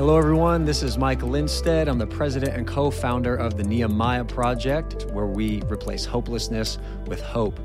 Hello, 0.00 0.18
everyone. 0.18 0.66
This 0.66 0.82
is 0.82 0.98
Mike 0.98 1.20
Lindstead. 1.20 1.88
I'm 1.88 1.96
the 1.96 2.06
president 2.06 2.54
and 2.54 2.66
co 2.66 2.90
founder 2.90 3.34
of 3.36 3.56
the 3.56 3.64
Nehemiah 3.64 4.24
Project, 4.24 5.06
where 5.12 5.26
we 5.26 5.62
replace 5.70 6.04
hopelessness 6.04 6.78
with 7.06 7.22
hope. 7.22 7.58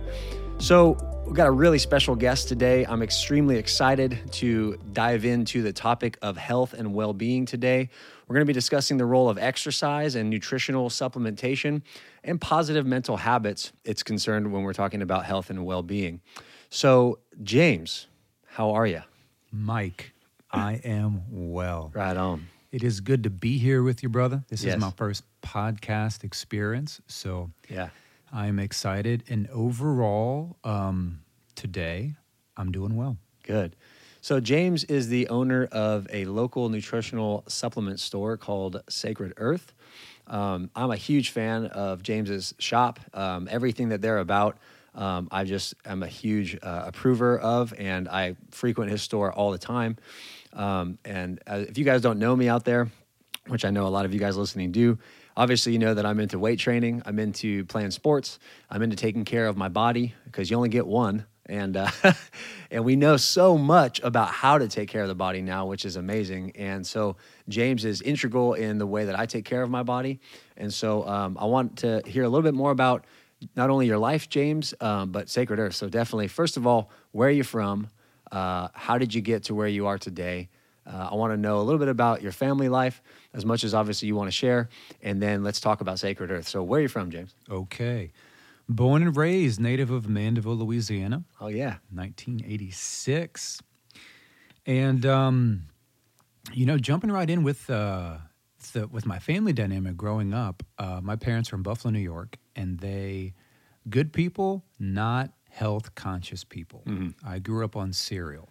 So, 0.57 0.97
we've 1.25 1.35
got 1.35 1.47
a 1.47 1.51
really 1.51 1.77
special 1.77 2.15
guest 2.15 2.47
today. 2.47 2.85
I'm 2.85 3.03
extremely 3.03 3.57
excited 3.57 4.19
to 4.33 4.77
dive 4.93 5.23
into 5.23 5.61
the 5.61 5.71
topic 5.71 6.17
of 6.23 6.37
health 6.37 6.73
and 6.73 6.93
well 6.93 7.13
being 7.13 7.45
today. 7.45 7.89
We're 8.27 8.33
going 8.33 8.45
to 8.45 8.47
be 8.47 8.53
discussing 8.53 8.97
the 8.97 9.05
role 9.05 9.29
of 9.29 9.37
exercise 9.37 10.15
and 10.15 10.29
nutritional 10.29 10.89
supplementation 10.89 11.83
and 12.23 12.41
positive 12.41 12.85
mental 12.85 13.17
habits 13.17 13.73
it's 13.83 14.01
concerned 14.01 14.51
when 14.51 14.63
we're 14.63 14.73
talking 14.73 15.03
about 15.03 15.25
health 15.25 15.51
and 15.51 15.65
well 15.65 15.83
being. 15.83 16.21
So, 16.71 17.19
James, 17.43 18.07
how 18.47 18.71
are 18.71 18.87
you? 18.87 19.03
Mike, 19.51 20.13
I 20.51 20.75
am 20.83 21.21
well. 21.29 21.91
Right 21.93 22.17
on. 22.17 22.47
It 22.71 22.83
is 22.83 23.01
good 23.01 23.23
to 23.23 23.29
be 23.29 23.57
here 23.59 23.83
with 23.83 24.01
you, 24.01 24.09
brother. 24.09 24.43
This 24.47 24.63
Yes. 24.63 24.75
is 24.75 24.81
my 24.81 24.91
first 24.91 25.23
podcast 25.43 26.23
experience, 26.23 27.01
so 27.07 27.51
Yeah. 27.69 27.89
I'm 28.35 28.59
excited. 28.59 29.23
And 29.29 29.47
overall, 29.49 30.57
um, 30.65 31.21
today 31.55 32.15
I'm 32.57 32.69
doing 32.69 32.97
well. 32.97 33.17
Good. 33.43 33.77
So, 34.19 34.41
James 34.41 34.83
is 34.83 35.07
the 35.07 35.29
owner 35.29 35.65
of 35.71 36.07
a 36.11 36.25
local 36.25 36.67
nutritional 36.67 37.45
supplement 37.47 38.01
store 38.01 38.35
called 38.35 38.81
Sacred 38.89 39.33
Earth. 39.37 39.73
Um, 40.27 40.69
I'm 40.75 40.91
a 40.91 40.97
huge 40.97 41.29
fan 41.29 41.67
of 41.67 42.03
James's 42.03 42.53
shop. 42.59 42.99
Um, 43.13 43.47
everything 43.49 43.89
that 43.89 44.01
they're 44.01 44.17
about, 44.17 44.57
um, 44.95 45.29
I 45.31 45.45
just 45.45 45.75
am 45.85 46.03
a 46.03 46.07
huge 46.07 46.57
uh, 46.61 46.83
approver 46.87 47.39
of, 47.39 47.73
and 47.77 48.09
I 48.09 48.35
frequent 48.51 48.91
his 48.91 49.01
store 49.01 49.31
all 49.31 49.51
the 49.51 49.59
time. 49.59 49.95
Um, 50.51 50.97
and 51.05 51.39
uh, 51.47 51.63
if 51.69 51.77
you 51.77 51.85
guys 51.85 52.01
don't 52.01 52.19
know 52.19 52.35
me 52.35 52.49
out 52.49 52.65
there, 52.65 52.89
which 53.47 53.63
I 53.63 53.69
know 53.69 53.85
a 53.85 53.89
lot 53.89 54.05
of 54.05 54.13
you 54.13 54.19
guys 54.19 54.35
listening 54.35 54.71
do. 54.71 54.97
Obviously, 55.37 55.73
you 55.73 55.79
know 55.79 55.93
that 55.93 56.05
I'm 56.05 56.19
into 56.19 56.39
weight 56.39 56.59
training. 56.59 57.01
I'm 57.05 57.19
into 57.19 57.65
playing 57.65 57.91
sports. 57.91 58.39
I'm 58.69 58.81
into 58.81 58.95
taking 58.95 59.25
care 59.25 59.47
of 59.47 59.57
my 59.57 59.67
body 59.67 60.13
because 60.23 60.49
you 60.49 60.55
only 60.55 60.69
get 60.69 60.87
one, 60.87 61.25
and 61.45 61.75
uh, 61.75 61.89
and 62.71 62.85
we 62.85 62.95
know 62.95 63.17
so 63.17 63.57
much 63.57 63.99
about 64.01 64.29
how 64.29 64.57
to 64.57 64.69
take 64.69 64.87
care 64.87 65.01
of 65.01 65.09
the 65.09 65.15
body 65.15 65.41
now, 65.41 65.65
which 65.65 65.83
is 65.83 65.97
amazing. 65.97 66.53
And 66.55 66.87
so 66.87 67.17
James 67.49 67.83
is 67.83 68.01
integral 68.01 68.53
in 68.53 68.77
the 68.77 68.87
way 68.87 69.05
that 69.05 69.19
I 69.19 69.25
take 69.25 69.43
care 69.43 69.61
of 69.61 69.69
my 69.69 69.83
body. 69.83 70.21
And 70.55 70.73
so 70.73 71.05
um, 71.05 71.37
I 71.37 71.45
want 71.45 71.79
to 71.79 72.01
hear 72.05 72.23
a 72.23 72.29
little 72.29 72.43
bit 72.43 72.53
more 72.53 72.71
about 72.71 73.03
not 73.57 73.69
only 73.69 73.87
your 73.87 73.97
life, 73.97 74.29
James, 74.29 74.73
um, 74.79 75.11
but 75.11 75.29
Sacred 75.29 75.59
Earth. 75.59 75.75
So 75.75 75.89
definitely, 75.89 76.29
first 76.29 76.55
of 76.55 76.65
all, 76.65 76.89
where 77.11 77.27
are 77.27 77.31
you 77.31 77.43
from? 77.43 77.89
Uh, 78.31 78.69
how 78.73 78.97
did 78.97 79.13
you 79.13 79.21
get 79.21 79.43
to 79.43 79.55
where 79.55 79.67
you 79.67 79.87
are 79.87 79.97
today? 79.97 80.49
Uh, 80.85 81.09
I 81.11 81.15
want 81.15 81.33
to 81.33 81.37
know 81.37 81.59
a 81.59 81.63
little 81.63 81.79
bit 81.79 81.87
about 81.87 82.21
your 82.21 82.31
family 82.31 82.69
life, 82.69 83.01
as 83.33 83.45
much 83.45 83.63
as 83.63 83.73
obviously 83.73 84.07
you 84.07 84.15
want 84.15 84.27
to 84.27 84.31
share, 84.35 84.69
and 85.01 85.21
then 85.21 85.43
let's 85.43 85.59
talk 85.59 85.81
about 85.81 85.99
Sacred 85.99 86.31
Earth. 86.31 86.47
So, 86.47 86.61
where 86.61 86.79
are 86.79 86.83
you 86.83 86.87
from, 86.87 87.09
James? 87.09 87.33
Okay. 87.49 88.11
Born 88.67 89.03
and 89.03 89.15
raised 89.15 89.59
native 89.59 89.91
of 89.91 90.07
Mandeville, 90.09 90.55
Louisiana, 90.55 91.23
Oh 91.39 91.47
yeah, 91.47 91.77
1986. 91.91 93.61
And, 94.65 95.05
um, 95.05 95.61
you 96.51 96.65
know, 96.65 96.77
jumping 96.77 97.11
right 97.11 97.29
in 97.29 97.43
with, 97.43 97.69
uh, 97.69 98.17
the, 98.73 98.87
with 98.87 99.05
my 99.05 99.19
family 99.19 99.53
dynamic 99.53 99.95
growing 99.95 100.33
up, 100.33 100.63
uh, 100.79 100.99
my 101.03 101.15
parents 101.15 101.53
are 101.53 101.55
in 101.55 101.61
Buffalo, 101.61 101.91
New 101.91 101.99
York, 101.99 102.37
and 102.55 102.79
they, 102.79 103.33
good 103.89 104.11
people, 104.11 104.63
not 104.79 105.31
health 105.51 105.93
conscious 105.95 106.43
people. 106.43 106.83
I 107.25 107.37
grew 107.39 107.63
up 107.63 107.75
on 107.75 107.93
cereal. 107.93 108.49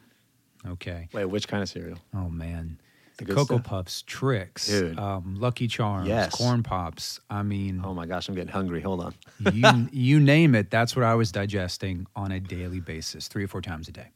Okay. 0.67 1.09
wait, 1.13 1.27
which 1.27 1.47
kind 1.49 1.63
of 1.63 1.69
cereal? 1.69 1.99
Oh 2.15 2.29
man, 2.31 2.79
The 3.19 3.27
the, 3.27 3.35
Cocoa 3.35 3.57
stuff? 3.57 3.65
Puffs, 3.65 4.01
Tricks, 4.03 4.73
um, 4.73 5.37
Lucky 5.39 5.69
Charms, 5.69 6.09
Yes. 6.09 6.35
Corn 6.35 6.63
Pops. 6.63 7.21
I 7.29 7.43
mean, 7.43 7.83
Oh 7.85 7.93
my 7.95 8.07
gosh, 8.07 8.29
I'm 8.29 8.35
getting 8.35 8.53
hungry. 8.53 8.81
Hold 8.81 9.01
on. 9.05 9.15
you 9.53 9.89
you 9.93 10.21
name 10.21 10.55
it. 10.55 10.71
That's 10.71 10.97
what 10.97 11.05
I 11.05 11.15
was 11.15 11.31
digesting 11.33 12.07
on 12.17 12.33
a 12.33 12.41
daily 12.41 12.81
basis, 12.81 13.29
three 13.29 13.45
or 13.45 13.49
four 13.49 13.61
times 13.61 13.89
a 13.89 13.93
day. 13.93 14.09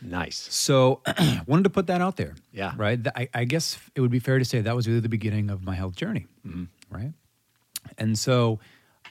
Nice. 0.00 0.36
So, 0.54 1.02
wanted 1.48 1.64
to 1.64 1.70
put 1.70 1.88
that 1.88 2.00
out 2.00 2.16
there. 2.16 2.36
Yeah. 2.52 2.72
Right. 2.76 3.00
I, 3.16 3.28
I 3.34 3.42
guess 3.44 3.76
it 3.96 4.00
would 4.00 4.12
be 4.12 4.20
fair 4.20 4.38
to 4.38 4.44
say 4.44 4.60
that 4.60 4.76
was 4.76 4.86
really 4.86 5.00
the 5.00 5.08
beginning 5.08 5.50
of 5.50 5.64
my 5.64 5.74
health 5.74 5.96
journey. 5.96 6.26
Mm-hmm. 6.46 6.64
Right. 6.94 7.12
And 7.96 8.16
so, 8.16 8.60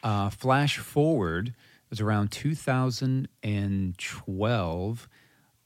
uh, 0.01 0.29
flash 0.29 0.77
forward, 0.77 1.49
it 1.49 1.89
was 1.89 1.99
around 1.99 2.31
2012. 2.31 5.09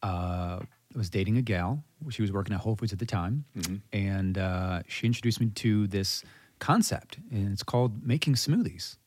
Uh, 0.04 0.60
I 0.94 0.98
was 0.98 1.10
dating 1.10 1.38
a 1.38 1.42
gal. 1.42 1.84
She 2.10 2.22
was 2.22 2.32
working 2.32 2.54
at 2.54 2.60
Whole 2.62 2.76
Foods 2.76 2.92
at 2.94 3.00
the 3.00 3.06
time, 3.06 3.46
Mm-hmm. 3.58 3.76
and 3.94 4.38
uh, 4.38 4.82
she 4.88 5.06
introduced 5.08 5.40
me 5.40 5.48
to 5.56 5.88
this 5.88 6.24
concept, 6.60 7.18
and 7.32 7.52
it's 7.54 7.64
called 7.64 8.06
making 8.06 8.34
smoothies. 8.36 8.98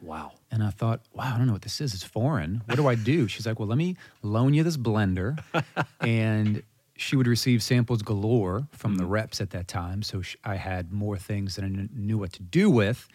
Wow. 0.00 0.32
And 0.50 0.62
I 0.62 0.70
thought, 0.70 1.00
wow, 1.14 1.32
I 1.34 1.38
don't 1.38 1.46
know 1.46 1.52
what 1.52 1.62
this 1.62 1.80
is. 1.80 1.94
It's 1.94 2.02
foreign. 2.02 2.62
What 2.66 2.76
do 2.76 2.86
I 2.88 2.94
do? 2.96 3.28
She's 3.32 3.46
like, 3.46 3.58
well, 3.58 3.68
let 3.68 3.78
me 3.78 3.96
loan 4.22 4.52
you 4.54 4.62
this 4.64 4.76
blender. 4.76 5.38
and 6.00 6.62
she 6.96 7.16
would 7.16 7.26
receive 7.26 7.62
samples 7.62 8.02
galore 8.02 8.66
from 8.72 8.96
the 8.96 9.06
reps 9.06 9.40
at 9.40 9.50
that 9.50 9.66
time. 9.68 10.02
So 10.02 10.22
I 10.44 10.56
had 10.56 10.92
more 10.92 11.16
things 11.16 11.56
that 11.56 11.64
I 11.64 11.70
knew 11.94 12.18
what 12.18 12.32
to 12.34 12.42
do 12.42 12.68
with. 12.70 13.08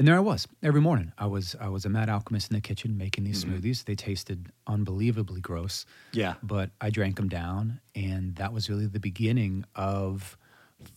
And 0.00 0.08
there 0.08 0.16
I 0.16 0.20
was 0.20 0.48
every 0.62 0.80
morning. 0.80 1.12
I 1.18 1.26
was 1.26 1.54
I 1.60 1.68
was 1.68 1.84
a 1.84 1.90
mad 1.90 2.08
alchemist 2.08 2.50
in 2.50 2.54
the 2.54 2.62
kitchen 2.62 2.96
making 2.96 3.24
these 3.24 3.44
smoothies. 3.44 3.84
They 3.84 3.94
tasted 3.94 4.50
unbelievably 4.66 5.42
gross, 5.42 5.84
Yeah. 6.12 6.36
but 6.42 6.70
I 6.80 6.88
drank 6.88 7.16
them 7.16 7.28
down, 7.28 7.80
and 7.94 8.34
that 8.36 8.54
was 8.54 8.70
really 8.70 8.86
the 8.86 8.98
beginning 8.98 9.66
of 9.74 10.38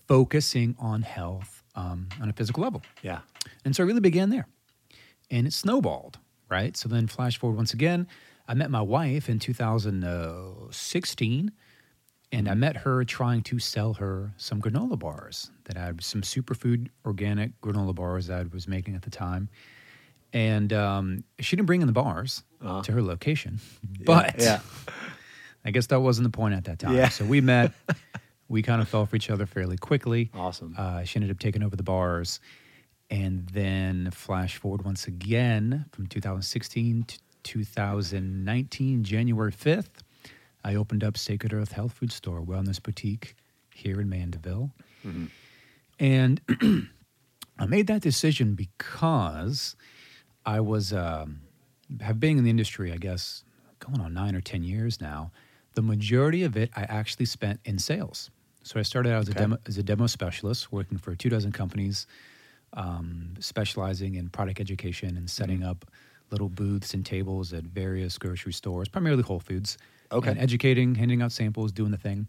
focusing 0.08 0.78
on 0.80 1.02
health 1.02 1.64
um, 1.76 2.08
on 2.22 2.30
a 2.30 2.34
physical 2.34 2.64
level. 2.64 2.82
Yeah. 3.02 3.20
And 3.66 3.76
so 3.76 3.84
I 3.84 3.88
really 3.88 4.00
began 4.00 4.30
there. 4.30 4.48
And 5.30 5.46
it 5.48 5.52
snowballed, 5.52 6.20
right? 6.48 6.78
So 6.78 6.88
then, 6.88 7.08
flash 7.08 7.38
forward 7.38 7.58
once 7.58 7.74
again, 7.74 8.08
I 8.48 8.54
met 8.54 8.72
my 8.72 8.80
wife 8.82 9.28
in 9.28 9.38
2016, 9.38 11.52
and 12.34 12.50
I 12.50 12.54
met 12.56 12.76
her 12.78 13.06
trying 13.06 13.44
to 13.44 13.60
sell 13.60 13.94
her 13.94 14.34
some 14.38 14.62
granola 14.62 15.00
bars 15.00 15.52
that 15.66 15.78
I 15.78 15.86
had 15.86 16.04
some 16.04 16.22
superfood 16.22 16.90
organic 17.06 17.60
granola 17.62 17.96
bars 17.96 18.28
that 18.28 18.40
I 18.40 18.44
was 18.52 18.68
making 18.68 18.96
at 18.96 19.04
the 19.04 19.10
time. 19.10 19.48
And 20.34 20.74
um, 20.74 21.24
she 21.40 21.56
didn't 21.56 21.68
bring 21.68 21.82
in 21.82 21.88
the 21.88 21.94
bars 21.94 22.44
Uh-huh. 22.62 22.82
to 22.84 22.92
her 22.92 23.02
location, 23.02 23.60
but 24.06 24.36
yeah. 24.40 24.60
I 25.66 25.72
guess 25.72 25.88
that 25.88 26.02
wasn't 26.02 26.26
the 26.26 26.36
point 26.38 26.56
at 26.56 26.66
that 26.66 26.80
time. 26.80 26.96
Yeah. 26.96 27.08
So 27.10 27.24
we 27.24 27.40
met. 27.40 27.72
we 28.50 28.62
kind 28.62 28.82
of 28.82 28.90
fell 28.90 29.06
for 29.06 29.16
each 29.16 29.30
other 29.30 29.46
fairly 29.46 29.78
quickly. 29.78 30.30
Awesome. 30.34 30.76
Uh, 30.78 31.04
she 31.06 31.16
ended 31.18 31.32
up 31.32 31.40
taking 31.40 31.64
over 31.64 31.76
the 31.78 31.84
bars. 31.84 32.40
And 33.10 33.48
then 33.50 34.10
flash 34.12 34.58
forward 34.58 34.84
once 34.84 35.08
again 35.08 35.86
from 35.92 36.08
2016 36.08 37.04
to 37.06 37.18
2019, 37.44 39.04
January 39.04 39.52
5th, 39.52 40.03
I 40.64 40.76
opened 40.76 41.04
up 41.04 41.18
Sacred 41.18 41.54
Earth 41.54 41.72
Health 41.74 41.94
Food 41.94 42.12
Store, 42.12 42.42
Wellness 42.42 42.82
Boutique 42.82 43.36
here 43.74 44.00
in 44.00 44.10
Mandeville. 44.10 44.72
And 46.00 46.42
I 47.60 47.66
made 47.68 47.88
that 47.88 48.02
decision 48.02 48.56
because 48.56 49.76
I 50.46 50.60
was, 50.60 50.94
um, 50.94 51.42
have 52.02 52.20
been 52.20 52.38
in 52.38 52.44
the 52.44 52.50
industry, 52.50 52.92
I 52.92 52.98
guess, 52.98 53.44
going 53.80 54.00
on 54.02 54.14
nine 54.14 54.36
or 54.36 54.42
10 54.42 54.64
years 54.64 55.00
now. 55.02 55.32
The 55.76 55.82
majority 55.82 56.44
of 56.44 56.56
it 56.56 56.70
I 56.76 56.84
actually 56.84 57.26
spent 57.26 57.60
in 57.66 57.80
sales. 57.80 58.30
So 58.64 58.80
I 58.80 58.84
started 58.84 59.12
out 59.12 59.24
as, 59.24 59.30
Okay. 59.30 59.40
a, 59.40 59.42
demo, 59.42 59.58
as 59.68 59.78
a 59.78 59.84
demo 59.84 60.08
specialist 60.08 60.72
working 60.72 60.98
for 60.98 61.16
two 61.16 61.30
dozen 61.30 61.52
companies, 61.52 62.08
um, 62.74 63.34
specializing 63.40 64.16
in 64.16 64.30
product 64.30 64.60
education 64.60 65.18
and 65.18 65.30
setting 65.30 65.60
Mm-hmm. 65.60 65.70
up 65.70 65.86
little 66.32 66.50
booths 66.50 66.94
and 66.96 67.06
tables 67.06 67.54
at 67.54 67.64
various 67.64 68.18
grocery 68.18 68.54
stores, 68.54 68.88
primarily 68.88 69.22
Whole 69.22 69.40
Foods. 69.42 69.78
Okay. 70.14 70.30
And 70.32 70.40
educating, 70.40 70.96
handing 70.96 71.22
out 71.22 71.32
samples, 71.32 71.72
doing 71.72 71.92
the 71.92 71.98
thing. 71.98 72.28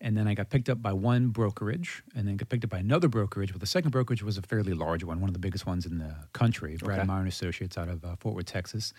And 0.00 0.16
then 0.16 0.26
I 0.26 0.34
got 0.34 0.50
picked 0.50 0.68
up 0.68 0.82
by 0.82 0.92
one 0.92 1.28
brokerage, 1.28 2.02
and 2.16 2.26
then 2.26 2.36
got 2.36 2.48
picked 2.48 2.64
up 2.64 2.70
by 2.70 2.78
another 2.78 3.06
brokerage. 3.08 3.52
But 3.52 3.60
the 3.60 3.66
second 3.66 3.90
brokerage 3.92 4.22
was 4.22 4.36
a 4.36 4.42
fairly 4.42 4.74
large 4.74 5.04
one, 5.04 5.20
one 5.20 5.28
of 5.30 5.32
the 5.34 5.38
biggest 5.38 5.64
ones 5.64 5.86
in 5.86 5.98
the 5.98 6.14
country, 6.32 6.76
Brad 6.76 6.98
Okay. 7.00 7.06
Meyer 7.06 7.20
and 7.20 7.28
Associates 7.28 7.78
out 7.78 7.88
of 7.88 8.04
uh, 8.04 8.16
Fort 8.18 8.34
Worth, 8.34 8.46
Texas. 8.46 8.92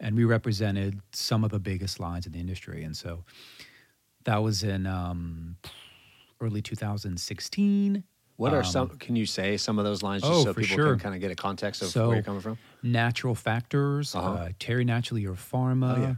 And 0.00 0.14
we 0.16 0.24
represented 0.24 1.00
some 1.12 1.44
of 1.44 1.50
the 1.50 1.58
biggest 1.58 1.98
lines 1.98 2.26
in 2.26 2.32
the 2.32 2.40
industry. 2.40 2.84
And 2.84 2.94
so 2.96 3.24
that 4.24 4.42
was 4.42 4.62
in 4.62 4.86
um, 4.86 5.56
early 6.42 6.60
2016. 6.60 8.04
What 8.36 8.52
are 8.52 8.58
Um, 8.58 8.64
some? 8.64 8.88
Can 8.98 9.14
you 9.16 9.26
say 9.26 9.56
some 9.56 9.78
of 9.78 9.84
those 9.84 10.02
lines 10.02 10.22
just 10.22 10.32
oh, 10.34 10.44
so 10.44 10.54
people 10.54 10.76
sure. 10.76 10.90
can 10.90 10.98
kind 10.98 11.14
of 11.14 11.20
get 11.20 11.30
a 11.30 11.36
context 11.36 11.80
of 11.82 11.88
So- 11.88 12.08
where 12.08 12.16
you're 12.16 12.24
coming 12.24 12.40
from? 12.40 12.58
Natural 12.82 13.34
Factors, 13.34 14.14
Uh-huh. 14.14 14.28
uh, 14.30 14.48
Terry 14.58 14.84
Naturally 14.84 15.24
EuroPharma, 15.24 15.96
Oh, 15.96 16.00
yeah. 16.00 16.14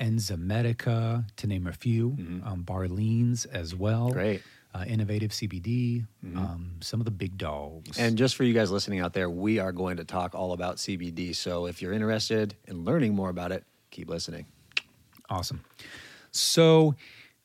Enzymedica, 0.00 1.24
to 1.36 1.46
name 1.46 1.66
a 1.66 1.72
few, 1.72 2.16
um, 2.44 2.64
Barlean's 2.64 3.44
as 3.46 3.74
well. 3.74 4.10
Great. 4.10 4.42
uh, 4.74 4.84
innovative 4.86 5.30
CBD, 5.32 6.06
um, 6.36 6.72
some 6.80 7.00
of 7.00 7.04
the 7.04 7.10
big 7.10 7.36
dogs. 7.36 7.98
And 7.98 8.16
just 8.16 8.36
for 8.36 8.44
you 8.44 8.54
guys 8.54 8.70
listening 8.70 9.00
out 9.00 9.12
there, 9.12 9.28
we 9.28 9.58
are 9.58 9.72
going 9.72 9.96
to 9.96 10.04
talk 10.04 10.34
all 10.34 10.52
about 10.52 10.76
CBD. 10.76 11.34
So 11.34 11.66
if 11.66 11.82
you're 11.82 11.92
interested 11.92 12.54
in 12.66 12.84
learning 12.84 13.14
more 13.14 13.30
about 13.30 13.50
it, 13.52 13.64
keep 13.90 14.08
listening. 14.08 14.46
Awesome. 15.28 15.60
So, 16.32 16.94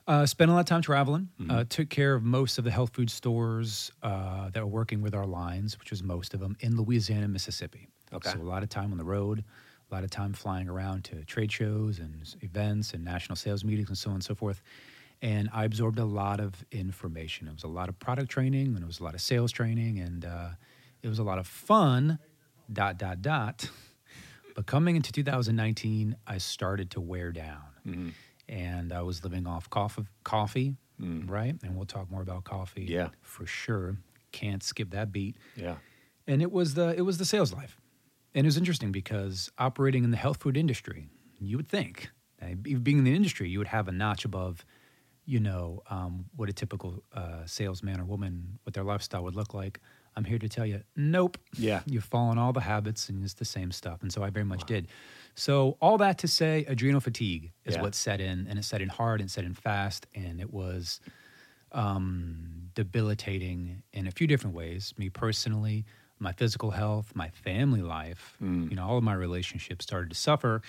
uh, 0.07 0.25
spent 0.28 0.52
a 0.52 0.54
lot 0.54 0.60
of 0.60 0.66
time 0.68 0.84
traveling. 0.84 1.30
Uh, 1.50 1.63
took 1.68 1.90
care 1.90 2.13
of 2.13 2.24
most 2.24 2.60
of 2.60 2.63
the 2.63 2.69
health 2.69 2.92
food 2.94 3.10
stores 3.10 3.92
uh, 4.04 4.50
that 4.52 4.60
were 4.62 4.68
working 4.68 5.02
with 5.02 5.16
our 5.16 5.25
lines, 5.25 5.80
which 5.80 5.90
was 5.90 6.04
most 6.04 6.36
of 6.36 6.40
them 6.40 6.56
in 6.60 6.78
Louisiana 6.78 7.28
Mississippi. 7.28 7.88
Okay. 8.13 8.30
So 8.30 8.40
a 8.40 8.44
lot 8.44 8.62
of 8.62 8.69
time 8.69 8.92
on 8.92 9.00
the 9.00 9.04
road, 9.04 9.44
a 9.91 9.93
lot 9.93 10.03
of 10.03 10.09
time 10.09 10.33
flying 10.33 10.67
around 10.67 11.03
to 11.05 11.23
trade 11.25 11.51
shows 11.51 11.99
and 11.99 12.15
events 12.41 12.93
and 12.93 13.03
national 13.05 13.35
sales 13.35 13.63
meetings 13.63 13.89
and 13.89 13.97
so 13.97 14.09
on 14.09 14.15
and 14.15 14.23
so 14.23 14.33
forth. 14.35 14.61
And 15.21 15.49
I 15.53 15.63
absorbed 15.65 15.99
a 15.99 16.05
lot 16.05 16.39
of 16.39 16.65
information. 16.71 17.47
It 17.47 17.53
was 17.53 17.63
a 17.63 17.67
lot 17.67 17.87
of 17.89 17.97
product 17.99 18.29
training 18.29 18.67
and 18.75 18.79
it 18.79 18.85
was 18.87 18.99
a 18.99 19.03
lot 19.03 19.13
of 19.13 19.21
sales 19.21 19.51
training 19.51 19.99
and 19.99 20.25
uh, 20.25 20.49
it 21.01 21.07
was 21.07 21.19
a 21.19 21.23
lot 21.23 21.37
of 21.37 21.47
fun. 21.47 22.19
Dot 22.71 22.97
dot 22.97 23.21
dot. 23.21 23.69
But 24.55 24.65
coming 24.65 24.95
into 24.95 25.11
2019, 25.11 26.15
I 26.25 26.37
started 26.39 26.89
to 26.91 27.01
wear 27.01 27.31
down, 27.31 28.13
and 28.49 28.91
I 28.93 29.01
was 29.03 29.23
living 29.23 29.45
off 29.45 29.69
coffee, 29.69 30.05
coffee, 30.23 30.75
right? 30.97 31.53
And 31.61 31.75
we'll 31.75 31.85
talk 31.85 32.09
more 32.09 32.21
about 32.21 32.43
coffee, 32.45 32.85
Yeah. 32.85 33.09
for 33.21 33.45
sure. 33.45 33.97
Can't 34.31 34.63
skip 34.63 34.91
that 34.91 35.11
beat. 35.11 35.35
Yeah. 35.55 35.75
And 36.25 36.41
it 36.41 36.51
was 36.51 36.73
the 36.73 36.95
it 36.97 37.01
was 37.01 37.17
the 37.19 37.25
sales 37.25 37.53
life, 37.53 37.77
and 38.35 38.45
it 38.45 38.47
was 38.47 38.57
interesting 38.57 38.91
because 38.91 39.51
operating 39.57 40.03
in 40.03 40.11
the 40.11 40.17
health 40.17 40.41
food 40.43 40.57
industry, 40.57 41.09
you 41.39 41.57
would 41.57 41.69
think, 41.69 42.09
uh, 42.41 42.53
being 42.55 42.99
in 42.99 43.03
the 43.03 43.15
industry, 43.15 43.49
you 43.49 43.57
would 43.59 43.67
have 43.69 43.87
a 43.87 43.91
notch 43.91 44.25
above, 44.25 44.65
you 45.25 45.39
know, 45.39 45.81
um, 45.89 46.25
what 46.35 46.49
a 46.49 46.53
typical 46.53 47.01
uh, 47.13 47.45
salesman 47.45 47.99
or 47.99 48.05
woman, 48.05 48.59
what 48.63 48.73
their 48.73 48.83
lifestyle 48.83 49.23
would 49.23 49.35
look 49.35 49.53
like. 49.53 49.79
I'm 50.17 50.23
here 50.25 50.37
to 50.39 50.47
tell 50.47 50.65
you, 50.65 50.83
nope. 50.95 51.37
Yeah. 51.57 51.81
You've 51.85 52.03
fallen 52.05 52.37
all 52.37 52.53
the 52.53 52.61
habits 52.61 53.09
and 53.09 53.23
it's 53.23 53.33
the 53.33 53.45
same 53.45 53.71
stuff. 53.71 54.01
And 54.01 54.13
so 54.13 54.21
I 54.23 54.29
very 54.29 54.45
much 54.45 54.65
did. 54.65 54.87
So 55.35 55.77
all 55.81 55.97
that 55.97 56.17
to 56.19 56.27
say, 56.27 56.65
adrenal 56.67 57.01
fatigue 57.01 57.51
is 57.65 57.75
Yeah. 57.75 57.81
what 57.81 57.95
set 57.95 58.21
in, 58.21 58.47
and 58.47 58.59
it 58.59 58.63
set 58.63 58.81
in 58.81 58.89
hard 58.89 59.19
and 59.21 59.31
set 59.31 59.43
in 59.45 59.53
fast, 59.53 60.07
and 60.13 60.39
it 60.39 60.51
was 60.53 60.99
um, 61.71 62.69
debilitating 62.73 63.83
in 63.91 64.07
a 64.07 64.11
few 64.11 64.27
different 64.27 64.55
ways. 64.55 64.93
Me 64.97 65.09
personally, 65.09 65.85
my 66.19 66.31
physical 66.31 66.71
health, 66.71 67.12
my 67.15 67.29
family 67.29 67.81
life, 67.81 68.35
Mm. 68.41 68.69
you 68.69 68.75
know, 68.75 68.85
all 68.88 68.97
of 68.97 69.03
my 69.03 69.13
relationships 69.13 69.83
started 69.83 70.09
to 70.09 70.15
suffer. 70.15 70.62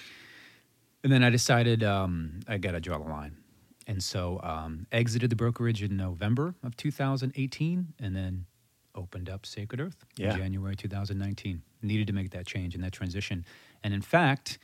And 1.04 1.12
then 1.12 1.22
I 1.22 1.31
decided 1.31 1.84
um, 1.84 2.40
I 2.48 2.58
got 2.58 2.72
to 2.72 2.81
draw 2.81 2.98
the 2.98 3.04
line. 3.04 3.37
And 3.87 4.02
so 4.02 4.40
um, 4.43 4.87
exited 4.90 5.31
the 5.31 5.37
brokerage 5.37 5.82
in 5.82 5.96
November 5.96 6.56
of 6.64 6.76
2018 6.76 7.94
and 8.00 8.16
then 8.16 8.46
opened 8.96 9.28
up 9.31 9.46
Sacred 9.46 9.81
Earth 9.81 10.04
Yeah. 10.16 10.32
in 10.32 10.38
January 10.38 10.75
2019. 10.75 11.62
Needed 11.82 12.08
to 12.08 12.12
make 12.12 12.31
that 12.31 12.46
change 12.46 12.75
and 12.75 12.82
that 12.82 12.92
transition. 12.92 13.44
And 13.84 13.94
in 13.94 14.02
fact, 14.02 14.58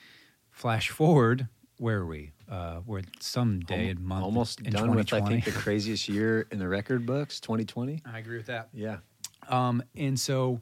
flash 0.51 0.89
forward, 0.89 1.47
where 1.79 1.99
are 1.99 2.07
we? 2.07 2.33
Uh, 2.51 2.81
we're 2.85 3.03
some 3.21 3.61
day 3.61 3.91
and 3.91 4.01
month 4.01 4.25
Almost 4.25 4.61
in 4.63 4.73
done 4.73 4.93
with, 4.95 5.13
I 5.13 5.21
think, 5.21 5.45
the 5.45 5.53
craziest 5.53 6.09
year 6.09 6.49
in 6.51 6.59
the 6.59 6.67
record 6.67 7.07
books, 7.07 7.39
2020. 7.39 8.01
I 8.05 8.19
agree 8.19 8.37
with 8.39 8.47
that. 8.47 8.69
Yeah. 8.73 8.99
Um, 9.49 9.83
and 9.97 10.19
so 10.19 10.61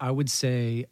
I 0.00 0.10
would 0.10 0.30
say 0.30 0.86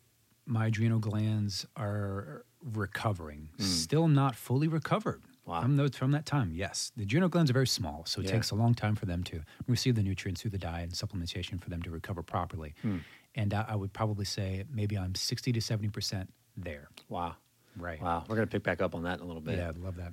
my 0.46 0.66
adrenal 0.66 0.98
glands 0.98 1.66
are 1.76 2.44
recovering, 2.74 3.48
still 3.58 4.08
not 4.08 4.34
fully 4.36 4.68
recovered. 4.68 5.22
Wow. 5.46 5.62
From, 5.62 5.76
those, 5.76 5.96
from 5.96 6.12
that 6.12 6.26
time, 6.26 6.52
yes. 6.54 6.92
The 6.96 7.02
adrenal 7.02 7.28
glands 7.28 7.50
are 7.50 7.54
very 7.54 7.66
small, 7.66 8.04
so 8.06 8.20
it 8.20 8.26
Yeah. 8.26 8.32
takes 8.32 8.50
a 8.50 8.54
long 8.54 8.74
time 8.74 8.94
for 8.94 9.06
them 9.06 9.24
to 9.24 9.40
receive 9.66 9.96
the 9.96 10.02
nutrients 10.02 10.42
through 10.42 10.52
the 10.52 10.58
diet 10.58 10.84
and 10.84 10.92
supplementation 10.92 11.60
for 11.60 11.70
them 11.70 11.82
to 11.82 11.90
recover 11.90 12.22
properly. 12.22 12.74
Hmm. 12.82 12.98
And 13.34 13.52
I, 13.54 13.64
I 13.70 13.74
would 13.76 13.92
probably 13.92 14.24
say 14.26 14.64
maybe 14.72 14.96
I'm 14.96 15.14
60 15.14 15.52
to 15.52 15.60
70% 15.60 16.28
there. 16.56 16.88
Wow. 17.08 17.34
Right. 17.76 18.00
Wow. 18.00 18.24
We're 18.28 18.36
going 18.36 18.46
to 18.46 18.52
pick 18.52 18.62
back 18.62 18.80
up 18.82 18.94
on 18.94 19.02
that 19.04 19.18
in 19.18 19.24
a 19.24 19.26
little 19.26 19.40
bit. 19.42 19.56
Yeah, 19.58 19.70
I'd 19.70 19.78
love 19.78 19.96
that. 19.96 20.12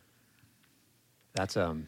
That's 1.33 1.55
um 1.57 1.87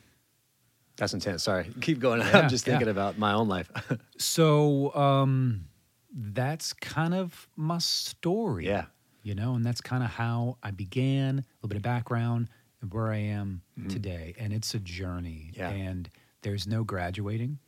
that's 1.00 1.13
intense. 1.16 1.44
Sorry. 1.44 1.66
Keep 1.81 2.00
going. 2.00 2.19
Yeah, 2.22 2.40
I'm 2.40 2.50
just 2.50 2.66
thinking 2.66 2.88
yeah. 2.88 2.92
about 2.92 3.18
my 3.18 3.34
own 3.34 3.48
life. 3.48 3.72
So 4.22 4.94
um, 4.96 5.66
that's 6.13 6.74
kind 6.74 7.13
of 7.16 7.48
my 7.56 7.78
story. 7.80 8.66
yeah. 8.68 8.86
you 9.24 9.34
know, 9.34 9.56
and 9.56 9.66
that's 9.66 9.81
kind 9.81 10.04
of 10.04 10.10
how 10.10 10.57
I 10.62 10.72
began, 10.72 11.40
a 11.40 11.44
little 11.62 11.69
bit 11.69 11.78
of 11.78 11.84
background, 11.84 12.50
and 12.81 12.94
where 12.94 13.12
I 13.12 13.18
am 13.18 13.62
today. 13.90 14.36
And 14.38 14.51
it's 14.54 14.74
a 14.75 14.80
journey. 14.80 15.51
Mm-hmm. 15.54 15.60
Yeah. 15.62 15.69
And 15.69 16.10
there's 16.42 16.68
no 16.68 16.84
graduating, 16.84 17.60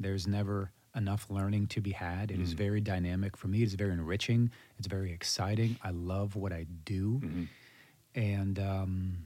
there's 0.00 0.26
never 0.26 0.70
enough 0.96 1.26
learning 1.30 1.66
to 1.68 1.80
be 1.80 1.90
had. 1.92 2.30
It 2.30 2.40
is 2.40 2.54
Mm. 2.54 2.58
very 2.58 2.80
dynamic 2.80 3.36
for 3.36 3.48
me, 3.48 3.62
it's 3.62 3.74
very 3.74 3.92
enriching, 3.92 4.50
it's 4.78 4.86
very 4.88 5.12
exciting. 5.12 5.76
I 5.84 5.90
love 5.90 6.36
what 6.36 6.52
I 6.52 6.64
do. 6.84 7.20
Mm-hmm. 7.22 7.44
And 8.14 8.58
um, 8.58 9.16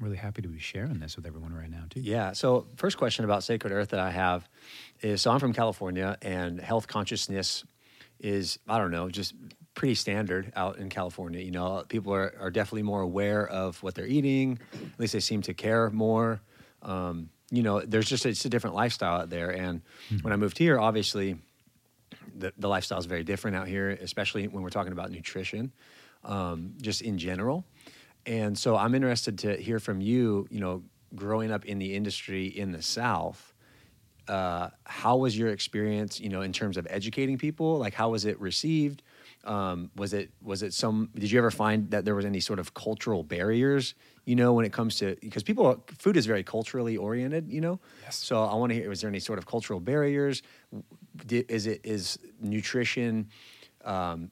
really 0.00 0.16
happy 0.16 0.42
to 0.42 0.48
be 0.48 0.58
sharing 0.58 0.98
this 0.98 1.16
with 1.16 1.26
everyone 1.26 1.54
right 1.54 1.70
now, 1.70 1.84
too. 1.90 2.00
Yeah. 2.00 2.32
So, 2.32 2.66
first 2.76 2.96
question 2.96 3.24
about 3.24 3.44
Sacred 3.44 3.72
Earth 3.72 3.90
that 3.90 4.00
I 4.00 4.10
have 4.10 4.48
is 5.00 5.22
so 5.22 5.30
I'm 5.30 5.40
from 5.40 5.52
California, 5.52 6.16
and 6.22 6.60
health 6.60 6.88
consciousness 6.88 7.64
is, 8.20 8.58
I 8.68 8.78
don't 8.78 8.90
know, 8.90 9.08
just 9.08 9.34
pretty 9.74 9.94
standard 9.94 10.52
out 10.54 10.78
in 10.78 10.88
California. 10.88 11.40
You 11.40 11.50
know, 11.50 11.84
people 11.88 12.14
are, 12.14 12.34
are 12.38 12.50
definitely 12.50 12.82
more 12.82 13.00
aware 13.00 13.46
of 13.46 13.82
what 13.82 13.94
they're 13.94 14.06
eating, 14.06 14.58
at 14.72 15.00
least 15.00 15.12
they 15.12 15.20
seem 15.20 15.42
to 15.42 15.54
care 15.54 15.90
more. 15.90 16.40
Um, 16.82 17.30
you 17.50 17.62
know, 17.62 17.80
there's 17.80 18.08
just 18.08 18.24
it's 18.26 18.44
a 18.44 18.48
different 18.48 18.74
lifestyle 18.76 19.20
out 19.20 19.30
there. 19.30 19.50
And 19.50 19.82
when 20.22 20.32
I 20.32 20.36
moved 20.36 20.56
here, 20.58 20.78
obviously, 20.80 21.36
the, 22.34 22.52
the 22.56 22.68
lifestyle 22.68 22.98
is 22.98 23.06
very 23.06 23.24
different 23.24 23.56
out 23.56 23.68
here, 23.68 23.90
especially 23.90 24.48
when 24.48 24.62
we're 24.62 24.70
talking 24.70 24.92
about 24.92 25.10
nutrition, 25.10 25.72
um, 26.24 26.74
just 26.80 27.02
in 27.02 27.18
general. 27.18 27.64
And 28.26 28.56
so 28.56 28.76
I'm 28.76 28.94
interested 28.94 29.38
to 29.40 29.56
hear 29.56 29.78
from 29.80 30.00
you, 30.00 30.46
you 30.50 30.60
know, 30.60 30.82
growing 31.14 31.50
up 31.50 31.64
in 31.64 31.78
the 31.78 31.94
industry 31.94 32.46
in 32.46 32.72
the 32.72 32.82
South, 32.82 33.52
uh, 34.28 34.68
how 34.84 35.16
was 35.16 35.36
your 35.36 35.48
experience, 35.48 36.20
you 36.20 36.28
know, 36.28 36.42
in 36.42 36.52
terms 36.52 36.76
of 36.76 36.86
educating 36.88 37.36
people? 37.38 37.78
Like, 37.78 37.92
how 37.94 38.10
was 38.10 38.24
it 38.24 38.40
received? 38.40 39.02
Um, 39.44 39.90
was 39.96 40.12
it 40.14 40.30
was 40.40 40.62
it 40.62 40.72
some? 40.72 41.10
Did 41.16 41.32
you 41.32 41.38
ever 41.38 41.50
find 41.50 41.90
that 41.90 42.04
there 42.04 42.14
was 42.14 42.24
any 42.24 42.38
sort 42.38 42.60
of 42.60 42.74
cultural 42.74 43.24
barriers? 43.24 43.94
You 44.24 44.36
know, 44.36 44.52
when 44.52 44.64
it 44.64 44.72
comes 44.72 44.94
to 44.98 45.16
because 45.20 45.42
people, 45.42 45.84
food 45.98 46.16
is 46.16 46.26
very 46.26 46.44
culturally 46.44 46.96
oriented. 46.96 47.48
You 47.50 47.60
know, 47.60 47.80
Yes. 48.04 48.16
so 48.18 48.44
I 48.44 48.54
want 48.54 48.70
to 48.70 48.76
hear: 48.76 48.88
was 48.88 49.00
there 49.00 49.10
any 49.10 49.18
sort 49.18 49.40
of 49.40 49.46
cultural 49.46 49.80
barriers? 49.80 50.42
Is 51.28 51.66
it 51.66 51.80
is 51.82 52.20
nutrition 52.40 53.28
um, 53.84 54.30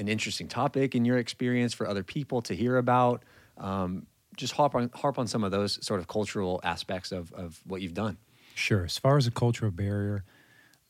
an 0.00 0.08
interesting 0.08 0.48
topic 0.48 0.94
in 0.96 1.04
your 1.04 1.18
experience 1.18 1.72
for 1.74 1.86
other 1.86 2.02
people 2.02 2.42
to 2.42 2.54
hear 2.56 2.76
about? 2.78 3.22
Um, 3.58 4.06
just 4.36 4.54
harp 4.54 4.74
on 4.74 4.90
harp 4.94 5.18
on 5.18 5.26
some 5.26 5.44
of 5.44 5.50
those 5.50 5.84
sort 5.84 6.00
of 6.00 6.08
cultural 6.08 6.60
aspects 6.64 7.12
of 7.12 7.32
of 7.32 7.60
what 7.66 7.82
you've 7.82 7.94
done. 7.94 8.16
Sure. 8.54 8.84
As 8.84 8.98
far 8.98 9.16
as 9.16 9.26
a 9.26 9.30
cultural 9.30 9.70
barrier, 9.70 10.24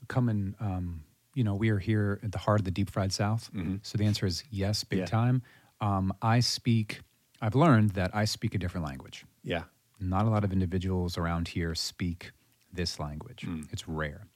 coming, 0.09 0.55
um, 0.61 1.02
you 1.35 1.45
know, 1.45 1.55
we 1.55 1.69
are 1.71 1.79
here 1.79 2.21
at 2.23 2.33
the 2.33 2.38
heart 2.38 2.61
of 2.61 2.64
the 2.64 2.71
deep 2.71 2.90
fried 2.90 3.12
South. 3.12 3.50
So 3.83 3.99
the 3.99 4.05
answer 4.05 4.26
is 4.26 4.45
yes, 4.50 4.83
big 4.85 5.00
Yeah. 5.00 5.07
time. 5.07 5.43
Um, 5.81 6.12
I 6.23 6.40
speak, 6.40 7.00
I've 7.40 7.55
learned 7.55 7.90
that 7.90 8.11
I 8.14 8.25
speak 8.25 8.55
a 8.55 8.59
different 8.59 8.87
language. 8.87 9.25
Yeah, 9.43 9.64
Not 10.00 10.25
a 10.26 10.31
lot 10.31 10.45
of 10.45 10.52
individuals 10.52 11.17
around 11.19 11.49
here 11.49 11.75
speak 11.75 12.33
this 12.73 12.99
language. 12.99 13.47
It's 13.73 13.87
rare. 13.88 14.26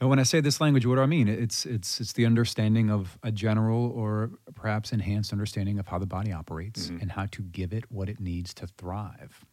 And 0.00 0.08
when 0.08 0.18
I 0.18 0.22
say 0.22 0.40
this 0.40 0.60
language, 0.62 0.86
what 0.86 0.94
do 0.94 1.02
I 1.02 1.06
mean? 1.06 1.28
It's 1.28 1.66
it's 1.66 2.00
it's 2.00 2.14
the 2.14 2.24
understanding 2.24 2.90
of 2.90 3.18
a 3.22 3.30
general 3.30 3.90
or 3.90 4.30
perhaps 4.54 4.92
enhanced 4.92 5.30
understanding 5.32 5.78
of 5.78 5.88
how 5.88 5.98
the 5.98 6.06
body 6.06 6.32
operates 6.32 6.88
and 7.00 7.12
how 7.12 7.26
to 7.26 7.42
give 7.42 7.74
it 7.74 7.84
what 7.92 8.08
it 8.08 8.18
needs 8.18 8.54
to 8.54 8.66
thrive. 8.66 9.44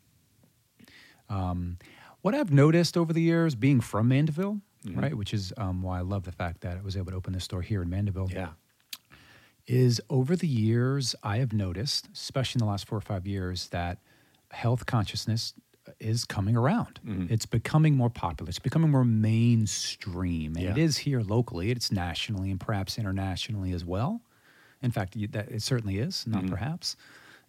Um, 1.29 1.77
what 2.21 2.33
I've 2.33 2.51
noticed 2.51 2.95
over 2.95 3.11
the 3.11 3.21
years, 3.21 3.55
being 3.55 3.81
from 3.81 4.07
Mandeville, 4.07 4.61
right, 4.93 5.15
which 5.15 5.33
is 5.33 5.53
um, 5.57 5.81
why 5.81 5.99
I 5.99 6.01
love 6.01 6.23
the 6.23 6.31
fact 6.31 6.61
that 6.61 6.77
I 6.77 6.81
was 6.81 6.95
able 6.95 7.11
to 7.11 7.17
open 7.17 7.33
this 7.33 7.43
store 7.43 7.61
here 7.61 7.81
in 7.81 7.89
Mandeville 7.89 8.29
yeah, 8.31 8.49
is 9.67 10.01
over 10.09 10.37
the 10.37 10.47
years, 10.47 11.13
I 11.23 11.37
have 11.37 11.51
noticed, 11.51 12.07
especially 12.13 12.59
in 12.59 12.65
the 12.65 12.71
last 12.71 12.87
four 12.87 12.97
or 12.97 13.01
five 13.01 13.27
years, 13.27 13.67
that 13.69 13.99
health 14.51 14.85
consciousness 14.85 15.53
is 15.99 16.25
coming 16.25 16.55
around. 16.55 16.99
Mm-hmm. 17.05 17.33
It's 17.33 17.45
becoming 17.45 17.95
more 17.95 18.09
popular. 18.09 18.49
It's 18.49 18.59
becoming 18.59 18.91
more 18.91 19.05
mainstream. 19.05 20.55
And 20.55 20.65
it 20.65 20.77
Yeah. 20.77 20.83
is 20.83 20.97
here 20.97 21.21
locally, 21.21 21.71
it's 21.71 21.91
nationally 21.91 22.51
and 22.51 22.59
perhaps 22.59 22.97
internationally 22.97 23.71
as 23.73 23.83
well. 23.85 24.21
In 24.81 24.91
fact, 24.91 25.15
you- 25.15 25.27
that 25.29 25.49
it 25.49 25.61
certainly 25.61 25.97
is, 25.99 26.25
not 26.27 26.43
Mm-hmm. 26.43 26.49
perhaps. 26.51 26.95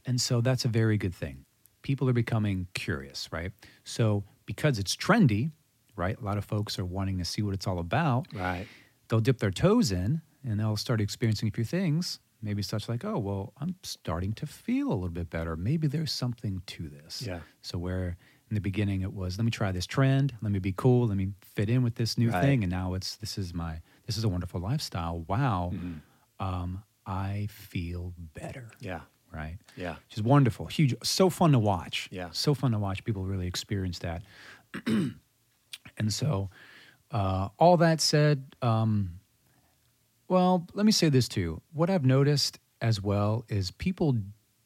And 0.06 0.20
so 0.20 0.40
that's 0.40 0.64
a 0.64 0.68
very 0.68 0.96
good 0.96 1.14
thing. 1.14 1.44
People 1.82 2.08
are 2.08 2.12
becoming 2.14 2.66
curious, 2.74 3.28
right? 3.32 3.52
So 3.84 4.24
because 4.46 4.78
it's 4.78 4.96
trendy, 4.96 5.50
right? 5.96 6.18
A 6.20 6.24
lot 6.24 6.38
of 6.38 6.44
folks 6.44 6.78
are 6.78 6.84
wanting 6.84 7.18
to 7.18 7.24
see 7.24 7.42
what 7.42 7.54
it's 7.54 7.66
all 7.66 7.78
about 7.78 8.26
right. 8.32 8.66
they'll 9.08 9.20
dip 9.20 9.38
their 9.38 9.50
toes 9.50 9.92
in 9.92 10.20
and 10.44 10.58
they'll 10.60 10.76
start 10.76 11.00
experiencing 11.00 11.48
a 11.48 11.52
few 11.52 11.64
things 11.64 12.20
maybe 12.42 12.62
such 12.62 12.88
like 12.88 13.04
oh 13.04 13.18
well 13.18 13.52
i'm 13.60 13.74
starting 13.82 14.32
to 14.32 14.46
feel 14.46 14.88
a 14.88 14.94
little 14.94 15.08
bit 15.08 15.28
better 15.30 15.56
maybe 15.56 15.86
there's 15.88 16.12
something 16.12 16.62
to 16.66 16.88
this 16.88 17.22
Yeah. 17.22 17.40
so 17.62 17.78
where 17.78 18.16
In 18.50 18.54
the 18.54 18.62
beginning, 18.62 19.02
it 19.02 19.12
was 19.12 19.36
let 19.36 19.44
me 19.44 19.50
try 19.50 19.72
this 19.72 19.86
trend, 19.86 20.32
let 20.40 20.50
me 20.50 20.58
be 20.58 20.72
cool, 20.72 21.06
let 21.08 21.18
me 21.18 21.28
fit 21.54 21.68
in 21.68 21.82
with 21.82 21.96
this 21.96 22.16
new 22.16 22.30
Right. 22.30 22.40
thing, 22.40 22.64
and 22.64 22.70
now 22.70 22.94
it's 22.94 23.16
this 23.16 23.36
is 23.36 23.52
my 23.52 23.82
this 24.06 24.16
is 24.16 24.24
a 24.24 24.28
wonderful 24.30 24.58
lifestyle. 24.58 25.20
Wow, 25.28 25.70
Mhm. 25.74 26.00
um, 26.40 26.82
I 27.04 27.48
feel 27.50 28.14
better, 28.32 28.70
Yeah. 28.80 29.02
right? 29.30 29.58
Yeah. 29.76 29.96
Which 29.96 30.16
is 30.16 30.22
wonderful, 30.22 30.64
huge, 30.66 30.94
so 31.02 31.28
fun 31.28 31.52
to 31.52 31.58
watch. 31.58 32.08
Yeah. 32.10 32.30
so 32.32 32.54
fun 32.54 32.72
to 32.72 32.78
watch 32.78 33.04
people 33.04 33.26
really 33.26 33.46
experience 33.46 33.98
that. 33.98 34.22
and 34.86 36.10
so, 36.12 36.48
uh, 37.10 37.48
all 37.58 37.76
that 37.78 38.00
said, 38.00 38.44
um, 38.62 39.20
well, 40.28 40.66
let 40.74 40.86
me 40.86 40.92
say 40.92 41.08
this 41.08 41.28
too. 41.28 41.60
What 41.72 41.90
I've 41.90 42.04
noticed 42.04 42.58
as 42.80 43.02
well 43.02 43.44
is 43.48 43.70
people 43.70 44.16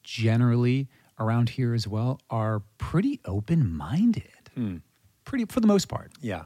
generally 0.03 0.89
around 1.19 1.51
here 1.51 1.75
as 1.75 1.87
well 1.87 2.21
are 2.31 2.63
pretty 2.79 3.21
open 3.25 3.73
minded, 3.73 4.51
Hmm. 4.55 4.79
pretty 5.25 5.45
for 5.47 5.61
the 5.61 5.67
most 5.67 5.89
part. 5.89 6.13
Yeah. 6.21 6.45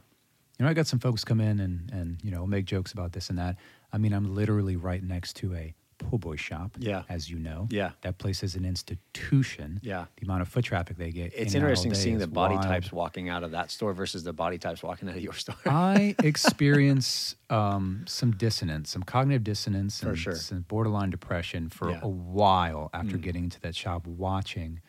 You 0.58 0.64
know, 0.64 0.70
I 0.70 0.74
got 0.74 0.86
some 0.86 0.98
folks 1.00 1.24
come 1.24 1.40
in 1.40 1.60
and 1.60 1.90
and 1.92 2.18
you 2.22 2.30
know 2.30 2.46
make 2.46 2.64
jokes 2.64 2.92
about 2.92 3.12
this 3.12 3.28
and 3.30 3.38
that. 3.38 3.56
I 3.92 3.98
mean, 3.98 4.12
I'm 4.12 4.34
literally 4.34 4.76
right 4.76 5.02
next 5.02 5.34
to 5.36 5.54
a 5.54 5.74
po' 5.98 6.18
boy 6.18 6.36
shop. 6.36 6.76
Yeah. 6.78 7.02
as 7.08 7.30
you 7.30 7.38
know. 7.38 7.66
Yeah. 7.70 7.92
that 8.02 8.18
place 8.18 8.42
is 8.42 8.54
an 8.54 8.64
institution. 8.64 9.80
Yeah. 9.82 10.06
the 10.16 10.24
amount 10.26 10.42
of 10.42 10.48
foot 10.48 10.64
traffic 10.64 10.96
they 10.98 11.10
get. 11.10 11.32
It's 11.34 11.54
in 11.54 11.60
interesting 11.62 11.94
seeing 11.94 12.18
the 12.18 12.26
body 12.26 12.54
wild. 12.56 12.66
types 12.66 12.92
walking 12.92 13.28
out 13.28 13.42
of 13.42 13.50
that 13.52 13.70
store 13.70 13.92
versus 13.94 14.22
the 14.24 14.32
body 14.32 14.58
types 14.58 14.82
walking 14.82 15.08
out 15.08 15.16
of 15.16 15.22
your 15.22 15.32
store. 15.44 15.56
I 15.66 16.14
experience 16.22 17.36
um, 17.50 18.04
some 18.06 18.32
dissonance, 18.32 18.90
some 18.90 19.02
cognitive 19.02 19.44
dissonance, 19.44 20.00
For 20.00 20.10
and 20.10 20.18
sure. 20.18 20.34
some 20.34 20.62
borderline 20.68 21.10
depression 21.10 21.68
for 21.68 21.90
Yeah. 21.90 22.00
a 22.02 22.08
while 22.08 22.90
after 22.92 23.16
Mm. 23.16 23.22
getting 23.22 23.44
into 23.44 23.60
that 23.60 23.74
shop, 23.74 24.06
watching, 24.06 24.80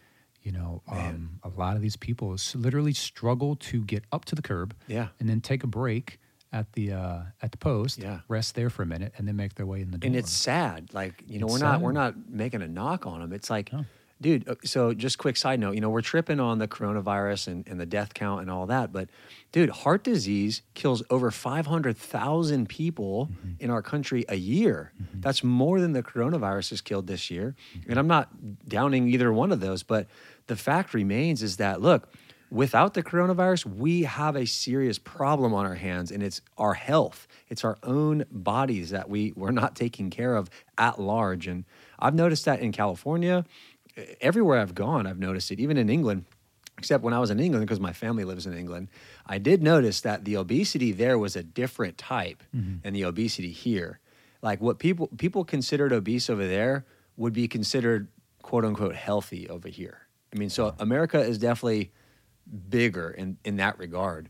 you 0.42 0.52
know, 0.52 0.82
um, 0.88 1.40
a 1.44 1.50
lot 1.50 1.76
of 1.76 1.82
these 1.82 1.96
people 1.98 2.36
literally 2.56 2.94
struggle 2.94 3.56
to 3.56 3.84
get 3.84 4.04
up 4.12 4.26
to 4.26 4.36
the 4.36 4.42
curb 4.42 4.76
yeah. 4.88 5.08
and 5.20 5.30
then 5.30 5.42
take 5.42 5.64
a 5.64 5.68
break 5.68 6.20
at 6.58 6.74
the 6.74 6.86
uh, 6.94 7.20
at 7.44 7.52
the 7.52 7.58
post, 7.58 8.00
Yeah. 8.00 8.20
rest 8.28 8.56
there 8.56 8.70
for 8.70 8.84
a 8.84 8.86
minute, 8.96 9.12
and 9.18 9.28
then 9.28 9.36
make 9.44 9.54
their 9.56 9.66
way 9.74 9.80
in 9.82 9.92
the 9.92 9.98
door. 9.98 10.08
and 10.08 10.16
it's 10.16 10.32
sad 10.32 10.80
like 10.94 11.16
you 11.28 11.40
know 11.40 11.46
It's 11.48 11.54
we're 11.54 11.68
not 11.70 11.82
we're 11.82 11.92
not 12.04 12.14
making 12.44 12.62
a 12.62 12.68
knock 12.78 13.06
on 13.12 13.18
them 13.22 13.32
it's 13.34 13.50
like 13.50 13.72
No. 13.74 13.86
dude 14.26 14.44
uh, 14.50 14.56
so 14.74 14.80
just 15.06 15.16
quick 15.26 15.38
side 15.38 15.60
note 15.60 15.74
you 15.76 15.82
know 15.84 15.92
we're 15.96 16.02
tripping 16.14 16.40
on 16.40 16.58
the 16.64 16.68
coronavirus 16.68 17.42
and, 17.52 17.68
and 17.70 17.78
the 17.80 17.86
death 17.98 18.12
count 18.14 18.42
and 18.42 18.50
all 18.56 18.66
that 18.76 18.88
but 18.98 19.06
dude 19.52 19.70
heart 19.82 20.04
disease 20.04 20.62
kills 20.74 21.04
over 21.16 21.30
500000 21.32 22.68
people 22.68 23.28
Mm-hmm. 23.28 23.64
in 23.64 23.70
our 23.70 23.82
country 23.82 24.26
a 24.30 24.36
year 24.36 24.92
that's 25.26 25.44
more 25.44 25.80
than 25.82 25.92
the 25.94 26.04
coronavirus 26.04 26.70
has 26.72 26.82
killed 26.82 27.08
this 27.08 27.30
year 27.30 27.56
Mm-hmm. 27.76 27.90
and 27.92 28.00
i'm 28.00 28.08
not 28.08 28.28
downing 28.68 29.08
either 29.10 29.32
one 29.32 29.52
of 29.52 29.60
those 29.60 29.84
but 29.84 30.08
the 30.48 30.56
fact 30.56 30.94
remains 30.94 31.44
is 31.44 31.58
that 31.58 31.82
look 31.82 32.02
without 32.50 32.94
the 32.94 33.04
coronavirus, 33.04 33.66
we 33.66 34.04
have 34.04 34.36
a 34.36 34.46
serious 34.46 34.98
problem 35.00 35.54
on 35.54 35.66
our 35.66 35.76
hands, 35.76 36.12
and 36.12 36.24
it's 36.24 36.42
our 36.58 36.74
health. 36.74 37.28
It's 37.50 37.64
our 37.64 37.78
own 37.84 38.26
bodies 38.32 38.92
that 38.92 39.10
we 39.10 39.34
we're 39.36 39.52
not 39.52 39.76
taking 39.76 40.10
care 40.10 40.36
of 40.36 40.50
at 40.78 41.00
large. 41.00 41.48
And 41.48 41.66
I've 42.00 42.16
noticed 42.16 42.46
that 42.46 42.60
in 42.60 42.72
California, 42.72 43.46
everywhere 44.22 44.60
I've 44.60 44.76
gone, 44.76 45.08
I've 45.08 45.20
noticed 45.20 45.52
it. 45.52 45.60
Even 45.60 45.78
in 45.78 45.90
England, 45.90 46.26
except 46.78 47.04
when 47.04 47.14
I 47.14 47.20
was 47.20 47.32
in 47.32 47.40
England, 47.40 47.66
because 47.66 47.80
my 47.80 47.94
family 47.94 48.24
lives 48.24 48.46
in 48.46 48.58
England, 48.58 48.90
I 49.26 49.38
did 49.38 49.64
notice 49.64 50.02
that 50.02 50.26
the 50.26 50.38
obesity 50.38 50.92
there 50.92 51.18
was 51.18 51.36
a 51.36 51.44
different 51.44 51.98
type 51.98 52.44
mm-hmm. 52.56 52.78
than 52.84 52.94
the 52.94 53.04
obesity 53.04 53.52
here. 53.52 54.00
Like 54.42 54.62
what 54.62 54.80
people 54.80 55.08
people 55.18 55.44
considered 55.44 55.92
obese 55.92 56.30
over 56.30 56.48
there 56.48 56.86
would 57.18 57.34
be 57.34 57.48
considered 57.48 58.08
quote 58.44 58.64
unquote 58.64 58.96
healthy 58.96 59.50
over 59.50 59.68
here. 59.68 60.08
I 60.34 60.38
mean, 60.38 60.50
so 60.50 60.76
America 60.80 61.20
is 61.20 61.38
definitely 61.38 61.92
bigger 62.70 63.10
in, 63.12 63.38
in 63.44 63.58
that 63.58 63.78
regard. 63.78 64.30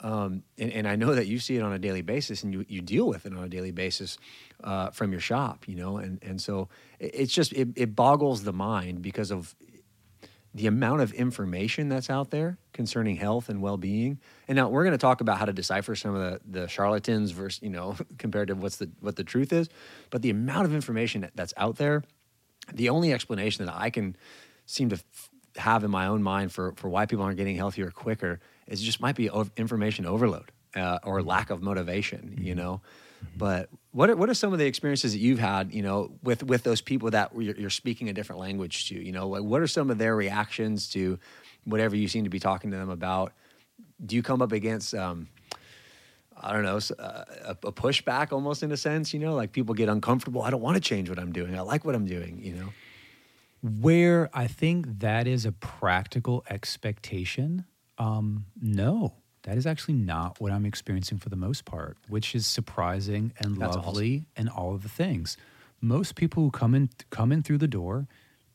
Um, 0.00 0.42
and, 0.58 0.72
and 0.72 0.86
I 0.88 0.96
know 0.96 1.14
that 1.14 1.26
you 1.26 1.38
see 1.40 1.56
it 1.56 1.62
on 1.62 1.72
a 1.72 1.78
daily 1.78 2.02
basis 2.02 2.42
and 2.44 2.52
you, 2.52 2.64
you 2.68 2.80
deal 2.80 3.06
with 3.06 3.26
it 3.26 3.32
on 3.34 3.42
a 3.42 3.48
daily 3.48 3.72
basis 3.72 4.16
uh, 4.62 4.90
from 4.90 5.10
your 5.10 5.20
shop, 5.20 5.66
you 5.66 5.74
know? 5.74 5.96
And, 5.96 6.22
and 6.22 6.40
so 6.40 6.68
it- 7.00 7.10
it's 7.14 7.32
just, 7.34 7.52
it, 7.52 7.68
it 7.76 7.96
boggles 7.96 8.44
the 8.44 8.52
mind 8.52 9.02
because 9.02 9.30
of 9.32 9.54
the 10.54 10.66
amount 10.66 11.00
of 11.02 11.12
information 11.12 11.88
that's 11.88 12.08
out 12.08 12.30
there 12.30 12.58
concerning 12.72 13.16
health 13.16 13.48
and 13.48 13.60
well-being. 13.60 14.18
And 14.48 14.56
now 14.56 14.68
we're 14.68 14.82
going 14.84 14.92
to 14.92 14.98
talk 14.98 15.20
about 15.20 15.38
how 15.38 15.44
to 15.44 15.52
decipher 15.52 15.94
some 15.94 16.14
of 16.14 16.20
the, 16.44 16.60
the 16.60 16.68
charlatans 16.68 17.32
versus, 17.32 17.60
you 17.62 17.68
know, 17.70 17.96
compared 18.18 18.48
to 18.48 18.54
what's 18.54 18.76
the, 18.76 18.90
what 19.00 19.16
the 19.16 19.24
truth 19.24 19.52
is. 19.52 19.68
But 20.10 20.22
the 20.22 20.30
amount 20.30 20.64
of 20.64 20.74
information 20.74 21.20
that, 21.20 21.32
that's 21.34 21.54
out 21.56 21.76
there, 21.76 22.02
the 22.72 22.88
only 22.88 23.12
explanation 23.12 23.66
that 23.66 23.74
I 23.76 23.90
can 23.90 24.16
seem 24.64 24.88
to 24.90 24.96
f- 24.96 25.28
have 25.58 25.84
in 25.84 25.90
my 25.90 26.06
own 26.06 26.22
mind 26.22 26.52
for, 26.52 26.72
for 26.76 26.88
why 26.88 27.06
people 27.06 27.24
aren't 27.24 27.36
getting 27.36 27.56
healthier 27.56 27.90
quicker 27.90 28.40
is 28.66 28.80
just 28.80 29.00
might 29.00 29.16
be 29.16 29.30
information 29.56 30.06
overload 30.06 30.50
uh, 30.74 30.98
or 31.04 31.22
lack 31.22 31.50
of 31.50 31.62
motivation, 31.62 32.38
you 32.40 32.54
know. 32.54 32.80
But 33.36 33.68
what 33.90 34.10
are, 34.10 34.16
what 34.16 34.30
are 34.30 34.34
some 34.34 34.52
of 34.52 34.58
the 34.58 34.66
experiences 34.66 35.12
that 35.12 35.18
you've 35.18 35.40
had, 35.40 35.74
you 35.74 35.82
know, 35.82 36.12
with 36.22 36.44
with 36.44 36.62
those 36.62 36.80
people 36.80 37.10
that 37.10 37.32
you're, 37.36 37.56
you're 37.56 37.70
speaking 37.70 38.08
a 38.08 38.12
different 38.12 38.40
language 38.40 38.88
to? 38.88 38.94
You 38.94 39.10
know, 39.10 39.28
like 39.28 39.42
what 39.42 39.60
are 39.60 39.66
some 39.66 39.90
of 39.90 39.98
their 39.98 40.14
reactions 40.14 40.88
to 40.90 41.18
whatever 41.64 41.96
you 41.96 42.06
seem 42.06 42.24
to 42.24 42.30
be 42.30 42.38
talking 42.38 42.70
to 42.70 42.76
them 42.76 42.90
about? 42.90 43.32
Do 44.04 44.14
you 44.14 44.22
come 44.22 44.40
up 44.40 44.52
against 44.52 44.94
um, 44.94 45.28
I 46.40 46.52
don't 46.52 46.62
know, 46.62 46.78
uh, 46.98 47.24
a, 47.44 47.50
a 47.50 47.72
pushback 47.72 48.32
almost 48.32 48.62
in 48.62 48.70
a 48.70 48.76
sense, 48.76 49.12
you 49.12 49.18
know, 49.18 49.34
like 49.34 49.52
people 49.52 49.74
get 49.74 49.88
uncomfortable. 49.88 50.42
I 50.42 50.50
don't 50.50 50.60
want 50.60 50.76
to 50.76 50.80
change 50.80 51.08
what 51.08 51.18
I'm 51.18 51.32
doing. 51.32 51.56
I 51.56 51.62
like 51.62 51.84
what 51.84 51.94
I'm 51.94 52.06
doing, 52.06 52.40
you 52.42 52.54
know? 52.54 52.68
Where 53.62 54.30
I 54.32 54.46
think 54.46 55.00
that 55.00 55.26
is 55.26 55.44
a 55.44 55.52
practical 55.52 56.44
expectation, 56.48 57.64
um, 57.98 58.46
no, 58.60 59.14
that 59.42 59.56
is 59.56 59.66
actually 59.66 59.94
not 59.94 60.40
what 60.40 60.52
I'm 60.52 60.66
experiencing 60.66 61.18
for 61.18 61.28
the 61.28 61.36
most 61.36 61.64
part, 61.64 61.96
which 62.08 62.34
is 62.34 62.46
surprising 62.46 63.32
and 63.38 63.56
That's 63.56 63.76
lovely 63.76 64.26
and 64.36 64.48
all 64.48 64.74
of 64.74 64.82
the 64.82 64.88
things. 64.88 65.36
Most 65.80 66.14
people 66.14 66.42
who 66.42 66.50
come 66.50 66.74
in 66.74 66.90
come 67.10 67.32
in 67.32 67.42
through 67.42 67.58
the 67.58 67.68
door 67.68 68.08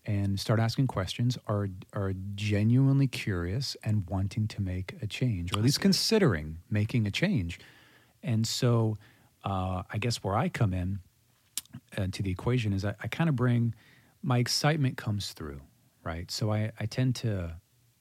and 0.06 0.40
start 0.40 0.60
asking 0.60 0.88
questions 0.88 1.38
are 1.48 1.70
are 1.94 2.14
genuinely 2.36 3.08
curious 3.08 3.76
and 3.84 4.08
wanting 4.10 4.48
to 4.50 4.62
make 4.62 4.96
a 5.02 5.08
change, 5.08 5.54
or 5.54 5.60
at 5.60 5.64
least 5.64 5.80
considering 5.82 6.60
making 6.70 7.08
a 7.08 7.12
change. 7.12 7.60
And 8.22 8.46
so, 8.48 8.98
uh, 9.44 9.84
I 9.92 9.98
guess 9.98 10.24
where 10.24 10.36
I 10.36 10.50
come 10.50 10.74
in 10.74 11.00
uh, 11.98 12.08
to 12.12 12.24
the 12.24 12.32
equation 12.32 12.74
is 12.74 12.86
I, 12.86 12.96
I 13.02 13.08
kind 13.08 13.30
of 13.30 13.36
bring 13.36 13.74
my 14.24 14.38
excitement 14.40 14.98
comes 14.98 15.34
through, 15.34 15.62
right? 16.04 16.32
So 16.32 16.52
I, 16.52 16.72
I 16.80 16.86
tend 16.86 17.16
to, 17.18 17.56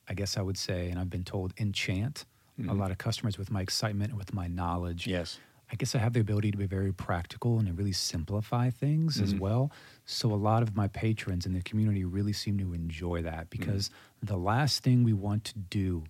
I 0.09 0.14
guess 0.14 0.38
I 0.38 0.43
would 0.43 0.57
say, 0.57 0.88
and 0.88 0.99
I've 0.99 1.11
been 1.11 1.25
told, 1.25 1.52
enchant 1.59 2.25
a 2.59 2.62
mm-hmm. 2.62 2.81
lot 2.81 2.91
of 2.91 2.99
customers 2.99 3.37
with 3.37 3.50
my 3.50 3.61
excitement 3.61 4.11
and 4.11 4.19
with 4.19 4.33
my 4.33 4.47
knowledge. 4.47 5.07
Yes. 5.07 5.38
I 5.71 5.75
guess 5.75 5.95
I 5.95 5.99
have 5.99 6.12
the 6.12 6.21
ability 6.21 6.50
to 6.50 6.59
be 6.59 6.67
very 6.67 6.93
practical 6.93 7.59
and 7.59 7.67
to 7.67 7.73
really 7.73 7.93
simplify 7.93 8.69
things 8.69 9.21
as 9.21 9.31
mm-hmm. 9.31 9.43
well. 9.43 9.73
So 10.05 10.31
a 10.31 10.37
lot 10.37 10.62
of 10.62 10.76
my 10.76 10.87
patrons 10.87 11.47
in 11.47 11.55
the 11.55 11.62
community 11.62 12.05
really 12.05 12.35
seem 12.35 12.59
to 12.59 12.75
enjoy 12.75 13.23
that 13.23 13.49
because 13.49 13.88
mm-hmm. 13.88 14.26
the 14.26 14.37
last 14.37 14.83
thing 14.83 15.02
we 15.02 15.14
want 15.14 15.45
to 15.45 15.59
do 15.59 16.05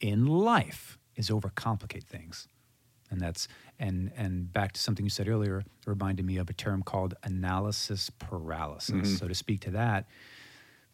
in 0.00 0.26
life 0.26 0.98
is 1.16 1.28
overcomplicate 1.28 2.04
things. 2.04 2.46
And 3.14 3.22
that's 3.22 3.46
and 3.78 4.10
and 4.16 4.52
back 4.52 4.72
to 4.72 4.80
something 4.80 5.06
you 5.06 5.10
said 5.10 5.28
earlier, 5.28 5.60
it 5.60 5.66
reminded 5.86 6.26
me 6.26 6.36
of 6.36 6.50
a 6.50 6.52
term 6.52 6.82
called 6.82 7.14
analysis 7.22 8.10
paralysis. 8.10 8.90
Mm-hmm. 8.90 9.14
So 9.14 9.28
to 9.28 9.34
speak 9.34 9.60
to 9.60 9.70
that, 9.70 10.06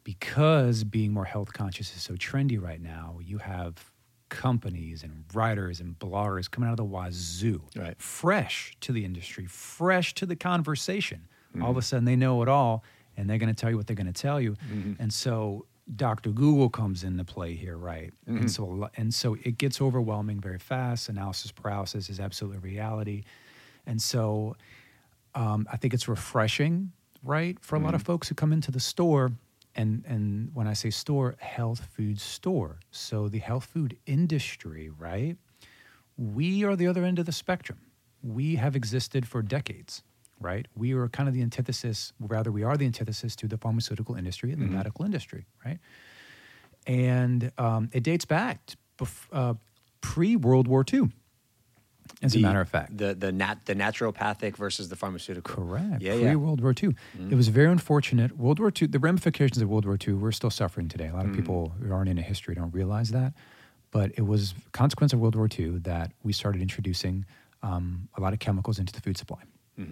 because 0.04 0.84
being 0.84 1.12
more 1.12 1.24
health 1.24 1.54
conscious 1.54 1.96
is 1.96 2.02
so 2.02 2.14
trendy 2.14 2.60
right 2.60 2.80
now, 2.80 3.18
you 3.22 3.38
have 3.38 3.90
companies 4.28 5.02
and 5.02 5.24
writers 5.32 5.80
and 5.80 5.98
bloggers 5.98 6.50
coming 6.50 6.68
out 6.68 6.72
of 6.72 6.76
the 6.76 6.84
wazoo, 6.84 7.62
Right. 7.74 8.00
fresh 8.00 8.76
to 8.82 8.92
the 8.92 9.04
industry, 9.04 9.46
fresh 9.46 10.14
to 10.14 10.26
the 10.26 10.36
conversation. 10.36 11.26
All 11.60 11.70
of 11.70 11.76
a 11.76 11.80
mm-hmm. 11.80 11.84
sudden, 11.84 12.04
they 12.04 12.16
know 12.16 12.42
it 12.42 12.48
all, 12.48 12.84
and 13.16 13.28
they're 13.28 13.38
going 13.38 13.52
to 13.52 13.60
tell 13.60 13.70
you 13.70 13.76
what 13.76 13.88
they're 13.88 13.96
going 13.96 14.06
to 14.06 14.12
tell 14.12 14.40
you. 14.40 14.52
Mm-hmm. 14.52 15.02
And 15.02 15.12
so, 15.12 15.66
Dr. 15.96 16.30
Google 16.30 16.68
comes 16.70 17.02
into 17.04 17.24
play 17.24 17.54
here, 17.54 17.76
right? 17.76 18.12
And 18.26 18.50
so, 18.50 18.88
and 18.96 19.12
so 19.12 19.36
it 19.42 19.58
gets 19.58 19.80
overwhelming 19.80 20.40
very 20.40 20.58
fast. 20.58 21.08
Analysis 21.08 21.50
paralysis 21.52 22.08
is 22.08 22.20
absolute 22.20 22.62
reality, 22.62 23.24
and 23.86 24.00
so 24.00 24.56
um, 25.34 25.66
I 25.72 25.76
think 25.76 25.94
it's 25.94 26.06
refreshing, 26.08 26.92
right, 27.24 27.58
for 27.60 27.76
a 27.76 27.78
lot 27.80 27.94
of 27.94 28.02
folks 28.02 28.28
who 28.28 28.34
come 28.34 28.52
into 28.52 28.70
the 28.70 28.80
store. 28.80 29.32
And 29.76 30.04
and 30.06 30.50
when 30.54 30.66
I 30.66 30.74
say 30.74 30.90
store, 30.90 31.36
health 31.38 31.80
food 31.96 32.20
store. 32.20 32.80
So 32.90 33.28
the 33.28 33.38
health 33.38 33.64
food 33.64 33.96
industry, 34.06 34.90
right? 34.90 35.36
We 36.16 36.64
are 36.64 36.76
the 36.76 36.86
other 36.86 37.04
end 37.04 37.18
of 37.18 37.26
the 37.26 37.32
spectrum. 37.32 37.78
We 38.22 38.56
have 38.56 38.76
existed 38.76 39.26
for 39.26 39.42
decades, 39.42 40.02
right? 40.40 40.66
We 40.74 40.92
are 40.94 41.08
kind 41.08 41.28
of 41.28 41.34
the 41.34 41.42
antithesis, 41.42 42.12
rather, 42.18 42.50
we 42.50 42.62
are 42.62 42.76
the 42.76 42.86
antithesis 42.86 43.36
to 43.36 43.48
the 43.48 43.58
pharmaceutical 43.58 44.14
industry 44.16 44.52
and 44.52 44.60
the 44.60 44.66
medical 44.66 45.04
industry, 45.04 45.46
right? 45.64 45.78
And 46.86 47.52
um, 47.58 47.90
it 47.92 48.02
dates 48.02 48.24
back 48.24 48.66
to 48.66 48.76
bef- 48.98 49.26
uh, 49.32 49.54
pre 50.00 50.36
World 50.36 50.66
War 50.66 50.84
II. 50.92 51.10
As 52.22 52.34
a 52.34 52.40
matter 52.40 52.60
of 52.60 52.68
fact. 52.68 52.98
the 52.98 53.14
the 53.14 53.30
nat 53.30 53.64
the 53.66 53.74
naturopathic 53.74 54.56
versus 54.56 54.88
the 54.88 54.96
pharmaceutical. 54.96 55.54
Correct. 55.54 56.02
Yeah, 56.02 56.14
Pre 56.14 56.22
yeah. 56.22 56.34
World 56.34 56.60
War 56.60 56.74
II. 56.82 56.94
It 57.30 57.34
was 57.34 57.48
very 57.48 57.70
unfortunate. 57.70 58.36
World 58.36 58.58
War 58.58 58.72
II, 58.76 58.88
the 58.88 58.98
ramifications 58.98 59.62
of 59.62 59.68
World 59.68 59.86
War 59.86 59.96
II, 59.96 60.14
we're 60.14 60.32
still 60.32 60.50
suffering 60.50 60.88
today. 60.88 61.06
A 61.06 61.14
lot 61.14 61.24
of 61.24 61.32
people 61.32 61.72
who 61.80 61.92
aren't 61.92 62.08
into 62.10 62.22
history 62.22 62.54
don't 62.56 62.74
realize 62.74 63.10
that. 63.10 63.32
But 63.92 64.12
it 64.16 64.22
was 64.22 64.54
a 64.66 64.70
consequence 64.70 65.12
of 65.12 65.20
World 65.20 65.36
War 65.36 65.48
II 65.56 65.78
that 65.78 66.12
we 66.22 66.32
started 66.32 66.60
introducing 66.60 67.24
um, 67.62 68.08
a 68.16 68.20
lot 68.20 68.32
of 68.32 68.38
chemicals 68.38 68.78
into 68.78 68.92
the 68.92 69.00
food 69.00 69.16
supply. 69.16 69.38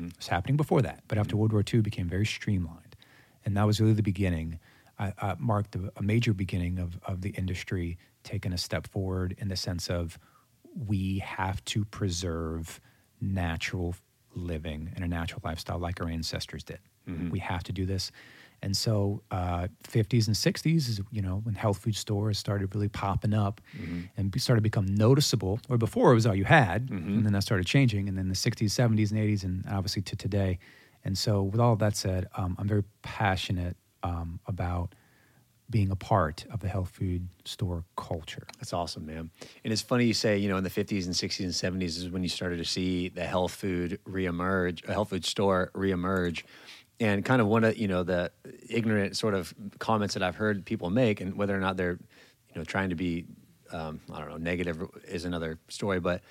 It 0.09 0.17
was 0.17 0.29
happening 0.29 0.57
before 0.57 0.83
that, 0.83 1.03
but 1.09 1.19
after 1.19 1.37
World 1.37 1.53
War 1.53 1.63
II, 1.73 1.81
it 1.81 1.83
became 1.83 2.09
very 2.09 2.27
streamlined. 2.27 2.97
And 3.45 3.57
that 3.57 3.67
was 3.67 3.81
really 3.81 3.95
the 3.95 4.03
beginning, 4.03 4.59
uh, 4.99 5.13
uh, 5.19 5.35
marked 5.39 5.75
a, 5.77 5.93
a 5.97 6.03
major 6.03 6.35
beginning 6.35 6.79
of, 6.79 6.99
of 7.05 7.23
the 7.23 7.31
industry 7.31 7.97
taking 8.25 8.53
a 8.53 8.59
step 8.59 8.87
forward 8.89 9.35
in 9.39 9.49
the 9.49 9.57
sense 9.57 9.89
of 9.89 10.19
we 10.87 11.19
have 11.21 11.65
to 11.67 11.85
preserve 11.87 12.81
natural 13.21 13.95
living 14.35 14.93
and 14.95 15.05
a 15.05 15.09
natural 15.09 15.41
lifestyle 15.45 15.79
like 15.79 16.01
our 16.01 16.09
ancestors 16.09 16.63
did. 16.63 16.79
We 17.31 17.39
have 17.39 17.63
to 17.65 17.73
do 17.73 17.87
this. 17.87 18.13
And 18.63 18.77
so, 18.77 19.23
uh, 19.31 19.69
50s 19.85 20.27
and 20.27 20.37
60s 20.37 20.89
is 20.89 21.01
you 21.13 21.23
know 21.23 21.41
when 21.45 21.55
health 21.55 21.79
food 21.79 21.95
stores 21.95 22.39
started 22.39 22.75
really 22.75 22.89
popping 22.89 23.35
up 23.35 23.61
and 24.17 24.41
started 24.41 24.61
to 24.61 24.63
become 24.63 24.87
noticeable. 24.87 25.61
Or 25.69 25.79
before 25.79 26.11
it 26.11 26.15
was 26.15 26.27
all 26.27 26.35
you 26.35 26.45
had, 26.45 26.91
and 26.91 27.25
then 27.25 27.33
that 27.33 27.43
started 27.43 27.67
changing. 27.67 28.09
And 28.09 28.19
then 28.19 28.29
the 28.29 28.35
60s, 28.35 28.71
70s, 28.71 29.11
and 29.13 29.21
80s, 29.21 29.45
and 29.45 29.65
obviously 29.71 30.03
to 30.03 30.17
today. 30.17 30.59
And 31.05 31.17
so, 31.17 31.43
with 31.43 31.61
all 31.61 31.77
that 31.77 31.97
said, 31.97 32.27
um, 32.37 32.57
I'm 32.59 32.67
very 32.69 32.85
passionate 33.03 33.77
um, 34.03 34.41
about 34.47 34.95
being 35.71 35.91
a 35.91 35.97
part 35.97 36.47
of 36.51 36.61
the 36.61 36.69
health 36.69 36.89
food 36.89 37.29
store 37.45 37.85
culture. 37.97 38.47
That's 38.59 38.73
awesome, 38.73 39.05
man. 39.05 39.31
And 39.65 39.73
it's 39.73 39.83
funny 39.83 40.07
you 40.07 40.15
say, 40.15 40.39
you 40.39 40.49
know, 40.49 40.57
in 40.57 40.65
the 40.65 40.71
50s 40.71 41.05
and 41.05 41.15
60s 41.15 41.41
and 41.41 41.81
70s 41.83 41.99
is 41.99 42.09
when 42.09 42.23
you 42.23 42.29
started 42.31 42.57
to 42.57 42.65
see 42.65 43.11
the 43.11 43.25
health 43.25 43.53
food 43.53 44.01
reemerge, 44.09 44.89
a 44.89 44.93
health 44.93 45.11
food 45.11 45.25
store 45.27 45.71
reemerge. 45.75 46.45
And 47.01 47.25
kind 47.25 47.41
of 47.41 47.47
one 47.47 47.63
of, 47.63 47.77
you 47.77 47.87
know, 47.87 48.03
the 48.03 48.33
ignorant 48.69 49.17
sort 49.17 49.35
of 49.35 49.55
comments 49.79 50.15
that 50.15 50.23
I've 50.23 50.35
heard 50.35 50.65
people 50.65 50.91
make, 50.91 51.21
and 51.21 51.37
whether 51.37 51.57
or 51.57 51.61
not 51.61 51.77
they're, 51.77 51.93
you 51.93 52.57
know, 52.57 52.65
trying 52.65 52.89
to 52.91 52.97
be, 52.97 53.25
um, 53.71 54.01
I 54.13 54.19
don't 54.19 54.31
know, 54.31 54.37
negative 54.37 54.83
is 55.07 55.25
another 55.25 55.59
story. 55.69 56.01
But 56.01 56.23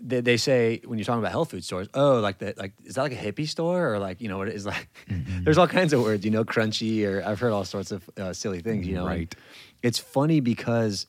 they, 0.00 0.20
they 0.20 0.36
say 0.36 0.80
when 0.84 0.98
you're 0.98 1.04
talking 1.04 1.20
about 1.20 1.32
health 1.32 1.50
food 1.50 1.64
stores, 1.64 1.88
oh, 1.94 2.20
like 2.20 2.38
that, 2.38 2.58
like 2.58 2.72
is 2.84 2.94
that 2.94 3.02
like 3.02 3.12
a 3.12 3.16
hippie 3.16 3.48
store 3.48 3.92
or 3.92 3.98
like 3.98 4.20
you 4.20 4.28
know 4.28 4.38
what 4.38 4.48
it 4.48 4.54
is 4.54 4.66
like? 4.66 4.88
there's 5.08 5.58
all 5.58 5.68
kinds 5.68 5.92
of 5.92 6.02
words, 6.02 6.24
you 6.24 6.30
know, 6.30 6.44
crunchy 6.44 7.06
or 7.06 7.22
I've 7.24 7.40
heard 7.40 7.52
all 7.52 7.64
sorts 7.64 7.92
of 7.92 8.08
uh, 8.16 8.32
silly 8.32 8.60
things, 8.60 8.86
you 8.86 8.94
know. 8.94 9.06
and 9.06 9.18
Right. 9.18 9.34
It's 9.82 9.98
funny 9.98 10.40
because, 10.40 11.06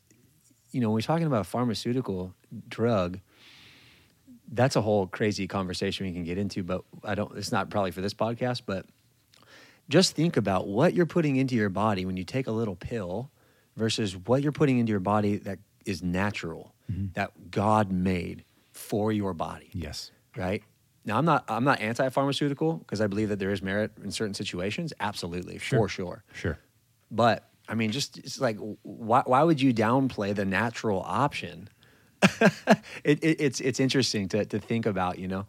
you 0.71 0.81
know, 0.81 0.89
when 0.89 0.95
we're 0.95 1.01
talking 1.01 1.27
about 1.27 1.41
a 1.41 1.45
pharmaceutical 1.45 2.33
drug, 2.67 3.19
that's 4.51 4.75
a 4.75 4.81
whole 4.81 5.07
crazy 5.07 5.47
conversation 5.47 6.05
we 6.05 6.13
can 6.13 6.23
get 6.23 6.37
into. 6.37 6.63
But 6.63 6.83
I 7.03 7.15
don't. 7.15 7.37
It's 7.37 7.51
not 7.51 7.69
probably 7.69 7.91
for 7.91 8.01
this 8.01 8.13
podcast, 8.13 8.63
but 8.65 8.85
just 9.89 10.15
think 10.15 10.37
about 10.37 10.67
what 10.67 10.93
you're 10.93 11.05
putting 11.05 11.35
into 11.35 11.55
your 11.55 11.69
body 11.69 12.05
when 12.05 12.17
you 12.17 12.23
take 12.23 12.47
a 12.47 12.51
little 12.51 12.75
pill 12.75 13.31
versus 13.75 14.15
what 14.15 14.41
you're 14.43 14.51
putting 14.51 14.77
into 14.79 14.91
your 14.91 14.99
body 14.99 15.37
that 15.37 15.59
is 15.85 16.03
natural, 16.03 16.73
mm-hmm. 16.91 17.07
that 17.13 17.49
God 17.49 17.91
made 17.91 18.43
for 18.71 19.11
your 19.11 19.33
body 19.33 19.69
Yes. 19.73 20.11
right? 20.37 20.63
Now 21.05 21.17
I'm 21.17 21.25
not 21.25 21.43
I'm 21.47 21.63
not 21.63 21.79
anti-pharmaceutical 21.81 22.73
because 22.73 23.01
I 23.01 23.07
believe 23.07 23.29
that 23.29 23.39
there 23.39 23.51
is 23.51 23.61
merit 23.61 23.91
in 24.03 24.11
certain 24.11 24.33
situations, 24.33 24.93
absolutely, 24.99 25.57
Sure. 25.57 25.79
for 25.79 25.87
sure. 25.89 26.23
Sure. 26.33 26.59
But 27.09 27.49
I 27.67 27.75
mean, 27.75 27.91
just 27.91 28.17
it's 28.19 28.39
like 28.39 28.57
why 28.83 29.23
why 29.25 29.43
would 29.43 29.61
you 29.61 29.73
downplay 29.73 30.35
the 30.35 30.45
natural 30.45 31.01
option? 31.01 31.69
it, 33.03 33.23
it, 33.23 33.41
it's 33.41 33.61
it's 33.61 33.79
interesting 33.79 34.27
to 34.29 34.45
to 34.45 34.59
think 34.59 34.85
about, 34.85 35.19
you 35.19 35.27
know. 35.27 35.45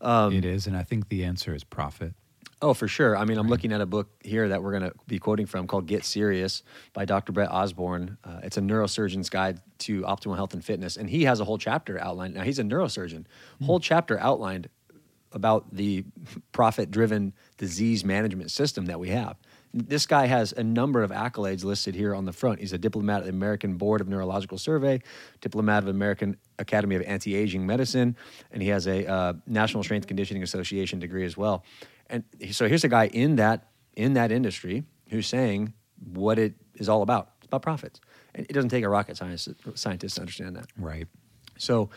Um, 0.00 0.32
it 0.32 0.44
is. 0.44 0.66
And 0.66 0.76
I 0.76 0.82
think 0.82 1.08
the 1.08 1.24
answer 1.24 1.54
is 1.54 1.64
profit. 1.64 2.14
Oh, 2.60 2.74
for 2.74 2.86
sure. 2.86 3.16
I 3.16 3.24
mean, 3.24 3.38
I'm 3.38 3.48
looking 3.48 3.72
at 3.72 3.80
a 3.80 3.86
book 3.86 4.08
here 4.22 4.48
that 4.48 4.62
we're 4.62 4.70
going 4.70 4.88
to 4.88 4.92
be 5.08 5.18
quoting 5.18 5.46
from 5.46 5.66
called 5.66 5.86
Get 5.86 6.04
Serious 6.04 6.62
by 6.92 7.04
Dr. 7.04 7.32
Brett 7.32 7.50
Osborn. 7.50 8.18
Uh, 8.22 8.38
it's 8.44 8.56
a 8.56 8.60
neurosurgeon's 8.60 9.28
guide 9.28 9.60
to 9.78 10.02
optimal 10.02 10.36
health 10.36 10.54
and 10.54 10.64
fitness. 10.64 10.96
And 10.96 11.10
he 11.10 11.24
has 11.24 11.40
a 11.40 11.44
whole 11.44 11.58
chapter 11.58 12.00
outlined. 12.00 12.34
Now, 12.34 12.42
he's 12.42 12.60
a 12.60 12.62
neurosurgeon, 12.62 13.24
whole 13.64 13.80
chapter 13.80 14.16
outlined 14.20 14.68
about 15.32 15.74
the 15.74 16.04
profit 16.52 16.92
driven 16.92 17.32
disease 17.56 18.04
management 18.04 18.52
system 18.52 18.86
that 18.86 19.00
we 19.00 19.08
have. 19.08 19.36
This 19.74 20.06
guy 20.06 20.26
has 20.26 20.52
a 20.52 20.62
number 20.62 21.02
of 21.02 21.10
accolades 21.10 21.64
listed 21.64 21.94
here 21.94 22.14
on 22.14 22.26
the 22.26 22.32
front. 22.32 22.60
He's 22.60 22.72
a 22.72 22.78
diplomat 22.78 23.20
of 23.20 23.24
the 23.24 23.30
American 23.30 23.76
Board 23.76 24.00
of 24.00 24.08
Neurological 24.08 24.58
Surgery, 24.58 25.02
diplomat 25.40 25.82
of 25.82 25.88
American 25.88 26.36
Academy 26.58 26.94
of 26.96 27.02
Anti 27.02 27.34
Aging 27.34 27.66
Medicine, 27.66 28.16
and 28.50 28.62
he 28.62 28.68
has 28.68 28.86
a 28.86 29.06
uh, 29.06 29.32
National 29.46 29.82
Strength 29.82 30.06
Conditioning 30.06 30.42
Association 30.42 30.98
degree 30.98 31.24
as 31.24 31.36
well. 31.36 31.64
And 32.10 32.24
so 32.50 32.68
here's 32.68 32.84
a 32.84 32.88
guy 32.88 33.06
in 33.06 33.36
that 33.36 33.68
in 33.94 34.14
that 34.14 34.32
industry 34.32 34.84
who's 35.08 35.26
saying 35.26 35.72
what 36.12 36.38
it 36.38 36.54
is 36.74 36.88
all 36.88 37.02
about. 37.02 37.30
It's 37.38 37.46
about 37.46 37.62
profits. 37.62 38.00
And 38.34 38.46
it 38.48 38.52
doesn't 38.52 38.70
take 38.70 38.84
a 38.84 38.88
rocket 38.88 39.16
science, 39.16 39.48
scientist 39.74 40.16
to 40.16 40.22
understand 40.22 40.56
that. 40.56 40.66
Right. 40.78 41.06
So, 41.58 41.90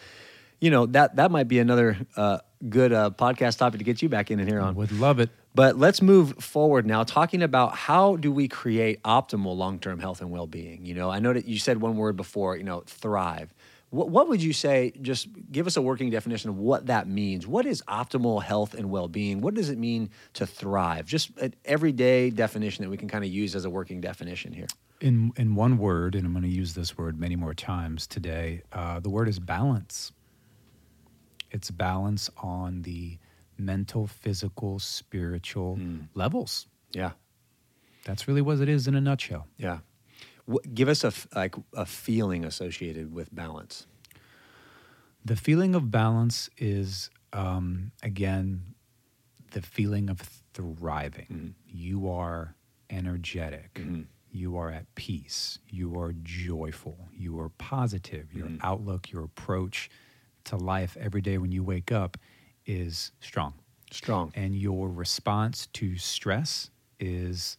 you 0.59 0.69
know 0.69 0.85
that 0.88 1.17
that 1.17 1.31
might 1.31 1.47
be 1.47 1.59
another 1.59 1.97
uh, 2.15 2.39
good 2.67 2.93
uh, 2.93 3.11
podcast 3.11 3.57
topic 3.57 3.79
to 3.79 3.83
get 3.83 4.01
you 4.01 4.09
back 4.09 4.31
in 4.31 4.39
here 4.39 4.61
I 4.61 4.67
on. 4.67 4.75
would 4.75 4.91
love 4.91 5.19
it. 5.19 5.29
But 5.55 5.77
let's 5.77 6.01
move 6.01 6.35
forward 6.43 6.85
now, 6.85 7.03
talking 7.03 7.41
about 7.41 7.75
how 7.75 8.17
do 8.17 8.29
we 8.29 8.49
create 8.49 9.01
optimal 9.03 9.55
long-term 9.55 9.99
health 9.99 10.19
and 10.19 10.29
well-being. 10.29 10.85
You 10.85 10.93
know, 10.93 11.09
I 11.09 11.19
know 11.19 11.31
that 11.31 11.47
you 11.47 11.57
said 11.59 11.79
one 11.79 11.95
word 11.95 12.17
before. 12.17 12.57
You 12.57 12.65
know, 12.65 12.83
thrive. 12.85 13.53
What, 13.89 14.09
what 14.09 14.27
would 14.27 14.43
you 14.43 14.51
say? 14.51 14.91
Just 15.01 15.29
give 15.49 15.65
us 15.65 15.77
a 15.77 15.81
working 15.81 16.09
definition 16.09 16.49
of 16.49 16.57
what 16.57 16.87
that 16.87 17.07
means. 17.07 17.47
What 17.47 17.65
is 17.65 17.81
optimal 17.87 18.43
health 18.43 18.73
and 18.73 18.89
well-being? 18.89 19.39
What 19.39 19.53
does 19.53 19.69
it 19.69 19.77
mean 19.77 20.09
to 20.33 20.45
thrive? 20.45 21.05
Just 21.05 21.37
an 21.39 21.53
everyday 21.63 22.31
definition 22.31 22.83
that 22.83 22.89
we 22.89 22.97
can 22.97 23.07
kind 23.07 23.23
of 23.23 23.31
use 23.31 23.55
as 23.55 23.63
a 23.63 23.69
working 23.69 24.01
definition 24.01 24.51
here. 24.51 24.67
In 24.99 25.31
in 25.37 25.55
one 25.55 25.77
word, 25.77 26.15
and 26.15 26.25
I'm 26.25 26.33
going 26.33 26.43
to 26.43 26.49
use 26.49 26.73
this 26.73 26.97
word 26.97 27.17
many 27.17 27.37
more 27.37 27.53
times 27.53 28.07
today. 28.07 28.61
Uh, 28.73 28.99
the 28.99 29.09
word 29.09 29.29
is 29.29 29.39
balance. 29.39 30.11
It's 31.51 31.71
balance 31.71 32.29
on 32.37 32.81
the 32.81 33.19
mental, 33.57 34.07
physical, 34.07 34.79
spiritual 34.79 35.75
hmm. 35.75 35.99
levels. 36.13 36.67
Yeah. 36.91 37.11
That's 38.05 38.27
really 38.27 38.41
what 38.41 38.59
it 38.59 38.69
is 38.69 38.87
in 38.87 38.95
a 38.95 39.01
nutshell. 39.01 39.47
Yeah. 39.57 39.79
What, 40.45 40.73
give 40.73 40.87
us 40.87 41.03
a 41.03 41.07
f- 41.07 41.27
like 41.35 41.55
a 41.73 41.85
feeling 41.85 42.45
associated 42.45 43.13
with 43.13 43.33
balance. 43.33 43.87
The 45.23 45.35
feeling 45.35 45.73
of 45.73 45.89
balance 45.89 46.49
is, 46.57 47.09
um, 47.33 47.91
again, 48.03 48.75
the 49.51 49.61
feeling 49.61 50.09
of 50.09 50.21
thriving. 50.53 51.25
Mm-hmm. 51.31 51.47
You 51.67 52.09
are 52.09 52.55
energetic. 52.91 53.73
Mm-hmm. 53.73 54.01
You 54.31 54.57
are 54.57 54.69
at 54.69 54.93
peace. 54.95 55.59
You 55.67 55.99
are 55.99 56.13
joyful. 56.21 57.09
You 57.11 57.39
are 57.39 57.49
positive. 57.49 58.33
Your 58.33 58.47
mm-hmm. 58.47 58.65
outlook, 58.65 59.11
your 59.11 59.23
approach 59.23 59.89
to 60.43 60.57
life 60.57 60.95
every 60.99 61.21
day 61.21 61.37
when 61.39 61.51
you 61.51 61.63
wake 61.63 61.91
up 61.91 62.17
is 62.65 63.12
strong. 63.19 63.54
Strong. 63.91 64.32
And 64.36 64.56
your 64.56 64.89
response 64.89 65.67
to 65.73 65.97
stress 65.97 66.69
is 66.99 67.58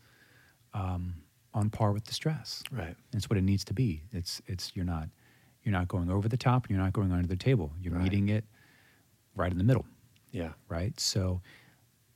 um, 0.74 1.14
on 1.54 1.70
par 1.70 1.92
with 1.92 2.04
the 2.04 2.14
stress. 2.14 2.62
Right. 2.70 2.96
It's 3.14 3.30
what 3.30 3.38
it 3.38 3.42
needs 3.44 3.64
to 3.64 3.74
be. 3.74 4.02
It's 4.12 4.42
it's 4.46 4.72
you're 4.74 4.84
not 4.84 5.08
you're 5.62 5.72
not 5.72 5.88
going 5.88 6.10
over 6.10 6.28
the 6.28 6.36
top. 6.36 6.64
And 6.66 6.70
you're 6.76 6.84
not 6.84 6.92
going 6.92 7.12
under 7.12 7.26
the 7.26 7.36
table. 7.36 7.72
You're 7.80 7.94
Right. 7.94 8.02
meeting 8.04 8.28
it 8.28 8.44
right 9.34 9.50
in 9.50 9.58
the 9.58 9.64
middle, 9.64 9.86
Yeah. 10.32 10.52
right? 10.68 10.98
So 11.00 11.40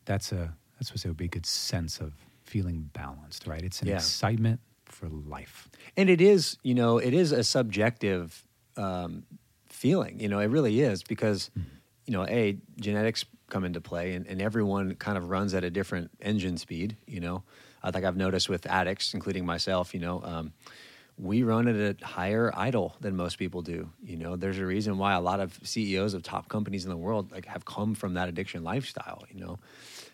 that's 0.04 0.32
a 0.32 0.54
that's 0.78 0.92
what 0.92 1.04
would 1.04 1.16
be 1.16 1.26
a 1.26 1.28
good 1.28 1.46
sense 1.46 2.00
of 2.00 2.14
feeling 2.42 2.90
balanced, 2.92 3.46
right? 3.46 3.62
It's 3.62 3.82
an 3.82 3.88
Yeah. 3.88 3.94
excitement 3.96 4.60
for 4.86 5.08
life. 5.08 5.68
And 5.96 6.10
it 6.10 6.20
is, 6.20 6.56
you 6.62 6.74
know, 6.74 6.98
it 6.98 7.14
is 7.14 7.32
a 7.32 7.44
subjective 7.44 8.46
um, 8.76 9.24
feeling. 9.68 10.18
You 10.20 10.28
know, 10.28 10.38
it 10.40 10.46
really 10.46 10.80
is 10.80 11.02
because, 11.02 11.50
you 12.10 12.16
know, 12.16 12.26
a 12.26 12.58
genetics 12.80 13.24
come 13.48 13.64
into 13.64 13.80
play, 13.80 14.14
and, 14.14 14.26
and 14.26 14.42
everyone 14.42 14.96
kind 14.96 15.16
of 15.16 15.30
runs 15.30 15.54
at 15.54 15.62
a 15.62 15.70
different 15.70 16.10
engine 16.20 16.56
speed. 16.56 16.96
You 17.06 17.20
know, 17.20 17.44
I 17.84 17.92
think 17.92 18.04
I've 18.04 18.16
noticed 18.16 18.48
with 18.48 18.66
addicts, 18.66 19.14
including 19.14 19.46
myself. 19.46 19.94
You 19.94 20.00
know, 20.00 20.20
um, 20.24 20.52
we 21.16 21.44
run 21.44 21.68
at 21.68 21.76
a 22.02 22.04
higher 22.04 22.50
idle 22.52 22.96
than 23.00 23.14
most 23.14 23.38
people 23.38 23.62
do. 23.62 23.90
You 24.02 24.16
know, 24.16 24.34
there's 24.34 24.58
a 24.58 24.66
reason 24.66 24.98
why 24.98 25.12
a 25.12 25.20
lot 25.20 25.38
of 25.38 25.60
CEOs 25.62 26.14
of 26.14 26.24
top 26.24 26.48
companies 26.48 26.84
in 26.84 26.90
the 26.90 26.96
world 26.96 27.30
like 27.30 27.46
have 27.46 27.64
come 27.64 27.94
from 27.94 28.14
that 28.14 28.28
addiction 28.28 28.64
lifestyle. 28.64 29.24
You 29.32 29.38
know, 29.42 29.60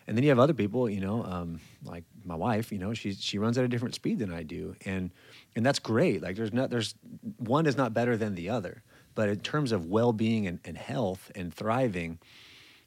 and 0.05 0.15
then 0.15 0.23
you 0.23 0.29
have 0.29 0.37
other 0.37 0.53
people. 0.53 0.87
You 0.87 1.01
know, 1.01 1.23
um, 1.23 1.59
like 1.83 2.03
my 2.23 2.35
wife. 2.35 2.71
You 2.71 2.77
know, 2.77 2.93
she 2.93 3.13
she 3.13 3.39
runs 3.39 3.57
at 3.57 3.65
a 3.65 3.67
different 3.67 3.95
speed 3.95 4.19
than 4.19 4.31
I 4.31 4.43
do, 4.43 4.75
and 4.85 5.09
and 5.55 5.65
that's 5.65 5.79
great. 5.79 6.21
Like 6.21 6.35
there's 6.35 6.53
not 6.53 6.69
there's 6.69 6.93
one 7.37 7.65
is 7.65 7.75
not 7.75 7.95
better 7.95 8.15
than 8.17 8.35
the 8.35 8.51
other, 8.51 8.83
but 9.17 9.29
in 9.29 9.39
terms 9.39 9.71
of 9.71 9.87
well 9.87 10.13
being 10.13 10.45
and, 10.45 10.59
and 10.63 10.77
health 10.77 11.31
and 11.33 11.51
thriving, 11.51 12.19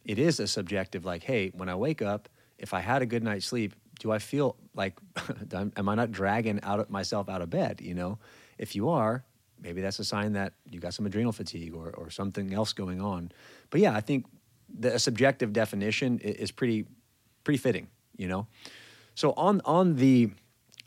it 0.04 0.16
is 0.16 0.38
a 0.38 0.46
subjective. 0.46 1.04
Like, 1.04 1.24
hey, 1.24 1.50
when 1.56 1.68
I 1.68 1.74
wake 1.74 2.02
up, 2.02 2.28
if 2.56 2.72
I 2.72 2.78
had 2.78 3.02
a 3.02 3.06
good 3.06 3.24
night's 3.24 3.46
sleep, 3.46 3.74
do 3.98 4.12
I 4.12 4.20
feel 4.20 4.54
like 4.76 4.96
am 5.52 5.88
I 5.88 5.94
not 5.96 6.12
dragging 6.12 6.60
out 6.62 6.88
myself 6.88 7.28
out 7.28 7.42
of 7.42 7.50
bed? 7.50 7.80
You 7.82 7.94
know, 7.94 8.20
if 8.58 8.76
you 8.76 8.90
are, 8.90 9.24
maybe 9.60 9.80
that's 9.80 9.98
a 9.98 10.04
sign 10.04 10.34
that 10.34 10.52
you 10.70 10.78
got 10.78 10.94
some 10.94 11.04
adrenal 11.04 11.32
fatigue 11.32 11.74
or, 11.74 11.90
or 11.90 12.10
something 12.10 12.54
else 12.54 12.72
going 12.74 13.00
on. 13.00 13.32
But 13.70 13.80
yeah, 13.80 13.96
I 13.96 14.00
think 14.00 14.24
the 14.72 15.00
subjective 15.00 15.52
definition 15.52 16.20
is 16.20 16.52
pretty 16.52 16.86
pretty 17.42 17.58
fitting, 17.58 17.88
you 18.16 18.28
know. 18.28 18.46
So 19.16 19.32
on 19.32 19.62
on 19.64 19.96
the 19.96 20.30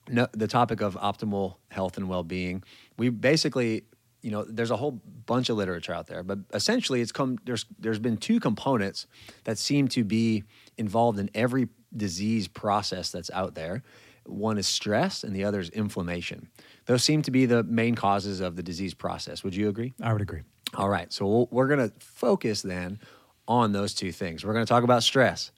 the 0.08 0.48
topic 0.48 0.80
of 0.80 0.96
optimal 0.96 1.56
health 1.70 1.98
and 1.98 2.08
well-being, 2.08 2.64
we 2.98 3.10
basically 3.10 3.84
you 4.24 4.32
know 4.32 4.44
there's 4.48 4.72
a 4.72 4.78
whole 4.78 5.00
bunch 5.26 5.50
of 5.50 5.58
literature 5.58 5.94
out 5.94 6.08
there 6.08 6.24
but 6.24 6.40
essentially 6.54 7.02
it's 7.02 7.12
come 7.12 7.38
there's 7.46 7.66
there's 7.78 8.00
been 8.00 8.18
two 8.18 8.40
components 8.40 9.06
that 9.44 9.58
seem 9.58 9.88
to 9.90 10.04
be 10.04 10.44
involved 10.78 11.20
in 11.20 11.30
every 11.36 11.68
disease 11.96 12.48
process 12.48 13.12
that's 13.12 13.30
out 13.32 13.56
there. 13.56 13.84
One 14.26 14.58
is 14.58 14.68
stress 14.68 15.24
and 15.24 15.36
the 15.36 15.44
other 15.44 15.60
is 15.60 15.70
inflammation. 15.70 16.50
Those 16.86 17.04
seem 17.04 17.22
to 17.24 17.32
be 17.32 17.46
the 17.46 17.64
main 17.64 17.96
causes 17.96 18.40
of 18.40 18.56
the 18.56 18.64
disease 18.64 18.94
process. 18.94 19.44
Would 19.44 19.56
you 19.56 19.70
agree? 19.70 19.94
I 20.02 20.14
would 20.14 20.22
agree. 20.22 20.42
All 20.74 20.90
right 20.90 21.12
so 21.12 21.48
we're 21.52 21.68
going 21.68 21.90
to 21.90 21.94
focus 22.00 22.62
then 22.62 23.00
on 23.48 23.74
those 23.74 23.94
two 23.94 24.12
things. 24.12 24.46
We're 24.46 24.54
going 24.54 24.66
to 24.66 24.70
talk 24.70 24.84
about 24.84 25.04
stress. 25.04 25.52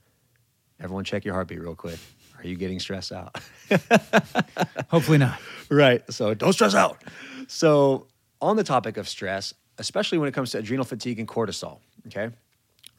Everyone 0.80 1.04
check 1.04 1.24
your 1.24 1.36
heartbeat 1.36 1.62
real 1.62 1.76
quick. 1.76 2.00
Are 2.38 2.48
you 2.48 2.56
getting 2.58 2.80
stressed 2.80 3.14
out? 3.14 3.40
Hopefully 4.90 5.20
not. 5.20 5.40
Right 5.70 6.04
so 6.12 6.34
don't 6.34 6.54
stress 6.54 6.76
out. 6.76 7.02
So 7.48 8.08
on 8.42 8.56
the 8.56 8.64
topic 8.64 8.98
of 8.98 9.08
stress, 9.08 9.54
especially 9.78 10.18
when 10.18 10.28
it 10.28 10.34
comes 10.34 10.52
to 10.52 10.60
adrenal 10.60 10.86
fatigue 10.86 11.20
and 11.20 11.28
cortisol, 11.28 11.80
okay? 12.08 12.30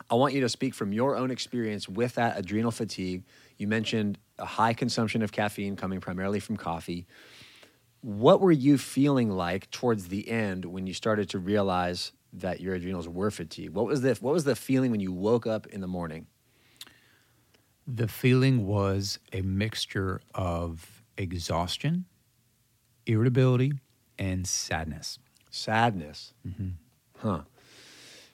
I 0.09 0.15
want 0.15 0.35
you 0.35 0.41
to 0.43 0.49
speak 0.49 0.75
from 0.75 0.93
your 0.93 1.17
own 1.17 1.31
experience 1.31 1.89
with 1.89 2.15
that 2.15 2.39
adrenal 2.39 2.71
fatigue. 2.71 3.25
You 3.57 3.67
mentioned 3.67 4.19
a 4.39 4.45
high 4.45 4.73
consumption 4.73 5.23
of 5.23 5.33
caffeine 5.33 5.77
coming 5.77 6.01
primarily 6.01 6.39
from 6.39 6.57
coffee. 6.57 7.07
What 8.03 8.41
were 8.41 8.53
you 8.53 8.79
feeling 8.79 9.31
like 9.31 9.71
towards 9.71 10.09
the 10.09 10.29
end 10.29 10.65
when 10.65 10.87
you 10.87 10.95
started 10.95 11.31
to 11.31 11.39
realize 11.39 12.13
that 12.35 12.61
your 12.61 12.75
adrenals 12.75 13.09
were 13.09 13.31
fatigued? 13.31 13.75
What 13.75 13.87
was 13.87 14.03
the 14.03 14.15
what 14.21 14.33
was 14.33 14.45
the 14.45 14.55
feeling 14.55 14.91
when 14.91 15.01
you 15.01 15.13
woke 15.13 15.47
up 15.47 15.67
in 15.67 15.81
the 15.81 15.89
morning? 15.89 16.27
The 17.87 18.09
feeling 18.09 18.67
was 18.67 19.19
a 19.33 19.43
mixture 19.43 20.21
of 20.35 21.03
exhaustion, 21.17 22.05
irritability, 23.07 23.73
and 24.19 24.47
sadness. 24.47 25.19
Sadness. 25.57 26.35
Mm-hmm. 26.47 26.69
Huh. 27.19 27.41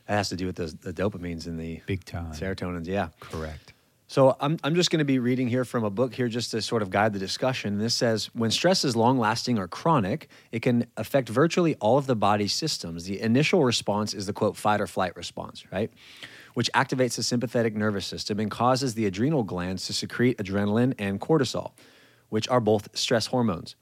That 0.06 0.14
has 0.14 0.28
to 0.30 0.36
do 0.36 0.46
with 0.46 0.56
the, 0.56 0.66
the 0.82 0.92
dopamines 0.92 1.46
and 1.46 1.58
the 1.58 1.80
big 1.86 2.04
time 2.04 2.32
serotonins. 2.32 2.86
Yeah. 2.86 3.08
Correct. 3.20 3.72
So 4.08 4.36
I'm, 4.40 4.58
I'm 4.62 4.74
just 4.74 4.90
going 4.90 4.98
to 4.98 5.06
be 5.06 5.18
reading 5.18 5.48
here 5.48 5.64
from 5.64 5.84
a 5.84 5.90
book 5.90 6.12
here 6.12 6.28
just 6.28 6.50
to 6.50 6.60
sort 6.60 6.82
of 6.82 6.90
guide 6.90 7.14
the 7.14 7.18
discussion. 7.18 7.78
This 7.78 7.94
says 7.94 8.26
when 8.34 8.50
stress 8.50 8.84
is 8.84 8.94
long 8.94 9.18
lasting 9.18 9.58
or 9.58 9.68
chronic, 9.68 10.28
it 10.50 10.60
can 10.60 10.86
affect 10.98 11.30
virtually 11.30 11.76
all 11.76 11.96
of 11.96 12.06
the 12.06 12.16
body's 12.16 12.52
systems. 12.52 13.04
The 13.04 13.20
initial 13.20 13.64
response 13.64 14.12
is 14.12 14.26
the 14.26 14.34
quote 14.34 14.56
fight 14.56 14.82
or 14.82 14.86
flight 14.86 15.16
response, 15.16 15.64
right? 15.72 15.90
Which 16.52 16.70
activates 16.74 17.16
the 17.16 17.22
sympathetic 17.22 17.74
nervous 17.74 18.04
system 18.04 18.38
and 18.38 18.50
causes 18.50 18.92
the 18.94 19.06
adrenal 19.06 19.44
glands 19.44 19.86
to 19.86 19.94
secrete 19.94 20.36
adrenaline 20.36 20.92
and 20.98 21.18
cortisol, 21.18 21.70
which 22.28 22.46
are 22.48 22.60
both 22.60 22.88
stress 22.94 23.28
hormones. 23.28 23.76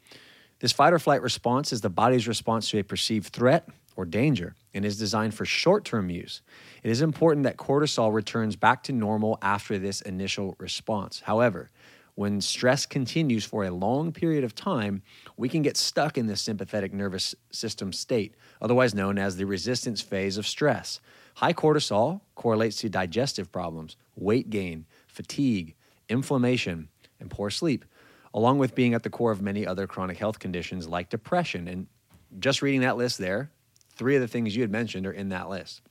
This 0.61 0.73
fight 0.73 0.93
or 0.93 0.99
flight 0.99 1.23
response 1.23 1.73
is 1.73 1.81
the 1.81 1.89
body's 1.89 2.29
response 2.29 2.71
to 2.71 2.79
a 2.79 2.85
perceived 2.85 3.33
threat 3.33 3.69
or 3.97 4.05
danger 4.05 4.55
and 4.75 4.85
is 4.85 4.99
designed 4.99 5.35
for 5.35 5.47
short 5.47 5.85
term 5.87 6.11
use. 6.11 6.43
It 6.83 6.91
is 6.91 7.01
important 7.01 7.45
that 7.45 7.57
cortisol 7.57 8.13
returns 8.13 8.57
back 8.57 8.83
to 8.85 8.93
normal 8.93 9.39
after 9.41 9.79
this 9.79 10.03
initial 10.03 10.57
response. 10.59 11.21
However, 11.21 11.71
when 12.15 12.43
stress 12.43 12.85
continues 12.85 13.47
for 13.47 13.65
a 13.65 13.71
long 13.71 14.13
period 14.13 14.45
of 14.45 14.55
time, 14.55 15.03
we 15.39 15.49
can 15.49 15.63
get 15.63 15.79
stuck 15.79 16.19
in 16.19 16.27
this 16.27 16.43
sympathetic 16.43 16.93
nervous 16.93 17.35
system 17.51 17.95
state, 17.95 18.35
otherwise 18.61 18.95
known 18.95 19.17
as 19.17 19.37
the 19.37 19.47
resistance 19.47 20.03
phase 20.03 20.37
of 20.37 20.47
stress. 20.47 21.01
High 21.37 21.55
cortisol 21.55 22.21
correlates 22.35 22.77
to 22.79 22.91
digestive 22.91 23.51
problems, 23.51 23.97
weight 24.17 24.51
gain, 24.51 24.85
fatigue, 25.07 25.75
inflammation, 26.11 26.89
and 27.19 27.31
poor 27.31 27.49
sleep 27.49 27.87
along 28.35 28.59
with 28.59 28.75
being 28.75 28.95
at 28.95 29.03
the 29.03 29.11
core 29.11 29.33
of 29.33 29.43
many 29.43 29.67
other 29.67 29.87
chronic 29.87 30.17
health 30.17 30.39
conditions 30.39 30.89
like 30.89 31.11
depression. 31.11 31.67
And 31.69 31.87
just 32.39 32.63
reading 32.63 32.83
that 32.83 32.97
list 32.97 33.19
there, 33.19 33.51
three 33.97 34.15
of 34.15 34.21
the 34.21 34.29
things 34.29 34.55
you 34.55 34.63
had 34.63 34.71
mentioned 34.71 35.07
are 35.07 35.13
in 35.13 35.31
that 35.31 35.49
list. 35.49 35.83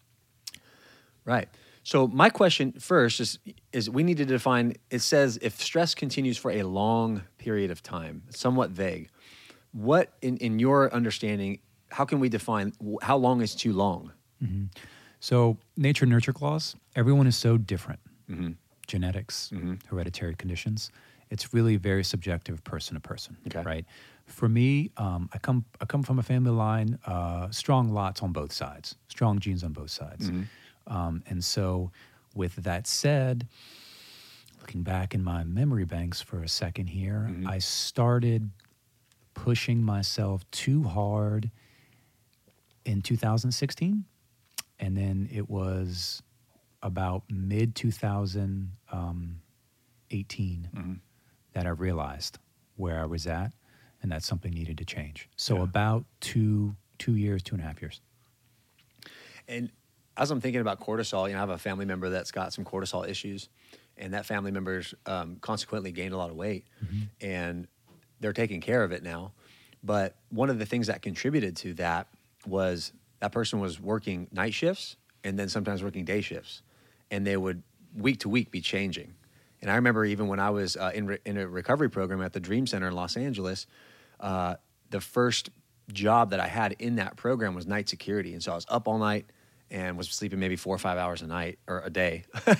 Right. 1.25 1.49
So 1.83 2.07
my 2.07 2.29
question 2.29 2.73
first 2.73 3.19
is 3.19 3.39
is 3.73 3.89
we 3.89 4.03
need 4.03 4.17
to 4.17 4.25
define 4.25 4.75
it 4.89 4.99
says 4.99 5.39
if 5.41 5.61
stress 5.61 5.95
continues 5.95 6.37
for 6.37 6.51
a 6.51 6.63
long 6.63 7.23
period 7.37 7.71
of 7.71 7.81
time, 7.81 8.23
somewhat 8.29 8.71
vague. 8.71 9.09
What 9.71 10.13
in, 10.21 10.37
in 10.37 10.59
your 10.59 10.93
understanding, 10.93 11.59
how 11.89 12.05
can 12.05 12.19
we 12.19 12.29
define 12.29 12.73
how 13.01 13.17
long 13.17 13.41
is 13.41 13.55
too 13.55 13.73
long? 13.73 14.11
Mm-hmm. 14.43 14.65
So 15.19 15.57
nature 15.77 16.05
nurture 16.05 16.33
clause, 16.33 16.75
everyone 16.95 17.27
is 17.27 17.37
so 17.37 17.57
different. 17.57 17.99
Mm-hmm. 18.29 18.51
Genetics, 18.87 19.51
mm-hmm. 19.53 19.75
hereditary 19.87 20.35
conditions 20.35 20.91
it's 21.29 21.53
really 21.53 21.75
very 21.75 22.03
subjective, 22.03 22.63
person 22.63 22.95
to 22.95 22.99
person. 22.99 23.37
Okay. 23.47 23.61
Right. 23.61 23.85
For 24.25 24.49
me, 24.49 24.91
um, 24.97 25.29
I 25.33 25.37
come 25.37 25.65
I 25.81 25.85
come 25.85 26.03
from 26.03 26.19
a 26.19 26.23
family 26.23 26.51
line, 26.51 26.99
uh, 27.05 27.49
strong 27.51 27.89
lots 27.91 28.21
on 28.21 28.31
both 28.31 28.51
sides, 28.51 28.95
strong 29.07 29.39
genes 29.39 29.63
on 29.63 29.73
both 29.73 29.89
sides, 29.89 30.29
mm-hmm. 30.29 30.95
um, 30.95 31.23
and 31.27 31.43
so 31.43 31.91
with 32.35 32.55
that 32.57 32.85
said, 32.85 33.47
looking 34.61 34.83
back 34.83 35.15
in 35.15 35.23
my 35.23 35.43
memory 35.43 35.85
banks 35.85 36.21
for 36.21 36.43
a 36.43 36.47
second 36.47 36.87
here, 36.87 37.27
mm-hmm. 37.29 37.47
I 37.47 37.57
started 37.57 38.51
pushing 39.33 39.81
myself 39.81 40.49
too 40.51 40.83
hard 40.83 41.49
in 42.85 43.01
2016, 43.01 44.05
and 44.79 44.97
then 44.97 45.27
it 45.31 45.49
was 45.49 46.21
about 46.83 47.23
mid 47.29 47.73
2018. 47.73 48.69
Um, 48.93 49.41
mm-hmm 50.11 50.93
that 51.53 51.65
I 51.65 51.69
realized 51.69 52.37
where 52.75 52.99
I 52.99 53.05
was 53.05 53.27
at 53.27 53.51
and 54.01 54.11
that 54.11 54.23
something 54.23 54.51
needed 54.51 54.77
to 54.77 54.85
change. 54.85 55.29
So 55.35 55.57
yeah. 55.57 55.63
about 55.63 56.05
two 56.21 56.75
two 56.97 57.15
years, 57.15 57.41
two 57.41 57.55
and 57.55 57.63
a 57.63 57.67
half 57.67 57.81
years. 57.81 58.01
And 59.47 59.71
as 60.17 60.31
I'm 60.31 60.41
thinking 60.41 60.61
about 60.61 60.81
cortisol, 60.81 61.27
you 61.27 61.33
know, 61.33 61.39
I 61.39 61.41
have 61.41 61.49
a 61.49 61.57
family 61.57 61.85
member 61.85 62.09
that's 62.09 62.31
got 62.31 62.51
some 62.53 62.65
cortisol 62.65 63.07
issues, 63.07 63.47
and 63.97 64.13
that 64.13 64.25
family 64.25 64.51
member's 64.51 64.93
um, 65.05 65.37
consequently 65.39 65.91
gained 65.91 66.13
a 66.13 66.17
lot 66.17 66.29
of 66.29 66.35
weight, 66.35 66.65
mm-hmm. 66.83 67.03
and 67.21 67.67
they're 68.19 68.33
taking 68.33 68.59
care 68.59 68.83
of 68.83 68.91
it 68.91 69.01
now. 69.01 69.31
But 69.81 70.15
one 70.29 70.49
of 70.49 70.59
the 70.59 70.65
things 70.65 70.87
that 70.87 71.01
contributed 71.01 71.55
to 71.57 71.73
that 71.75 72.07
was 72.45 72.91
that 73.21 73.31
person 73.31 73.59
was 73.59 73.79
working 73.79 74.27
night 74.31 74.53
shifts 74.53 74.97
and 75.23 75.39
then 75.39 75.49
sometimes 75.49 75.83
working 75.83 76.05
day 76.05 76.21
shifts, 76.21 76.61
and 77.11 77.25
they 77.25 77.37
would 77.37 77.63
week 77.95 78.19
to 78.19 78.29
week 78.29 78.51
be 78.51 78.61
changing. 78.61 79.13
And 79.61 79.69
I 79.69 79.75
remember 79.75 80.05
even 80.05 80.27
when 80.27 80.39
I 80.39 80.49
was 80.49 80.77
uh, 80.77 80.91
in, 80.93 81.07
re- 81.07 81.19
in 81.25 81.37
a 81.37 81.47
recovery 81.47 81.89
program 81.89 82.21
at 82.21 82.33
the 82.33 82.39
Dream 82.39 82.65
Center 82.65 82.87
in 82.87 82.93
Los 82.93 83.17
Angeles, 83.17 83.67
uh, 84.19 84.55
the 84.89 85.01
first 85.01 85.49
job 85.91 86.31
that 86.31 86.39
I 86.39 86.47
had 86.47 86.75
in 86.79 86.95
that 86.95 87.17
program 87.17 87.55
was 87.55 87.67
night 87.67 87.89
security. 87.89 88.33
And 88.33 88.43
so 88.43 88.51
I 88.51 88.55
was 88.55 88.65
up 88.69 88.87
all 88.87 88.97
night 88.97 89.25
and 89.71 89.97
was 89.97 90.09
sleeping 90.09 90.39
maybe 90.39 90.55
four 90.55 90.75
or 90.75 90.79
five 90.79 90.97
hours 90.97 91.21
a 91.21 91.27
night 91.27 91.59
or 91.67 91.81
a 91.81 91.89
day. 91.89 92.23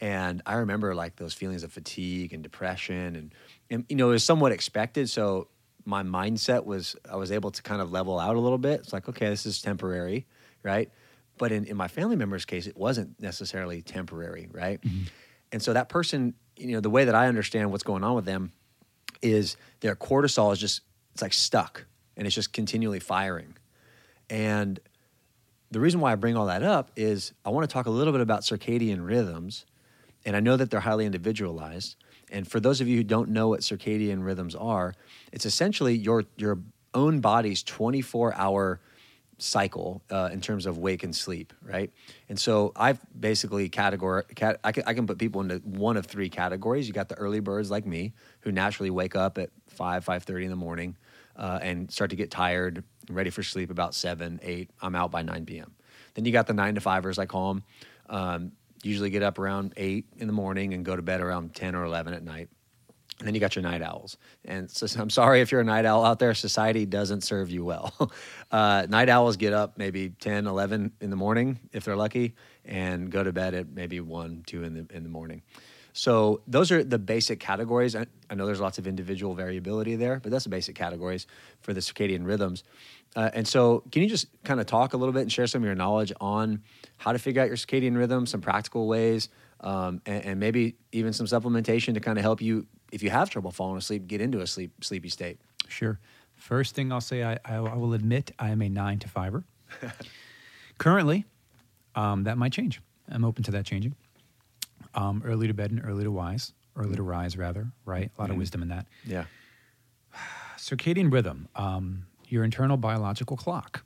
and 0.00 0.42
I 0.46 0.54
remember 0.54 0.94
like 0.94 1.16
those 1.16 1.34
feelings 1.34 1.62
of 1.62 1.72
fatigue 1.72 2.32
and 2.32 2.42
depression 2.42 3.16
and, 3.16 3.34
and, 3.70 3.84
you 3.88 3.96
know, 3.96 4.08
it 4.08 4.12
was 4.12 4.24
somewhat 4.24 4.52
expected. 4.52 5.10
So 5.10 5.48
my 5.84 6.02
mindset 6.02 6.64
was, 6.64 6.96
I 7.10 7.16
was 7.16 7.32
able 7.32 7.50
to 7.50 7.62
kind 7.62 7.82
of 7.82 7.90
level 7.90 8.18
out 8.18 8.36
a 8.36 8.40
little 8.40 8.58
bit. 8.58 8.80
It's 8.80 8.92
like, 8.92 9.08
okay, 9.08 9.28
this 9.28 9.44
is 9.44 9.60
temporary, 9.60 10.26
right? 10.62 10.90
But 11.36 11.52
in, 11.52 11.64
in 11.64 11.76
my 11.76 11.88
family 11.88 12.16
member's 12.16 12.44
case, 12.44 12.66
it 12.66 12.76
wasn't 12.76 13.20
necessarily 13.20 13.82
temporary, 13.82 14.48
right? 14.50 14.80
Mm-hmm. 14.80 15.04
And 15.52 15.62
so 15.62 15.72
that 15.72 15.88
person 15.88 16.34
you 16.56 16.72
know 16.72 16.80
the 16.80 16.90
way 16.90 17.04
that 17.04 17.14
I 17.14 17.28
understand 17.28 17.70
what's 17.70 17.82
going 17.82 18.04
on 18.04 18.14
with 18.14 18.24
them 18.24 18.52
is 19.22 19.56
their 19.80 19.96
cortisol 19.96 20.52
is 20.52 20.58
just 20.58 20.82
it's 21.12 21.22
like 21.22 21.32
stuck 21.32 21.86
and 22.16 22.26
it's 22.26 22.34
just 22.34 22.52
continually 22.52 23.00
firing. 23.00 23.56
And 24.30 24.80
the 25.70 25.80
reason 25.80 26.00
why 26.00 26.12
I 26.12 26.14
bring 26.14 26.36
all 26.36 26.46
that 26.46 26.62
up 26.62 26.90
is 26.96 27.32
I 27.44 27.50
want 27.50 27.68
to 27.68 27.72
talk 27.72 27.86
a 27.86 27.90
little 27.90 28.12
bit 28.12 28.20
about 28.20 28.42
circadian 28.42 29.04
rhythms. 29.04 29.66
And 30.24 30.36
I 30.36 30.40
know 30.40 30.56
that 30.56 30.70
they're 30.70 30.80
highly 30.80 31.04
individualized. 31.04 31.96
And 32.30 32.48
for 32.48 32.60
those 32.60 32.80
of 32.80 32.88
you 32.88 32.96
who 32.96 33.04
don't 33.04 33.30
know 33.30 33.48
what 33.48 33.60
circadian 33.60 34.24
rhythms 34.24 34.54
are, 34.54 34.94
it's 35.32 35.46
essentially 35.46 35.94
your 35.94 36.24
your 36.36 36.58
own 36.94 37.20
body's 37.20 37.62
24 37.62 38.34
hour 38.34 38.80
cycle 39.38 40.02
uh, 40.10 40.30
in 40.32 40.40
terms 40.40 40.66
of 40.66 40.78
wake 40.78 41.02
and 41.02 41.14
sleep, 41.14 41.52
right? 41.62 41.92
And 42.28 42.38
so 42.38 42.72
I've 42.76 42.98
basically 43.18 43.68
category, 43.68 44.24
cat, 44.34 44.60
I, 44.64 44.72
can, 44.72 44.84
I 44.86 44.94
can 44.94 45.06
put 45.06 45.18
people 45.18 45.40
into 45.40 45.56
one 45.58 45.96
of 45.96 46.06
three 46.06 46.28
categories. 46.28 46.86
You 46.86 46.94
got 46.94 47.08
the 47.08 47.16
early 47.16 47.40
birds 47.40 47.70
like 47.70 47.86
me 47.86 48.12
who 48.40 48.52
naturally 48.52 48.90
wake 48.90 49.16
up 49.16 49.38
at 49.38 49.50
5, 49.68 50.04
5.30 50.04 50.44
in 50.44 50.50
the 50.50 50.56
morning 50.56 50.96
uh, 51.36 51.58
and 51.62 51.90
start 51.90 52.10
to 52.10 52.16
get 52.16 52.30
tired, 52.30 52.84
ready 53.10 53.30
for 53.30 53.42
sleep 53.42 53.70
about 53.70 53.94
7, 53.94 54.40
8. 54.42 54.70
I'm 54.80 54.94
out 54.94 55.10
by 55.10 55.22
9 55.22 55.46
p.m. 55.46 55.74
Then 56.14 56.24
you 56.24 56.32
got 56.32 56.46
the 56.46 56.54
9 56.54 56.76
to 56.76 56.80
5ers, 56.80 57.18
I 57.18 57.26
call 57.26 57.54
them. 57.54 57.64
Um, 58.08 58.52
usually 58.82 59.10
get 59.10 59.22
up 59.22 59.38
around 59.38 59.72
8 59.76 60.06
in 60.18 60.26
the 60.26 60.32
morning 60.32 60.74
and 60.74 60.84
go 60.84 60.94
to 60.94 61.02
bed 61.02 61.20
around 61.20 61.54
10 61.54 61.74
or 61.74 61.84
11 61.84 62.14
at 62.14 62.22
night. 62.22 62.48
And 63.18 63.28
then 63.28 63.34
you 63.34 63.40
got 63.40 63.54
your 63.54 63.62
night 63.62 63.82
owls. 63.82 64.16
And 64.44 64.70
so 64.70 64.86
I'm 65.00 65.10
sorry 65.10 65.40
if 65.40 65.52
you're 65.52 65.60
a 65.60 65.64
night 65.64 65.84
owl 65.84 66.04
out 66.04 66.18
there, 66.18 66.34
society 66.34 66.86
doesn't 66.86 67.22
serve 67.22 67.50
you 67.50 67.64
well. 67.64 67.92
Uh, 68.50 68.86
night 68.88 69.08
owls 69.08 69.36
get 69.36 69.52
up 69.52 69.78
maybe 69.78 70.10
10, 70.10 70.46
11 70.46 70.92
in 71.00 71.10
the 71.10 71.16
morning 71.16 71.58
if 71.72 71.84
they're 71.84 71.96
lucky 71.96 72.36
and 72.64 73.10
go 73.10 73.24
to 73.24 73.32
bed 73.32 73.52
at 73.52 73.68
maybe 73.68 73.98
1, 73.98 74.44
2 74.46 74.62
in 74.62 74.74
the, 74.74 74.94
in 74.94 75.02
the 75.02 75.08
morning. 75.08 75.42
So 75.92 76.42
those 76.48 76.72
are 76.72 76.82
the 76.82 76.98
basic 76.98 77.38
categories. 77.38 77.94
I, 77.94 78.06
I 78.28 78.34
know 78.34 78.46
there's 78.46 78.60
lots 78.60 78.78
of 78.78 78.86
individual 78.88 79.34
variability 79.34 79.94
there, 79.94 80.18
but 80.20 80.32
that's 80.32 80.44
the 80.44 80.50
basic 80.50 80.74
categories 80.74 81.28
for 81.62 81.72
the 81.72 81.80
circadian 81.80 82.26
rhythms. 82.26 82.64
Uh, 83.14 83.30
and 83.32 83.46
so, 83.46 83.84
can 83.92 84.02
you 84.02 84.08
just 84.08 84.26
kind 84.42 84.58
of 84.58 84.66
talk 84.66 84.92
a 84.92 84.96
little 84.96 85.12
bit 85.12 85.22
and 85.22 85.32
share 85.32 85.46
some 85.46 85.62
of 85.62 85.66
your 85.66 85.76
knowledge 85.76 86.12
on 86.20 86.62
how 86.96 87.12
to 87.12 87.18
figure 87.18 87.40
out 87.40 87.46
your 87.46 87.56
circadian 87.56 87.96
rhythm, 87.96 88.26
some 88.26 88.40
practical 88.40 88.88
ways, 88.88 89.28
um, 89.60 90.00
and, 90.06 90.24
and, 90.24 90.40
maybe 90.40 90.76
even 90.92 91.12
some 91.12 91.26
supplementation 91.26 91.94
to 91.94 92.00
kind 92.00 92.18
of 92.18 92.22
help 92.22 92.42
you, 92.42 92.66
if 92.92 93.02
you 93.02 93.10
have 93.10 93.30
trouble 93.30 93.50
falling 93.50 93.78
asleep, 93.78 94.06
get 94.06 94.20
into 94.20 94.40
a 94.40 94.46
sleep 94.46 94.72
sleepy 94.82 95.08
state? 95.08 95.40
Sure. 95.68 95.98
First 96.36 96.74
thing 96.74 96.92
I'll 96.92 97.00
say, 97.00 97.22
I, 97.22 97.38
I, 97.44 97.56
I 97.56 97.74
will 97.76 97.94
admit 97.94 98.32
I 98.38 98.50
am 98.50 98.60
a 98.62 98.68
nine 98.68 98.98
to 99.00 99.08
fiver. 99.08 99.44
Currently, 100.78 101.24
um, 101.94 102.24
that 102.24 102.36
might 102.36 102.52
change. 102.52 102.80
I'm 103.08 103.24
open 103.24 103.44
to 103.44 103.50
that 103.52 103.64
changing. 103.64 103.94
Um, 104.94 105.22
early 105.24 105.46
to 105.46 105.54
bed 105.54 105.70
and 105.70 105.84
early 105.84 106.04
to 106.04 106.10
wise, 106.10 106.52
early 106.76 106.96
to 106.96 107.02
rise, 107.02 107.36
rather, 107.36 107.68
right? 107.84 108.10
A 108.16 108.20
lot 108.20 108.26
mm-hmm. 108.26 108.32
of 108.32 108.38
wisdom 108.38 108.62
in 108.62 108.68
that. 108.68 108.86
Yeah. 109.04 109.24
Circadian 110.56 111.12
rhythm, 111.12 111.48
um, 111.56 112.06
your 112.28 112.44
internal 112.44 112.76
biological 112.76 113.36
clock. 113.36 113.84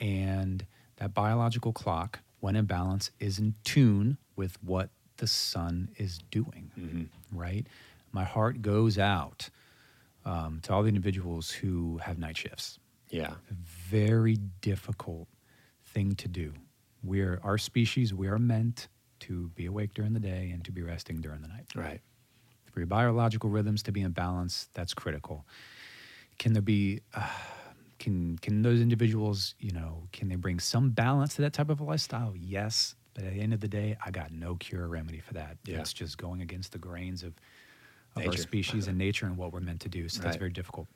And 0.00 0.66
that 0.96 1.14
biological 1.14 1.72
clock, 1.72 2.20
when 2.40 2.56
in 2.56 2.64
balance, 2.64 3.10
is 3.20 3.38
in 3.38 3.54
tune 3.64 4.18
with 4.36 4.62
what 4.62 4.90
the 5.16 5.26
sun 5.26 5.90
is 5.96 6.18
doing, 6.30 6.70
mm-hmm. 6.78 7.04
right? 7.38 7.66
My 8.12 8.24
heart 8.24 8.62
goes 8.62 8.98
out 8.98 9.50
um, 10.24 10.60
to 10.62 10.72
all 10.72 10.82
the 10.82 10.88
individuals 10.88 11.50
who 11.50 11.98
have 11.98 12.18
night 12.18 12.36
shifts. 12.36 12.78
Yeah. 13.10 13.34
Very 13.50 14.36
difficult 14.60 15.28
thing 15.84 16.14
to 16.16 16.28
do. 16.28 16.52
We're 17.02 17.40
our 17.42 17.58
species, 17.58 18.14
we 18.14 18.28
are 18.28 18.38
meant 18.38 18.88
to 19.20 19.48
be 19.54 19.66
awake 19.66 19.94
during 19.94 20.12
the 20.12 20.20
day 20.20 20.50
and 20.52 20.64
to 20.64 20.72
be 20.72 20.82
resting 20.82 21.20
during 21.20 21.42
the 21.42 21.48
night. 21.48 21.66
Right. 21.74 22.00
For 22.72 22.80
your 22.80 22.86
biological 22.86 23.50
rhythms 23.50 23.82
to 23.84 23.92
be 23.92 24.00
in 24.00 24.12
balance, 24.12 24.68
that's 24.72 24.94
critical. 24.94 25.46
Can 26.38 26.54
there 26.54 26.62
be, 26.62 27.00
uh, 27.14 27.28
can 27.98 28.38
can 28.38 28.62
those 28.62 28.80
individuals, 28.80 29.54
you 29.60 29.70
know, 29.72 30.08
can 30.12 30.28
they 30.28 30.36
bring 30.36 30.58
some 30.58 30.90
balance 30.90 31.36
to 31.36 31.42
that 31.42 31.52
type 31.52 31.70
of 31.70 31.80
a 31.80 31.84
lifestyle? 31.84 32.34
Yes, 32.36 32.96
but 33.14 33.24
at 33.24 33.34
the 33.34 33.40
end 33.40 33.52
of 33.52 33.60
the 33.60 33.68
day, 33.68 33.96
I 34.04 34.10
got 34.10 34.32
no 34.32 34.56
cure 34.56 34.88
remedy 34.88 35.20
for 35.20 35.34
that. 35.34 35.58
Yeah. 35.64 35.80
It's 35.80 35.92
just 35.92 36.18
going 36.18 36.40
against 36.40 36.72
the 36.72 36.78
grains 36.78 37.22
of, 37.22 37.34
of 38.16 38.26
our 38.26 38.36
species 38.36 38.88
and 38.88 38.96
nature 38.96 39.26
and 39.26 39.36
what 39.36 39.52
we're 39.52 39.60
meant 39.60 39.80
to 39.80 39.88
do. 39.88 40.08
So 40.08 40.18
right. 40.18 40.24
that's 40.24 40.36
very 40.36 40.50
difficult. 40.50 40.88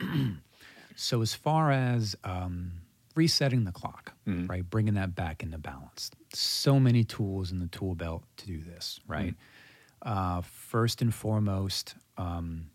so 0.96 1.22
as 1.22 1.34
far 1.34 1.70
as 1.72 2.16
um, 2.24 2.72
resetting 3.14 3.64
the 3.64 3.72
clock, 3.72 4.12
mm-hmm. 4.26 4.46
right? 4.46 4.68
Bringing 4.68 4.94
that 4.94 5.14
back 5.14 5.42
into 5.42 5.58
balance. 5.58 6.10
So 6.32 6.78
many 6.78 7.04
tools 7.04 7.50
in 7.50 7.60
the 7.60 7.68
tool 7.68 7.94
belt 7.94 8.24
to 8.38 8.46
do 8.46 8.60
this, 8.60 9.00
right? 9.06 9.34
Mm-hmm. 9.34 10.38
Uh, 10.38 10.42
first 10.42 11.02
and 11.02 11.14
foremost, 11.14 11.94
um, 12.18 12.66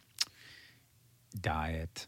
diet, 1.39 2.07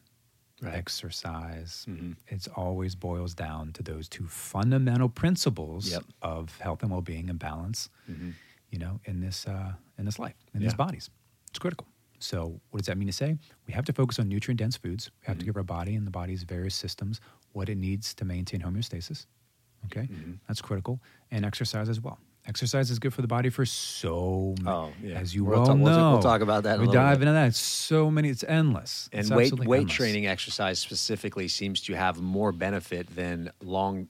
right. 0.61 0.73
exercise. 0.73 1.85
Mm-hmm. 1.89 2.13
It 2.27 2.47
always 2.55 2.95
boils 2.95 3.33
down 3.33 3.73
to 3.73 3.83
those 3.83 4.07
two 4.07 4.27
fundamental 4.27 5.09
principles 5.09 5.91
yep. 5.91 6.03
of 6.21 6.57
health 6.59 6.81
and 6.81 6.91
well-being 6.91 7.29
and 7.29 7.39
balance. 7.39 7.89
Mm-hmm. 8.09 8.31
You 8.69 8.79
know, 8.79 8.99
in 9.05 9.19
this 9.19 9.47
uh, 9.47 9.73
in 9.97 10.05
this 10.05 10.17
life, 10.17 10.35
in 10.53 10.61
yeah. 10.61 10.67
these 10.67 10.75
bodies, 10.75 11.09
it's 11.49 11.59
critical. 11.59 11.87
So, 12.19 12.61
what 12.69 12.77
does 12.77 12.85
that 12.85 12.97
mean 12.97 13.07
to 13.07 13.13
say? 13.13 13.35
We 13.67 13.73
have 13.73 13.83
to 13.85 13.93
focus 13.93 14.19
on 14.19 14.29
nutrient 14.29 14.59
dense 14.59 14.77
foods. 14.77 15.09
We 15.21 15.25
have 15.25 15.33
mm-hmm. 15.33 15.39
to 15.39 15.45
give 15.45 15.57
our 15.57 15.63
body 15.63 15.95
and 15.95 16.05
the 16.05 16.11
body's 16.11 16.43
various 16.43 16.75
systems 16.75 17.19
what 17.53 17.67
it 17.67 17.77
needs 17.77 18.13
to 18.13 18.25
maintain 18.25 18.61
homeostasis. 18.61 19.25
Okay, 19.85 20.01
mm-hmm. 20.01 20.33
that's 20.47 20.61
critical, 20.61 21.01
and 21.31 21.43
exercise 21.43 21.89
as 21.89 21.99
well. 21.99 22.19
Exercise 22.47 22.89
is 22.89 22.97
good 22.97 23.13
for 23.13 23.21
the 23.21 23.27
body 23.27 23.49
for 23.49 23.65
so 23.65 24.55
many, 24.57 24.69
oh, 24.69 24.89
yeah. 25.03 25.19
as 25.19 25.35
you 25.35 25.43
we'll 25.43 25.61
well 25.61 25.75
know. 25.75 25.83
We'll, 25.83 26.11
we'll, 26.13 26.21
talk 26.23 26.41
about 26.41 26.63
that. 26.63 26.79
We 26.79 26.87
dive 26.87 27.19
bit. 27.19 27.27
into 27.27 27.33
that. 27.33 27.49
It's 27.49 27.59
so 27.59 28.09
many. 28.09 28.29
It's 28.29 28.43
endless. 28.43 29.09
And 29.13 29.21
it's 29.21 29.31
weight 29.31 29.53
weight 29.53 29.81
endless. 29.81 29.95
training 29.95 30.25
exercise 30.25 30.79
specifically 30.79 31.47
seems 31.47 31.81
to 31.81 31.93
have 31.93 32.19
more 32.19 32.51
benefit 32.51 33.15
than 33.15 33.51
long 33.61 34.07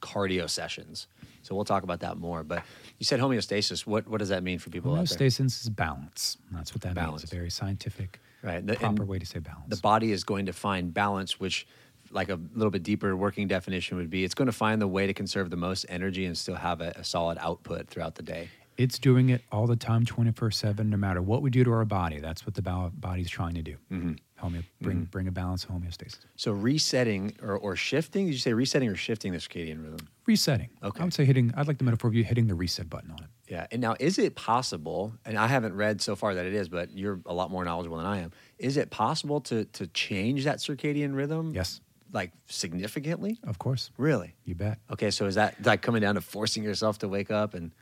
cardio 0.00 0.48
sessions. 0.48 1.08
So 1.42 1.54
we'll 1.54 1.66
talk 1.66 1.82
about 1.82 2.00
that 2.00 2.16
more. 2.16 2.42
But 2.42 2.64
you 2.98 3.04
said 3.04 3.20
homeostasis. 3.20 3.86
What 3.86 4.08
what 4.08 4.18
does 4.18 4.30
that 4.30 4.42
mean 4.42 4.58
for 4.58 4.70
people? 4.70 4.94
Homeostasis 4.94 5.62
is 5.62 5.68
balance. 5.68 6.38
That's 6.52 6.72
what 6.72 6.80
that 6.82 6.94
balance. 6.94 7.22
means. 7.22 7.32
A 7.32 7.36
very 7.36 7.50
scientific, 7.50 8.18
right? 8.42 8.66
The, 8.66 8.76
proper 8.76 9.04
way 9.04 9.18
to 9.18 9.26
say 9.26 9.40
balance. 9.40 9.68
The 9.68 9.76
body 9.82 10.10
is 10.10 10.24
going 10.24 10.46
to 10.46 10.54
find 10.54 10.94
balance, 10.94 11.38
which 11.38 11.66
like 12.14 12.28
a 12.28 12.38
little 12.54 12.70
bit 12.70 12.82
deeper 12.82 13.14
working 13.16 13.48
definition 13.48 13.96
would 13.96 14.08
be 14.08 14.24
it's 14.24 14.34
going 14.34 14.46
to 14.46 14.52
find 14.52 14.80
the 14.80 14.88
way 14.88 15.06
to 15.06 15.12
conserve 15.12 15.50
the 15.50 15.56
most 15.56 15.84
energy 15.88 16.24
and 16.24 16.38
still 16.38 16.54
have 16.54 16.80
a, 16.80 16.92
a 16.96 17.04
solid 17.04 17.36
output 17.40 17.88
throughout 17.88 18.14
the 18.14 18.22
day. 18.22 18.48
It's 18.76 18.98
doing 18.98 19.28
it 19.28 19.42
all 19.52 19.68
the 19.68 19.76
time, 19.76 20.04
24 20.04 20.50
7, 20.50 20.90
no 20.90 20.96
matter 20.96 21.22
what 21.22 21.42
we 21.42 21.50
do 21.50 21.62
to 21.62 21.72
our 21.72 21.84
body. 21.84 22.18
That's 22.18 22.44
what 22.44 22.54
the 22.54 22.62
body's 22.62 23.30
trying 23.30 23.54
to 23.54 23.62
do. 23.62 23.76
Mm-hmm. 23.92 24.12
Homeo- 24.44 24.64
bring, 24.80 24.96
mm-hmm. 24.96 25.04
bring 25.04 25.28
a 25.28 25.30
balance 25.30 25.62
of 25.64 25.70
homeostasis. 25.70 26.18
So, 26.34 26.50
resetting 26.50 27.36
or, 27.40 27.56
or 27.56 27.76
shifting, 27.76 28.26
did 28.26 28.32
you 28.32 28.40
say 28.40 28.52
resetting 28.52 28.88
or 28.88 28.96
shifting 28.96 29.32
the 29.32 29.38
circadian 29.38 29.82
rhythm? 29.84 30.08
Resetting. 30.26 30.70
Okay. 30.82 31.00
I 31.00 31.04
would 31.04 31.14
say 31.14 31.24
hitting, 31.24 31.54
I'd 31.56 31.68
like 31.68 31.78
the 31.78 31.84
metaphor 31.84 32.08
of 32.08 32.14
you 32.14 32.24
hitting 32.24 32.48
the 32.48 32.54
reset 32.54 32.90
button 32.90 33.12
on 33.12 33.18
it. 33.18 33.30
Yeah. 33.48 33.68
And 33.70 33.80
now, 33.80 33.94
is 34.00 34.18
it 34.18 34.34
possible, 34.34 35.12
and 35.24 35.38
I 35.38 35.46
haven't 35.46 35.76
read 35.76 36.00
so 36.00 36.16
far 36.16 36.34
that 36.34 36.44
it 36.44 36.52
is, 36.52 36.68
but 36.68 36.90
you're 36.92 37.20
a 37.26 37.34
lot 37.34 37.52
more 37.52 37.64
knowledgeable 37.64 37.98
than 37.98 38.06
I 38.06 38.18
am. 38.18 38.32
Is 38.58 38.76
it 38.76 38.90
possible 38.90 39.40
to, 39.42 39.66
to 39.66 39.86
change 39.86 40.44
that 40.44 40.58
circadian 40.58 41.14
rhythm? 41.14 41.52
Yes 41.54 41.80
like 42.14 42.30
significantly? 42.46 43.38
Of 43.44 43.58
course. 43.58 43.90
Really? 43.98 44.34
You 44.44 44.54
bet. 44.54 44.78
Okay, 44.90 45.10
so 45.10 45.26
is 45.26 45.34
that 45.34 45.56
like 45.66 45.82
coming 45.82 46.00
down 46.00 46.14
to 46.14 46.20
forcing 46.20 46.62
yourself 46.62 46.98
to 46.98 47.08
wake 47.08 47.30
up 47.30 47.52
and 47.52 47.72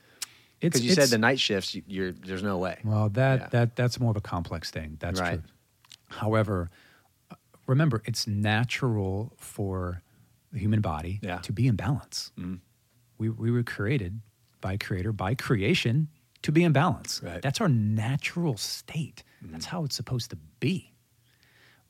because 0.58 0.84
you 0.84 0.92
said 0.92 1.08
the 1.08 1.18
night 1.18 1.40
shifts, 1.40 1.74
you, 1.74 2.04
are 2.04 2.12
there's 2.12 2.42
no 2.42 2.58
way. 2.58 2.78
Well, 2.84 3.08
that 3.10 3.40
yeah. 3.40 3.48
that 3.50 3.76
that's 3.76 3.98
more 3.98 4.10
of 4.10 4.16
a 4.16 4.20
complex 4.20 4.70
thing. 4.70 4.96
That's 5.00 5.20
right. 5.20 5.40
true. 5.40 5.42
However, 6.08 6.70
remember, 7.66 8.02
it's 8.04 8.26
natural 8.26 9.32
for 9.38 10.02
the 10.52 10.60
human 10.60 10.80
body 10.80 11.18
yeah. 11.22 11.38
to 11.38 11.52
be 11.52 11.66
in 11.66 11.76
balance. 11.76 12.30
Mm. 12.38 12.60
We 13.18 13.28
we 13.28 13.50
were 13.50 13.64
created 13.64 14.20
by 14.60 14.76
creator 14.76 15.12
by 15.12 15.34
creation 15.34 16.08
to 16.42 16.52
be 16.52 16.62
in 16.62 16.72
balance. 16.72 17.20
Right. 17.22 17.42
That's 17.42 17.60
our 17.60 17.68
natural 17.68 18.56
state. 18.56 19.24
Mm. 19.44 19.52
That's 19.52 19.66
how 19.66 19.84
it's 19.84 19.96
supposed 19.96 20.30
to 20.30 20.36
be 20.60 20.91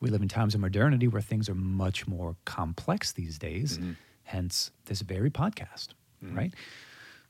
we 0.03 0.11
live 0.11 0.21
in 0.21 0.29
times 0.29 0.55
of 0.55 0.61
modernity 0.61 1.07
where 1.07 1.23
things 1.23 1.49
are 1.49 1.55
much 1.55 2.09
more 2.09 2.37
complex 2.45 3.13
these 3.13 3.39
days, 3.39 3.79
mm-hmm. 3.79 3.93
hence 4.25 4.73
this 4.87 5.01
very 5.01 5.31
podcast, 5.31 5.91
mm-hmm. 6.23 6.37
right? 6.37 6.55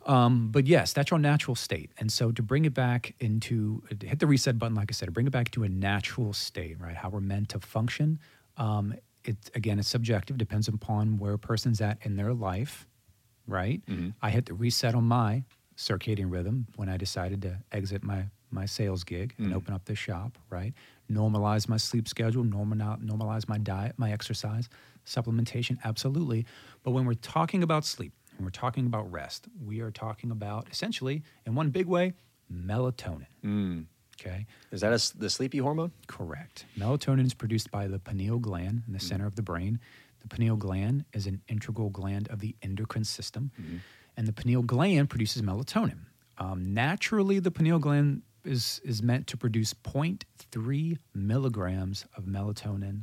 Um, 0.07 0.49
but 0.51 0.67
yes, 0.67 0.93
that's 0.93 1.11
your 1.11 1.21
natural 1.21 1.55
state. 1.55 1.93
And 1.99 2.11
so 2.11 2.33
to 2.33 2.43
bring 2.43 2.65
it 2.65 2.75
back 2.75 3.15
into, 3.21 3.83
hit 4.03 4.19
the 4.19 4.27
reset 4.27 4.59
button, 4.59 4.75
like 4.75 4.91
I 4.91 4.95
said, 4.95 5.13
bring 5.13 5.27
it 5.27 5.31
back 5.31 5.51
to 5.53 5.63
a 5.63 5.69
natural 5.69 6.33
state, 6.33 6.81
right? 6.81 6.97
How 6.97 7.11
we're 7.11 7.21
meant 7.21 7.51
to 7.51 7.61
function. 7.61 8.19
Um, 8.57 8.95
it, 9.25 9.37
again, 9.55 9.79
it's 9.79 9.87
subjective, 9.87 10.39
depends 10.39 10.67
upon 10.67 11.19
where 11.19 11.35
a 11.35 11.39
person's 11.39 11.81
at 11.81 11.99
in 12.03 12.17
their 12.17 12.33
life, 12.33 12.89
right? 13.47 13.81
Mm-hmm. 13.87 14.11
I 14.23 14.31
hit 14.31 14.47
the 14.47 14.55
reset 14.55 14.95
on 14.95 15.05
my 15.05 15.45
circadian 15.77 16.33
rhythm 16.33 16.67
when 16.77 16.89
I 16.89 16.97
decided 16.97 17.43
to 17.43 17.59
exit 17.71 18.03
my 18.03 18.25
my 18.53 18.67
sales 18.67 19.05
gig 19.05 19.35
and 19.39 19.53
mm. 19.53 19.57
open 19.57 19.75
up 19.75 19.85
this 19.85 19.99
shop, 19.99 20.39
right? 20.51 20.73
Normalize 21.11 21.69
my 21.69 21.77
sleep 21.77 22.09
schedule, 22.09 22.45
normal, 22.45 22.79
normalize 22.99 23.49
my 23.49 23.59
diet, 23.59 23.95
my 23.97 24.13
exercise, 24.13 24.69
supplementation, 25.07 25.79
absolutely. 25.85 26.47
But 26.83 26.93
when 26.93 27.05
we're 27.05 27.15
talking 27.15 27.63
about 27.63 27.85
sleep, 27.85 28.13
when 28.37 28.45
we're 28.45 28.51
talking 28.51 28.87
about 28.87 29.11
rest, 29.11 29.47
we 29.65 29.81
are 29.81 29.91
talking 29.91 30.31
about 30.31 30.69
essentially, 30.71 31.23
in 31.47 31.55
one 31.55 31.71
big 31.71 31.87
way, 31.87 32.15
melatonin. 32.53 33.27
Mm. 33.45 33.87
Okay. 34.21 34.47
Is 34.71 34.83
that 34.83 34.93
a, 34.93 35.19
the 35.19 35.29
sleepy 35.29 35.59
hormone? 35.59 35.93
Correct. 36.07 36.65
Melatonin 36.79 37.27
is 37.27 37.35
produced 37.35 37.71
by 37.71 37.89
the 37.89 37.99
pineal 37.99 38.39
gland 38.39 38.83
in 38.87 38.93
the 38.93 38.99
mm. 38.99 39.03
center 39.03 39.27
of 39.27 39.37
the 39.37 39.43
brain. 39.43 39.81
The 40.21 40.29
pineal 40.29 40.57
gland 40.57 41.05
is 41.13 41.27
an 41.27 41.43
integral 41.49 41.91
gland 41.91 42.29
of 42.29 42.39
the 42.39 42.55
endocrine 42.63 43.05
system, 43.05 43.51
mm-hmm. 43.61 43.79
and 44.17 44.29
the 44.29 44.33
pineal 44.33 44.63
gland 44.63 45.11
produces 45.11 45.43
melatonin. 45.43 45.99
Um, 46.39 46.73
naturally, 46.73 47.41
the 47.41 47.51
pineal 47.51 47.81
gland 47.81 48.23
is, 48.45 48.81
is 48.85 49.03
meant 49.03 49.27
to 49.29 49.37
produce 49.37 49.75
0.3 49.75 50.99
milligrams 51.15 52.07
of 52.17 52.25
melatonin 52.25 53.03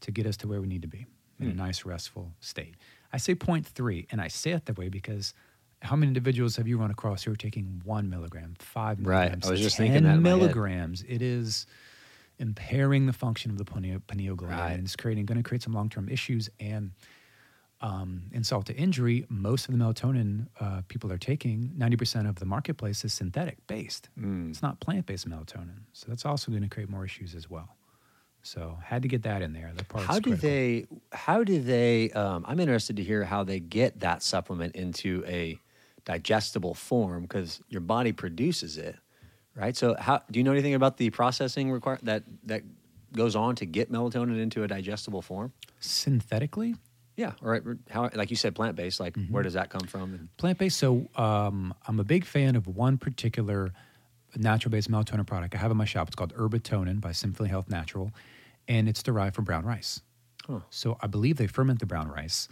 to 0.00 0.10
get 0.10 0.26
us 0.26 0.36
to 0.38 0.48
where 0.48 0.60
we 0.60 0.66
need 0.66 0.82
to 0.82 0.88
be 0.88 1.06
in 1.40 1.46
mm. 1.46 1.48
a 1.48 1.52
hmm. 1.52 1.58
nice, 1.58 1.84
restful 1.84 2.32
state. 2.40 2.74
I 3.12 3.16
say 3.16 3.34
0.3, 3.34 4.06
and 4.10 4.20
I 4.20 4.28
say 4.28 4.52
it 4.52 4.66
that 4.66 4.78
way 4.78 4.88
because 4.88 5.34
how 5.82 5.96
many 5.96 6.08
individuals 6.08 6.56
have 6.56 6.66
you 6.66 6.78
run 6.78 6.90
across 6.90 7.22
who 7.22 7.32
are 7.32 7.36
taking 7.36 7.80
one 7.84 8.08
milligram, 8.08 8.54
five 8.58 8.98
milligrams, 9.00 9.44
right. 9.44 9.48
I 9.48 9.50
was 9.50 9.60
just 9.60 9.76
10 9.76 9.86
thinking 9.86 10.04
that 10.04 10.20
milligrams? 10.20 11.02
It 11.06 11.22
is 11.22 11.66
impairing 12.38 13.06
the 13.06 13.12
function 13.12 13.50
of 13.50 13.58
the 13.58 13.64
pineal, 13.64 14.00
pineal 14.06 14.34
gland 14.34 14.58
right. 14.58 14.72
and 14.72 14.84
it's 14.84 14.96
creating 14.96 15.26
going 15.26 15.36
to 15.36 15.48
create 15.48 15.62
some 15.62 15.72
long-term 15.72 16.08
issues 16.08 16.50
and 16.58 16.90
um, 17.84 18.22
insult 18.32 18.64
to 18.66 18.74
injury, 18.74 19.26
most 19.28 19.68
of 19.68 19.76
the 19.76 19.84
melatonin 19.84 20.46
uh, 20.58 20.80
people 20.88 21.12
are 21.12 21.18
taking, 21.18 21.70
90% 21.76 22.26
of 22.26 22.36
the 22.36 22.46
marketplace 22.46 23.04
is 23.04 23.12
synthetic 23.12 23.64
based. 23.66 24.08
Mm. 24.18 24.48
It's 24.48 24.62
not 24.62 24.80
plant 24.80 25.04
based 25.04 25.28
melatonin. 25.28 25.82
So 25.92 26.06
that's 26.08 26.24
also 26.24 26.50
going 26.50 26.62
to 26.62 26.68
create 26.68 26.88
more 26.88 27.04
issues 27.04 27.34
as 27.34 27.50
well. 27.50 27.76
So 28.42 28.78
had 28.82 29.02
to 29.02 29.08
get 29.08 29.22
that 29.24 29.42
in 29.42 29.52
there. 29.52 29.70
That 29.74 29.88
part 29.88 30.04
How 30.04 30.18
do 30.18 30.34
they? 30.34 30.86
How 31.12 31.44
do 31.44 31.60
they? 31.60 32.10
Um, 32.10 32.44
I'm 32.48 32.58
interested 32.58 32.96
to 32.96 33.02
hear 33.02 33.24
how 33.24 33.44
they 33.44 33.60
get 33.60 34.00
that 34.00 34.22
supplement 34.22 34.76
into 34.76 35.22
a 35.26 35.58
digestible 36.06 36.74
form 36.74 37.22
because 37.22 37.60
your 37.68 37.80
body 37.80 38.12
produces 38.12 38.76
it, 38.76 38.96
right? 39.54 39.74
So 39.76 39.94
how 39.98 40.22
do 40.30 40.38
you 40.38 40.44
know 40.44 40.52
anything 40.52 40.74
about 40.74 40.98
the 40.98 41.08
processing 41.10 41.70
require 41.70 41.98
that 42.02 42.24
that 42.44 42.62
goes 43.12 43.34
on 43.34 43.56
to 43.56 43.66
get 43.66 43.90
melatonin 43.90 44.38
into 44.38 44.62
a 44.62 44.68
digestible 44.68 45.22
form? 45.22 45.52
synthetically? 45.80 46.76
Yeah, 47.16 47.32
or 47.42 47.78
how 47.90 48.10
like 48.14 48.30
you 48.30 48.36
said, 48.36 48.54
plant 48.54 48.74
based. 48.76 48.98
Like 49.00 49.16
where 49.30 49.42
does 49.42 49.52
that 49.54 49.70
come 49.70 49.86
from? 49.86 50.28
Plant 50.36 50.58
based. 50.58 50.78
So 50.78 51.08
um, 51.16 51.72
I'm 51.86 52.00
a 52.00 52.04
big 52.04 52.24
fan 52.24 52.56
of 52.56 52.66
one 52.66 52.98
particular 52.98 53.72
natural 54.36 54.70
based 54.72 54.90
melatonin 54.90 55.26
product 55.26 55.54
I 55.54 55.58
have 55.58 55.70
in 55.70 55.76
my 55.76 55.84
shop. 55.84 56.08
It's 56.08 56.16
called 56.16 56.34
Herbatonin 56.34 57.00
by 57.00 57.12
Symphony 57.12 57.48
Health 57.48 57.68
Natural, 57.70 58.10
and 58.66 58.88
it's 58.88 59.02
derived 59.02 59.36
from 59.36 59.44
brown 59.44 59.64
rice. 59.64 60.00
Huh. 60.46 60.60
So 60.70 60.98
I 61.00 61.06
believe 61.06 61.36
they 61.36 61.46
ferment 61.46 61.78
the 61.80 61.86
brown 61.86 62.08
rice 62.08 62.48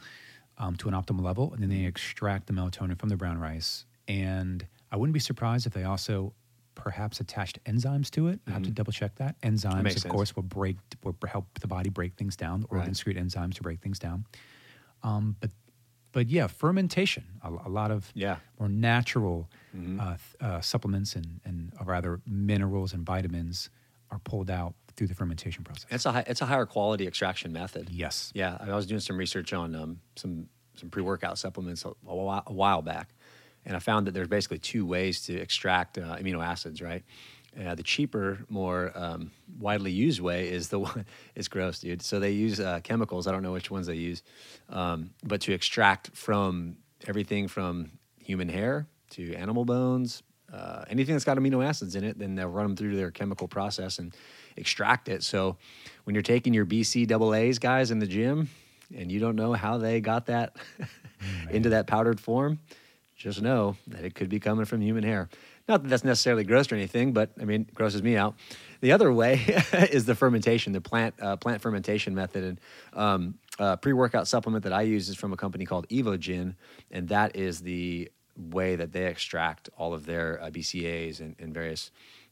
um, 0.59 0.77
to 0.77 0.89
an 0.89 0.95
optimal 0.95 1.23
level, 1.23 1.53
and 1.53 1.61
then 1.63 1.69
they 1.69 1.85
extract 1.85 2.47
the 2.47 2.53
melatonin 2.53 2.99
from 2.99 3.09
the 3.09 3.17
brown 3.17 3.39
rice. 3.39 3.85
And 4.07 4.65
I 4.93 4.97
wouldn't 4.97 5.15
be 5.15 5.21
surprised 5.21 5.67
if 5.67 5.73
they 5.73 5.85
also 5.85 6.35
perhaps 6.75 7.21
attached 7.21 7.63
enzymes 7.65 8.11
to 8.11 8.29
it. 8.29 8.41
I 8.47 8.53
have 8.53 8.63
to 8.63 8.71
double 8.71 8.93
check 8.93 9.15
that. 9.17 9.39
Enzymes, 9.43 9.65
Mm-hmm. 9.73 9.87
of 9.87 9.93
sense. 9.93 10.05
course, 10.13 10.37
will 10.37 10.43
break, 10.43 10.77
will 11.05 11.15
help 11.27 11.47
the 11.61 11.67
body 11.67 11.91
break 11.91 12.15
things 12.15 12.35
down. 12.37 12.61
The 12.61 12.67
organs 12.69 12.89
Right. 12.89 13.15
secrete 13.15 13.17
enzymes 13.19 13.55
to 13.55 13.63
break 13.63 13.81
things 13.81 13.99
down. 13.99 14.25
Um, 15.03 15.37
but 15.41 15.51
but 16.13 16.29
yeah, 16.29 16.47
fermentation. 16.47 17.25
A, 17.43 17.49
a 17.49 17.71
lot 17.71 17.91
of 17.91 18.11
Yeah. 18.15 18.37
more 18.59 18.69
natural 18.69 19.49
Mm-hmm. 19.75 20.01
uh, 20.01 20.17
uh, 20.47 20.61
supplements 20.61 21.17
and 21.17 21.41
and 21.47 21.73
or 21.81 21.87
rather 21.87 22.21
minerals 22.27 22.93
and 22.93 23.07
vitamins 23.07 23.71
are 24.11 24.19
pulled 24.19 24.51
out 24.51 24.75
through 24.95 25.07
the 25.07 25.15
fermentation 25.15 25.65
process. 25.65 25.87
it's 25.91 26.05
a 26.05 26.13
hi- 26.13 26.25
it's 26.27 26.43
a 26.43 26.47
higher 26.47 26.67
quality 26.67 27.07
extraction 27.07 27.53
method. 27.55 27.89
yes. 27.89 28.31
Yeah, 28.35 28.59
I 28.61 28.75
was 28.75 28.87
doing 28.87 29.01
some 29.01 29.17
research 29.17 29.55
on 29.55 29.75
um, 29.75 30.01
some 30.17 30.49
some 30.77 30.91
pre 30.91 31.03
workout 31.03 31.39
supplements 31.39 31.87
a, 31.87 31.89
a 32.07 32.53
while 32.53 32.83
back, 32.83 33.09
and 33.65 33.75
I 33.75 33.79
found 33.79 34.07
that 34.07 34.13
there's 34.13 34.29
basically 34.29 34.59
two 34.59 34.85
ways 34.85 35.23
to 35.27 35.33
extract 35.41 35.97
uh, 35.97 36.17
amino 36.19 36.45
acids. 36.45 36.83
Right, 36.83 37.03
uh, 37.61 37.75
the 37.75 37.83
cheaper, 37.83 38.39
more 38.49 38.93
um, 38.95 39.31
widely 39.59 39.91
used 39.91 40.21
way 40.21 40.49
is 40.49 40.69
the 40.69 40.79
one. 40.79 41.05
It's 41.35 41.49
gross, 41.49 41.81
dude. 41.81 42.03
So 42.03 42.21
they 42.21 42.33
use 42.33 42.61
uh, 42.61 42.81
chemicals. 42.83 43.27
I 43.27 43.33
don't 43.33 43.43
know 43.43 43.53
which 43.53 43.71
ones 43.71 43.87
they 43.87 43.95
use, 43.95 44.23
um, 44.69 45.11
but 45.25 45.41
to 45.43 45.53
extract 45.53 46.17
from 46.17 46.77
everything 47.07 47.49
from 47.49 47.93
human 48.19 48.49
hair 48.49 48.87
to 49.11 49.35
animal 49.35 49.65
bones, 49.65 50.23
uh, 50.53 50.85
anything 50.89 51.15
that's 51.15 51.25
got 51.25 51.39
amino 51.39 51.65
acids 51.65 51.97
in 51.97 52.05
it, 52.05 52.19
then 52.19 52.35
they'll 52.35 52.49
run 52.49 52.67
them 52.67 52.77
through 52.77 52.97
their 52.97 53.11
chemical 53.11 53.49
process 53.49 53.99
and 53.99 54.15
extract 54.57 55.09
it. 55.09 55.23
So 55.23 55.57
when 56.05 56.15
you're 56.15 56.23
taking 56.23 56.53
your 56.53 56.67
BC 56.67 57.07
double 57.07 57.35
A's 57.35 57.59
guys 57.59 57.91
in 57.91 57.99
the 57.99 58.07
gym 58.07 58.51
and 58.95 59.11
you 59.11 59.19
don't 59.19 59.37
know 59.37 59.55
how 59.55 59.79
they 59.79 60.01
got 60.01 60.27
that 60.27 60.57
into 61.51 61.71
that 61.71 61.87
powdered 61.87 62.21
form, 62.21 62.59
just 63.17 63.41
know 63.41 63.77
that 63.87 64.05
it 64.05 64.15
could 64.15 64.29
be 64.29 64.41
coming 64.41 64.65
from 64.65 64.81
human 64.81 65.05
hair. 65.05 65.29
Not 65.69 65.83
that 65.83 65.89
that's 65.89 66.05
necessarily 66.05 66.45
gross 66.45 66.71
or 66.71 66.75
anything, 66.75 67.13
but 67.13 67.31
I 67.41 67.45
mean, 67.45 67.63
it 67.63 67.75
grosses 67.75 68.03
me 68.03 68.17
out. 68.17 68.35
The 68.81 68.93
other 68.93 69.13
way 69.13 69.35
is 69.91 70.05
the 70.05 70.15
fermentation, 70.15 70.73
the 70.73 70.81
plant 70.81 71.15
uh, 71.21 71.37
plant 71.37 71.63
fermentation 71.63 72.15
method. 72.15 72.45
And 72.45 72.61
um, 72.93 73.39
uh, 73.59 73.77
pre 73.77 73.93
workout 73.93 74.27
supplement 74.27 74.65
that 74.65 74.73
I 74.73 74.83
use 74.83 75.09
is 75.09 75.17
from 75.17 75.33
a 75.33 75.37
company 75.37 75.65
called 75.65 75.89
Evogen, 75.89 76.57
and 76.91 77.09
that 77.09 77.37
is 77.37 77.61
the 77.61 78.11
way 78.37 78.77
that 78.77 78.93
they 78.93 79.07
extract 79.07 79.69
all 79.77 79.95
of 79.95 80.07
their 80.07 80.43
uh, 80.43 80.51
BCAAs 80.51 81.21
and, 81.21 81.37
and 81.39 81.53
various 81.53 81.91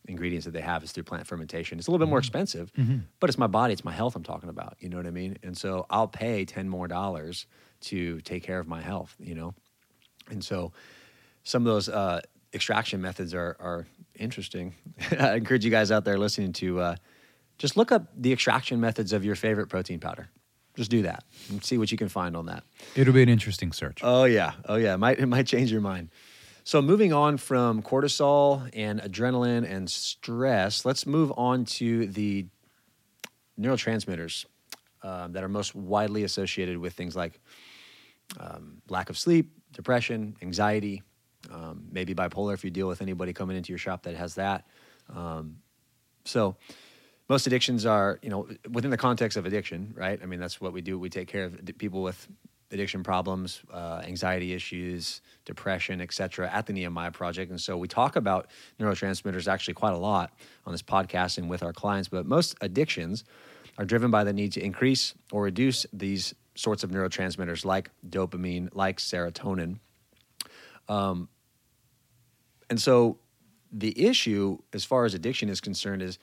ingredients 0.09 0.47
that 0.47 0.53
they 0.53 0.63
have 0.63 0.83
is 0.83 0.93
through 0.93 1.03
plant 1.05 1.27
fermentation. 1.27 1.79
It's 1.79 1.87
a 1.87 1.91
little 1.91 2.05
bit 2.05 2.11
more 2.11 2.19
expensive, 2.19 2.73
but 3.21 3.29
it's 3.29 3.39
my 3.39 3.47
body, 3.47 3.75
it's 3.75 3.85
my 3.85 3.93
health 3.93 4.17
I'm 4.17 4.23
talking 4.23 4.49
about. 4.49 4.77
You 4.81 4.89
know 4.89 4.97
what 4.97 5.07
I 5.07 5.11
mean? 5.11 5.37
And 5.43 5.57
so 5.57 5.87
I'll 5.91 6.09
pay 6.09 6.45
ten 6.45 6.69
more 6.69 6.89
dollars 6.89 7.47
to 7.83 8.21
take 8.23 8.43
care 8.43 8.59
of 8.59 8.67
my 8.67 8.81
health. 8.81 9.15
You 9.21 9.35
know, 9.35 9.55
and 10.31 10.43
so 10.43 10.73
some 11.45 11.63
of 11.63 11.73
those 11.73 11.89
uh, 11.89 12.23
extraction 12.55 13.01
methods 13.01 13.35
are 13.35 13.57
are 13.61 13.87
interesting. 14.15 14.75
I 15.19 15.35
encourage 15.35 15.65
you 15.65 15.71
guys 15.71 15.91
out 15.91 16.05
there 16.05 16.19
listening 16.19 16.53
to 16.55 16.81
uh, 16.81 16.97
just 17.59 17.77
look 17.77 17.93
up 17.93 18.07
the 18.17 18.33
extraction 18.33 18.81
methods 18.81 19.13
of 19.13 19.25
your 19.25 19.35
favorite 19.35 19.69
protein 19.69 20.01
powder. 20.01 20.29
Just 20.77 20.91
do 20.91 21.03
that 21.03 21.25
and 21.51 21.63
see 21.65 21.79
what 21.79 21.91
you 21.91 21.99
can 21.99 22.09
find 22.09 22.37
on 22.37 22.47
that. 22.47 22.63
It'll 22.95 23.13
be 23.13 23.23
an 23.23 23.29
interesting 23.29 23.73
search. 23.73 23.99
Oh 24.03 24.25
yeah, 24.25 24.53
oh 24.67 24.77
yeah, 24.77 24.95
it 24.95 24.99
might 24.99 25.19
it 25.19 25.27
might 25.27 25.47
change 25.47 25.73
your 25.73 25.81
mind. 25.81 26.11
So 26.65 26.81
moving 26.81 27.13
on 27.13 27.37
from 27.37 27.83
cortisol 27.83 28.69
and 28.75 29.01
adrenaline 29.01 29.69
and 29.69 29.91
stress, 29.91 30.85
let's 30.85 31.07
move 31.07 31.33
on 31.37 31.65
to 31.65 32.07
the 32.07 32.47
neurotransmitters 33.59 34.45
um, 35.03 35.33
that 35.33 35.43
are 35.43 35.49
most 35.49 35.75
widely 35.75 36.25
associated 36.25 36.79
with 36.79 36.93
things 36.93 37.17
like 37.17 37.41
um, 38.39 38.83
lack 38.89 39.11
of 39.11 39.19
sleep, 39.19 39.53
depression, 39.73 40.37
anxiety, 40.43 41.03
um, 41.51 41.87
maybe 41.91 42.15
bipolar 42.15 42.55
if 42.55 42.65
you 42.65 42.71
deal 42.71 42.89
with 42.89 43.03
anybody 43.03 43.33
coming 43.33 43.57
into 43.57 43.73
your 43.73 43.79
shop 43.79 44.03
that 44.03 44.15
has 44.17 44.35
that. 44.35 44.67
Um, 45.15 45.57
so 46.25 46.57
most 47.29 47.47
addictions 47.47 47.87
are, 47.87 48.19
you 48.23 48.31
know, 48.31 48.49
within 48.71 48.91
the 48.91 48.97
context 48.97 49.37
of 49.37 49.47
addiction, 49.47 49.95
right? 49.97 50.21
I 50.23 50.27
mean, 50.27 50.41
that's 50.41 50.61
what 50.61 50.73
we 50.73 50.81
do. 50.81 50.99
We 50.99 51.09
take 51.09 51.29
care 51.29 51.45
of 51.45 51.59
people 51.79 52.03
with 52.03 52.29
addiction 52.73 53.03
problems, 53.03 53.63
uh, 53.73 54.03
anxiety 54.05 54.53
issues, 54.53 55.23
depression, 55.45 56.01
et 56.01 56.13
cetera, 56.13 56.49
at 56.53 56.67
the 56.67 56.73
Nehemiah 56.73 57.11
Project. 57.11 57.51
And 57.51 57.61
so 57.61 57.77
we 57.77 57.89
talk 57.89 58.17
about 58.17 58.49
neurotransmitters 58.79 59.49
actually 59.49 59.75
quite 59.75 59.95
a 59.95 59.99
lot 59.99 60.33
on 60.67 60.73
this 60.73 60.83
podcast 60.83 61.39
and 61.39 61.51
with 61.51 61.63
our 61.63 61.73
clients. 61.73 62.09
But 62.09 62.27
most 62.27 62.57
addictions 62.61 63.25
are 63.79 63.85
driven 63.85 64.11
by 64.11 64.25
the 64.25 64.33
need 64.33 64.53
to 64.53 64.63
increase 64.63 65.15
or 65.33 65.43
reduce 65.43 65.87
these 65.93 66.35
sorts 66.55 66.85
of 66.85 66.91
neurotransmitters 66.91 67.65
like 67.65 67.91
dopamine, 68.09 68.69
like 68.73 68.99
serotonin. 68.99 69.79
Um, 70.91 71.29
and 72.69 72.81
so 72.81 73.19
the 73.73 74.07
issue, 74.07 74.59
as 74.73 74.85
far 74.85 75.05
as 75.05 75.15
addiction 75.15 75.49
is 75.49 75.61
concerned, 75.61 76.03
is 76.03 76.19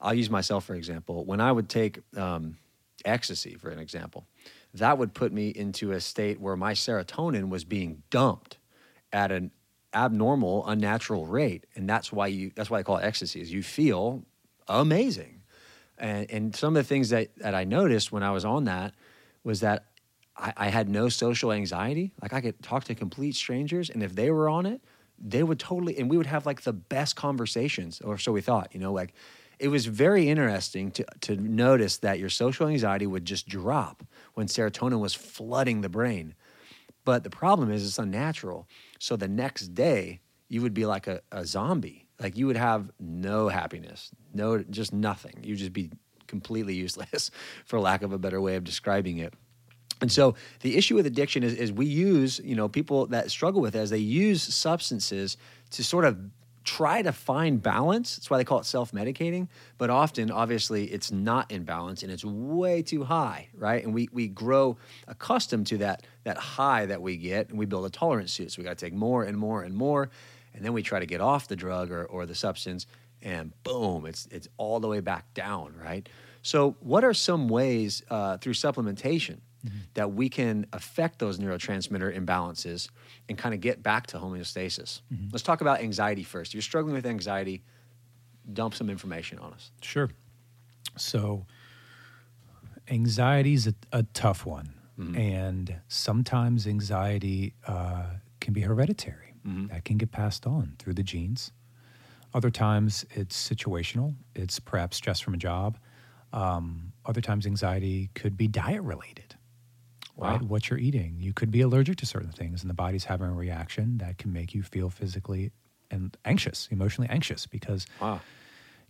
I'll 0.00 0.14
use 0.14 0.28
myself 0.28 0.64
for 0.64 0.74
example. 0.74 1.24
When 1.24 1.40
I 1.40 1.50
would 1.50 1.68
take 1.68 2.00
um, 2.16 2.58
ecstasy, 3.04 3.54
for 3.54 3.70
an 3.70 3.78
example, 3.78 4.26
that 4.74 4.98
would 4.98 5.14
put 5.14 5.32
me 5.32 5.48
into 5.48 5.92
a 5.92 6.00
state 6.00 6.40
where 6.40 6.56
my 6.56 6.74
serotonin 6.74 7.48
was 7.48 7.64
being 7.64 8.02
dumped 8.10 8.58
at 9.12 9.32
an 9.32 9.50
abnormal, 9.94 10.66
unnatural 10.66 11.26
rate, 11.26 11.66
and 11.74 11.88
that's 11.88 12.12
why 12.12 12.26
you. 12.26 12.52
That's 12.54 12.70
why 12.70 12.78
I 12.78 12.82
call 12.82 12.98
it 12.98 13.04
ecstasy. 13.04 13.40
Is 13.40 13.52
you 13.52 13.62
feel 13.62 14.24
amazing, 14.68 15.42
and 15.98 16.30
and 16.30 16.56
some 16.56 16.76
of 16.76 16.82
the 16.84 16.88
things 16.88 17.10
that 17.10 17.34
that 17.36 17.54
I 17.54 17.64
noticed 17.64 18.12
when 18.12 18.22
I 18.22 18.30
was 18.30 18.44
on 18.44 18.64
that 18.64 18.94
was 19.44 19.60
that 19.60 19.86
I, 20.36 20.52
I 20.56 20.68
had 20.68 20.88
no 20.88 21.08
social 21.08 21.52
anxiety. 21.52 22.12
Like 22.20 22.32
I 22.32 22.40
could 22.40 22.62
talk 22.62 22.84
to 22.84 22.94
complete 22.94 23.34
strangers, 23.34 23.90
and 23.90 24.02
if 24.02 24.14
they 24.14 24.30
were 24.30 24.48
on 24.48 24.66
it, 24.66 24.80
they 25.18 25.42
would 25.42 25.58
totally, 25.58 25.98
and 25.98 26.10
we 26.10 26.16
would 26.16 26.26
have 26.26 26.46
like 26.46 26.62
the 26.62 26.72
best 26.72 27.16
conversations, 27.16 28.00
or 28.00 28.18
so 28.18 28.32
we 28.32 28.40
thought. 28.40 28.68
You 28.72 28.80
know, 28.80 28.92
like 28.92 29.14
it 29.58 29.68
was 29.68 29.86
very 29.86 30.28
interesting 30.28 30.90
to 30.92 31.04
to 31.22 31.36
notice 31.36 31.98
that 31.98 32.18
your 32.18 32.28
social 32.28 32.66
anxiety 32.68 33.06
would 33.06 33.24
just 33.24 33.48
drop 33.48 34.02
when 34.34 34.46
serotonin 34.46 35.00
was 35.00 35.14
flooding 35.14 35.80
the 35.80 35.88
brain. 35.88 36.34
But 37.04 37.24
the 37.24 37.30
problem 37.30 37.70
is 37.70 37.84
it's 37.86 37.98
unnatural. 37.98 38.68
So 38.98 39.16
the 39.16 39.28
next 39.28 39.74
day 39.74 40.20
you 40.48 40.62
would 40.62 40.74
be 40.74 40.86
like 40.86 41.06
a, 41.06 41.20
a 41.32 41.46
zombie. 41.46 42.08
Like 42.20 42.36
you 42.36 42.46
would 42.46 42.56
have 42.56 42.90
no 43.00 43.48
happiness, 43.48 44.10
no 44.32 44.62
just 44.62 44.92
nothing. 44.92 45.34
You'd 45.42 45.58
just 45.58 45.72
be 45.72 45.90
completely 46.26 46.74
useless, 46.74 47.30
for 47.64 47.80
lack 47.80 48.02
of 48.02 48.12
a 48.12 48.18
better 48.18 48.40
way 48.40 48.56
of 48.56 48.64
describing 48.64 49.18
it. 49.18 49.34
And 50.02 50.10
so 50.10 50.34
the 50.60 50.76
issue 50.76 50.96
with 50.96 51.06
addiction 51.06 51.44
is, 51.44 51.54
is 51.54 51.72
we 51.72 51.86
use, 51.86 52.40
you 52.44 52.56
know, 52.56 52.68
people 52.68 53.06
that 53.06 53.30
struggle 53.30 53.62
with 53.62 53.76
it 53.76 53.78
as 53.78 53.90
they 53.90 53.98
use 53.98 54.42
substances 54.42 55.36
to 55.70 55.84
sort 55.84 56.04
of 56.04 56.18
try 56.64 57.02
to 57.02 57.12
find 57.12 57.62
balance. 57.62 58.16
That's 58.16 58.28
why 58.28 58.38
they 58.38 58.44
call 58.44 58.58
it 58.58 58.66
self-medicating. 58.66 59.46
But 59.78 59.90
often, 59.90 60.32
obviously, 60.32 60.86
it's 60.86 61.12
not 61.12 61.50
in 61.52 61.62
balance 61.62 62.02
and 62.02 62.10
it's 62.10 62.24
way 62.24 62.82
too 62.82 63.04
high, 63.04 63.48
right? 63.54 63.84
And 63.84 63.94
we 63.94 64.08
we 64.12 64.26
grow 64.26 64.76
accustomed 65.06 65.68
to 65.68 65.78
that 65.78 66.04
that 66.24 66.36
high 66.36 66.86
that 66.86 67.00
we 67.00 67.16
get, 67.16 67.48
and 67.48 67.58
we 67.58 67.66
build 67.66 67.86
a 67.86 67.90
tolerance 67.90 68.36
to 68.36 68.44
it. 68.44 68.52
So 68.52 68.60
we 68.60 68.64
got 68.64 68.76
to 68.76 68.84
take 68.84 68.94
more 68.94 69.22
and 69.22 69.38
more 69.38 69.62
and 69.62 69.74
more, 69.74 70.10
and 70.52 70.64
then 70.64 70.72
we 70.72 70.82
try 70.82 70.98
to 70.98 71.06
get 71.06 71.20
off 71.20 71.46
the 71.46 71.56
drug 71.56 71.92
or, 71.92 72.04
or 72.06 72.26
the 72.26 72.34
substance, 72.34 72.86
and 73.22 73.52
boom, 73.62 74.06
it's 74.06 74.26
it's 74.32 74.48
all 74.56 74.80
the 74.80 74.88
way 74.88 74.98
back 75.00 75.32
down, 75.34 75.74
right? 75.80 76.08
So, 76.42 76.74
what 76.80 77.04
are 77.04 77.14
some 77.14 77.48
ways 77.48 78.02
uh, 78.10 78.36
through 78.38 78.54
supplementation 78.54 79.38
that 79.94 80.12
we 80.12 80.28
can 80.28 80.66
affect 80.72 81.18
those 81.18 81.38
neurotransmitter 81.38 82.16
imbalances 82.16 82.88
and 83.28 83.38
kind 83.38 83.54
of 83.54 83.60
get 83.60 83.82
back 83.82 84.06
to 84.08 84.18
homeostasis? 84.18 85.00
Let's 85.32 85.42
talk 85.42 85.60
about 85.60 85.80
anxiety 85.80 86.24
first. 86.24 86.50
If 86.50 86.54
you're 86.54 86.62
struggling 86.62 86.94
with 86.94 87.06
anxiety, 87.06 87.62
dump 88.52 88.74
some 88.74 88.90
information 88.90 89.38
on 89.38 89.52
us. 89.52 89.70
Sure. 89.82 90.10
So, 90.96 91.46
anxiety 92.90 93.54
is 93.54 93.66
a, 93.66 93.74
a 93.92 94.02
tough 94.14 94.44
one. 94.44 94.74
And 95.16 95.76
sometimes 95.88 96.66
anxiety 96.66 97.54
uh, 97.66 98.04
can 98.40 98.52
be 98.52 98.60
hereditary, 98.60 99.34
that 99.68 99.84
can 99.84 99.96
get 99.96 100.12
passed 100.12 100.46
on 100.46 100.76
through 100.78 100.94
the 100.94 101.02
genes. 101.02 101.50
Other 102.34 102.50
times 102.50 103.04
it's 103.10 103.36
situational, 103.36 104.14
it's 104.34 104.60
perhaps 104.60 104.96
stress 104.96 105.20
from 105.20 105.34
a 105.34 105.36
job. 105.36 105.78
Um, 106.32 106.92
other 107.04 107.20
times 107.20 107.46
anxiety 107.46 108.10
could 108.14 108.36
be 108.36 108.48
diet 108.48 108.82
related. 108.82 109.34
Right, 110.22 110.40
Wow. 110.40 110.46
what 110.46 110.70
you're 110.70 110.78
eating. 110.78 111.16
You 111.18 111.32
could 111.32 111.50
be 111.50 111.60
allergic 111.60 111.96
to 111.98 112.06
certain 112.06 112.30
things, 112.30 112.62
and 112.62 112.70
the 112.70 112.74
body's 112.74 113.04
having 113.04 113.28
a 113.28 113.34
reaction 113.34 113.98
that 113.98 114.18
can 114.18 114.32
make 114.32 114.54
you 114.54 114.62
feel 114.62 114.88
physically 114.90 115.50
and 115.90 116.16
anxious, 116.24 116.68
emotionally 116.70 117.08
anxious, 117.10 117.46
because 117.46 117.86
Wow. 118.00 118.20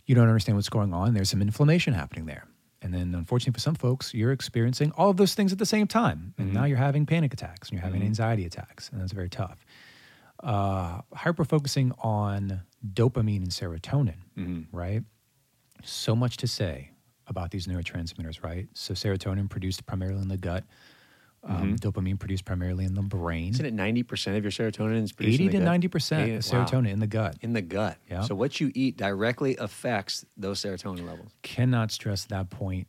you 0.05 0.15
don't 0.15 0.27
understand 0.27 0.57
what's 0.57 0.69
going 0.69 0.93
on. 0.93 1.13
There's 1.13 1.29
some 1.29 1.41
inflammation 1.41 1.93
happening 1.93 2.25
there. 2.25 2.45
And 2.81 2.93
then, 2.93 3.15
unfortunately, 3.15 3.53
for 3.53 3.61
some 3.61 3.75
folks, 3.75 4.13
you're 4.13 4.33
experiencing 4.33 4.91
all 4.97 5.09
of 5.09 5.17
those 5.17 5.33
things 5.35 5.53
at 5.53 5.57
the 5.57 5.65
same 5.65 5.87
time. 5.87 6.33
And 6.37 6.47
mm-hmm. 6.47 6.55
now 6.57 6.65
you're 6.65 6.77
having 6.77 7.05
panic 7.05 7.33
attacks 7.33 7.69
and 7.69 7.77
you're 7.77 7.83
having 7.83 8.01
mm-hmm. 8.01 8.07
anxiety 8.07 8.45
attacks. 8.45 8.89
And 8.89 8.99
that's 9.01 9.13
very 9.13 9.29
tough. 9.29 9.65
Uh, 10.41 10.99
hyper 11.13 11.45
focusing 11.45 11.93
on 11.99 12.61
dopamine 12.93 13.37
and 13.37 13.49
serotonin, 13.51 14.17
mm-hmm. 14.37 14.75
right? 14.75 15.03
So 15.83 16.15
much 16.15 16.35
to 16.37 16.47
say 16.47 16.91
about 17.27 17.51
these 17.51 17.67
neurotransmitters, 17.67 18.43
right? 18.43 18.67
So, 18.73 18.93
serotonin 18.93 19.49
produced 19.49 19.85
primarily 19.85 20.21
in 20.21 20.27
the 20.27 20.37
gut, 20.37 20.65
um, 21.43 21.75
dopamine 21.77 22.17
produced 22.19 22.45
primarily 22.45 22.85
in 22.85 22.93
the 22.93 23.01
brain. 23.01 23.49
Isn't 23.51 23.65
it 23.65 23.75
90% 23.75 24.37
of 24.37 24.43
your 24.43 24.51
serotonin 24.51 25.03
is 25.03 25.11
produced 25.11 25.41
80 25.41 25.57
in 25.57 25.63
to? 25.63 25.69
90% 25.89 26.19
Eighty- 26.19 26.35
of 26.35 26.51
wow. 26.53 26.65
serotonin 26.65 26.89
in 26.91 26.99
the 26.99 27.07
gut. 27.07 27.35
In 27.41 27.53
the 27.53 27.61
gut. 27.61 27.97
Yeah. 28.09 28.21
So 28.21 28.33
what 28.35 28.61
you 28.61 28.71
eat 28.73 28.95
directly 28.97 29.57
affects 29.57 30.25
those 30.37 30.61
serotonin 30.61 31.05
levels. 31.05 31.31
cannot 31.41 31.91
stress 31.91 32.25
that 32.25 32.49
point 32.49 32.87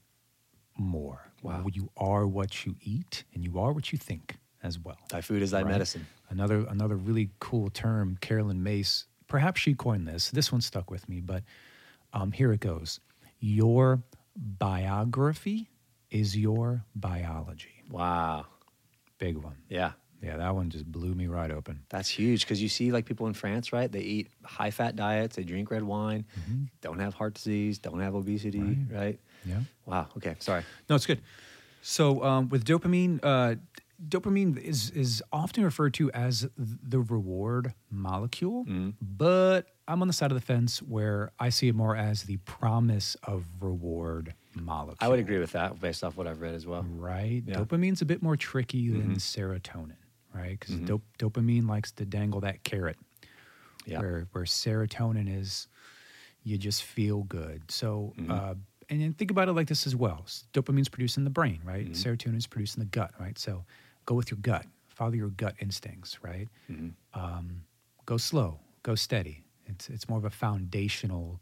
more. 0.78 1.20
Wow. 1.42 1.66
You 1.72 1.90
are 1.96 2.26
what 2.26 2.64
you 2.64 2.76
eat, 2.80 3.24
and 3.34 3.42
you 3.44 3.58
are 3.58 3.72
what 3.72 3.92
you 3.92 3.98
think 3.98 4.36
as 4.62 4.78
well. 4.78 4.96
Thy 5.10 5.20
food 5.20 5.42
is 5.42 5.50
thy 5.50 5.62
Right? 5.62 5.72
medicine. 5.72 6.06
Another 6.30 6.64
another 6.68 6.96
really 6.96 7.30
cool 7.38 7.68
term, 7.70 8.16
Caroline 8.20 8.62
Myss. 8.62 9.04
Perhaps 9.28 9.60
she 9.60 9.74
coined 9.74 10.08
this. 10.08 10.30
This 10.30 10.50
one 10.50 10.60
stuck 10.62 10.90
with 10.90 11.08
me, 11.08 11.20
but 11.20 11.42
um, 12.12 12.32
here 12.32 12.52
it 12.52 12.60
goes. 12.60 12.98
Your 13.40 14.02
biography 14.36 15.68
is 16.10 16.36
your 16.36 16.84
biology. 16.94 17.73
Wow. 17.90 18.46
Big 19.18 19.36
one. 19.36 19.56
Yeah. 19.68 19.92
Yeah, 20.22 20.38
that 20.38 20.54
one 20.54 20.70
just 20.70 20.90
blew 20.90 21.14
me 21.14 21.26
right 21.26 21.50
open. 21.50 21.82
That's 21.90 22.08
huge 22.08 22.42
because 22.44 22.62
you 22.62 22.68
see 22.70 22.90
like 22.90 23.04
people 23.04 23.26
in 23.26 23.34
France, 23.34 23.72
right? 23.74 23.92
They 23.92 24.00
eat 24.00 24.30
high 24.42 24.70
fat 24.70 24.96
diets, 24.96 25.36
they 25.36 25.42
drink 25.44 25.70
red 25.70 25.82
wine, 25.82 26.24
don't 26.80 26.98
have 26.98 27.12
heart 27.12 27.34
disease, 27.34 27.78
don't 27.78 28.00
have 28.00 28.14
obesity, 28.14 28.60
Right. 28.60 28.78
right? 28.90 29.20
Yeah. 29.44 29.60
Wow. 29.84 30.06
Okay. 30.16 30.34
Sorry. 30.38 30.62
No, 30.88 30.96
it's 30.96 31.04
good. 31.04 31.20
So 31.82 32.24
um, 32.24 32.48
with 32.48 32.64
dopamine, 32.64 33.20
uh, 33.22 33.56
dopamine 34.08 34.56
is 34.58 34.88
is 34.90 35.22
often 35.30 35.62
referred 35.62 35.92
to 35.94 36.10
as 36.12 36.48
the 36.56 37.00
reward 37.00 37.74
molecule, 37.90 38.64
but 39.02 39.66
I'm 39.86 40.00
on 40.00 40.08
the 40.08 40.14
side 40.14 40.30
of 40.30 40.36
the 40.36 40.46
fence 40.46 40.80
where 40.80 41.32
I 41.38 41.50
see 41.50 41.68
it 41.68 41.74
more 41.74 41.94
as 41.94 42.22
the 42.22 42.38
promise 42.38 43.14
of 43.24 43.44
reward 43.60 44.32
molecule. 44.56 44.96
I 45.00 45.08
would 45.08 45.18
agree 45.18 45.38
with 45.38 45.52
that 45.52 45.80
based 45.80 46.02
off 46.04 46.16
what 46.16 46.26
I've 46.26 46.40
read 46.40 46.54
as 46.54 46.66
well. 46.66 46.82
Right, 46.82 47.42
Yeah. 47.46 47.56
dopamine's 47.56 48.02
a 48.02 48.04
bit 48.06 48.22
more 48.22 48.36
tricky 48.36 48.88
than 48.90 49.16
serotonin, 49.16 49.96
right? 50.34 50.58
Because 50.58 50.76
dop- 50.80 51.02
dopamine 51.18 51.68
likes 51.68 51.92
to 51.92 52.04
dangle 52.04 52.40
that 52.40 52.62
carrot, 52.64 52.98
Yeah. 53.86 54.00
where 54.00 54.26
where 54.32 54.44
serotonin 54.44 55.28
is, 55.40 55.68
you 56.42 56.58
just 56.58 56.82
feel 56.82 57.22
good. 57.24 57.70
So, 57.70 58.12
Mm-hmm. 58.18 58.30
uh, 58.30 58.54
and 58.90 59.00
then 59.00 59.14
think 59.14 59.30
about 59.30 59.48
it 59.48 59.52
like 59.52 59.68
this 59.68 59.86
as 59.86 59.96
well: 59.96 60.26
dopamine's 60.52 60.88
produced 60.90 61.16
in 61.16 61.24
the 61.24 61.30
brain, 61.30 61.60
right? 61.64 61.86
Mm-hmm. 61.90 61.92
Serotonin's 62.10 62.46
produced 62.46 62.76
in 62.76 62.80
the 62.80 62.86
gut, 62.86 63.12
right? 63.18 63.38
So, 63.38 63.64
go 64.06 64.14
with 64.14 64.30
your 64.30 64.38
gut, 64.42 64.66
follow 64.88 65.12
your 65.12 65.30
gut 65.30 65.54
instincts, 65.60 66.22
right? 66.22 66.48
Mm-hmm. 66.70 66.90
Um, 67.18 67.62
go 68.04 68.16
slow, 68.18 68.60
go 68.82 68.94
steady. 68.94 69.44
It's 69.66 69.88
it's 69.88 70.06
more 70.08 70.18
of 70.18 70.24
a 70.26 70.30
foundational 70.30 71.40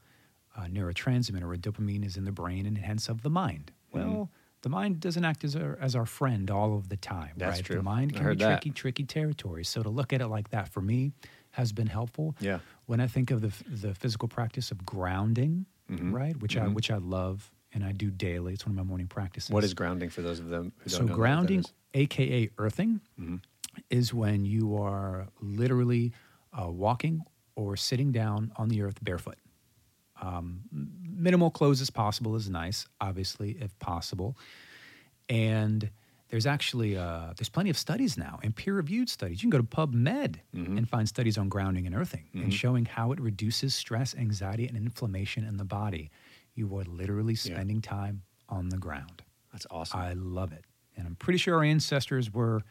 uh, 0.57 0.63
neurotransmitter 0.65 1.47
where 1.47 1.57
dopamine 1.57 2.05
is 2.05 2.17
in 2.17 2.25
the 2.25 2.33
brain 2.33 2.67
and 2.67 2.77
hence 2.79 3.09
of 3.09 3.23
the 3.23 3.31
mind. 3.31 3.73
Mm-hmm. 3.95 4.13
Well, 4.15 4.31
the 4.63 4.69
mind 4.69 5.01
doesn't 5.01 5.25
act 5.25 5.43
as 5.45 5.57
our, 5.57 5.77
as 5.81 5.97
our 5.97 6.07
friend 6.07 6.51
all 6.51 6.77
of 6.77 6.89
the 6.89 6.97
time, 6.97 7.33
That's 7.37 7.57
right? 7.59 7.65
true. 7.65 7.77
The 7.77 7.83
mind 7.83 8.15
can 8.15 8.29
be 8.29 8.37
that. 8.37 8.63
tricky, 8.63 8.71
tricky 8.71 9.05
territory. 9.05 9.65
So 9.65 9.83
to 9.83 9.89
look 9.89 10.13
at 10.13 10.21
it 10.21 10.29
like 10.29 10.51
that 10.51 10.69
for 10.69 10.81
me 10.81 11.13
has 11.51 11.73
been 11.73 11.89
helpful. 11.89 12.37
Yeah. 12.41 12.61
When 12.87 13.01
I 13.01 13.07
think 13.09 13.31
of 13.31 13.41
the 13.41 13.53
the 13.69 13.95
physical 13.95 14.29
practice 14.29 14.71
of 14.71 14.85
grounding, 14.87 15.67
Mm-hmm. 15.91 16.15
right, 16.15 16.37
which 16.41 16.57
I 16.57 16.69
which 16.69 16.91
I 16.93 16.97
love 16.99 17.51
and 17.75 17.85
I 17.85 17.91
do 17.93 18.11
daily. 18.11 18.53
It's 18.55 18.65
one 18.65 18.71
of 18.73 18.77
my 18.77 18.89
morning 18.89 19.09
practices. 19.09 19.51
What 19.51 19.65
is 19.65 19.75
grounding 19.75 20.11
for 20.11 20.23
those 20.23 20.39
of 20.39 20.49
them 20.49 20.73
who 20.79 20.89
don't 20.91 20.91
So 20.91 21.01
know 21.01 21.07
that 21.09 21.15
grounding, 21.15 21.65
aka 21.95 22.49
earthing, 22.57 23.01
Mm-hmm. 23.21 23.37
is 23.91 24.15
when 24.15 24.45
you 24.47 24.77
are 24.77 25.27
literally 25.41 26.13
uh, 26.59 26.71
walking 26.71 27.23
or 27.57 27.77
sitting 27.77 28.13
down 28.13 28.53
on 28.57 28.69
the 28.69 28.81
earth 28.83 29.03
barefoot. 29.03 29.37
Um, 30.23 30.61
minimal 31.03 31.51
clothes 31.51 31.81
as 31.81 31.91
possible 31.91 32.35
is 32.37 32.49
nice, 32.49 32.87
obviously, 33.01 33.51
if 33.61 33.77
possible. 33.81 34.37
And 35.29 35.91
there's 36.29 36.47
actually 36.47 36.97
uh, 36.97 37.33
there's 37.37 37.49
plenty 37.49 37.71
of 37.71 37.77
studies 37.77 38.17
now 38.17 38.39
and 38.43 38.55
peer-reviewed 38.57 39.09
studies. 39.11 39.43
You 39.43 39.51
can 39.51 39.59
go 39.59 39.65
to 39.65 39.77
PubMed 39.77 40.37
Mm-hmm. 40.57 40.79
and 40.79 40.89
find 40.89 41.09
studies 41.09 41.37
on 41.39 41.49
grounding 41.49 41.87
and 41.87 41.95
earthing 41.95 42.25
and 42.35 42.53
showing 42.55 42.85
how 42.85 43.13
it 43.13 43.21
reduces 43.21 43.75
stress, 43.75 44.15
anxiety, 44.15 44.67
and 44.67 44.77
inflammation 44.77 45.45
in 45.45 45.57
the 45.57 45.65
body. 45.65 46.11
You 46.55 46.75
are 46.79 46.85
literally 46.85 47.35
Yeah. 47.35 47.55
spending 47.55 47.81
time 47.83 48.23
on 48.49 48.69
the 48.69 48.79
ground. 48.79 49.23
That's 49.53 49.67
awesome. 49.71 50.01
I 50.01 50.13
love 50.15 50.53
it. 50.53 50.65
And 50.97 51.07
I'm 51.07 51.17
pretty 51.17 51.39
sure 51.39 51.57
our 51.57 51.65
ancestors 51.65 52.33
were 52.33 52.63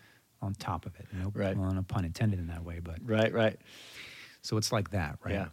on 0.41 0.53
top 0.55 0.85
of 0.85 0.95
it. 0.95 1.07
No, 1.11 1.31
Right. 1.35 1.55
well, 1.57 1.71
no 1.71 1.83
pun 1.83 2.05
intended 2.05 2.39
in 2.39 2.47
that 2.47 2.63
way, 2.63 2.79
but 2.79 2.97
right, 3.03 3.31
right. 3.33 3.59
so 4.41 4.57
it's 4.57 4.71
like 4.71 4.89
that, 4.91 5.17
right? 5.23 5.33
Yeah. 5.33 5.47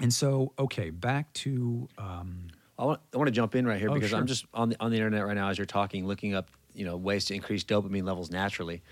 And 0.00 0.12
so, 0.12 0.52
okay, 0.58 0.90
back 0.90 1.32
to 1.34 1.88
um, 1.98 2.48
I 2.78 2.84
want, 2.84 3.00
I 3.12 3.16
want 3.16 3.28
to 3.28 3.32
jump 3.32 3.54
in 3.54 3.66
right 3.66 3.78
here 3.78 3.90
Oh, 3.90 3.94
because 3.94 4.10
sure. 4.10 4.18
I'm 4.18 4.26
just 4.26 4.46
on 4.54 4.70
the 4.70 4.76
on 4.80 4.90
the 4.90 4.96
internet 4.96 5.24
right 5.26 5.36
now 5.36 5.48
as 5.48 5.58
you're 5.58 5.66
talking, 5.66 6.06
looking 6.06 6.34
up 6.34 6.50
you 6.74 6.84
know 6.84 6.96
ways 6.96 7.26
to 7.26 7.34
increase 7.34 7.64
dopamine 7.64 8.04
levels 8.04 8.30
naturally. 8.30 8.82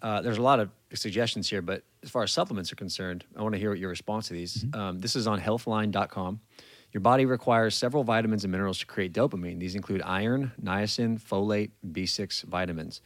Uh, 0.00 0.20
there's 0.20 0.38
a 0.38 0.42
lot 0.42 0.60
of 0.60 0.70
suggestions 0.92 1.48
here, 1.48 1.62
but 1.62 1.82
as 2.02 2.10
far 2.10 2.22
as 2.22 2.30
supplements 2.30 2.70
are 2.70 2.76
concerned, 2.76 3.24
I 3.36 3.42
want 3.42 3.54
to 3.54 3.58
hear 3.58 3.70
what 3.70 3.78
your 3.78 3.88
response 3.88 4.28
to 4.28 4.34
these. 4.34 4.64
Mm-hmm. 4.64 4.80
Um, 4.80 4.98
this 5.00 5.16
is 5.16 5.26
on 5.26 5.40
Healthline.com. 5.40 6.40
Your 6.92 7.00
body 7.00 7.24
requires 7.24 7.74
several 7.74 8.04
vitamins 8.04 8.44
and 8.44 8.52
minerals 8.52 8.78
to 8.80 8.86
create 8.86 9.14
dopamine. 9.14 9.58
These 9.58 9.74
include 9.74 10.02
iron, 10.04 10.52
niacin, 10.62 11.18
folate, 11.20 11.70
B6 11.90 12.44
vitamins. 12.44 13.00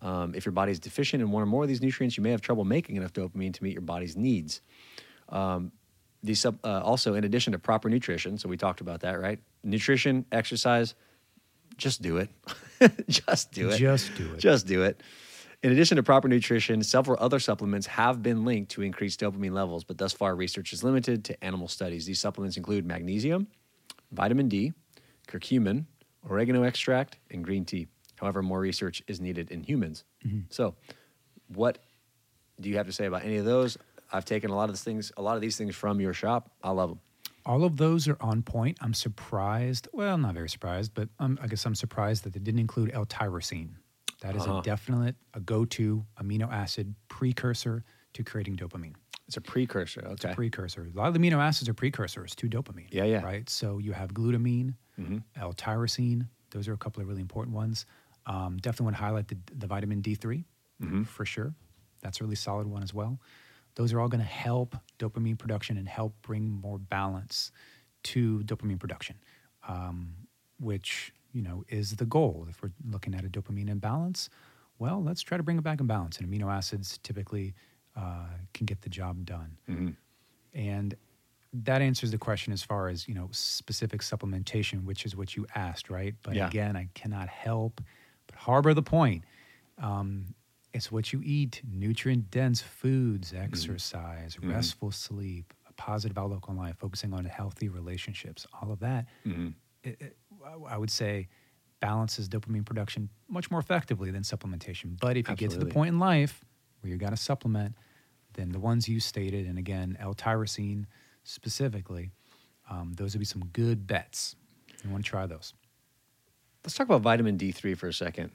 Um, 0.00 0.34
if 0.34 0.46
your 0.46 0.52
body 0.52 0.70
is 0.70 0.78
deficient 0.78 1.22
in 1.22 1.30
one 1.30 1.42
or 1.42 1.46
more 1.46 1.62
of 1.64 1.68
these 1.68 1.82
nutrients, 1.82 2.16
you 2.16 2.22
may 2.22 2.30
have 2.30 2.40
trouble 2.40 2.64
making 2.64 2.96
enough 2.96 3.12
dopamine 3.12 3.52
to 3.52 3.64
meet 3.64 3.72
your 3.72 3.82
body's 3.82 4.16
needs. 4.16 4.60
Um, 5.28 5.72
these 6.24 6.40
sub, 6.40 6.58
uh, 6.64 6.80
also, 6.82 7.14
in 7.14 7.24
addition 7.24 7.52
to 7.52 7.58
proper 7.58 7.88
nutrition, 7.88 8.38
so 8.38 8.48
we 8.48 8.56
talked 8.56 8.80
about 8.80 9.00
that, 9.00 9.20
right? 9.20 9.38
Nutrition, 9.62 10.24
exercise, 10.32 10.94
just 11.76 12.02
do 12.02 12.16
it. 12.16 12.30
just 13.08 13.52
do 13.52 13.68
it. 13.70 13.78
Just 13.78 14.14
do 14.16 14.32
it. 14.32 14.38
Just 14.38 14.66
do 14.66 14.82
it. 14.82 15.02
In 15.62 15.72
addition 15.72 15.96
to 15.96 16.02
proper 16.02 16.28
nutrition, 16.28 16.82
several 16.82 17.16
other 17.20 17.38
supplements 17.38 17.86
have 17.86 18.22
been 18.22 18.44
linked 18.44 18.70
to 18.72 18.82
increased 18.82 19.20
dopamine 19.20 19.52
levels, 19.52 19.84
but 19.84 19.98
thus 19.98 20.12
far 20.12 20.34
research 20.34 20.72
is 20.72 20.82
limited 20.82 21.24
to 21.24 21.44
animal 21.44 21.68
studies. 21.68 22.06
These 22.06 22.20
supplements 22.20 22.56
include 22.56 22.86
magnesium, 22.86 23.46
vitamin 24.12 24.48
D, 24.48 24.72
curcumin, 25.28 25.84
oregano 26.28 26.62
extract, 26.62 27.18
and 27.30 27.44
green 27.44 27.64
tea. 27.64 27.86
However, 28.16 28.42
more 28.42 28.60
research 28.60 29.02
is 29.06 29.20
needed 29.20 29.50
in 29.50 29.62
humans. 29.62 30.04
So, 30.50 30.74
what 31.48 31.78
do 32.60 32.68
you 32.68 32.76
have 32.76 32.86
to 32.86 32.92
say 32.92 33.06
about 33.06 33.24
any 33.24 33.36
of 33.36 33.44
those? 33.44 33.76
I've 34.14 34.24
taken 34.24 34.50
a 34.50 34.54
lot 34.54 34.68
of 34.68 34.76
these 34.76 34.84
things, 34.84 35.10
a 35.16 35.22
lot 35.22 35.34
of 35.34 35.40
these 35.42 35.56
things 35.56 35.74
from 35.74 36.00
your 36.00 36.12
shop. 36.14 36.50
I 36.62 36.70
love 36.70 36.90
them. 36.90 37.00
all 37.46 37.64
of 37.64 37.76
those 37.76 38.06
are 38.08 38.16
on 38.20 38.42
point. 38.42 38.78
I'm 38.80 38.94
surprised. 38.94 39.88
Well, 39.92 40.16
not 40.16 40.34
very 40.34 40.48
surprised, 40.48 40.94
but 40.94 41.08
um, 41.18 41.36
I 41.42 41.46
guess 41.48 41.66
I'm 41.66 41.74
surprised 41.74 42.22
that 42.24 42.32
they 42.32 42.38
didn't 42.40 42.60
include 42.60 42.90
L-tyrosine. 42.94 43.70
That 44.20 44.36
is 44.36 44.42
Uh-huh. 44.46 44.60
a 44.60 44.62
definite, 44.62 45.16
a 45.34 45.40
go-to 45.40 46.06
amino 46.22 46.50
acid 46.50 46.94
precursor 47.08 47.84
to 48.14 48.22
creating 48.22 48.56
dopamine. 48.56 48.94
It's 49.26 49.36
a 49.36 49.40
precursor. 49.40 50.00
Okay. 50.02 50.12
It's 50.12 50.24
a 50.24 50.34
precursor. 50.34 50.86
A 50.94 50.96
lot 50.96 51.08
of 51.08 51.14
the 51.14 51.18
amino 51.20 51.38
acids 51.38 51.68
are 51.68 51.74
precursors 51.74 52.34
to 52.36 52.48
dopamine. 52.48 52.86
Yeah, 52.92 53.04
yeah. 53.04 53.22
Right. 53.22 53.50
So 53.50 53.78
you 53.78 53.92
have 53.92 54.14
glutamine, 54.14 54.74
Mhm. 54.98 55.22
L-tyrosine. 55.36 56.28
Those 56.50 56.68
are 56.68 56.72
a 56.72 56.78
couple 56.78 57.02
of 57.02 57.08
really 57.08 57.20
important 57.22 57.54
ones. 57.56 57.84
Um, 58.26 58.56
definitely 58.58 58.84
want 58.84 58.96
to 58.96 59.02
highlight 59.02 59.28
the, 59.28 59.36
the 59.54 59.66
vitamin 59.66 60.00
D3 60.02 60.44
Mhm. 60.80 61.06
for 61.06 61.26
sure. 61.26 61.52
That's 62.00 62.20
a 62.20 62.24
really 62.24 62.36
solid 62.36 62.66
one 62.66 62.82
as 62.82 62.94
well. 62.94 63.18
Those 63.76 63.92
are 63.92 64.00
all 64.00 64.08
going 64.08 64.20
to 64.20 64.26
help 64.26 64.76
dopamine 64.98 65.38
production 65.38 65.76
and 65.76 65.88
help 65.88 66.14
bring 66.22 66.48
more 66.48 66.78
balance 66.78 67.50
to 68.04 68.40
dopamine 68.44 68.78
production, 68.78 69.16
um, 69.66 70.14
which 70.60 71.12
you 71.32 71.42
know 71.42 71.64
is 71.68 71.96
the 71.96 72.06
goal. 72.06 72.46
If 72.48 72.62
we're 72.62 72.72
looking 72.88 73.14
at 73.14 73.24
a 73.24 73.28
dopamine 73.28 73.68
imbalance, 73.68 74.28
well, 74.78 75.02
let's 75.02 75.22
try 75.22 75.36
to 75.36 75.42
bring 75.42 75.58
it 75.58 75.62
back 75.64 75.80
in 75.80 75.86
balance. 75.86 76.18
And 76.18 76.28
amino 76.28 76.52
acids 76.52 76.98
typically 77.02 77.54
uh, 77.96 78.26
can 78.52 78.66
get 78.66 78.82
the 78.82 78.88
job 78.88 79.24
done. 79.24 79.56
Mhm. 79.68 79.96
And 80.52 80.94
that 81.52 81.80
answers 81.82 82.10
the 82.10 82.18
question 82.18 82.52
as 82.52 82.62
far 82.64 82.88
as, 82.88 83.06
you 83.08 83.14
know, 83.14 83.28
specific 83.32 84.00
supplementation, 84.00 84.84
which 84.84 85.06
is 85.06 85.14
what 85.14 85.36
you 85.36 85.46
asked, 85.54 85.88
right? 85.90 86.14
But 86.22 86.34
Yeah. 86.34 86.48
again, 86.48 86.76
I 86.76 86.88
cannot 86.94 87.28
help 87.28 87.80
but 88.26 88.36
harbor 88.36 88.74
the 88.74 88.82
point 88.82 89.24
Um, 89.78 90.34
it's 90.74 90.90
what 90.92 91.12
you 91.12 91.22
eat, 91.24 91.62
nutrient 91.72 92.30
dense 92.30 92.60
foods, 92.60 93.32
mm-hmm. 93.32 93.42
exercise, 93.44 94.36
mm-hmm. 94.36 94.50
restful 94.50 94.90
sleep, 94.90 95.54
a 95.68 95.72
positive 95.74 96.18
outlook 96.18 96.48
on 96.48 96.56
life, 96.56 96.76
focusing 96.78 97.14
on 97.14 97.24
healthy 97.24 97.68
relationships, 97.68 98.46
all 98.60 98.70
of 98.72 98.80
that. 98.80 99.06
Mm-hmm. 99.26 99.48
it- 99.84 100.00
it- 100.00 100.16
I 100.68 100.76
would 100.76 100.90
say 100.90 101.28
balances 101.80 102.28
dopamine 102.28 102.66
production 102.66 103.08
much 103.28 103.50
more 103.50 103.60
effectively 103.60 104.10
than 104.10 104.22
supplementation. 104.22 104.98
But 105.00 105.16
if 105.16 105.28
you 105.28 105.36
get 105.36 105.50
to 105.52 105.58
the 105.58 105.64
point 105.66 105.88
in 105.88 105.98
life 105.98 106.44
where 106.80 106.90
you 106.90 106.98
got 106.98 107.10
to 107.10 107.16
supplement, 107.16 107.74
then 108.34 108.52
the 108.52 108.58
ones 108.58 108.88
you 108.88 109.00
stated, 109.00 109.46
and 109.46 109.58
again, 109.58 109.96
L-tyrosine 110.00 110.84
specifically, 111.22 112.10
um, 112.68 112.92
those 112.94 113.14
would 113.14 113.20
be 113.20 113.24
some 113.24 113.44
good 113.52 113.86
bets. 113.86 114.36
You 114.82 114.90
want 114.90 115.04
to 115.04 115.08
try 115.08 115.26
those. 115.26 115.54
Let's 116.62 116.74
talk 116.74 116.86
about 116.86 117.00
vitamin 117.02 117.38
D3 117.38 117.76
for 117.76 117.88
a 117.88 117.92
second. 117.92 118.30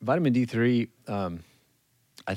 Vitamin 0.00 0.32
D3, 0.32 0.88
um, 1.08 1.40
I, 2.26 2.36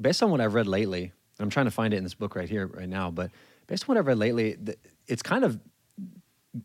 based 0.00 0.22
on 0.22 0.30
what 0.30 0.40
I've 0.40 0.54
read 0.54 0.66
lately, 0.66 1.04
and 1.04 1.44
I'm 1.44 1.50
trying 1.50 1.66
to 1.66 1.70
find 1.70 1.94
it 1.94 1.96
in 1.96 2.04
this 2.04 2.14
book 2.14 2.34
right 2.36 2.48
here, 2.48 2.66
right 2.66 2.88
now, 2.88 3.10
but 3.10 3.30
based 3.66 3.84
on 3.84 3.88
what 3.94 3.98
I've 3.98 4.06
read 4.06 4.18
lately, 4.18 4.56
it's 5.06 5.22
kind 5.22 5.44
of, 5.44 5.58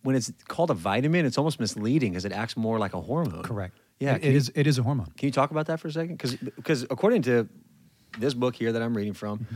when 0.03 0.15
it's 0.15 0.31
called 0.47 0.69
a 0.71 0.73
vitamin, 0.73 1.25
it's 1.25 1.37
almost 1.37 1.59
misleading 1.59 2.11
because 2.11 2.25
it 2.25 2.31
acts 2.31 2.55
more 2.57 2.79
like 2.79 2.93
a 2.93 3.01
hormone. 3.01 3.43
Correct. 3.43 3.77
Yeah. 3.99 4.15
it, 4.15 4.23
it 4.25 4.31
you, 4.31 4.37
is. 4.37 4.51
it 4.55 4.67
is 4.67 4.77
a 4.79 4.83
hormone. 4.83 5.11
Can 5.17 5.27
you 5.27 5.31
talk 5.31 5.51
about 5.51 5.67
that 5.67 5.79
for 5.79 5.87
a 5.89 5.91
second? 5.91 6.15
Because 6.17 6.35
because 6.35 6.83
according 6.83 7.21
to 7.23 7.47
this 8.17 8.33
book 8.33 8.55
here 8.55 8.71
that 8.71 8.81
I'm 8.81 8.95
reading 8.95 9.13
from, 9.13 9.39
Mm-hmm. 9.39 9.55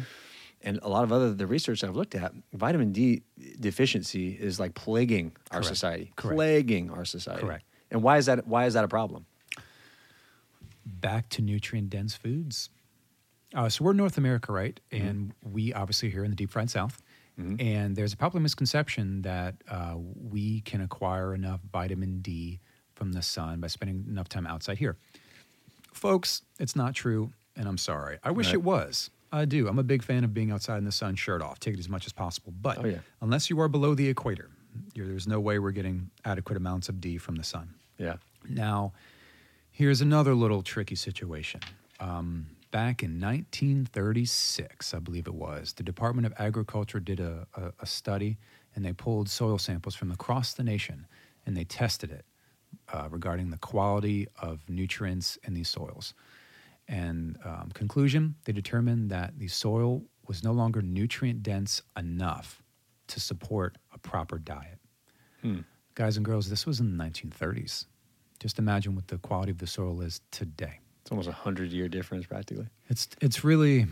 and 0.61 0.79
a 0.83 0.89
lot 0.89 1.03
of 1.03 1.11
other 1.11 1.33
the 1.33 1.47
research 1.47 1.83
I've 1.83 1.95
looked 1.95 2.15
at, 2.15 2.33
vitamin 2.53 2.91
D 2.91 3.23
deficiency 3.59 4.29
is 4.29 4.59
like 4.59 4.73
plaguing 4.75 5.31
our 5.51 5.59
Correct. 5.59 5.67
society, 5.67 6.11
Correct. 6.15 6.35
plaguing 6.37 6.91
our 6.91 7.05
society. 7.05 7.41
Correct. 7.41 7.65
And 7.91 8.03
why 8.03 8.17
is 8.17 8.25
that? 8.27 8.45
Why 8.45 8.65
is 8.65 8.73
that 8.75 8.83
a 8.83 8.87
problem? 8.89 9.25
Back 10.85 11.29
to 11.29 11.41
nutrient 11.41 11.89
dense 11.89 12.15
foods. 12.15 12.69
Uh, 13.53 13.69
so 13.69 13.83
we're 13.85 13.93
North 13.93 14.17
America, 14.17 14.51
right? 14.51 14.79
And 14.91 15.33
we 15.43 15.73
obviously 15.73 16.09
here 16.09 16.23
in 16.23 16.29
the 16.31 16.35
deep 16.35 16.51
fried 16.51 16.69
South. 16.69 17.01
And 17.37 17.97
there's 17.97 18.13
a 18.13 18.17
popular 18.17 18.41
misconception 18.41 19.21
that 19.23 19.55
uh, 19.69 19.95
we 19.97 20.61
can 20.61 20.79
acquire 20.79 21.33
enough 21.35 21.59
vitamin 21.69 22.21
D 22.21 22.61
from 22.95 23.11
the 23.11 23.21
sun 23.21 23.59
by 23.59 23.67
spending 23.67 24.05
enough 24.07 24.29
time 24.29 24.47
outside 24.47 24.77
here. 24.77 24.95
Folks, 25.91 26.43
it's 26.59 26.77
not 26.77 26.93
true, 26.93 27.33
and 27.57 27.67
I'm 27.67 27.77
sorry. 27.77 28.19
I 28.23 28.31
wish 28.31 28.47
Right. 28.47 28.53
it 28.55 28.63
was. 28.63 29.09
I 29.33 29.43
do. 29.43 29.67
I'm 29.67 29.79
a 29.79 29.83
big 29.83 30.01
fan 30.01 30.23
of 30.23 30.33
being 30.33 30.49
outside 30.51 30.77
in 30.77 30.85
the 30.85 30.93
sun, 30.93 31.15
shirt 31.15 31.41
off, 31.41 31.59
take 31.59 31.73
it 31.73 31.79
as 31.79 31.89
much 31.89 32.05
as 32.05 32.13
possible. 32.13 32.53
But 32.61 32.77
Oh, 32.77 32.85
yeah. 32.87 32.99
unless 33.21 33.49
you 33.49 33.59
are 33.59 33.67
below 33.67 33.95
the 33.95 34.07
equator, 34.07 34.49
you're, 34.93 35.07
there's 35.07 35.27
no 35.27 35.41
way 35.41 35.59
we're 35.59 35.71
getting 35.71 36.11
adequate 36.23 36.55
amounts 36.55 36.87
of 36.87 37.01
D 37.01 37.17
from 37.17 37.35
the 37.35 37.43
sun. 37.43 37.73
Yeah. 37.97 38.15
Now, 38.47 38.93
here's 39.75 39.99
another 39.99 40.33
little 40.33 40.63
tricky 40.63 40.95
situation. 40.95 41.59
Um, 41.99 42.47
back 42.71 43.03
in 43.03 43.19
1936, 43.19 44.93
I 44.93 44.99
believe 44.99 45.27
it 45.27 45.33
was, 45.35 45.73
the 45.73 45.83
Department 45.83 46.25
of 46.25 46.33
Agriculture 46.39 47.01
did 47.01 47.19
a, 47.19 47.45
a, 47.55 47.73
a 47.81 47.85
study 47.85 48.37
and 48.73 48.85
they 48.85 48.93
pulled 48.93 49.27
soil 49.27 49.57
samples 49.57 49.93
from 49.93 50.11
across 50.11 50.53
the 50.53 50.63
nation 50.63 51.05
and 51.45 51.57
they 51.57 51.65
tested 51.65 52.09
it 52.09 52.25
uh, 52.93 53.09
regarding 53.11 53.49
the 53.49 53.57
quality 53.57 54.27
of 54.41 54.61
nutrients 54.69 55.37
in 55.43 55.53
these 55.53 55.67
soils. 55.67 56.13
And 56.87 57.37
um, 57.43 57.69
conclusion, 57.73 58.35
they 58.45 58.53
determined 58.53 59.09
that 59.09 59.37
the 59.37 59.49
soil 59.49 60.03
was 60.25 60.41
no 60.41 60.53
longer 60.53 60.81
nutrient 60.81 61.43
dense 61.43 61.81
enough 61.97 62.63
to 63.07 63.19
support 63.19 63.77
a 63.93 63.97
proper 63.97 64.37
diet. 64.37 64.79
Guys 65.95 66.15
and 66.15 66.25
girls, 66.25 66.49
this 66.49 66.65
was 66.65 66.79
in 66.79 66.97
the 66.97 67.03
1930s. 67.03 67.87
Just 68.39 68.59
imagine 68.59 68.95
what 68.95 69.07
the 69.07 69.17
quality 69.17 69.51
of 69.51 69.57
the 69.59 69.67
soil 69.67 70.01
is 70.01 70.21
today. 70.31 70.79
It's 71.01 71.11
almost 71.11 71.29
a 71.29 71.33
hundred 71.33 71.71
year 71.71 71.87
difference 71.87 72.25
practically. 72.25 72.67
It's 72.89 73.07
it's 73.21 73.43
really 73.43 73.87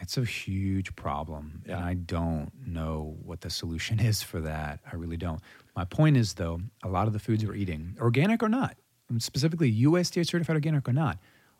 it's 0.00 0.16
a 0.16 0.24
huge 0.24 0.94
problem, 0.96 1.62
Yeah. 1.66 1.76
and 1.76 1.84
I 1.84 1.94
don't 1.94 2.50
know 2.66 3.16
what 3.22 3.42
the 3.42 3.50
solution 3.50 4.00
is 4.10 4.22
for 4.22 4.40
that. 4.40 4.80
I 4.90 4.96
really 4.96 5.16
don't. 5.18 5.40
My 5.76 5.84
point 5.84 6.16
is, 6.16 6.34
though, 6.34 6.60
a 6.82 6.88
lot 6.88 7.06
of 7.06 7.12
the 7.12 7.18
foods 7.18 7.44
we're 7.44 7.54
eating, 7.54 7.96
organic 8.00 8.42
or 8.42 8.48
not, 8.48 8.76
specifically 9.18 9.70
USDA 9.82 10.26
certified 10.26 10.56
organic 10.56 10.88
or 10.88 10.92
not, 10.92 11.18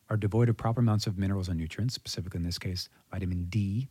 are 0.08 0.16
devoid 0.16 0.48
of 0.48 0.56
proper 0.56 0.80
amounts 0.80 1.06
of 1.06 1.18
minerals 1.18 1.48
and 1.48 1.58
nutrients, 1.58 1.94
specifically 1.94 2.38
in 2.38 2.44
this 2.44 2.58
case, 2.58 2.88
vitamin 3.12 3.44
D, 3.50 3.88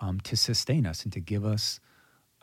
um, 0.00 0.20
to 0.22 0.36
sustain 0.36 0.86
us 0.86 1.02
and 1.04 1.12
to 1.12 1.20
give 1.20 1.44
us 1.44 1.80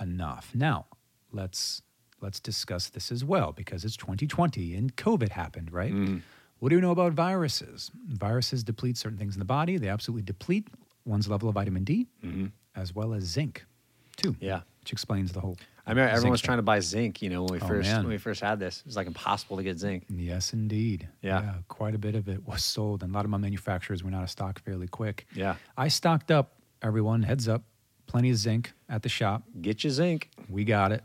enough. 0.01 0.51
Now, 0.55 0.85
let's 1.31 1.81
let's 2.21 2.39
discuss 2.39 2.89
this 2.89 3.11
as 3.11 3.23
well 3.23 3.51
because 3.51 3.83
it's 3.85 3.97
2020 3.97 4.75
and 4.75 4.95
COVID 4.95 5.29
happened, 5.29 5.71
right? 5.71 5.93
Mm. 5.93 6.21
What 6.59 6.69
do 6.69 6.75
you 6.75 6.81
know 6.81 6.91
about 6.91 7.13
viruses? 7.13 7.91
Viruses 8.09 8.63
deplete 8.63 8.97
certain 8.97 9.17
things 9.17 9.35
in 9.35 9.39
the 9.39 9.45
body. 9.45 9.77
They 9.77 9.89
absolutely 9.89 10.23
deplete 10.23 10.67
one's 11.05 11.27
level 11.27 11.49
of 11.49 11.55
vitamin 11.55 11.83
D 11.83 12.07
mm-hmm. 12.23 12.47
as 12.75 12.95
well 12.95 13.13
as 13.13 13.23
zinc, 13.25 13.65
too. 14.17 14.35
Yeah. 14.39 14.61
which 14.81 14.91
explains 14.91 15.31
the 15.33 15.41
whole. 15.41 15.57
I 15.85 15.91
remember 15.91 16.09
everyone 16.11 16.31
was 16.31 16.41
thing. 16.41 16.45
trying 16.47 16.57
to 16.57 16.63
buy 16.63 16.79
zinc. 16.79 17.21
You 17.21 17.29
know, 17.29 17.43
when 17.43 17.53
we 17.53 17.59
Oh, 17.61 17.67
first 17.67 17.89
man. 17.89 18.03
when 18.03 18.09
we 18.09 18.17
first 18.17 18.41
had 18.41 18.59
this, 18.59 18.79
it 18.79 18.85
was 18.87 18.95
like 18.95 19.05
impossible 19.05 19.57
to 19.57 19.63
get 19.63 19.77
zinc. 19.77 20.05
Yes, 20.09 20.53
indeed. 20.53 21.07
Yeah. 21.21 21.55
quite 21.67 21.93
a 21.93 21.99
bit 21.99 22.15
of 22.15 22.27
it 22.27 22.47
was 22.47 22.63
sold, 22.63 23.03
and 23.03 23.11
a 23.11 23.15
lot 23.15 23.25
of 23.25 23.29
my 23.31 23.37
manufacturers 23.37 24.03
went 24.03 24.15
out 24.15 24.23
of 24.23 24.29
stock 24.31 24.59
fairly 24.63 24.87
quick. 24.87 25.27
Yeah. 25.35 25.55
I 25.77 25.89
stocked 25.89 26.31
up. 26.31 26.53
Everyone, 26.81 27.21
heads 27.23 27.47
up, 27.47 27.63
plenty 28.07 28.29
of 28.31 28.37
zinc 28.37 28.73
at 28.89 29.03
the 29.03 29.09
shop. 29.09 29.43
Get 29.61 29.83
your 29.83 29.91
zinc. 29.91 30.29
We 30.49 30.63
got 30.63 30.91
it. 30.91 31.03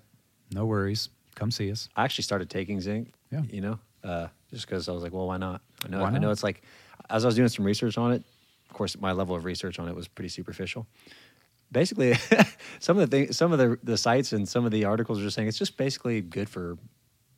No 0.53 0.66
worries. 0.66 1.09
Come 1.34 1.51
see 1.51 1.70
us. 1.70 1.88
I 1.96 2.05
actually 2.05 2.24
started 2.24 2.51
taking 2.51 2.80
zinc. 2.80 3.12
Yeah. 3.30 3.42
You 3.51 3.61
know, 3.61 3.78
uh, 4.05 4.28
just 4.51 4.66
because 4.66 4.88
I 4.88 4.92
was 4.92 5.03
like, 5.03 5.12
well, 5.12 5.26
why 5.28 5.36
not? 5.36 5.62
I 5.84 5.88
know. 5.88 6.01
Why 6.01 6.09
I 6.11 6.18
know 6.18 6.30
it's 6.30 6.42
like, 6.42 6.62
as 7.09 7.24
I 7.24 7.28
was 7.28 7.36
doing 7.36 7.48
some 7.48 7.64
research 7.64 7.96
on 7.98 8.12
it. 8.12 8.22
Of 8.68 8.74
course, 8.74 8.96
my 9.01 9.11
level 9.12 9.34
of 9.34 9.44
research 9.44 9.78
on 9.80 9.88
it 9.88 9.96
was 9.96 10.07
pretty 10.07 10.28
superficial. 10.28 10.86
Basically, 11.72 12.14
some 12.80 12.98
of 12.98 13.09
the 13.11 13.16
things, 13.16 13.36
some 13.36 13.53
of 13.53 13.59
the 13.59 13.78
the 13.82 13.96
sites 13.96 14.32
and 14.32 14.48
some 14.48 14.64
of 14.64 14.70
the 14.70 14.84
articles 14.84 15.18
are 15.20 15.22
just 15.22 15.34
saying 15.36 15.48
it's 15.48 15.59
just 15.59 15.76
basically 15.76 16.20
good 16.20 16.48
for 16.48 16.78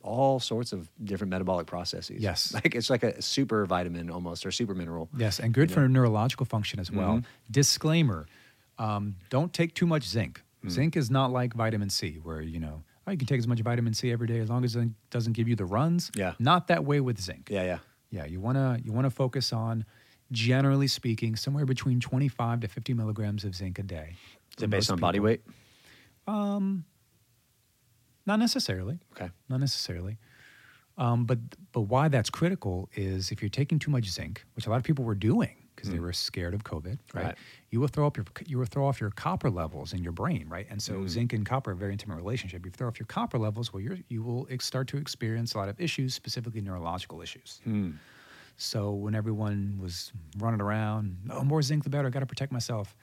all 0.03 0.39
sorts 0.39 0.73
of 0.73 0.89
different 1.03 1.31
metabolic 1.31 1.65
processes. 1.65 2.21
Yes. 2.21 2.53
like 2.57 2.75
it's 2.75 2.89
like 2.89 3.03
a 3.03 3.19
super 3.21 3.65
vitamin 3.65 4.09
almost 4.11 4.45
or 4.45 4.51
super 4.51 4.75
mineral. 4.75 5.09
Yes, 5.17 5.39
and 5.39 5.53
good 5.53 5.69
Yeah. 5.69 5.75
for 5.75 5.87
neurological 5.89 6.45
function 6.45 6.79
as 6.79 6.91
well. 6.91 7.17
Mhm. 7.17 7.23
Disclaimer: 7.49 8.27
um, 8.77 9.15
Don't 9.29 9.53
take 9.53 9.73
too 9.73 9.85
much 9.87 10.03
zinc. 10.07 10.41
Mm. 10.63 10.69
Zinc 10.71 10.97
is 10.97 11.09
not 11.09 11.31
like 11.31 11.53
vitamin 11.55 11.89
C, 11.89 12.19
where 12.21 12.41
you 12.41 12.59
know 12.59 12.83
oh, 13.07 13.11
you 13.11 13.17
can 13.17 13.27
take 13.27 13.39
as 13.39 13.47
much 13.47 13.59
vitamin 13.61 13.93
C 13.93 14.11
every 14.11 14.27
day 14.27 14.39
as 14.39 14.49
long 14.49 14.63
as 14.63 14.75
it 14.75 14.89
doesn't 15.09 15.33
give 15.33 15.47
you 15.47 15.55
the 15.55 15.65
runs. 15.65 16.11
Yeah. 16.15 16.33
Not 16.39 16.67
that 16.67 16.85
way 16.85 16.99
with 16.99 17.19
zinc. 17.19 17.49
Yeah, 17.51 17.63
yeah. 17.63 17.79
Yeah, 18.11 18.25
you 18.25 18.39
wanna 18.39 18.79
you 18.83 18.91
wanna 18.91 19.09
focus 19.09 19.51
on, 19.53 19.85
generally 20.31 20.87
speaking, 20.87 21.35
somewhere 21.35 21.65
between 21.65 21.99
twenty 21.99 22.27
five 22.27 22.59
to 22.61 22.67
fifty 22.67 22.93
milligrams 22.93 23.43
of 23.43 23.55
zinc 23.55 23.79
a 23.79 23.83
day. 23.83 24.15
Is 24.57 24.63
it 24.63 24.69
based 24.69 24.91
on 24.91 24.99
body 24.99 25.17
people. 25.17 25.25
weight? 25.25 25.41
Not 28.25 28.39
necessarily. 28.39 28.99
Okay. 29.13 29.31
Not 29.49 29.59
necessarily. 29.59 30.17
Um, 30.97 31.25
but 31.25 31.39
but 31.71 31.81
why 31.81 32.07
that's 32.07 32.29
critical 32.29 32.89
is 32.95 33.31
if 33.31 33.41
you're 33.41 33.49
taking 33.49 33.79
too 33.79 33.91
much 33.91 34.09
zinc, 34.09 34.45
which 34.55 34.67
a 34.67 34.69
lot 34.69 34.77
of 34.77 34.83
people 34.83 35.05
were 35.05 35.15
doing 35.15 35.55
because 35.75 35.89
they 35.89 35.99
were 35.99 36.13
scared 36.13 36.53
of 36.53 36.63
COVID, 36.63 36.97
right? 37.13 37.25
Right. 37.25 37.35
You 37.71 37.79
will 37.79 37.87
throw 37.87 38.05
up 38.07 38.17
your 38.17 38.25
you 38.45 38.57
will 38.57 38.65
throw 38.65 38.85
off 38.87 39.01
your 39.01 39.09
copper 39.11 39.49
levels 39.49 39.93
in 39.93 40.03
your 40.03 40.11
brain, 40.11 40.47
right? 40.49 40.67
And 40.69 40.81
so 40.81 40.93
Mm. 40.93 41.09
zinc 41.09 41.33
and 41.33 41.45
copper 41.45 41.71
are 41.71 41.73
a 41.73 41.77
very 41.77 41.91
intimate 41.91 42.15
relationship. 42.17 42.61
If 42.61 42.65
you 42.65 42.71
throw 42.71 42.87
off 42.87 42.99
your 42.99 43.07
copper 43.07 43.37
levels, 43.37 43.73
well, 43.73 43.81
you're, 43.81 43.97
you 44.09 44.21
will 44.23 44.47
ex- 44.49 44.65
start 44.65 44.87
to 44.89 44.97
experience 44.97 45.53
a 45.55 45.57
lot 45.57 45.69
of 45.69 45.79
issues, 45.81 46.13
specifically 46.13 46.61
neurological 46.61 47.21
issues. 47.21 47.61
Hmm. 47.63 47.91
So 48.57 48.91
when 48.91 49.15
everyone 49.15 49.79
was 49.81 50.11
running 50.37 50.61
around, 50.61 51.17
oh, 51.31 51.43
more 51.43 51.61
zinc 51.61 51.83
the 51.83 51.89
better. 51.89 52.07
I 52.07 52.11
got 52.11 52.19
to 52.19 52.25
protect 52.27 52.51
myself. 52.51 52.95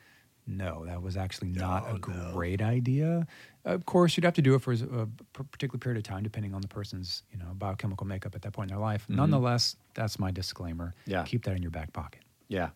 No, 0.47 0.85
that 0.87 1.03
was 1.03 1.17
actually 1.17 1.51
not 1.51 1.85
Oh, 1.89 1.97
a 1.97 1.99
great 1.99 2.63
idea. 2.63 3.27
Of 3.65 3.85
course, 3.87 4.17
you'd 4.17 4.25
have 4.25 4.35
to 4.35 4.43
do 4.43 4.55
it 4.55 4.63
for 4.63 4.73
a 4.73 5.07
particular 5.45 5.79
period 5.79 5.99
of 5.99 6.03
time, 6.05 6.23
depending 6.23 6.55
on 6.55 6.61
the 6.63 6.67
person's 6.69 7.23
you 7.31 7.39
know 7.39 7.47
biochemical 7.55 8.07
makeup 8.07 8.35
at 8.35 8.43
that 8.43 8.53
point 8.53 8.71
in 8.71 8.77
their 8.77 8.83
life. 8.83 9.05
Nonetheless, 9.09 9.77
that's 9.95 10.19
my 10.19 10.31
disclaimer. 10.31 10.95
Mm-hmm. 11.03 11.11
Yeah. 11.11 11.25
keep 11.25 11.45
that 11.45 11.57
in 11.57 11.63
your 11.63 11.71
back 11.71 11.93
pocket. 11.93 12.23
Yeah. 12.51 12.71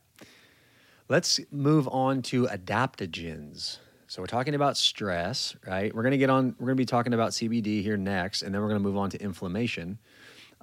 Let's 1.09 1.41
move 1.51 1.89
on 1.89 2.23
to 2.23 2.47
adaptogens. 2.47 3.79
So 4.07 4.23
we're 4.23 4.27
talking 4.27 4.55
about 4.55 4.77
stress, 4.77 5.57
right? 5.67 5.93
We're 5.93 6.03
going 6.03 6.13
to 6.13 6.19
get 6.19 6.31
on. 6.31 6.55
We're 6.61 6.67
going 6.67 6.77
to 6.77 6.81
be 6.81 6.87
talking 6.87 7.13
about 7.13 7.33
CBD 7.33 7.83
here 7.83 7.97
next, 7.97 8.43
and 8.43 8.55
then 8.55 8.63
we're 8.63 8.69
going 8.69 8.81
to 8.81 8.89
move 8.89 8.97
on 8.97 9.11
to 9.11 9.21
inflammation. 9.21 9.99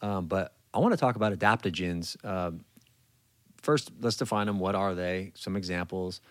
Um, 0.02 0.28
but 0.28 0.56
I 0.74 0.80
want 0.80 0.94
to 0.94 0.98
talk 0.98 1.18
about 1.18 1.38
adaptogens. 1.38 2.24
Um, 2.26 2.64
first, 3.62 3.92
let's 4.00 4.16
define 4.16 4.48
them. 4.48 4.60
What 4.60 4.74
are 4.76 4.96
they? 4.96 5.34
Some 5.36 5.58
examples, 5.58 6.22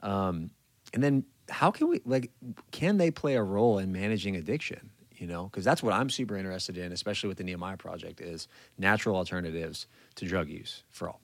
um, 0.00 0.50
and 0.94 1.02
then 1.02 1.24
how 1.50 1.70
can 1.70 1.88
we 1.88 2.00
like? 2.06 2.30
Can 2.70 2.96
they 2.96 3.10
play 3.10 3.34
a 3.34 3.42
role 3.42 3.78
in 3.78 3.92
managing 3.92 4.36
addiction? 4.36 4.90
You 5.14 5.26
know, 5.26 5.44
because 5.44 5.64
that's 5.64 5.82
what 5.82 5.92
I'm 5.92 6.08
super 6.08 6.38
interested 6.38 6.78
in, 6.78 6.92
especially 6.92 7.28
with 7.28 7.36
the 7.36 7.44
Nehemiah 7.44 7.76
project, 7.76 8.22
is 8.22 8.48
natural 8.78 9.14
alternatives 9.16 9.86
to 10.14 10.24
drug 10.24 10.48
use 10.48 10.84
for 10.90 11.10
all. 11.10 11.20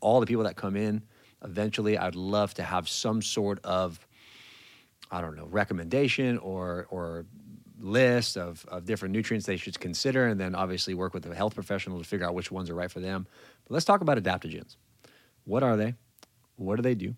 All 0.00 0.20
the 0.20 0.26
people 0.26 0.44
that 0.44 0.56
come 0.56 0.76
in, 0.76 1.02
eventually, 1.44 1.98
I'd 1.98 2.14
love 2.14 2.54
to 2.54 2.62
have 2.62 2.88
some 2.88 3.22
sort 3.22 3.60
of 3.64 4.06
I 5.10 5.20
don't 5.20 5.36
know, 5.36 5.46
recommendation 5.46 6.38
or 6.38 6.86
or 6.90 7.24
list 7.80 8.36
of, 8.36 8.64
of 8.68 8.84
different 8.84 9.14
nutrients 9.14 9.46
they 9.46 9.56
should 9.56 9.78
consider, 9.78 10.26
and 10.26 10.40
then 10.40 10.54
obviously 10.54 10.94
work 10.94 11.14
with 11.14 11.24
a 11.26 11.34
health 11.34 11.54
professional 11.54 11.98
to 11.98 12.04
figure 12.04 12.26
out 12.26 12.34
which 12.34 12.50
ones 12.50 12.68
are 12.70 12.74
right 12.74 12.90
for 12.90 13.00
them. 13.00 13.26
But 13.64 13.74
let's 13.74 13.84
talk 13.84 14.00
about 14.00 14.18
adaptogens. 14.18 14.76
What 15.44 15.62
are 15.62 15.76
they? 15.76 15.94
What 16.56 16.76
do 16.76 16.82
they 16.82 16.94
do? 16.94 17.14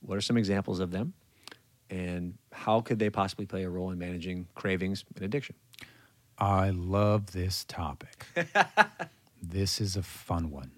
What 0.00 0.18
are 0.18 0.20
some 0.20 0.36
examples 0.36 0.80
of 0.80 0.90
them? 0.90 1.12
And 1.88 2.34
how 2.52 2.80
could 2.80 2.98
they 2.98 3.10
possibly 3.10 3.46
play 3.46 3.64
a 3.64 3.70
role 3.70 3.90
in 3.90 3.98
managing 3.98 4.46
cravings 4.54 5.04
and 5.14 5.24
addiction? 5.24 5.56
I 6.38 6.70
love 6.70 7.32
this 7.32 7.64
topic. 7.64 8.26
this 9.42 9.80
is 9.80 9.96
a 9.96 10.02
fun 10.02 10.50
one. 10.50 10.70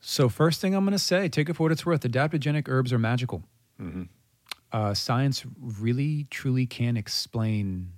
So, 0.00 0.28
first 0.28 0.60
thing 0.60 0.74
I'm 0.74 0.84
going 0.84 0.92
to 0.92 0.98
say, 0.98 1.28
take 1.28 1.48
it 1.48 1.56
for 1.56 1.64
what 1.64 1.72
it's 1.72 1.84
worth 1.84 2.02
adaptogenic 2.02 2.68
herbs 2.68 2.92
are 2.92 2.98
magical. 2.98 3.42
Uh, 4.72 4.94
science 4.94 5.44
really, 5.60 6.26
truly 6.30 6.64
can 6.66 6.96
explain 6.96 7.92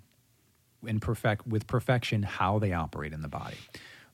in 0.87 0.99
perfect, 1.01 1.47
with 1.47 1.67
perfection 1.67 2.23
how 2.23 2.59
they 2.59 2.73
operate 2.73 3.13
in 3.13 3.23
the 3.23 3.29
body. 3.29 3.57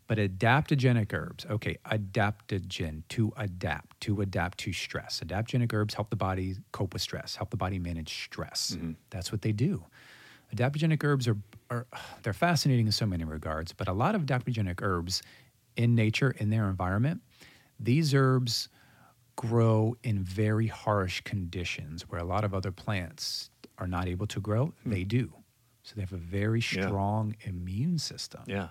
But 0.06 0.18
adaptogenic 0.18 1.12
herbs, 1.12 1.46
okay, 1.50 1.76
adaptogen, 1.86 3.02
to 3.10 3.32
adapt, 3.36 4.00
to 4.02 4.20
adapt 4.22 4.58
to 4.58 4.72
stress. 4.72 5.20
Adaptogenic 5.24 5.72
herbs 5.72 5.94
help 5.94 6.10
the 6.10 6.16
body 6.16 6.56
cope 6.72 6.92
with 6.94 7.02
stress, 7.02 7.36
help 7.36 7.50
the 7.50 7.56
body 7.56 7.78
manage 7.78 8.24
stress. 8.24 8.76
That's 9.10 9.30
what 9.32 9.42
they 9.42 9.52
do. 9.52 9.84
Adaptogenic 10.54 11.04
herbs 11.04 11.28
are, 11.28 11.36
are 11.70 11.86
they're 12.22 12.32
fascinating 12.32 12.86
in 12.86 12.92
so 12.92 13.04
many 13.06 13.24
regards, 13.24 13.72
but 13.72 13.86
a 13.86 13.92
lot 13.92 14.14
of 14.14 14.22
adaptogenic 14.22 14.80
herbs 14.82 15.22
in 15.76 15.94
nature, 15.94 16.30
in 16.38 16.48
their 16.50 16.68
environment, 16.68 17.20
these 17.78 18.14
herbs 18.14 18.68
grow 19.36 19.94
in 20.02 20.22
very 20.22 20.66
harsh 20.66 21.20
conditions 21.22 22.02
where 22.08 22.20
a 22.20 22.24
lot 22.24 22.44
of 22.44 22.52
other 22.54 22.72
plants 22.72 23.50
are 23.78 23.86
not 23.86 24.08
able 24.08 24.26
to 24.26 24.40
grow. 24.40 24.74
They 24.84 25.04
do. 25.04 25.32
So 25.84 25.94
they 25.94 26.02
have 26.02 26.12
a 26.12 26.16
very 26.16 26.60
Yeah. 26.60 26.86
strong 26.88 27.36
immune 27.42 27.98
system. 27.98 28.42
Yeah. 28.46 28.68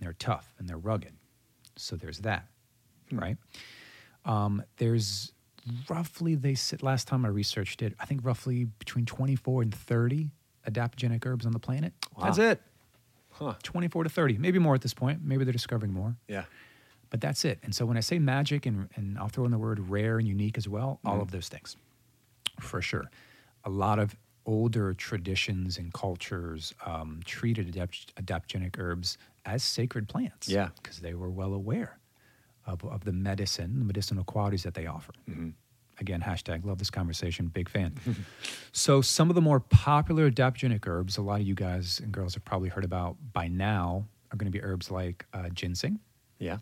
They're 0.00 0.12
tough 0.12 0.54
and 0.58 0.68
they're 0.68 0.78
rugged. 0.78 1.14
So 1.76 1.96
there's 1.96 2.20
that, 2.20 2.48
right? 3.10 3.36
Um, 4.24 4.62
there's 4.76 5.32
roughly, 5.88 6.34
they 6.36 6.54
said, 6.54 6.82
last 6.82 7.08
time 7.08 7.24
I 7.24 7.28
researched 7.28 7.82
it, 7.82 7.94
I 7.98 8.06
think 8.06 8.24
roughly 8.24 8.64
between 8.64 9.06
24 9.06 9.62
and 9.62 9.74
30 9.74 10.30
adaptogenic 10.68 11.26
herbs 11.26 11.44
on 11.44 11.52
the 11.52 11.58
planet. 11.58 11.92
That's 12.22 12.38
it. 12.38 12.62
Huh. 13.30 13.54
24 13.64 14.04
to 14.04 14.10
30, 14.10 14.38
maybe 14.38 14.60
more 14.60 14.74
at 14.76 14.82
this 14.82 14.94
point. 14.94 15.22
Maybe 15.24 15.42
they're 15.44 15.52
discovering 15.52 15.92
more, 15.92 16.16
Yeah. 16.28 16.44
But 17.14 17.20
that's 17.20 17.44
it. 17.44 17.60
And 17.62 17.72
so 17.72 17.86
when 17.86 17.96
I 17.96 18.00
say 18.00 18.18
magic, 18.18 18.66
and, 18.66 18.88
and 18.96 19.16
I'll 19.20 19.28
throw 19.28 19.44
in 19.44 19.52
the 19.52 19.58
word 19.58 19.78
rare 19.88 20.18
and 20.18 20.26
unique 20.26 20.58
as 20.58 20.68
well, 20.68 20.98
all 21.04 21.12
Mm-hmm. 21.12 21.20
of 21.22 21.30
those 21.30 21.48
things, 21.48 21.76
for 22.58 22.82
sure. 22.82 23.08
A 23.62 23.70
lot 23.70 24.00
of 24.00 24.16
older 24.46 24.94
traditions 24.94 25.78
and 25.78 25.94
cultures 25.94 26.74
um, 26.84 27.20
treated 27.24 27.68
adapt- 27.68 28.12
adaptogenic 28.16 28.74
herbs 28.80 29.16
as 29.46 29.62
sacred 29.62 30.08
plants. 30.08 30.48
Yeah. 30.48 30.70
Because 30.82 30.98
they 30.98 31.14
were 31.14 31.30
well 31.30 31.54
aware 31.54 32.00
of, 32.66 32.84
of 32.84 33.04
the 33.04 33.12
medicine, 33.12 33.78
the 33.78 33.84
medicinal 33.84 34.24
qualities 34.24 34.64
that 34.64 34.74
they 34.74 34.86
offer. 34.86 35.12
Mm-hmm. 35.30 35.50
Again, 36.00 36.20
hashtag 36.20 36.64
love 36.64 36.78
this 36.78 36.90
conversation, 36.90 37.46
big 37.46 37.68
fan. 37.68 37.94
so, 38.72 39.00
some 39.02 39.28
of 39.30 39.36
the 39.36 39.40
more 39.40 39.60
popular 39.60 40.28
adaptogenic 40.28 40.84
herbs, 40.88 41.16
a 41.16 41.22
lot 41.22 41.40
of 41.40 41.46
you 41.46 41.54
guys 41.54 42.00
and 42.02 42.10
girls 42.10 42.34
have 42.34 42.44
probably 42.44 42.70
heard 42.70 42.84
about 42.84 43.14
by 43.32 43.46
now, 43.46 44.04
are 44.32 44.36
going 44.36 44.50
to 44.50 44.58
be 44.58 44.60
herbs 44.64 44.90
like 44.90 45.24
uh, 45.32 45.48
ginseng, 45.50 46.00
Yeah. 46.40 46.58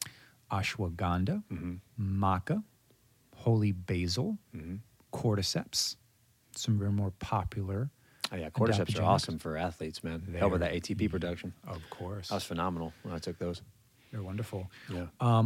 Ashwagandha, 0.53 1.43
Mm-hmm. 1.53 2.25
maca, 2.25 2.63
holy 3.37 3.73
basil, 3.73 4.39
cordyceps, 5.13 5.97
some 6.55 6.79
very 6.79 6.93
more 6.93 7.13
popular. 7.19 7.91
Oh, 8.31 8.37
yeah. 8.37 8.51
Cordyceps 8.51 8.99
are 8.99 9.03
awesome 9.03 9.39
for 9.39 9.57
athletes, 9.57 10.03
man. 10.05 10.23
They 10.29 10.39
Help 10.39 10.53
with 10.53 10.61
that 10.61 10.73
ATP 10.73 11.11
production. 11.11 11.53
Of 11.67 11.83
course. 11.91 12.29
That 12.29 12.37
was 12.37 12.45
phenomenal 12.45 12.93
when 13.03 13.15
I 13.15 13.19
took 13.19 13.39
those. 13.39 13.61
They're 14.11 14.23
wonderful. 14.23 14.71
Yeah. 14.91 15.43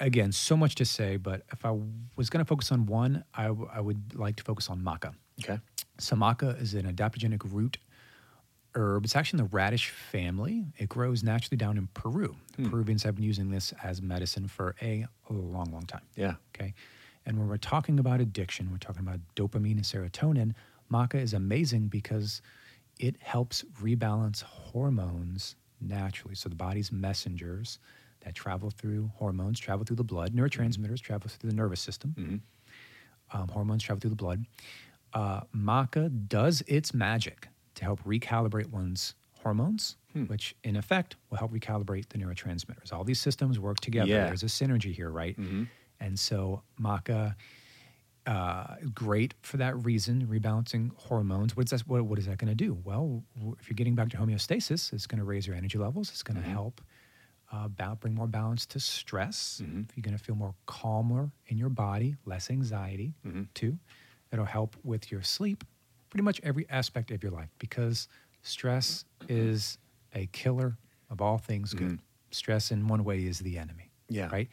Again, 0.00 0.32
so 0.32 0.56
much 0.56 0.74
to 0.76 0.84
say, 0.84 1.16
but 1.16 1.42
if 1.52 1.64
I 1.64 1.70
was 2.16 2.28
going 2.28 2.44
to 2.44 2.48
focus 2.48 2.72
on 2.72 2.84
one, 2.86 3.24
I, 3.32 3.44
w- 3.44 3.68
I 3.72 3.80
would 3.80 4.14
like 4.16 4.34
to 4.36 4.42
focus 4.42 4.68
on 4.68 4.80
maca. 4.80 5.14
okay. 5.42 5.60
So 5.98 6.16
maca 6.16 6.60
is 6.60 6.74
an 6.74 6.92
adaptogenic 6.92 7.42
root 7.52 7.78
herb. 8.76 9.04
It's 9.04 9.16
actually 9.16 9.40
in 9.40 9.44
the 9.46 9.56
radish 9.56 9.90
family. 9.90 10.66
It 10.78 10.88
grows 10.88 11.22
naturally 11.22 11.56
down 11.56 11.76
in 11.76 11.88
Peru. 11.94 12.36
The 12.56 12.68
Peruvians 12.68 13.02
have 13.02 13.14
been 13.16 13.24
using 13.24 13.50
this 13.50 13.72
as 13.82 14.02
medicine 14.02 14.48
for 14.48 14.74
a 14.82 15.06
long, 15.30 15.72
long 15.72 15.86
time. 15.86 16.02
Yeah. 16.16 16.34
Okay. 16.54 16.74
And 17.26 17.38
when 17.38 17.48
we're 17.48 17.56
talking 17.56 17.98
about 17.98 18.20
addiction, 18.20 18.70
we're 18.70 18.78
talking 18.78 19.02
about 19.02 19.20
dopamine 19.36 19.76
and 19.76 19.82
serotonin. 19.82 20.54
Maca 20.92 21.14
is 21.14 21.32
amazing 21.34 21.88
because 21.88 22.42
it 23.00 23.16
helps 23.20 23.64
rebalance 23.80 24.42
hormones 24.42 25.56
naturally. 25.80 26.34
So 26.34 26.48
the 26.48 26.54
body's 26.54 26.92
messengers 26.92 27.78
that 28.24 28.34
travel 28.34 28.70
through 28.70 29.10
hormones 29.16 29.58
travel 29.58 29.84
through 29.84 29.96
the 29.96 30.04
blood, 30.04 30.32
neurotransmitters 30.34 31.00
travel 31.00 31.28
through 31.28 31.50
the 31.50 31.56
nervous 31.56 31.80
system, 31.80 32.14
um, 33.32 33.48
hormones 33.48 33.82
travel 33.82 34.00
through 34.00 34.10
the 34.10 34.16
blood. 34.16 34.44
Uh, 35.12 35.40
maca 35.54 36.10
does 36.28 36.62
its 36.66 36.92
magic 36.92 37.48
to 37.74 37.84
help 37.84 38.02
recalibrate 38.04 38.70
one's 38.70 39.14
hormones, 39.42 39.96
hmm. 40.12 40.24
which 40.24 40.54
in 40.64 40.76
effect 40.76 41.16
will 41.30 41.38
help 41.38 41.52
recalibrate 41.52 42.08
the 42.08 42.18
neurotransmitters. 42.18 42.92
All 42.92 43.04
these 43.04 43.20
systems 43.20 43.60
work 43.60 43.80
together. 43.80 44.08
Yeah. 44.08 44.26
There's 44.26 44.42
a 44.42 44.46
synergy 44.46 44.94
here, 44.94 45.10
right? 45.10 45.38
Mm-hmm. 45.38 45.64
And 46.00 46.18
so 46.18 46.62
maca, 46.80 47.34
uh, 48.26 48.76
great 48.94 49.34
for 49.42 49.58
that 49.58 49.76
reason, 49.84 50.26
rebalancing 50.26 50.90
hormones. 50.96 51.56
What's 51.56 51.72
that, 51.72 51.82
what, 51.86 52.02
what 52.02 52.18
is 52.18 52.26
that 52.26 52.38
going 52.38 52.48
to 52.48 52.54
do? 52.54 52.78
Well, 52.84 53.22
if 53.60 53.68
you're 53.68 53.74
getting 53.74 53.94
back 53.94 54.08
to 54.10 54.16
homeostasis, 54.16 54.92
it's 54.92 55.06
going 55.06 55.18
to 55.18 55.24
raise 55.24 55.46
your 55.46 55.56
energy 55.56 55.78
levels. 55.78 56.10
It's 56.10 56.22
going 56.22 56.36
to 56.36 56.42
mm-hmm. 56.42 56.52
help 56.52 56.80
uh, 57.52 57.68
bring 57.96 58.14
more 58.14 58.26
balance 58.26 58.66
to 58.66 58.80
stress. 58.80 59.60
Mm-hmm. 59.62 59.82
You're 59.94 60.02
going 60.02 60.16
to 60.16 60.22
feel 60.22 60.34
more 60.34 60.54
calmer 60.66 61.30
in 61.46 61.58
your 61.58 61.68
body, 61.68 62.16
less 62.24 62.50
anxiety 62.50 63.12
too. 63.54 63.78
It'll 64.32 64.44
help 64.44 64.76
with 64.82 65.12
your 65.12 65.22
sleep, 65.22 65.62
pretty 66.14 66.22
much 66.22 66.40
every 66.44 66.64
aspect 66.70 67.10
of 67.10 67.24
your 67.24 67.32
life 67.32 67.48
because 67.58 68.06
stress 68.42 69.04
is 69.28 69.78
a 70.14 70.26
killer 70.26 70.78
of 71.10 71.20
all 71.20 71.38
things 71.38 71.74
mm-hmm. 71.74 71.88
good. 71.88 71.98
Stress, 72.30 72.70
in 72.70 72.86
one 72.86 73.02
way, 73.02 73.26
is 73.26 73.40
the 73.40 73.58
enemy. 73.58 73.90
Yeah. 74.08 74.28
Right? 74.30 74.48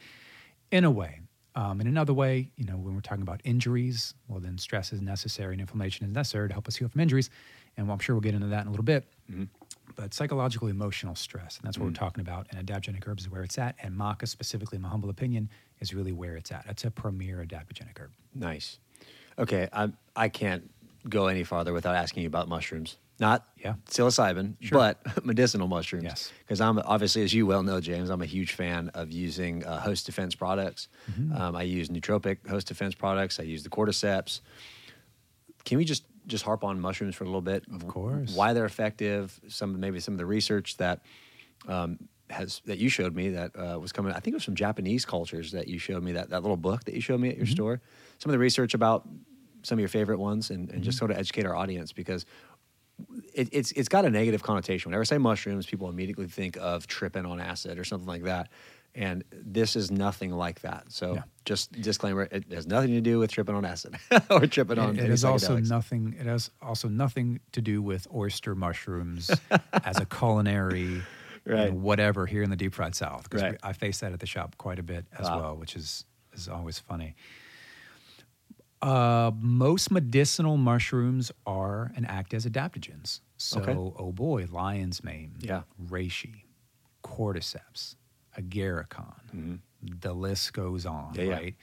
In 0.72 0.82
a 0.82 0.90
way. 0.90 1.20
Um, 1.54 1.80
in 1.80 1.86
another 1.86 2.12
way, 2.12 2.50
you 2.56 2.64
know, 2.64 2.76
when 2.76 2.96
we're 2.96 3.00
talking 3.00 3.22
about 3.22 3.40
injuries, 3.44 4.12
well, 4.26 4.40
then 4.40 4.58
stress 4.58 4.92
is 4.92 5.00
necessary 5.00 5.54
and 5.54 5.60
inflammation 5.60 6.04
is 6.04 6.12
necessary 6.12 6.48
to 6.48 6.52
help 6.52 6.66
us 6.66 6.74
heal 6.74 6.88
from 6.88 7.00
injuries. 7.00 7.30
And 7.76 7.88
I'm 7.88 7.98
sure 8.00 8.16
we'll 8.16 8.22
get 8.22 8.34
into 8.34 8.48
that 8.48 8.62
in 8.62 8.66
a 8.66 8.70
little 8.70 8.82
bit. 8.82 9.04
Mm-hmm. 9.30 9.44
But 9.94 10.14
psychological, 10.14 10.66
emotional 10.66 11.14
stress, 11.14 11.58
and 11.58 11.66
that's 11.66 11.78
what 11.78 11.84
we're 11.84 11.92
mm. 11.92 11.98
talking 11.98 12.22
about. 12.22 12.48
And 12.50 12.66
adaptogenic 12.66 13.06
herbs 13.06 13.24
is 13.24 13.30
where 13.30 13.44
it's 13.44 13.58
at. 13.58 13.76
And 13.80 13.94
maca, 13.94 14.26
specifically, 14.26 14.76
in 14.76 14.82
my 14.82 14.88
humble 14.88 15.10
opinion, 15.10 15.48
is 15.80 15.94
really 15.94 16.12
where 16.12 16.34
it's 16.34 16.50
at. 16.50 16.64
It's 16.68 16.84
a 16.84 16.90
premier 16.90 17.44
adaptogenic 17.46 18.00
herb. 18.00 18.10
Nice. 18.34 18.78
Okay, 19.38 19.68
I 19.72 19.92
I 20.16 20.28
can't 20.28 20.70
go 21.08 21.26
any 21.26 21.44
farther 21.44 21.72
without 21.72 21.94
asking 21.94 22.22
you 22.22 22.26
about 22.28 22.48
mushrooms. 22.48 22.96
Not 23.20 23.46
Yeah. 23.56 23.74
psilocybin, 23.88 24.56
Sure. 24.60 24.78
but 24.78 25.24
medicinal 25.24 25.68
mushrooms. 25.68 26.04
Yes. 26.04 26.32
Because 26.40 26.60
I'm 26.60 26.78
obviously, 26.78 27.22
as 27.22 27.32
you 27.34 27.46
well 27.46 27.62
know, 27.62 27.80
James, 27.80 28.08
I'm 28.10 28.22
a 28.22 28.26
huge 28.26 28.52
fan 28.52 28.88
of 28.94 29.12
using 29.12 29.64
uh, 29.64 29.80
host 29.80 30.06
defense 30.06 30.34
products. 30.34 30.88
Mm-hmm. 31.10 31.32
Um, 31.36 31.54
I 31.56 31.62
use 31.62 31.88
nootropic 31.88 32.46
host 32.48 32.66
defense 32.68 32.94
products. 32.94 33.38
I 33.38 33.44
use 33.44 33.62
the 33.62 33.68
cordyceps. 33.70 34.40
Can 35.64 35.78
we 35.78 35.84
just 35.84 36.04
just 36.26 36.44
harp 36.44 36.62
on 36.62 36.80
mushrooms 36.80 37.14
for 37.16 37.24
a 37.24 37.26
little 37.26 37.40
bit? 37.40 37.64
Of 37.72 37.86
course. 37.88 38.34
Why 38.34 38.52
they're 38.52 38.64
effective? 38.64 39.38
Some 39.48 39.78
maybe 39.80 40.00
some 40.00 40.14
of 40.14 40.18
the 40.18 40.26
research 40.26 40.76
that 40.78 41.02
um, 41.68 41.98
has 42.30 42.60
that 42.66 42.78
you 42.78 42.88
showed 42.88 43.14
me 43.14 43.30
that 43.30 43.52
uh, 43.56 43.78
was 43.78 43.92
coming. 43.92 44.12
I 44.12 44.20
think 44.20 44.28
it 44.34 44.34
was 44.36 44.44
from 44.44 44.54
Japanese 44.56 45.04
cultures 45.04 45.52
that 45.52 45.68
you 45.68 45.78
showed 45.78 46.02
me 46.02 46.12
that 46.12 46.30
that 46.30 46.42
little 46.42 46.56
book 46.56 46.84
that 46.84 46.94
you 46.94 47.00
showed 47.00 47.20
me 47.20 47.28
at 47.30 47.36
your 47.36 47.46
Mm-hmm. 47.46 47.52
store. 47.54 47.80
Some 48.18 48.30
of 48.30 48.32
the 48.32 48.38
research 48.38 48.74
about 48.74 49.08
some 49.62 49.76
of 49.78 49.80
your 49.80 49.88
favorite 49.88 50.18
ones, 50.18 50.50
and, 50.50 50.60
and 50.60 50.70
Mm-hmm. 50.70 50.82
just 50.82 50.98
sort 50.98 51.10
of 51.10 51.16
educate 51.18 51.46
our 51.46 51.54
audience 51.56 51.92
because 51.92 52.24
it, 53.34 53.48
it's 53.52 53.72
it's 53.72 53.88
got 53.88 54.04
a 54.04 54.10
negative 54.10 54.42
connotation. 54.42 54.90
Whenever 54.90 55.02
I 55.02 55.04
say 55.04 55.18
mushrooms, 55.18 55.66
people 55.66 55.88
immediately 55.88 56.26
think 56.26 56.56
of 56.60 56.86
tripping 56.86 57.26
on 57.26 57.40
acid 57.40 57.78
or 57.78 57.84
something 57.84 58.06
like 58.08 58.24
that. 58.24 58.48
And 58.94 59.24
this 59.32 59.74
is 59.74 59.90
nothing 59.90 60.32
like 60.32 60.60
that. 60.60 60.84
So 60.92 61.14
Yeah. 61.14 61.22
just 61.46 61.72
disclaimer: 61.72 62.28
it 62.30 62.44
has 62.52 62.66
nothing 62.66 62.90
to 62.90 63.00
do 63.00 63.18
with 63.18 63.30
tripping 63.32 63.54
on 63.54 63.64
acid 63.64 63.96
or 64.30 64.46
tripping 64.46 64.78
on. 64.78 64.98
It, 64.98 65.04
it 65.04 65.10
has 65.10 65.24
also 65.24 65.56
nothing. 65.56 66.14
It 66.18 66.26
has 66.26 66.50
also 66.60 66.88
nothing 66.88 67.40
to 67.52 67.62
do 67.62 67.80
with 67.80 68.06
oyster 68.14 68.54
mushrooms 68.54 69.30
as 69.84 69.98
a 69.98 70.04
culinary, 70.04 71.06
Right. 71.46 71.72
whatever 71.72 72.26
here 72.26 72.42
in 72.42 72.50
the 72.50 72.56
deep 72.56 72.74
fried 72.74 72.94
south. 72.94 73.24
Because 73.24 73.42
Right. 73.42 73.58
I 73.62 73.72
face 73.72 74.00
that 74.00 74.12
at 74.12 74.20
the 74.20 74.26
shop 74.26 74.56
quite 74.58 74.78
a 74.78 74.82
bit 74.82 75.06
as 75.18 75.26
Wow. 75.30 75.38
well, 75.38 75.56
which 75.56 75.74
is 75.74 76.04
is 76.34 76.48
always 76.48 76.78
funny. 76.78 77.14
Uh, 78.82 79.30
most 79.38 79.90
medicinal 79.92 80.56
mushrooms 80.56 81.30
are 81.46 81.92
and 81.94 82.04
act 82.08 82.34
as 82.34 82.44
adaptogens. 82.46 83.20
So, 83.36 83.60
Okay. 83.60 83.74
oh 83.74 84.12
boy, 84.12 84.46
lion's 84.50 85.04
mane, 85.04 85.36
Yeah. 85.40 85.62
reishi, 85.80 86.44
cordyceps, 87.04 87.94
agarikon. 88.36 89.60
The 89.80 90.12
list 90.14 90.52
goes 90.52 90.84
on, 90.86 91.12
Mm-hmm. 91.14 91.20
Yeah, 91.20 91.26
yeah. 91.26 91.34
right? 91.34 91.56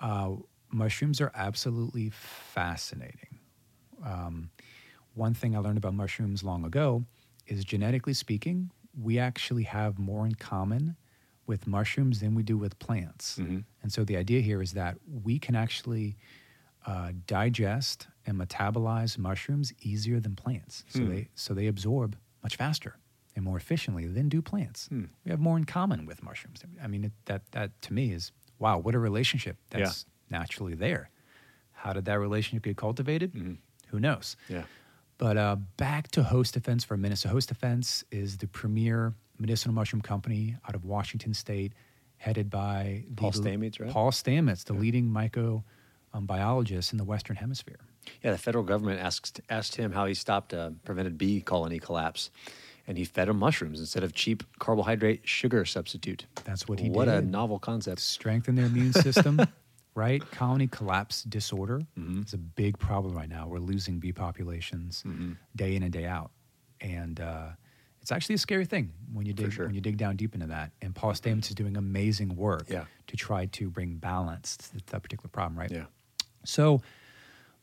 Uh, 0.00 0.36
mushrooms 0.70 1.20
are 1.20 1.30
absolutely 1.34 2.10
fascinating. 2.10 3.38
Um, 4.04 4.50
one 5.14 5.34
thing 5.34 5.54
I 5.56 5.58
learned 5.60 5.78
about 5.78 5.94
mushrooms 5.94 6.42
long 6.42 6.64
ago 6.64 7.04
is 7.46 7.64
genetically 7.64 8.14
speaking, 8.14 8.70
we 9.00 9.18
actually 9.18 9.64
have 9.64 9.98
more 9.98 10.26
in 10.26 10.34
common 10.34 10.96
with 11.46 11.66
mushrooms 11.66 12.20
than 12.20 12.34
we 12.34 12.42
do 12.44 12.56
with 12.56 12.78
plants. 12.78 13.38
Mhm. 13.38 13.64
And 13.82 13.92
so 13.92 14.04
the 14.04 14.16
idea 14.16 14.40
here 14.40 14.62
is 14.62 14.72
that 14.72 14.98
we 15.06 15.38
can 15.38 15.54
actually 15.56 16.16
uh, 16.86 17.12
digest 17.26 18.08
and 18.26 18.38
metabolize 18.38 19.18
mushrooms 19.18 19.72
easier 19.82 20.20
than 20.20 20.34
plants. 20.36 20.84
So 20.88 21.00
Hmm. 21.00 21.08
they 21.10 21.28
so 21.34 21.54
they 21.54 21.66
absorb 21.66 22.16
much 22.42 22.56
faster 22.56 22.96
and 23.36 23.44
more 23.44 23.56
efficiently 23.56 24.06
than 24.06 24.28
do 24.28 24.40
plants. 24.42 24.88
Hmm. 24.88 25.04
We 25.24 25.30
have 25.30 25.40
more 25.40 25.56
in 25.58 25.64
common 25.64 26.06
with 26.06 26.22
mushrooms. 26.22 26.62
I 26.82 26.86
mean, 26.86 27.04
it, 27.04 27.12
that 27.26 27.42
that 27.52 27.80
to 27.82 27.92
me 27.92 28.12
is 28.12 28.32
wow, 28.58 28.78
what 28.78 28.94
a 28.94 28.98
relationship 28.98 29.56
Yeah. 29.72 29.78
that's 29.80 30.04
naturally 30.30 30.74
there. 30.74 31.10
How 31.72 31.92
did 31.94 32.04
that 32.06 32.18
relationship 32.18 32.62
get 32.64 32.76
cultivated? 32.76 33.32
Mhm. 33.32 33.56
Who 33.88 33.98
knows? 34.00 34.36
Yeah. 34.48 34.64
But 35.18 35.36
uh, 35.36 35.56
back 35.76 36.08
to 36.12 36.22
Host 36.22 36.54
Defense 36.54 36.84
for 36.84 36.94
a 36.94 36.98
minute. 36.98 37.18
So, 37.18 37.28
Host 37.30 37.48
Defense 37.48 38.04
is 38.10 38.38
the 38.38 38.46
premier 38.46 39.14
medicinal 39.38 39.74
mushroom 39.74 40.00
company 40.02 40.56
out 40.68 40.74
of 40.74 40.84
Washington 40.84 41.32
State, 41.34 41.72
headed 42.18 42.48
by 42.50 43.04
the 43.08 43.14
Paul 43.16 43.32
Stamets, 43.32 43.80
right? 43.80 43.90
Paul 43.90 44.10
Stamets, 44.12 44.64
the 44.64 44.72
leading 44.74 45.06
myco 45.10 45.62
um, 46.12 46.26
biologist 46.26 46.92
in 46.92 46.98
the 46.98 47.04
Western 47.04 47.36
Hemisphere. 47.36 47.78
Yeah, 48.22 48.32
the 48.32 48.38
federal 48.38 48.64
government 48.64 49.00
asked 49.00 49.40
asked 49.48 49.76
him 49.76 49.92
how 49.92 50.06
he 50.06 50.14
stopped 50.14 50.52
a 50.52 50.74
prevented 50.84 51.16
bee 51.18 51.40
colony 51.40 51.78
collapse, 51.78 52.30
and 52.86 52.96
he 52.98 53.04
fed 53.04 53.28
them 53.28 53.38
mushrooms 53.38 53.78
instead 53.78 54.02
of 54.02 54.14
cheap 54.14 54.42
carbohydrate 54.58 55.20
sugar 55.28 55.64
substitute. 55.64 56.26
That's 56.44 56.66
what 56.66 56.80
he 56.80 56.88
did. 56.88 56.96
what 56.96 57.08
a 57.08 57.20
novel 57.20 57.58
concept. 57.58 58.00
Strengthen 58.00 58.54
their 58.56 58.66
immune 58.66 58.92
system, 58.92 59.38
right? 59.94 60.22
Colony 60.32 60.66
collapse 60.66 61.22
disorder 61.24 61.82
Mhm. 61.98 62.24
is 62.26 62.32
a 62.34 62.38
big 62.38 62.78
problem 62.78 63.14
right 63.14 63.28
now. 63.28 63.46
We're 63.46 63.58
losing 63.58 64.00
bee 64.00 64.12
populations 64.12 65.02
Mhm. 65.06 65.36
day 65.54 65.76
in 65.76 65.82
and 65.82 65.92
day 65.92 66.06
out, 66.06 66.30
and 66.80 67.20
uh, 67.20 67.50
it's 68.00 68.10
actually 68.10 68.34
a 68.36 68.38
scary 68.38 68.64
thing 68.64 68.92
when 69.12 69.26
you 69.26 69.34
dig 69.34 69.52
sure. 69.52 69.66
when 69.66 69.74
you 69.74 69.82
dig 69.82 69.98
down 69.98 70.16
deep 70.16 70.34
into 70.34 70.46
that. 70.46 70.72
And 70.80 70.94
Paul 70.94 71.12
Stamets 71.12 71.50
is 71.50 71.54
doing 71.54 71.76
amazing 71.76 72.34
work 72.34 72.64
Yeah. 72.68 72.86
to 73.08 73.16
try 73.16 73.44
to 73.46 73.70
bring 73.70 73.96
balance 73.98 74.56
to 74.56 74.78
that 74.86 75.02
particular 75.02 75.28
problem, 75.28 75.58
right? 75.58 75.70
Yeah. 75.70 75.84
So, 76.44 76.82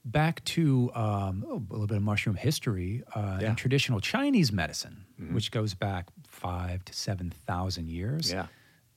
back 0.05 0.43
to 0.45 0.91
um, 0.95 1.43
oh, 1.47 1.55
a 1.69 1.71
little 1.71 1.87
bit 1.87 1.97
of 1.97 2.03
mushroom 2.03 2.35
history. 2.35 3.03
Uh, 3.13 3.39
Yeah. 3.41 3.49
In 3.49 3.55
traditional 3.55 3.99
Chinese 3.99 4.51
medicine, 4.51 5.05
Mhm. 5.19 5.33
which 5.33 5.51
goes 5.51 5.73
back 5.73 6.07
five 6.27 6.85
to 6.85 6.93
seven 6.93 7.29
thousand 7.29 7.89
years, 7.89 8.31
Yeah. 8.31 8.47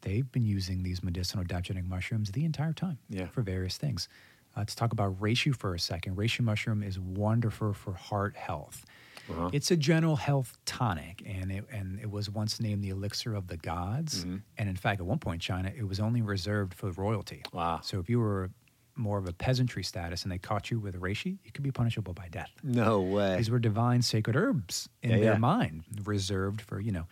they've 0.03 0.31
been 0.31 0.45
using 0.47 0.83
these 0.83 1.03
medicinal 1.03 1.45
adaptogenic 1.45 1.87
mushrooms 1.87 2.31
the 2.33 2.45
entire 2.45 2.73
time 2.73 2.99
Yeah. 3.09 3.27
for 3.29 3.43
various 3.43 3.77
things. 3.77 4.09
Uh, 4.57 4.61
let's 4.61 4.75
talk 4.75 4.93
about 4.93 5.19
reishi 5.21 5.55
for 5.55 5.75
a 5.75 5.81
second. 5.81 6.17
Reishi 6.17 6.41
mushroom 6.45 6.83
is 6.83 6.99
wonderful 6.99 7.73
for 7.73 7.95
heart 7.95 8.37
health. 8.37 8.85
Uh-huh. 9.29 9.51
It's 9.53 9.71
a 9.71 9.77
general 9.77 10.17
health 10.17 10.59
tonic, 10.65 11.23
and 11.25 11.53
it, 11.53 11.65
and 11.71 12.01
it 12.01 12.11
was 12.11 12.29
once 12.31 12.61
named 12.61 12.83
the 12.83 12.89
elixir 12.89 13.35
of 13.35 13.47
the 13.47 13.57
gods. 13.57 14.25
Mhm. 14.25 14.43
And 14.59 14.69
in 14.69 14.77
fact, 14.77 15.01
at 15.01 15.07
one 15.07 15.19
point 15.21 15.41
China, 15.43 15.73
it 15.75 15.85
was 15.85 16.01
only 16.01 16.21
reserved 16.23 16.75
for 16.75 16.91
royalty. 16.93 17.43
Wow. 17.53 17.81
So 17.83 17.99
if 18.01 18.09
you 18.11 18.19
were 18.19 18.51
more 18.97 19.19
of 19.19 19.27
a 19.29 19.33
peasantry 19.33 19.83
status 19.83 20.23
and 20.25 20.33
they 20.33 20.39
caught 20.39 20.71
you 20.71 20.79
with 20.79 20.95
a 20.95 20.99
reishi, 20.99 21.39
you 21.45 21.53
could 21.53 21.63
be 21.65 21.71
punishable 21.71 22.13
by 22.13 22.29
death. 22.31 22.51
No 22.63 23.01
way. 23.01 23.37
These 23.37 23.51
were 23.51 23.59
divine 23.59 24.03
sacred 24.03 24.37
herbs 24.37 24.89
in 25.03 25.11
Yeah, 25.11 25.17
their 25.17 25.33
yeah. 25.33 25.39
mind, 25.39 25.85
reserved 26.05 26.61
for, 26.61 26.81
you 26.81 26.93
know, 26.93 27.07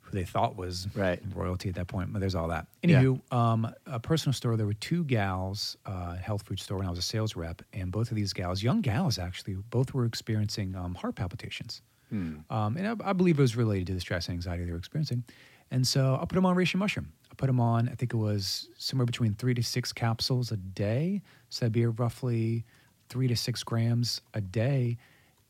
who 0.00 0.12
they 0.12 0.24
thought 0.24 0.56
was 0.56 0.88
Right. 0.94 1.22
royalty 1.34 1.68
at 1.68 1.74
that 1.74 1.86
point. 1.86 2.12
But 2.12 2.20
there's 2.20 2.34
all 2.34 2.48
that. 2.48 2.66
Yeah. 2.82 3.02
Anywho, 3.02 3.32
um, 3.32 3.72
a 3.86 4.00
personal 4.00 4.32
story. 4.32 4.56
There 4.56 4.66
were 4.66 4.72
two 4.74 5.04
gals, 5.04 5.76
uh, 5.86 6.16
health 6.16 6.42
food 6.42 6.58
store 6.60 6.78
when 6.78 6.86
I 6.86 6.90
was 6.90 6.98
a 6.98 7.02
sales 7.02 7.36
rep, 7.36 7.62
and 7.72 7.92
both 7.92 8.10
of 8.10 8.16
these 8.16 8.32
gals, 8.32 8.62
young 8.62 8.80
gals 8.80 9.18
actually, 9.18 9.54
both 9.70 9.92
were 9.94 10.04
experiencing 10.06 10.74
um, 10.74 10.94
heart 10.94 11.14
palpitations. 11.14 11.82
Hmm. 12.08 12.36
Um, 12.48 12.78
and 12.78 12.88
I, 13.02 13.10
I 13.10 13.12
believe 13.12 13.38
it 13.38 13.42
was 13.42 13.54
related 13.56 13.86
to 13.88 13.94
the 13.94 14.00
stress 14.00 14.28
and 14.28 14.34
anxiety 14.34 14.64
they 14.64 14.72
were 14.72 14.78
experiencing. 14.78 15.24
And 15.70 15.86
so 15.86 16.14
I 16.18 16.24
put 16.24 16.34
them 16.36 16.46
on 16.46 16.56
reishi 16.56 16.76
mushroom. 16.76 17.12
Put 17.38 17.46
them 17.46 17.60
on, 17.60 17.88
I 17.88 17.94
think 17.94 18.12
it 18.12 18.16
was 18.18 18.68
somewhere 18.76 19.06
between 19.06 19.34
three 19.34 19.54
to 19.54 19.62
six 19.62 19.92
capsules 19.92 20.52
a 20.52 20.56
day. 20.58 21.22
So 21.48 21.60
that'd 21.64 21.72
be 21.72 21.86
roughly 21.86 22.64
three 23.08 23.28
to 23.28 23.36
six 23.36 23.62
grams 23.62 24.20
a 24.34 24.40
day. 24.42 24.98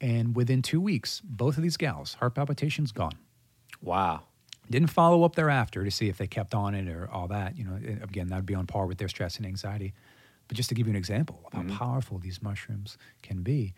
And 0.00 0.36
within 0.36 0.62
two 0.62 0.80
weeks, 0.80 1.20
both 1.24 1.56
of 1.56 1.62
these 1.64 1.76
gals, 1.76 2.14
heart 2.14 2.34
palpitations 2.36 2.92
gone. 2.92 3.14
Wow. 3.82 4.22
Didn't 4.70 4.88
follow 4.90 5.24
up 5.24 5.34
thereafter 5.34 5.82
to 5.82 5.90
see 5.90 6.08
if 6.08 6.18
they 6.18 6.26
kept 6.26 6.54
on 6.54 6.74
it 6.74 6.88
or 6.88 7.08
all 7.10 7.26
that. 7.28 7.56
You 7.56 7.64
know, 7.64 7.74
again, 8.02 8.28
that'd 8.28 8.46
be 8.46 8.54
on 8.54 8.66
par 8.66 8.86
with 8.86 8.98
their 8.98 9.08
stress 9.08 9.38
and 9.38 9.46
anxiety. 9.46 9.94
But 10.46 10.56
just 10.56 10.68
to 10.68 10.74
give 10.74 10.86
you 10.86 10.92
an 10.92 10.96
example 10.96 11.40
of 11.52 11.62
Mhm. 11.64 11.70
how 11.70 11.78
powerful 11.78 12.18
these 12.18 12.42
mushrooms 12.42 12.98
can 13.22 13.42
be. 13.42 13.72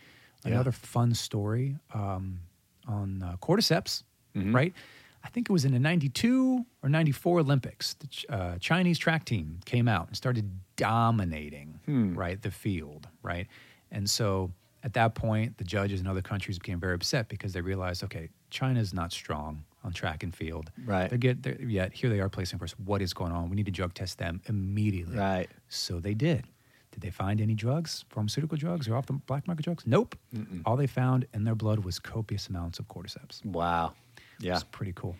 Yeah. 0.45 0.53
Another 0.55 0.73
fun 0.73 1.15
story 1.15 1.77
um, 1.95 2.41
on 2.89 3.23
uh, 3.23 3.37
cordyceps, 3.41 4.03
Mhm. 4.35 4.53
right? 4.55 4.75
I 5.23 5.29
think 5.29 5.51
it 5.51 5.53
was 5.53 5.65
in 5.65 5.73
the 5.73 5.79
92 5.79 6.65
or 6.83 6.89
94 6.89 7.41
Olympics. 7.41 7.95
The 7.95 8.07
Ch- 8.07 8.27
uh, 8.29 8.59
Chinese 8.59 8.99
track 8.99 9.25
team 9.25 9.61
came 9.67 9.87
out 9.89 10.09
and 10.09 10.17
started 10.17 10.51
dominating, 10.77 11.79
Hmm. 11.87 12.15
right, 12.15 12.41
the 12.41 12.51
field, 12.51 13.09
right? 13.23 13.47
And 13.91 14.09
so 14.09 14.53
at 14.83 14.95
that 14.95 15.15
point, 15.15 15.59
the 15.59 15.65
judges 15.65 16.01
in 16.01 16.07
other 16.07 16.23
countries 16.23 16.59
became 16.59 16.81
very 16.81 16.95
upset 16.95 17.29
because 17.29 17.53
they 17.53 17.61
realized, 17.61 18.03
okay, 18.05 18.29
China's 18.51 18.95
not 18.95 19.13
strong 19.13 19.65
on 19.85 19.93
track 19.93 20.23
and 20.23 20.35
field. 20.35 20.71
Right. 20.87 21.11
They 21.11 21.19
get 21.19 21.43
they're, 21.43 21.61
yet 21.61 21.93
here 21.93 22.09
they 22.11 22.21
are 22.21 22.29
placing 22.29 22.59
first. 22.59 22.79
What 22.81 23.01
is 23.03 23.13
going 23.15 23.33
on? 23.33 23.51
We 23.51 23.57
need 23.57 23.67
to 23.67 23.73
drug 23.73 23.93
test 23.95 24.19
them 24.19 24.41
immediately. 24.47 25.17
Right. 25.19 25.49
So 25.69 26.01
they 26.01 26.15
did. 26.15 26.45
Did 26.93 27.03
they 27.03 27.11
find 27.11 27.41
any 27.41 27.55
drugs, 27.55 28.05
pharmaceutical 28.11 28.59
drugs, 28.59 28.89
or 28.89 28.97
off 28.97 29.07
the 29.07 29.13
black 29.13 29.47
market 29.47 29.63
drugs? 29.65 29.85
Nope. 29.87 30.17
Mm-mm. 30.35 30.63
All 30.67 30.77
they 30.77 30.89
found 30.89 31.27
in 31.33 31.45
their 31.45 31.55
blood 31.55 31.81
was 31.85 31.99
copious 31.99 32.49
amounts 32.49 32.79
of 32.81 32.89
cordyceps. 32.89 33.45
Wow. 33.45 33.93
Yeah. 34.41 34.55
It's 34.55 34.65
pretty 34.65 34.93
cool. 34.95 35.17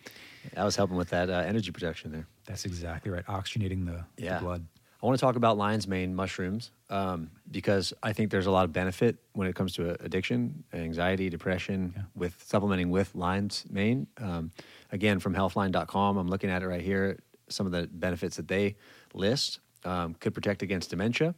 I 0.57 0.63
was 0.65 0.75
helping 0.75 0.97
with 0.97 1.09
that 1.09 1.29
uh, 1.29 1.43
energy 1.45 1.71
production 1.71 2.11
there. 2.11 2.27
That's 2.45 2.65
exactly 2.65 3.11
right. 3.11 3.25
Oxygenating 3.27 3.85
the, 3.85 4.03
the 4.17 4.39
blood. 4.41 4.65
I 5.01 5.05
want 5.05 5.17
to 5.17 5.21
talk 5.25 5.35
about 5.35 5.57
lion's 5.57 5.87
mane 5.87 6.13
mushrooms 6.13 6.71
um, 6.89 7.31
because 7.49 7.91
I 8.03 8.13
think 8.13 8.29
there's 8.29 8.45
a 8.45 8.51
lot 8.51 8.65
of 8.65 8.73
benefit 8.73 9.17
when 9.33 9.47
it 9.47 9.55
comes 9.55 9.73
to 9.73 9.91
uh, 9.91 9.97
addiction, 10.01 10.63
anxiety, 10.73 11.29
depression 11.29 11.93
Yeah. 11.95 12.03
with 12.15 12.43
supplementing 12.45 12.89
with 12.91 13.15
lion's 13.15 13.65
mane. 13.69 14.05
Um, 14.17 14.51
again, 14.91 15.19
from 15.19 15.33
healthline.com, 15.33 16.17
I'm 16.17 16.27
looking 16.27 16.51
at 16.51 16.61
it 16.61 16.67
right 16.67 16.81
here. 16.81 17.17
Some 17.49 17.65
of 17.65 17.71
the 17.71 17.87
benefits 17.91 18.35
that 18.37 18.47
they 18.47 18.75
list 19.13 19.59
um, 19.85 20.13
could 20.19 20.33
protect 20.35 20.61
against 20.61 20.91
dementia, 20.91 21.33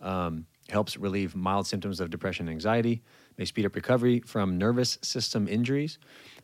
um, 0.00 0.46
helps 0.70 0.96
relieve 0.96 1.36
mild 1.36 1.66
symptoms 1.66 2.00
of 2.00 2.08
depression 2.08 2.48
and 2.48 2.54
anxiety, 2.54 3.02
may 3.38 3.44
speed 3.44 3.66
up 3.66 3.74
recovery 3.74 4.20
from 4.20 4.58
nervous 4.58 4.98
system 5.02 5.48
injuries, 5.48 5.98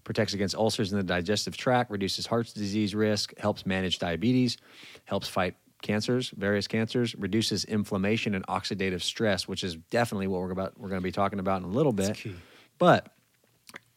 protects 0.04 0.34
against 0.34 0.54
ulcers 0.54 0.92
in 0.92 0.98
the 0.98 1.04
digestive 1.04 1.56
tract, 1.56 1.90
reduces 1.90 2.26
heart 2.26 2.50
disease 2.54 2.94
risk, 2.94 3.36
helps 3.38 3.66
manage 3.66 3.98
diabetes, 3.98 4.56
helps 5.04 5.28
fight 5.28 5.54
cancers, 5.82 6.30
various 6.30 6.66
cancers, 6.66 7.14
reduces 7.16 7.64
inflammation 7.64 8.34
and 8.34 8.46
oxidative 8.46 9.02
stress, 9.02 9.48
which 9.48 9.64
is 9.64 9.76
definitely 9.90 10.26
what 10.26 10.40
we're 10.40 10.50
about 10.50 10.78
we're 10.78 10.88
going 10.88 11.00
to 11.00 11.04
be 11.04 11.12
talking 11.12 11.38
about 11.38 11.62
in 11.62 11.64
a 11.68 11.72
little 11.72 11.92
bit. 11.92 12.08
But 12.78 13.12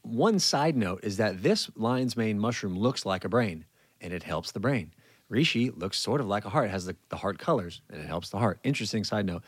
one 0.02 0.40
side 0.40 0.76
note 0.76 1.02
is 1.04 1.18
that 1.18 1.42
this 1.44 1.70
lion's 1.76 2.18
mane 2.18 2.40
mushroom 2.40 2.78
looks 2.78 3.06
like 3.06 3.26
a 3.26 3.30
brain 3.30 3.66
and 4.02 4.14
it 4.14 4.24
helps 4.24 4.52
the 4.52 4.60
brain. 4.60 4.94
Reishi 5.32 5.76
looks 5.76 5.98
sort 5.98 6.22
of 6.22 6.28
like 6.28 6.46
a 6.46 6.50
heart, 6.50 6.68
it 6.68 6.72
has 6.72 6.86
the, 6.86 6.96
the 7.10 7.16
heart 7.16 7.40
colors 7.40 7.82
and 7.90 8.02
it 8.02 8.08
helps 8.08 8.30
the 8.30 8.38
heart. 8.38 8.60
Interesting 8.64 9.04
side 9.04 9.26
note. 9.26 9.44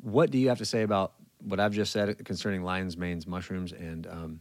What 0.00 0.30
do 0.30 0.38
you 0.38 0.48
have 0.48 0.58
to 0.58 0.64
say 0.64 0.82
about 0.82 1.12
what 1.42 1.60
I've 1.60 1.72
just 1.72 1.92
said 1.92 2.24
concerning 2.24 2.62
lion's 2.62 2.96
mane's 2.96 3.26
mushrooms 3.26 3.72
and 3.72 4.06
um, 4.06 4.40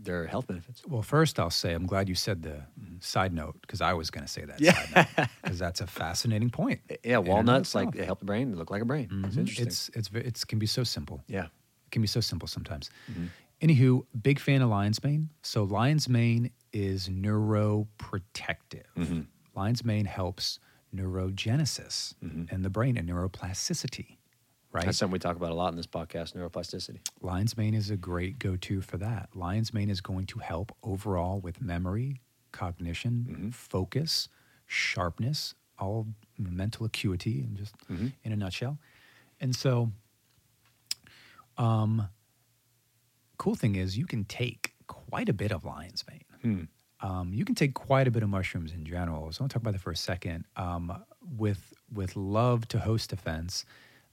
their 0.00 0.26
health 0.26 0.46
benefits? 0.46 0.82
Well, 0.86 1.02
first 1.02 1.38
I'll 1.38 1.50
say 1.50 1.72
I'm 1.74 1.86
glad 1.86 2.08
you 2.08 2.14
said 2.14 2.42
the 2.42 2.62
side 3.00 3.32
note 3.32 3.56
because 3.60 3.80
I 3.80 3.92
was 3.94 4.10
going 4.10 4.24
to 4.26 4.30
say 4.32 4.44
that 4.44 4.60
Yeah. 4.60 4.72
side 4.74 5.06
note 5.18 5.28
because 5.42 5.58
that's 5.58 5.80
a 5.80 5.86
fascinating 5.86 6.50
point. 6.50 6.80
Yeah, 6.88 6.96
in 7.04 7.10
and 7.14 7.16
of 7.22 7.26
walnuts 7.28 7.74
like 7.74 7.92
they 7.92 8.04
help 8.04 8.18
the 8.20 8.24
brain. 8.26 8.50
They 8.50 8.56
look 8.56 8.70
like 8.70 8.82
a 8.82 8.84
brain. 8.84 9.08
It's 9.24 9.36
Mhm. 9.36 9.38
interesting. 9.40 9.66
It's 9.66 9.88
it's 9.94 10.10
it's 10.14 10.44
can 10.44 10.58
be 10.58 10.66
so 10.66 10.84
simple. 10.84 11.22
yeah. 11.28 11.44
It 11.86 11.90
can 11.92 12.02
be 12.02 12.08
so 12.08 12.20
simple 12.20 12.46
sometimes. 12.48 12.90
Mhm. 13.10 13.28
Anywho, 13.62 14.02
big 14.22 14.38
fan 14.38 14.60
of 14.62 14.68
lion's 14.68 15.02
mane. 15.02 15.30
So 15.42 15.64
lion's 15.64 16.08
mane 16.08 16.50
is 16.72 17.08
neuroprotective. 17.08 18.84
Mhm. 18.96 19.26
Lion's 19.54 19.84
mane 19.84 20.04
helps 20.04 20.58
neurogenesis 20.94 22.14
Mhm. 22.22 22.52
in 22.52 22.62
the 22.62 22.70
brain 22.70 22.96
and 22.96 23.08
neuroplasticity. 23.08 24.17
Right. 24.78 24.84
That's 24.86 24.98
something 24.98 25.12
we 25.12 25.18
talk 25.18 25.34
about 25.36 25.50
a 25.50 25.54
lot 25.54 25.70
in 25.70 25.76
this 25.76 25.88
podcast, 25.88 26.34
neuroplasticity. 26.36 27.00
Lion's 27.20 27.56
mane 27.56 27.74
is 27.74 27.90
a 27.90 27.96
great 27.96 28.38
go-to 28.38 28.80
for 28.80 28.96
that. 28.98 29.28
Lion's 29.34 29.74
mane 29.74 29.90
is 29.90 30.00
going 30.00 30.26
to 30.26 30.38
help 30.38 30.70
overall 30.84 31.40
with 31.40 31.60
memory, 31.60 32.20
cognition, 32.52 33.26
Mhm. 33.28 33.54
focus, 33.54 34.28
sharpness, 34.66 35.54
all 35.80 36.06
mental 36.38 36.86
acuity, 36.86 37.40
and 37.42 37.56
just 37.56 37.76
Mhm. 37.88 38.12
in 38.22 38.30
a 38.30 38.36
nutshell. 38.36 38.78
And 39.40 39.52
so, 39.56 39.90
um, 41.56 42.08
cool 43.36 43.56
thing 43.56 43.74
is 43.74 43.98
you 43.98 44.06
can 44.06 44.24
take 44.24 44.74
quite 44.86 45.28
a 45.28 45.32
bit 45.32 45.50
of 45.50 45.64
lion's 45.64 46.04
mane. 46.08 46.24
Hmm. 46.42 46.64
Um, 47.04 47.32
you 47.32 47.44
can 47.44 47.54
take 47.56 47.74
quite 47.74 48.06
a 48.06 48.10
bit 48.12 48.22
of 48.22 48.28
mushrooms 48.28 48.72
in 48.72 48.84
general. 48.84 49.30
So 49.32 49.40
I 49.40 49.42
want 49.42 49.50
to 49.50 49.54
talk 49.54 49.62
about 49.62 49.72
that 49.72 49.80
for 49.80 49.90
a 49.90 49.96
second. 49.96 50.44
Um, 50.54 51.04
with 51.20 51.72
with 51.92 52.14
love 52.16 52.68
to 52.68 52.78
host 52.80 53.10
defense, 53.10 53.64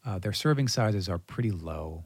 uh, 0.05 0.19
their 0.19 0.33
serving 0.33 0.67
sizes 0.67 1.09
are 1.09 1.17
pretty 1.17 1.51
low. 1.51 2.03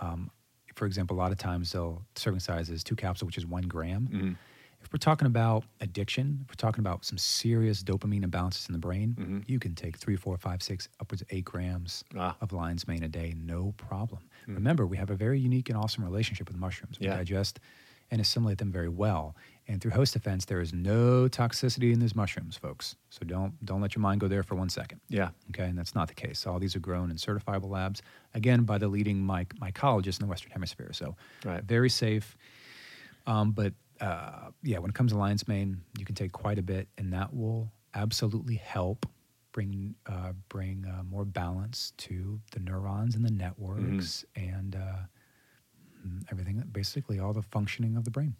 Um, 0.00 0.30
for 0.74 0.86
example, 0.86 1.16
a 1.16 1.18
lot 1.18 1.32
of 1.32 1.38
times 1.38 1.72
they'll 1.72 2.02
serving 2.14 2.40
size 2.40 2.70
is 2.70 2.84
two 2.84 2.96
capsules, 2.96 3.26
which 3.26 3.38
is 3.38 3.46
one 3.46 3.62
gram. 3.64 4.08
Mm-hmm. 4.12 4.32
If 4.80 4.92
we're 4.92 4.98
talking 4.98 5.26
about 5.26 5.64
addiction, 5.80 6.38
if 6.44 6.50
we're 6.52 6.54
talking 6.54 6.80
about 6.80 7.04
some 7.04 7.18
serious 7.18 7.82
dopamine 7.82 8.24
imbalances 8.24 8.68
in 8.68 8.72
the 8.74 8.78
brain, 8.78 9.16
Mm-hmm. 9.18 9.38
you 9.46 9.58
can 9.58 9.74
take 9.74 9.96
three, 9.96 10.14
four, 10.14 10.36
five, 10.38 10.62
six, 10.62 10.88
upwards 11.00 11.20
of 11.22 11.26
eight 11.30 11.44
grams 11.44 12.04
Ah. 12.16 12.36
of 12.40 12.52
lion's 12.52 12.86
mane 12.86 13.02
a 13.02 13.08
day, 13.08 13.34
no 13.36 13.74
problem. 13.76 14.22
Remember, 14.46 14.86
we 14.86 14.96
have 14.96 15.10
a 15.10 15.16
very 15.16 15.40
unique 15.40 15.68
and 15.68 15.76
awesome 15.76 16.04
relationship 16.04 16.48
with 16.48 16.56
mushrooms. 16.56 17.00
We 17.00 17.06
Yeah. 17.06 17.16
digest 17.16 17.58
and 18.10 18.20
assimilate 18.20 18.58
them 18.58 18.72
very 18.72 18.88
well. 18.88 19.36
And 19.66 19.80
through 19.82 19.90
host 19.90 20.14
defense, 20.14 20.46
there 20.46 20.60
is 20.60 20.72
no 20.72 21.28
toxicity 21.28 21.92
in 21.92 21.98
these 22.00 22.14
mushrooms, 22.16 22.56
folks. 22.56 22.96
So 23.10 23.24
don't 23.26 23.52
don't 23.64 23.82
let 23.82 23.94
your 23.94 24.00
mind 24.02 24.20
go 24.20 24.28
there 24.28 24.42
for 24.42 24.54
one 24.54 24.70
second. 24.70 25.00
Yeah. 25.08 25.28
Okay, 25.50 25.64
and 25.64 25.76
that's 25.78 25.94
not 25.94 26.08
the 26.08 26.14
case. 26.14 26.46
All 26.46 26.58
these 26.58 26.74
are 26.74 26.80
grown 26.80 27.10
in 27.10 27.16
certifiable 27.18 27.68
labs, 27.68 28.00
again 28.34 28.62
by 28.62 28.78
the 28.78 28.88
leading 28.88 29.18
myc- 29.22 29.52
mycologists 29.60 30.20
in 30.20 30.26
the 30.26 30.30
Western 30.30 30.52
Hemisphere. 30.52 30.90
So 30.92 31.16
Right. 31.44 31.62
very 31.62 31.90
safe. 31.90 32.36
Um, 33.26 33.52
but 33.52 33.74
uh, 34.00 34.50
yeah, 34.62 34.78
when 34.78 34.88
it 34.90 34.94
comes 34.94 35.12
to 35.12 35.18
lion's 35.18 35.46
mane, 35.46 35.82
you 35.98 36.04
can 36.06 36.14
take 36.14 36.32
quite 36.32 36.58
a 36.58 36.62
bit, 36.62 36.88
and 36.96 37.12
that 37.12 37.34
will 37.34 37.70
absolutely 37.94 38.54
help 38.56 39.04
bring 39.52 39.94
uh, 40.06 40.32
bring 40.48 40.86
uh, 40.86 41.02
more 41.02 41.24
balance 41.26 41.92
to 41.98 42.40
the 42.52 42.60
neurons 42.60 43.14
and 43.16 43.24
the 43.24 43.30
networks 43.30 44.24
and 44.36 44.76
uh, 44.76 45.00
everything. 46.30 46.62
Basically, 46.72 47.18
all 47.18 47.32
the 47.32 47.42
functioning 47.42 47.96
of 47.96 48.04
the 48.04 48.10
brain. 48.10 48.36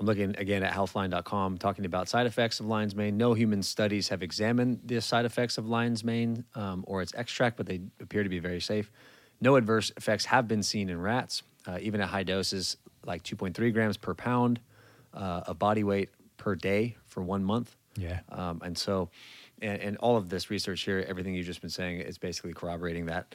I'm 0.00 0.06
looking 0.06 0.36
again 0.36 0.62
at 0.62 0.72
healthline.com 0.72 1.58
talking 1.58 1.84
about 1.84 2.08
side 2.08 2.26
effects 2.26 2.60
of 2.60 2.66
lion's 2.66 2.94
mane. 2.94 3.16
No 3.16 3.34
human 3.34 3.62
studies 3.62 4.08
have 4.08 4.22
examined 4.22 4.80
the 4.84 5.00
side 5.00 5.24
effects 5.24 5.58
of 5.58 5.66
lion's 5.66 6.04
mane 6.04 6.44
um, 6.54 6.84
or 6.86 7.02
its 7.02 7.12
extract, 7.16 7.56
but 7.56 7.66
they 7.66 7.80
appear 8.00 8.22
to 8.22 8.28
be 8.28 8.38
very 8.38 8.60
safe. 8.60 8.92
No 9.40 9.56
adverse 9.56 9.90
effects 9.96 10.24
have 10.26 10.46
been 10.46 10.62
seen 10.62 10.88
in 10.88 11.00
rats, 11.00 11.42
uh, 11.66 11.78
even 11.80 12.00
at 12.00 12.08
high 12.08 12.22
doses 12.22 12.76
like 13.04 13.24
2.3 13.24 13.72
grams 13.72 13.96
per 13.96 14.14
pound 14.14 14.60
uh, 15.14 15.42
of 15.46 15.58
body 15.58 15.82
weight 15.82 16.10
per 16.36 16.54
day 16.54 16.96
for 17.06 17.22
one 17.22 17.44
month. 17.44 17.74
Yeah. 17.96 18.20
Um, 18.30 18.60
and 18.64 18.78
so, 18.78 19.10
and, 19.60 19.80
and 19.80 19.96
all 19.96 20.16
of 20.16 20.28
this 20.28 20.50
research 20.50 20.82
here, 20.82 21.04
everything 21.08 21.34
you've 21.34 21.46
just 21.46 21.60
been 21.60 21.70
saying, 21.70 22.00
is 22.00 22.18
basically 22.18 22.52
corroborating 22.52 23.06
that. 23.06 23.34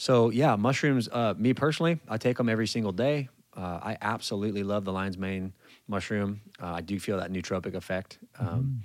So, 0.00 0.30
yeah, 0.30 0.56
mushrooms, 0.56 1.10
uh, 1.12 1.34
me 1.36 1.52
personally, 1.52 2.00
I 2.08 2.16
take 2.16 2.38
them 2.38 2.48
every 2.48 2.66
single 2.66 2.90
day. 2.90 3.28
Uh, 3.54 3.80
I 3.82 3.98
absolutely 4.00 4.62
love 4.62 4.86
the 4.86 4.92
lion's 4.94 5.18
mane 5.18 5.52
mushroom. 5.88 6.40
Uh, 6.58 6.68
I 6.68 6.80
do 6.80 6.98
feel 6.98 7.18
that 7.18 7.30
nootropic 7.30 7.74
effect. 7.74 8.18
Um, 8.38 8.82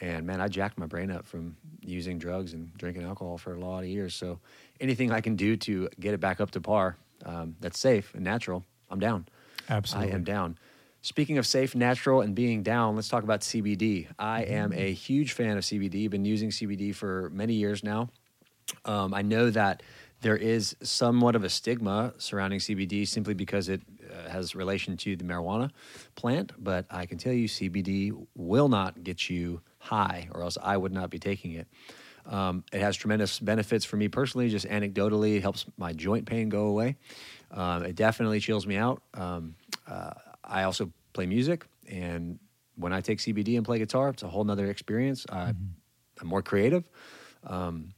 And 0.00 0.26
man, 0.26 0.40
I 0.40 0.48
jacked 0.48 0.78
my 0.78 0.86
brain 0.86 1.10
up 1.10 1.26
from 1.26 1.58
using 1.82 2.18
drugs 2.18 2.54
and 2.54 2.72
drinking 2.78 3.02
alcohol 3.02 3.36
for 3.36 3.52
a 3.52 3.60
lot 3.60 3.80
of 3.80 3.90
years. 3.90 4.14
So, 4.14 4.38
anything 4.80 5.12
I 5.12 5.20
can 5.20 5.36
do 5.36 5.54
to 5.58 5.90
get 6.00 6.14
it 6.14 6.20
back 6.20 6.40
up 6.40 6.50
to 6.52 6.62
par 6.62 6.96
um, 7.26 7.56
that's 7.60 7.78
safe 7.78 8.14
and 8.14 8.24
natural, 8.24 8.64
I'm 8.88 9.00
down. 9.00 9.26
Absolutely. 9.68 10.12
I 10.12 10.14
am 10.14 10.24
down. 10.24 10.56
Speaking 11.02 11.36
of 11.36 11.46
safe, 11.46 11.74
natural, 11.74 12.22
and 12.22 12.34
being 12.34 12.62
down, 12.62 12.96
let's 12.96 13.08
talk 13.08 13.22
about 13.22 13.42
CBD. 13.42 14.06
I 14.18 14.44
am 14.44 14.72
a 14.72 14.94
huge 14.94 15.32
fan 15.32 15.58
of 15.58 15.64
CBD. 15.64 16.08
Been 16.08 16.24
using 16.24 16.48
CBD 16.48 16.94
for 16.94 17.28
many 17.34 17.52
years 17.52 17.84
now. 17.84 18.08
Um, 18.84 19.14
I 19.14 19.22
know 19.22 19.50
that 19.50 19.82
there 20.20 20.36
is 20.36 20.76
somewhat 20.82 21.36
of 21.36 21.44
a 21.44 21.48
stigma 21.48 22.12
surrounding 22.18 22.58
CBD 22.58 23.06
simply 23.06 23.34
because 23.34 23.68
it 23.68 23.82
uh, 24.10 24.28
has 24.28 24.54
relation 24.54 24.96
to 24.96 25.16
the 25.16 25.24
marijuana 25.24 25.70
plant, 26.16 26.52
but 26.58 26.86
I 26.90 27.06
can 27.06 27.18
tell 27.18 27.32
you 27.32 27.46
CBD 27.46 28.12
will 28.34 28.68
not 28.68 29.04
get 29.04 29.30
you 29.30 29.60
high, 29.78 30.28
or 30.32 30.42
else 30.42 30.58
I 30.60 30.76
would 30.76 30.92
not 30.92 31.10
be 31.10 31.18
taking 31.18 31.52
it. 31.52 31.68
Um, 32.26 32.64
it 32.72 32.80
has 32.80 32.96
tremendous 32.96 33.38
benefits 33.38 33.84
for 33.84 33.96
me 33.96 34.08
personally, 34.08 34.48
just 34.48 34.66
anecdotally, 34.66 35.36
it 35.36 35.42
helps 35.42 35.66
my 35.76 35.92
joint 35.92 36.26
pain 36.26 36.48
go 36.48 36.66
away. 36.66 36.96
Um, 37.50 37.84
it 37.84 37.94
definitely 37.94 38.40
chills 38.40 38.66
me 38.66 38.76
out. 38.76 39.02
Um, 39.14 39.54
uh, 39.86 40.12
I 40.44 40.64
also 40.64 40.92
play 41.12 41.26
music, 41.26 41.64
and 41.88 42.38
when 42.74 42.92
I 42.92 43.00
take 43.00 43.18
CBD 43.18 43.56
and 43.56 43.64
play 43.64 43.78
guitar, 43.78 44.10
it's 44.10 44.22
a 44.22 44.28
whole 44.28 44.44
nother 44.44 44.66
experience. 44.66 45.26
I, 45.30 45.54
I'm 46.20 46.26
more 46.26 46.42
creative. 46.42 46.88
Um, 47.44 47.94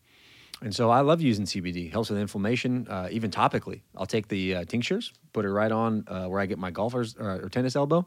and 0.62 0.74
so 0.74 0.90
I 0.90 1.00
love 1.00 1.22
using 1.22 1.46
CBD. 1.46 1.90
Helps 1.90 2.10
with 2.10 2.18
inflammation, 2.18 2.86
uh, 2.88 3.08
even 3.10 3.30
topically. 3.30 3.80
I'll 3.96 4.06
take 4.06 4.28
the 4.28 4.56
uh, 4.56 4.64
tinctures, 4.64 5.12
put 5.32 5.44
it 5.44 5.50
right 5.50 5.72
on 5.72 6.04
uh, 6.06 6.26
where 6.26 6.40
I 6.40 6.46
get 6.46 6.58
my 6.58 6.70
golfer's 6.70 7.16
uh, 7.16 7.40
or 7.42 7.48
tennis 7.48 7.76
elbow. 7.76 8.06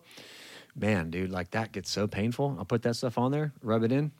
Man, 0.76 1.10
dude, 1.10 1.32
like 1.32 1.52
that 1.52 1.72
gets 1.72 1.90
so 1.90 2.08
painful. 2.08 2.56
I'll 2.58 2.66
put 2.66 2.84
that 2.84 2.96
stuff 2.96 3.18
on 3.18 3.32
there, 3.32 3.54
rub 3.62 3.84
it 3.84 3.92
in, 3.92 4.12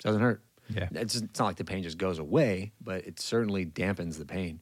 doesn't 0.00 0.20
hurt. 0.20 0.42
Yeah. 0.68 0.88
It's, 0.92 1.16
it's 1.16 1.38
not 1.38 1.46
like 1.46 1.56
the 1.56 1.64
pain 1.64 1.82
just 1.82 1.98
goes 1.98 2.18
away, 2.18 2.72
but 2.80 3.06
it 3.06 3.20
certainly 3.20 3.66
dampens 3.66 4.18
the 4.18 4.24
pain. 4.24 4.60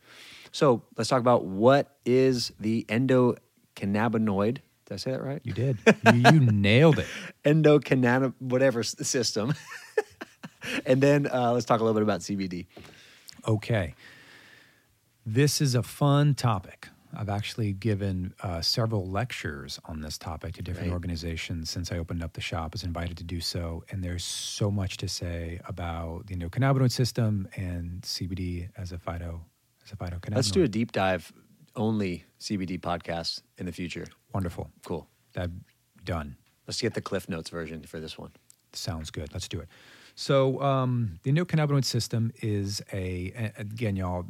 So 0.53 0.83
let's 0.97 1.09
talk 1.09 1.21
about 1.21 1.45
what 1.47 1.97
is 2.05 2.53
the 2.61 2.85
endocannabinoid. 2.89 4.59
Did 4.87 4.93
I 4.93 4.97
say 4.97 5.13
that 5.13 5.23
right? 5.23 5.41
You 5.45 5.53
did. 5.53 5.79
you, 6.13 6.23
you 6.33 6.41
nailed 6.41 6.99
it. 6.99 7.07
endocannabinoid 7.45 8.35
whatever 8.39 8.83
system. 8.83 9.55
and 10.87 11.01
then 11.01 11.27
uh, 11.27 11.53
let's 11.53 11.65
talk 11.65 11.81
a 11.81 11.85
little 11.85 11.99
bit 11.99 12.03
about 12.03 12.21
CBD. 12.21 12.67
Okay. 13.47 13.95
This 15.27 15.61
is 15.61 15.75
a 15.75 15.83
fun 15.83 16.35
topic. 16.35 16.89
I've 17.17 17.29
actually 17.29 17.73
given 17.73 18.35
uh, 18.43 18.61
several 18.61 19.07
lectures 19.07 19.79
on 19.85 20.01
this 20.01 20.19
topic 20.19 20.55
to 20.55 20.63
different 20.63 20.89
Right. 20.89 20.95
organizations 20.95 21.71
since 21.71 21.93
I 21.93 21.99
opened 21.99 22.25
up 22.25 22.33
the 22.33 22.41
shop. 22.41 22.73
I 22.73 22.75
was 22.75 22.83
invited 22.83 23.17
to 23.19 23.25
do 23.25 23.41
so, 23.41 23.85
and 23.91 24.03
there's 24.03 24.25
so 24.25 24.69
much 24.71 24.97
to 24.99 25.09
say 25.09 25.61
about 25.67 26.27
the 26.27 26.35
endocannabinoid 26.35 26.91
system 26.91 27.49
and 27.57 28.03
CBD 28.03 28.69
as 28.77 28.91
a 28.93 28.99
phyto 28.99 29.41
as 29.85 29.93
a 29.93 29.97
phytocannabinoid. 29.97 30.35
Let's 30.35 30.51
do 30.51 30.65
a 30.65 30.69
deep 30.69 30.91
dive 30.93 31.33
only 31.77 32.25
CBD 32.41 32.81
podcast 32.81 33.43
in 33.59 33.67
the 33.67 33.73
future. 33.73 34.07
Wonderful. 34.33 34.71
Cool. 34.85 35.07
That 35.35 35.51
done. 36.05 36.37
Let's 36.67 36.81
get 36.81 36.95
the 36.95 37.01
Cliff 37.01 37.29
Notes 37.29 37.49
version 37.51 37.83
for 37.85 38.01
this 38.01 38.19
one. 38.19 38.33
Sounds 38.73 39.11
good. 39.11 39.33
Let's 39.33 39.47
do 39.49 39.61
it. 39.61 39.69
So 40.15 40.61
um, 40.61 41.19
the 41.23 41.33
endocannabinoid 41.33 41.85
system 41.85 42.33
is 42.43 42.83
a 42.93 43.53
again, 43.57 43.97
y'all. 43.97 44.27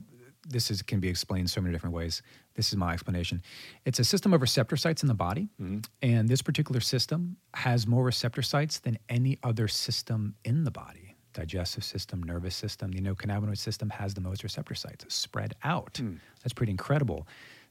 This 0.47 0.71
is 0.71 0.83
can 0.83 1.01
be 1.01 1.09
explained 1.09 1.49
so 1.49 1.61
many 1.63 1.73
different 1.73 1.95
ways. 1.95 2.21
This 2.55 2.69
is 2.69 2.77
my 2.77 2.93
explanation. 2.93 3.43
It's 3.87 3.99
a 3.99 4.05
system 4.05 4.35
of 4.35 4.43
receptor 4.43 4.77
sites 4.77 5.03
in 5.03 5.09
the 5.09 5.15
body, 5.15 5.49
and 6.03 6.29
this 6.29 6.43
particular 6.43 6.81
system 6.81 7.37
has 7.55 7.87
more 7.87 8.05
receptor 8.05 8.43
sites 8.43 8.79
than 8.79 8.99
any 9.09 9.39
other 9.43 9.69
system 9.69 10.35
in 10.45 10.65
the 10.65 10.71
body. 10.71 11.15
Digestive 11.33 11.83
system, 11.83 12.23
nervous 12.23 12.55
system, 12.55 12.93
the 12.93 13.01
endocannabinoid 13.01 13.59
system 13.59 13.91
has 13.91 14.15
the 14.15 14.21
most 14.21 14.43
receptor 14.45 14.75
sites 14.75 15.13
spread 15.13 15.55
out. 15.65 15.99
That's 16.43 16.53
pretty 16.53 16.71
incredible. 16.73 17.27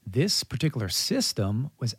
This 0.06 0.44
particular 0.44 0.90
system 0.90 1.70
was 1.80 1.96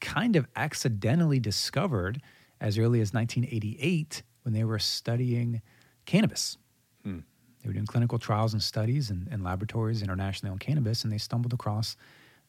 kind 0.00 0.36
of 0.36 0.46
accidentally 0.56 1.38
discovered 1.40 2.22
as 2.60 2.78
early 2.78 3.00
as 3.00 3.12
1988 3.12 4.22
when 4.42 4.54
they 4.54 4.64
were 4.64 4.78
studying 4.78 5.62
cannabis. 6.04 6.58
Hmm. 7.02 7.20
They 7.62 7.68
were 7.68 7.74
doing 7.74 7.86
clinical 7.86 8.18
trials 8.18 8.52
and 8.52 8.62
studies 8.62 9.10
in, 9.10 9.28
in 9.30 9.42
laboratories 9.42 10.02
internationally 10.02 10.50
on 10.50 10.58
cannabis, 10.58 11.04
and 11.04 11.12
they 11.12 11.18
stumbled 11.18 11.52
across 11.52 11.96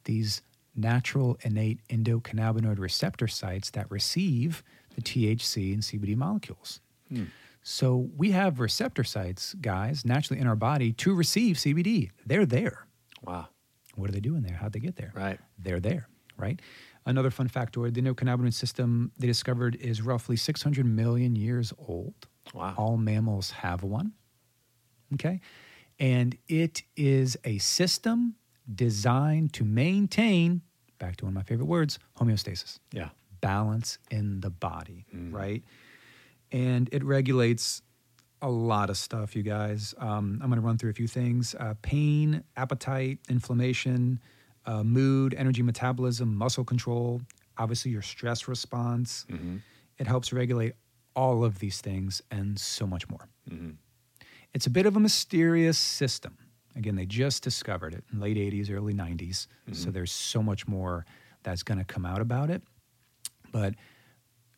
these 0.06 0.42
natural 0.76 1.38
innate 1.44 1.80
endocannabinoid 1.90 2.80
receptor 2.80 3.28
sites 3.28 3.70
that 3.72 3.90
receive 3.92 4.64
the 4.96 5.02
THC 5.02 5.74
and 5.74 5.84
CBD 5.84 6.16
molecules. 6.16 6.80
Hmm. 7.10 7.26
So 7.62 8.10
we 8.18 8.32
have 8.32 8.60
receptor 8.60 9.04
sites, 9.04 9.54
guys, 9.56 10.04
naturally 10.04 10.42
in 10.42 10.48
our 10.48 10.56
body 10.56 10.92
to 10.94 11.16
receive 11.16 11.56
CBD. 11.56 12.12
They're 12.26 12.46
there. 12.46 12.86
Wow. 13.24 13.48
What 13.96 14.10
are 14.10 14.14
they 14.14 14.20
doing 14.20 14.42
there? 14.42 14.56
How'd 14.56 14.74
they 14.74 14.80
get 14.80 14.98
there? 14.98 15.14
Right. 15.16 15.40
They're 15.58 15.80
there, 15.80 16.10
right? 16.38 16.60
Another 17.06 17.30
fun 17.32 17.50
factoid 17.50 17.94
the 17.94 18.02
endocannabinoid 18.02 18.54
system 18.54 19.12
they 19.18 19.28
discovered 19.28 19.76
is 19.76 20.02
roughly 20.02 20.36
600 20.36 20.86
million 20.86 21.36
years 21.36 21.74
old. 21.78 22.28
Wow. 22.54 22.74
All 22.78 22.98
mammals 22.98 23.52
have 23.52 23.84
one. 23.84 24.14
Okay. 25.16 25.42
And 26.00 26.38
it 26.48 26.84
is 26.96 27.38
a 27.44 27.58
system 27.60 28.36
designed 28.74 29.54
to 29.54 29.64
maintain, 29.66 30.62
back 30.98 31.18
to 31.18 31.26
one 31.26 31.32
of 31.34 31.36
my 31.36 31.44
favorite 31.44 31.66
words, 31.68 32.00
homeostasis 32.20 32.80
Yeah. 32.92 33.10
balance 33.42 33.98
in 34.10 34.40
the 34.40 34.50
body, 34.50 35.06
right? 35.14 35.64
And 36.52 36.88
it 36.94 37.04
regulates 37.04 37.82
a 38.42 38.50
lot 38.50 38.90
of 38.90 38.98
stuff, 38.98 39.36
you 39.36 39.44
guys. 39.44 39.94
Um, 39.98 40.40
I'm 40.42 40.50
going 40.50 40.60
to 40.62 40.66
run 40.66 40.78
through 40.78 40.90
a 40.92 40.94
few 40.94 41.08
things 41.08 41.56
uh, 41.60 41.76
pain, 41.82 42.44
appetite, 42.58 43.20
inflammation, 43.30 44.20
uh, 44.66 44.84
mood, 44.84 45.34
energy 45.34 45.62
metabolism, 45.62 46.36
muscle 46.36 46.64
control, 46.64 47.22
obviously 47.58 47.92
your 47.92 48.02
stress 48.02 48.48
response. 48.48 49.26
Mm-hmm. 49.30 49.58
It 49.98 50.08
helps 50.08 50.34
regulate 50.34 50.74
all 51.16 51.44
of 51.44 51.60
these 51.60 51.82
things 51.82 52.22
and 52.32 52.60
so 52.60 52.88
much 52.88 53.10
more. 53.10 53.28
Mm-hmm. 53.50 53.72
It's 54.54 54.66
a 54.68 54.70
bit 54.70 54.86
of 54.86 54.96
a 54.96 55.00
mysterious 55.00 55.78
system. 55.78 56.38
Again, 56.76 56.96
they 56.96 57.06
just 57.06 57.44
discovered 57.44 57.94
it 57.94 58.04
in 58.12 58.20
late 58.20 58.38
80s, 58.38 58.72
early 58.72 58.94
90s. 58.94 59.48
So 59.72 59.74
mm-hmm. 59.74 59.92
there's 59.92 60.12
so 60.12 60.42
much 60.42 60.68
more 60.68 61.06
that's 61.44 61.64
going 61.64 61.78
to 61.78 61.84
come 61.84 62.06
out 62.06 62.22
about 62.22 62.50
it. 62.50 62.64
But 63.52 63.76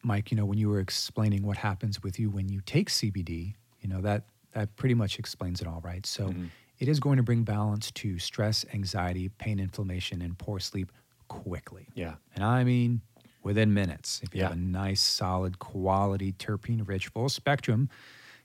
Mike, 0.03 0.31
you 0.31 0.37
know, 0.37 0.45
when 0.45 0.57
you 0.57 0.69
were 0.69 0.79
explaining 0.79 1.43
what 1.45 1.57
happens 1.57 2.01
with 2.03 2.19
you 2.19 2.29
when 2.29 2.47
you 2.47 2.61
take 2.61 2.89
CBD, 2.89 3.55
you 3.81 3.89
know, 3.89 4.01
that 4.01 4.25
that 4.53 4.73
pretty 4.77 4.95
much 4.95 5.19
explains 5.19 5.61
it 5.61 5.67
all, 5.67 5.81
right? 5.83 6.05
So 6.05 6.33
it 6.79 6.87
is 6.87 6.99
going 6.99 7.17
to 7.17 7.23
bring 7.23 7.43
balance 7.43 7.91
to 7.91 8.19
stress, 8.19 8.65
anxiety, 8.73 9.29
pain, 9.29 9.59
inflammation, 9.59 10.21
and 10.21 10.37
poor 10.37 10.59
sleep 10.59 10.91
quickly. 11.27 11.87
Yeah. 11.95 12.15
And 12.35 12.43
I 12.43 12.63
mean 12.63 13.01
within 13.43 13.73
minutes. 13.73 14.21
If 14.23 14.33
you 14.33 14.41
have 14.43 14.53
a 14.53 14.55
nice, 14.55 15.01
solid, 15.01 15.59
quality, 15.59 16.33
terpene 16.33 16.87
rich, 16.87 17.07
full 17.09 17.29
spectrum 17.29 17.89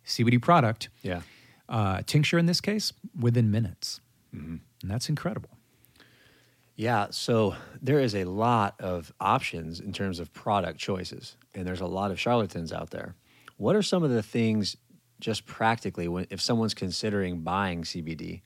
CBD 0.07 0.41
product, 0.41 0.91
Yeah. 1.03 1.23
uh, 1.69 2.03
tincture 2.07 2.39
in 2.39 2.47
this 2.47 2.61
case, 2.61 2.93
within 3.19 3.51
minutes. 3.51 4.01
Mm-hmm. 4.35 4.57
And 4.83 4.91
that's 4.91 5.09
incredible. 5.09 5.51
Yeah, 6.77 7.09
so 7.11 7.57
there 7.83 8.01
is 8.01 8.15
a 8.15 8.25
lot 8.25 8.75
of 8.81 9.13
options 9.21 9.81
in 9.81 9.93
terms 9.93 10.19
of 10.19 10.33
product 10.33 10.79
choices, 10.79 11.37
and 11.55 11.67
there's 11.67 11.81
a 11.83 11.87
lot 11.87 12.11
of 12.11 12.19
charlatans 12.19 12.73
out 12.73 12.91
there. 12.91 13.15
What 13.59 13.77
are 13.77 13.83
some 13.83 14.03
of 14.03 14.11
the 14.11 14.23
things, 14.23 14.77
just 15.21 15.47
practically, 15.47 16.09
when, 16.09 16.27
if 16.31 16.41
someone's 16.41 16.75
considering 16.75 17.43
buying 17.43 17.83
CBD, 17.83 18.43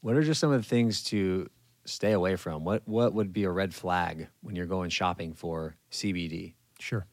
what 0.00 0.16
are 0.16 0.22
just 0.22 0.40
some 0.40 0.52
of 0.52 0.60
the 0.60 0.68
things 0.68 1.02
to 1.04 1.48
stay 1.84 2.12
away 2.12 2.36
from? 2.36 2.64
What 2.64 2.82
what 2.86 3.14
would 3.14 3.32
be 3.32 3.44
a 3.44 3.50
red 3.50 3.74
flag 3.74 4.28
when 4.42 4.56
you're 4.56 4.66
going 4.66 4.90
shopping 4.90 5.32
for 5.34 5.76
CBD? 5.90 6.54
Sure. 6.78 7.06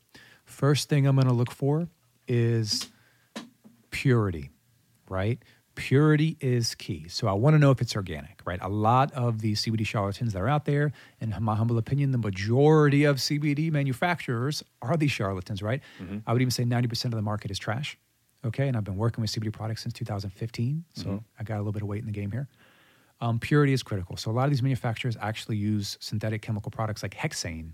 First 0.46 0.90
thing 0.90 1.06
I'm 1.06 1.16
going 1.16 1.28
to 1.28 1.34
look 1.34 1.52
for 1.52 1.88
is 2.28 2.90
purity, 3.92 4.50
right? 5.10 5.40
Purity 5.76 6.38
is 6.40 6.76
key. 6.76 7.08
So 7.08 7.28
I 7.28 7.34
want 7.34 7.56
to 7.56 7.60
know 7.60 7.72
if 7.72 7.82
it's 7.82 7.96
organic, 7.96 8.42
right? 8.46 8.60
A 8.62 8.70
lot 8.70 9.12
of 9.14 9.42
these 9.42 9.64
CBD 9.64 9.86
charlatans 9.86 10.34
that 10.34 10.42
are 10.42 10.48
out 10.48 10.66
there, 10.66 10.92
in 11.20 11.36
my 11.40 11.56
humble 11.56 11.80
opinion, 11.80 12.12
the 12.12 12.20
majority 12.20 13.06
of 13.06 13.18
CBD 13.18 13.72
manufacturers 13.72 14.64
are 14.84 14.98
these 14.98 15.12
charlatans, 15.12 15.64
right? 15.64 15.82
Mm-hmm. 16.00 16.20
I 16.28 16.34
would 16.34 16.42
even 16.42 16.52
say 16.52 16.64
90% 16.64 17.06
of 17.06 17.12
the 17.12 17.24
market 17.24 17.50
is 17.50 17.58
trash. 17.58 17.98
Okay. 18.46 18.68
And 18.68 18.76
I've 18.76 18.84
been 18.84 18.98
working 18.98 19.22
with 19.22 19.32
CBD 19.32 19.52
products 19.52 19.84
since 19.84 19.94
2015. 19.94 20.84
So 20.94 21.06
mm-hmm. 21.06 21.18
I 21.40 21.44
got 21.44 21.56
a 21.56 21.60
little 21.60 21.72
bit 21.72 21.82
of 21.82 21.88
weight 21.88 22.02
in 22.02 22.06
the 22.06 22.12
game 22.12 22.32
here. 22.32 22.48
Um, 23.22 23.40
purity 23.40 23.72
is 23.74 23.84
critical. 23.84 24.18
So 24.18 24.32
a 24.32 24.34
lot 24.34 24.46
of 24.46 24.50
these 24.50 24.62
manufacturers 24.62 25.16
actually 25.22 25.56
use 25.56 25.98
synthetic 26.02 26.42
chemical 26.42 26.72
products 26.72 27.04
like 27.04 27.16
hexane 27.16 27.72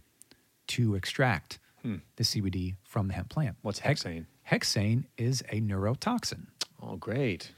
to 0.68 0.96
extract 0.96 1.60
hmm. 1.82 1.96
the 2.18 2.24
CBD 2.24 2.76
from 2.84 3.08
the 3.08 3.14
hemp 3.14 3.30
plant. 3.30 3.56
What's 3.64 3.80
hexane? 3.80 4.26
Hexane 4.50 5.06
is 5.18 5.42
a 5.50 5.62
neurotoxin, 5.62 6.48
Oh, 6.82 6.96
great. 6.96 7.52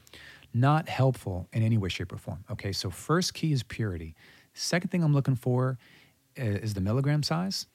not 0.54 0.88
helpful 0.88 1.48
in 1.52 1.62
any 1.62 1.78
way, 1.78 1.88
shape, 1.88 2.12
or 2.12 2.18
form. 2.18 2.44
Okay, 2.50 2.72
so 2.72 2.90
first 2.90 3.34
key 3.34 3.52
is 3.52 3.62
purity. 3.62 4.14
Second 4.54 4.90
thing 4.90 5.02
I'm 5.02 5.14
looking 5.14 5.36
for 5.36 5.78
uh, 6.38 6.44
is 6.44 6.74
the 6.74 6.80
milligram 6.80 7.22
size. 7.22 7.66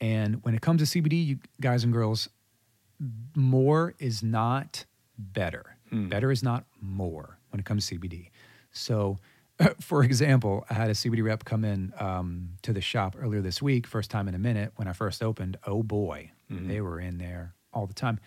And 0.00 0.42
when 0.42 0.54
it 0.54 0.60
comes 0.62 0.88
to 0.88 1.02
CBD, 1.02 1.26
you 1.26 1.38
guys 1.60 1.84
and 1.84 1.92
girls, 1.92 2.28
more 3.36 3.94
is 3.98 4.22
not 4.22 4.84
better. 5.18 5.76
Better 5.90 6.30
is 6.32 6.42
not 6.42 6.64
more 6.80 7.38
when 7.50 7.60
it 7.60 7.66
comes 7.66 7.86
to 7.88 7.98
CBD. 7.98 8.30
So, 8.72 9.18
for 9.80 10.02
example, 10.02 10.64
I 10.70 10.74
had 10.74 10.88
a 10.88 10.94
CBD 10.94 11.22
rep 11.22 11.44
come 11.44 11.64
in 11.66 11.92
um, 11.98 12.50
to 12.62 12.72
the 12.72 12.80
shop 12.80 13.14
earlier 13.20 13.42
this 13.42 13.60
week, 13.60 13.86
first 13.86 14.10
time 14.10 14.26
in 14.26 14.34
a 14.34 14.38
minute. 14.38 14.72
When 14.76 14.88
I 14.88 14.92
first 14.94 15.22
opened, 15.22 15.58
oh 15.66 15.82
boy, 15.82 16.30
they 16.48 16.80
were 16.80 16.98
in 17.00 17.18
there 17.18 17.54
all 17.74 17.86
the 17.86 17.94
time. 17.94 18.20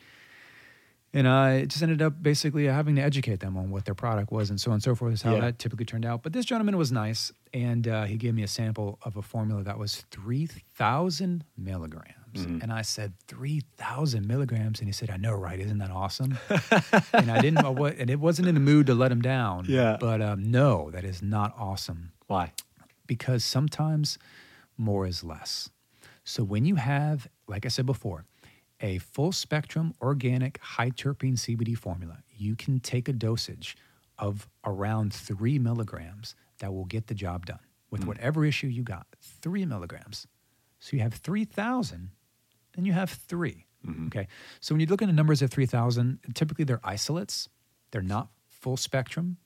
And 1.13 1.27
I 1.27 1.65
just 1.65 1.81
ended 1.81 2.01
up 2.01 2.21
basically 2.21 2.65
having 2.65 2.95
to 2.97 3.01
educate 3.01 3.39
them 3.39 3.55
on 3.55 3.69
what 3.71 3.85
their 3.85 3.95
product 3.95 4.31
was 4.31 4.49
and 4.49 4.59
so 4.59 4.69
on 4.71 4.75
and 4.75 4.83
so 4.83 4.93
forth, 4.95 5.13
is 5.13 5.21
how 5.21 5.33
Yeah. 5.35 5.41
that 5.41 5.59
typically 5.59 5.85
turned 5.85 6.05
out. 6.05 6.23
But 6.23 6.33
this 6.33 6.43
gentleman 6.45 6.75
was 6.77 6.91
nice, 6.91 7.31
and 7.53 7.87
uh, 7.87 8.03
he 8.03 8.17
gave 8.17 8.33
me 8.35 8.43
a 8.43 8.47
sample 8.47 8.99
of 9.03 9.15
a 9.15 9.21
formula 9.21 9.63
that 9.63 9.77
was 9.79 10.03
3,000 10.11 11.45
milligrams. 11.57 12.24
And 12.43 12.71
I 12.71 12.81
said, 12.81 13.13
3,000 13.27 14.27
milligrams? 14.27 14.79
And 14.79 14.87
he 14.87 14.91
said, 14.91 15.09
I 15.09 15.17
know, 15.17 15.33
right? 15.33 15.59
Isn't 15.59 15.77
that 15.77 15.91
awesome? 15.91 16.37
and 17.13 17.31
I 17.31 17.39
didn't 17.41 17.63
know 17.63 17.71
what, 17.71 17.97
and 17.97 18.09
it 18.09 18.19
wasn't 18.19 18.47
in 18.47 18.55
the 18.55 18.61
mood 18.61 18.87
to 18.87 18.95
let 18.95 19.11
him 19.11 19.21
down. 19.21 19.65
Yeah. 19.67 19.97
But 19.99 20.21
um, 20.21 20.51
no, 20.51 20.89
that 20.91 21.03
is 21.05 21.21
not 21.21 21.53
awesome 21.57 22.11
Why? 22.27 22.51
because 23.07 23.43
sometimes 23.43 24.17
more 24.77 25.05
is 25.05 25.23
less. 25.23 25.69
So 26.23 26.43
when 26.43 26.65
you 26.65 26.75
have, 26.75 27.27
like 27.47 27.65
I 27.65 27.69
said 27.69 27.85
before, 27.85 28.25
a 28.81 28.97
full 28.97 29.31
spectrum 29.31 29.93
organic 30.01 30.57
high 30.59 30.89
terpene 30.89 31.37
CBD 31.37 31.77
formula, 31.77 32.23
you 32.35 32.55
can 32.55 32.79
take 32.79 33.07
a 33.07 33.13
dosage 33.13 33.77
of 34.17 34.47
around 34.65 35.13
three 35.13 35.59
milligrams 35.59 36.35
that 36.59 36.73
will 36.73 36.85
get 36.85 37.07
the 37.07 37.13
job 37.13 37.45
done 37.45 37.59
with 37.89 38.05
whatever 38.05 38.45
issue 38.45 38.67
you 38.67 38.83
got. 38.83 39.07
Three 39.21 39.65
milligrams. 39.65 40.27
So 40.79 40.97
you 40.97 41.03
have 41.03 41.13
3,000, 41.13 42.09
then 42.75 42.85
you 42.85 42.93
have 42.93 43.09
3 43.09 43.65
mm-hmm. 43.85 44.07
Okay. 44.07 44.27
So 44.59 44.73
when 44.73 44.81
you 44.81 44.87
look 44.87 45.01
at 45.01 45.07
the 45.07 45.13
numbers 45.13 45.41
of 45.41 45.51
3,000, 45.51 46.19
typically 46.33 46.65
they're 46.65 46.81
isolates, 46.83 47.49
they're 47.91 48.01
not 48.01 48.29
full 48.47 48.77
spectrum, 48.77 49.37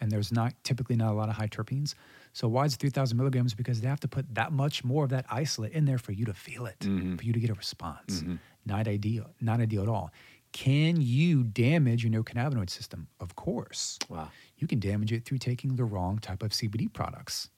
and 0.00 0.10
there's 0.10 0.32
not 0.32 0.54
typically 0.62 0.96
not 0.96 1.12
a 1.12 1.16
lot 1.16 1.28
of 1.28 1.36
high 1.36 1.48
terpenes. 1.48 1.94
So 2.32 2.46
why 2.48 2.64
is 2.64 2.76
3,000 2.76 3.16
milligrams? 3.16 3.54
Because 3.54 3.80
they 3.80 3.88
have 3.88 4.00
to 4.00 4.08
put 4.08 4.32
that 4.34 4.52
much 4.52 4.84
more 4.84 5.04
of 5.04 5.10
that 5.10 5.26
isolate 5.30 5.72
in 5.72 5.84
there 5.84 5.98
for 5.98 6.12
you 6.12 6.24
to 6.26 6.34
feel 6.34 6.66
it, 6.66 6.78
mm-hmm. 6.80 7.16
for 7.16 7.24
you 7.24 7.32
to 7.32 7.40
get 7.40 7.50
a 7.50 7.54
response. 7.54 8.20
Mm-hmm. 8.20 8.36
Not 8.66 8.86
ideal, 8.86 9.30
not 9.40 9.60
ideal 9.60 9.82
at 9.82 9.88
all. 9.88 10.12
Can 10.52 11.00
you 11.00 11.44
damage 11.44 12.04
your 12.04 12.12
endocannabinoid 12.12 12.70
system? 12.70 13.08
Of 13.20 13.36
course. 13.36 13.98
Wow. 14.08 14.30
You 14.56 14.66
can 14.66 14.80
damage 14.80 15.12
it 15.12 15.24
through 15.24 15.38
taking 15.38 15.76
the 15.76 15.84
wrong 15.84 16.18
type 16.18 16.42
of 16.42 16.52
CBD 16.52 16.92
products, 16.92 17.50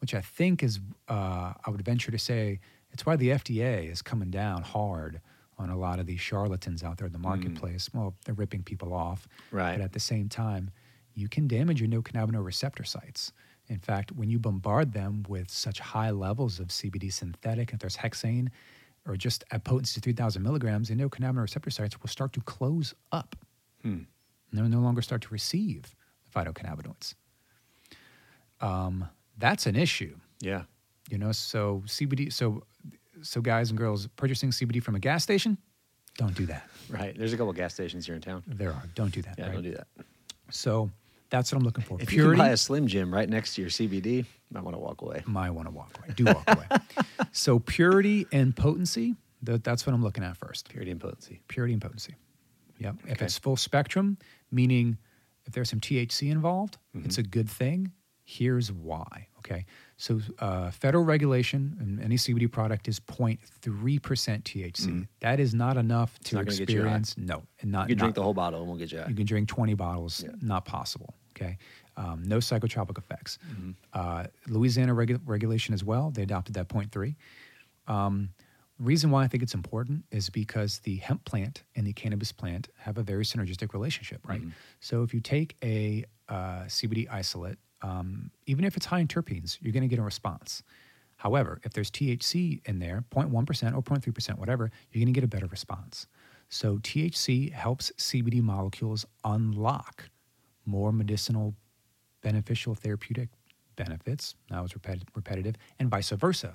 which 0.00 0.14
I 0.14 0.20
think 0.20 0.62
is, 0.62 0.78
uh, 1.08 1.54
I 1.64 1.70
would 1.70 1.84
venture 1.84 2.10
to 2.10 2.18
say, 2.18 2.60
it's 2.92 3.06
why 3.06 3.16
the 3.16 3.30
FDA 3.30 3.90
is 3.90 4.02
coming 4.02 4.30
down 4.30 4.62
hard 4.62 5.20
on 5.58 5.70
a 5.70 5.78
lot 5.78 5.98
of 5.98 6.06
these 6.06 6.20
charlatans 6.20 6.82
out 6.82 6.98
there 6.98 7.06
in 7.06 7.12
the 7.12 7.18
marketplace. 7.18 7.88
Well, 7.92 8.14
they're 8.24 8.34
ripping 8.34 8.62
people 8.62 8.92
off. 8.92 9.28
Right. 9.50 9.76
But 9.76 9.84
at 9.84 9.92
the 9.92 10.00
same 10.00 10.28
time, 10.28 10.70
you 11.14 11.28
can 11.28 11.46
damage 11.46 11.80
your 11.80 11.88
endocannabinoid 11.88 12.44
receptor 12.44 12.84
sites. 12.84 13.32
In 13.68 13.78
fact, 13.78 14.12
when 14.12 14.28
you 14.28 14.38
bombard 14.38 14.92
them 14.92 15.24
with 15.28 15.50
such 15.50 15.78
high 15.78 16.10
levels 16.10 16.58
of 16.58 16.68
CBD 16.68 17.12
synthetic, 17.12 17.72
if 17.72 17.78
there's 17.78 17.96
hexane 17.96 18.48
or 19.06 19.16
just 19.16 19.44
at 19.50 19.64
potency 19.64 19.98
of 19.98 20.04
3,000 20.04 20.42
milligrams, 20.42 20.88
the 20.88 20.94
endocannabinoid 20.94 21.42
receptor 21.42 21.70
sites 21.70 22.00
will 22.00 22.08
start 22.08 22.32
to 22.34 22.40
close 22.40 22.94
up. 23.12 23.36
And 24.50 24.60
they'll 24.60 24.68
no 24.68 24.80
longer 24.80 25.02
start 25.02 25.22
to 25.22 25.28
receive 25.28 25.94
the 26.24 26.40
phytocannabinoids. 26.40 27.14
Um, 28.60 29.08
that's 29.38 29.66
an 29.66 29.76
issue. 29.76 30.16
Yeah. 30.40 30.62
You 31.10 31.18
know, 31.18 31.32
so 31.32 31.82
CBD, 31.86 32.32
so 32.32 32.62
so 33.22 33.40
guys 33.40 33.70
and 33.70 33.78
girls 33.78 34.08
purchasing 34.16 34.50
CBD 34.50 34.82
from 34.82 34.94
a 34.94 35.00
gas 35.00 35.22
station, 35.22 35.58
don't 36.18 36.34
do 36.34 36.46
that. 36.46 36.68
Right. 36.88 37.16
There's 37.16 37.32
a 37.32 37.36
couple 37.36 37.52
gas 37.52 37.74
stations 37.74 38.06
here 38.06 38.14
in 38.14 38.20
town. 38.20 38.42
There 38.46 38.70
are. 38.70 38.82
Don't 38.94 39.12
do 39.12 39.22
that. 39.22 39.36
Yeah, 39.38 39.46
right? 39.46 39.54
don't 39.54 39.62
do 39.62 39.72
that. 39.72 39.86
So 40.50 40.90
that's 41.30 41.50
what 41.50 41.58
I'm 41.58 41.64
looking 41.64 41.84
for. 41.84 41.94
If 42.00 42.12
you 42.12 42.18
Purity. 42.18 42.36
can 42.38 42.46
buy 42.46 42.52
a 42.52 42.56
Slim 42.56 42.86
Jim 42.86 43.12
right 43.12 43.28
next 43.28 43.54
to 43.54 43.62
your 43.62 43.70
CBD, 43.70 44.18
you 44.18 44.24
might 44.50 44.62
want 44.62 44.76
to 44.76 44.80
walk 44.80 45.00
away. 45.00 45.22
might 45.26 45.50
want 45.50 45.66
to 45.66 45.72
walk 45.72 45.96
away. 45.98 46.14
Do 46.14 46.24
walk 46.24 46.44
away. 46.46 46.66
so 47.32 47.58
purity 47.58 48.26
and 48.32 48.54
potency, 48.54 49.14
th- 49.44 49.62
that's 49.62 49.86
what 49.86 49.94
I'm 49.94 50.02
looking 50.02 50.24
at 50.24 50.36
first. 50.36 50.68
Purity 50.68 50.90
and 50.90 51.00
potency. 51.00 51.40
Purity 51.48 51.72
and 51.72 51.80
potency. 51.80 52.14
Yep. 52.78 52.96
If 53.08 53.22
it's 53.22 53.38
full 53.38 53.56
spectrum, 53.56 54.18
meaning 54.50 54.98
if 55.46 55.54
there's 55.54 55.70
some 55.70 55.80
THC 55.80 56.30
involved, 56.30 56.76
it's 56.94 57.16
mm-hmm. 57.16 57.20
a 57.20 57.24
good 57.24 57.48
thing. 57.48 57.92
Here's 58.24 58.70
why. 58.70 59.28
Okay. 59.38 59.64
So 59.96 60.20
uh, 60.40 60.70
federal 60.70 61.04
regulation 61.04 61.76
in 61.80 62.00
any 62.02 62.16
CBD 62.16 62.50
product 62.50 62.88
is 62.88 62.98
0.3% 62.98 63.38
THC. 64.42 65.06
That 65.20 65.38
is 65.40 65.54
not 65.54 65.76
enough 65.76 66.18
to 66.24 66.36
not 66.36 66.46
gonna 66.46 66.56
get 66.58 66.70
you 66.70 66.82
high. 66.82 66.96
experience. 66.96 67.16
No, 67.16 67.42
and 67.60 67.70
not 67.70 67.88
You 67.88 67.94
can 67.94 68.00
drink 68.00 68.14
the 68.16 68.22
whole 68.22 68.34
bottle 68.34 68.60
and 68.60 68.68
we'll 68.68 68.78
get 68.78 68.90
you 68.92 69.00
out. 69.00 69.08
you 69.08 69.14
can 69.14 69.26
drink 69.26 69.48
20 69.48 69.74
bottles, 69.74 70.22
Yeah. 70.24 70.32
not 70.40 70.64
possible. 70.64 71.14
Okay. 71.36 71.58
Um, 71.96 72.22
no 72.24 72.38
psychotropic 72.38 72.98
effects. 72.98 73.38
Mm-hmm. 73.50 73.70
Uh, 73.92 74.24
Louisiana 74.48 74.94
regu- 74.94 75.20
regulation 75.24 75.72
as 75.74 75.84
well, 75.84 76.10
they 76.10 76.22
adopted 76.22 76.54
that 76.54 76.68
0.3. 76.68 77.14
Um, 77.86 78.30
reason 78.78 79.10
why 79.10 79.24
I 79.24 79.28
think 79.28 79.42
it's 79.42 79.54
important 79.54 80.04
is 80.10 80.28
because 80.30 80.80
the 80.80 80.96
hemp 80.96 81.24
plant 81.24 81.62
and 81.76 81.86
the 81.86 81.92
cannabis 81.92 82.32
plant 82.32 82.68
have 82.78 82.98
a 82.98 83.02
very 83.02 83.24
synergistic 83.24 83.72
relationship, 83.72 84.26
right? 84.26 84.40
Mm-hmm. 84.40 84.50
So 84.80 85.02
if 85.02 85.14
you 85.14 85.20
take 85.20 85.56
a 85.62 86.04
uh, 86.28 86.64
CBD 86.66 87.08
isolate, 87.10 87.58
um, 87.82 88.30
even 88.46 88.64
if 88.64 88.76
it's 88.76 88.86
high 88.86 89.00
in 89.00 89.08
terpenes, 89.08 89.58
you're 89.60 89.72
going 89.72 89.82
to 89.82 89.88
get 89.88 89.98
a 89.98 90.02
response. 90.02 90.62
However, 91.16 91.60
if 91.64 91.72
there's 91.72 91.90
THC 91.90 92.60
in 92.66 92.78
there, 92.78 93.04
0.1% 93.14 93.32
or 93.76 93.82
0.3%, 93.82 94.38
whatever, 94.38 94.70
you're 94.90 95.00
going 95.04 95.12
to 95.12 95.18
get 95.20 95.24
a 95.24 95.28
better 95.28 95.46
response. 95.46 96.06
So 96.48 96.78
THC 96.78 97.52
helps 97.52 97.92
CBD 97.98 98.42
molecules 98.42 99.06
unlock 99.24 100.10
more 100.66 100.92
medicinal, 100.92 101.54
beneficial 102.22 102.74
therapeutic 102.74 103.28
benefits. 103.76 104.34
Now 104.50 104.64
it's 104.64 104.74
repeti- 104.74 105.06
repetitive, 105.14 105.56
and 105.78 105.88
vice 105.88 106.10
versa. 106.10 106.52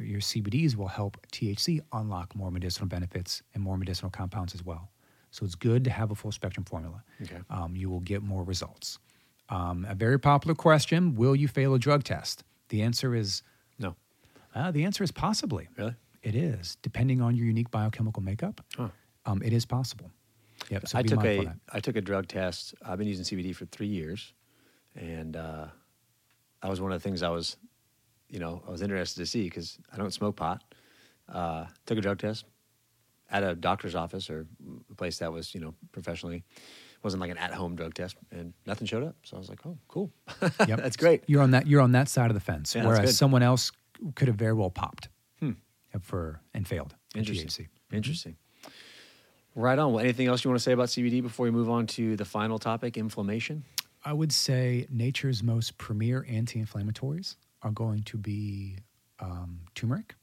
Your 0.00 0.20
CBDs 0.20 0.76
will 0.76 0.88
help 0.88 1.18
THC 1.32 1.80
unlock 1.92 2.34
more 2.34 2.50
medicinal 2.50 2.86
benefits 2.88 3.42
and 3.54 3.62
more 3.62 3.76
medicinal 3.76 4.10
compounds 4.10 4.54
as 4.54 4.64
well. 4.64 4.90
So 5.30 5.44
it's 5.44 5.54
good 5.54 5.84
to 5.84 5.90
have 5.90 6.10
a 6.10 6.14
full 6.14 6.32
spectrum 6.32 6.64
formula. 6.64 7.02
Okay. 7.22 7.38
Um, 7.50 7.76
you 7.76 7.88
will 7.90 8.00
get 8.00 8.22
more 8.22 8.42
results. 8.44 8.98
Um, 9.50 9.84
a 9.88 9.94
very 9.94 10.18
popular 10.18 10.54
question: 10.54 11.14
Will 11.16 11.36
you 11.36 11.48
fail 11.48 11.74
a 11.74 11.78
drug 11.78 12.04
test? 12.04 12.44
The 12.68 12.82
answer 12.82 13.14
is 13.14 13.42
No. 13.78 13.96
uh, 14.54 14.70
the 14.70 14.84
answer 14.84 15.02
is 15.04 15.10
possibly. 15.12 15.68
Really? 15.76 15.94
It 16.22 16.34
is, 16.34 16.76
depending 16.82 17.20
on 17.20 17.34
your 17.34 17.46
unique 17.46 17.70
biochemical 17.70 18.22
makeup. 18.22 18.60
Huh. 18.76 18.88
Um, 19.26 19.42
it 19.42 19.52
is 19.52 19.66
possible. 19.66 20.10
Yep. 20.70 20.88
So 20.88 20.98
I 20.98 21.02
took 21.02 21.24
a. 21.24 21.54
I 21.72 21.80
took 21.80 21.96
a 21.96 22.00
drug 22.00 22.28
test. 22.28 22.74
I've 22.84 22.98
been 22.98 23.08
using 23.08 23.24
CBD 23.24 23.54
for 23.54 23.64
three 23.66 23.86
years, 23.88 24.32
and 24.94 25.36
uh, 25.36 25.66
that 26.62 26.70
was 26.70 26.80
one 26.80 26.92
of 26.92 27.02
the 27.02 27.08
things 27.08 27.22
I 27.22 27.30
was, 27.30 27.56
you 28.28 28.38
know, 28.38 28.62
I 28.66 28.70
was 28.70 28.82
interested 28.82 29.20
to 29.20 29.26
see 29.26 29.44
because 29.44 29.78
I 29.92 29.96
don't 29.96 30.12
smoke 30.12 30.36
pot. 30.36 30.62
Uh, 31.28 31.66
took 31.86 31.98
a 31.98 32.00
drug 32.00 32.18
test 32.18 32.44
at 33.30 33.42
a 33.42 33.54
doctor's 33.54 33.94
office 33.94 34.28
or 34.28 34.46
a 34.90 34.94
place 34.94 35.18
that 35.18 35.32
was, 35.32 35.54
you 35.54 35.60
know, 35.60 35.74
professionally. 35.92 36.44
Wasn't 37.02 37.20
like 37.20 37.30
an 37.30 37.38
at-home 37.38 37.76
drug 37.76 37.94
test, 37.94 38.16
and 38.30 38.52
nothing 38.66 38.86
showed 38.86 39.02
up. 39.04 39.16
So 39.24 39.36
I 39.36 39.38
was 39.40 39.48
like, 39.48 39.60
"Oh, 39.66 39.78
cool, 39.88 40.10
Yep. 40.42 40.78
that's 40.80 40.96
great." 40.96 41.24
You're 41.26 41.42
on 41.42 41.52
that. 41.52 41.66
You're 41.66 41.80
on 41.80 41.92
that 41.92 42.08
side 42.08 42.30
of 42.30 42.34
the 42.34 42.40
fence, 42.40 42.74
Yeah, 42.74 42.86
whereas 42.86 43.16
someone 43.16 43.42
else 43.42 43.72
could 44.14 44.28
have 44.28 44.36
very 44.36 44.52
well 44.54 44.70
popped 44.70 45.08
Hmm. 45.40 45.52
for 46.00 46.40
and 46.54 46.66
failed. 46.66 46.94
in 47.14 47.20
Interesting. 47.20 47.48
THC. 47.48 47.68
Interesting. 47.92 48.36
Right 49.54 49.78
on. 49.78 49.92
Well, 49.92 50.00
anything 50.04 50.26
else 50.28 50.44
you 50.44 50.50
want 50.50 50.58
to 50.60 50.62
say 50.62 50.72
about 50.72 50.88
CBD 50.88 51.22
before 51.22 51.44
we 51.44 51.50
move 51.50 51.68
on 51.68 51.86
to 51.88 52.16
the 52.16 52.24
final 52.24 52.58
topic, 52.58 52.96
inflammation? 52.96 53.64
I 54.04 54.12
would 54.12 54.32
say 54.32 54.86
nature's 54.90 55.42
most 55.42 55.76
premier 55.76 56.24
anti-inflammatories 56.28 57.36
are 57.62 57.72
going 57.72 58.02
to 58.04 58.16
be 58.16 58.78
um, 59.18 59.60
turmeric, 59.74 60.14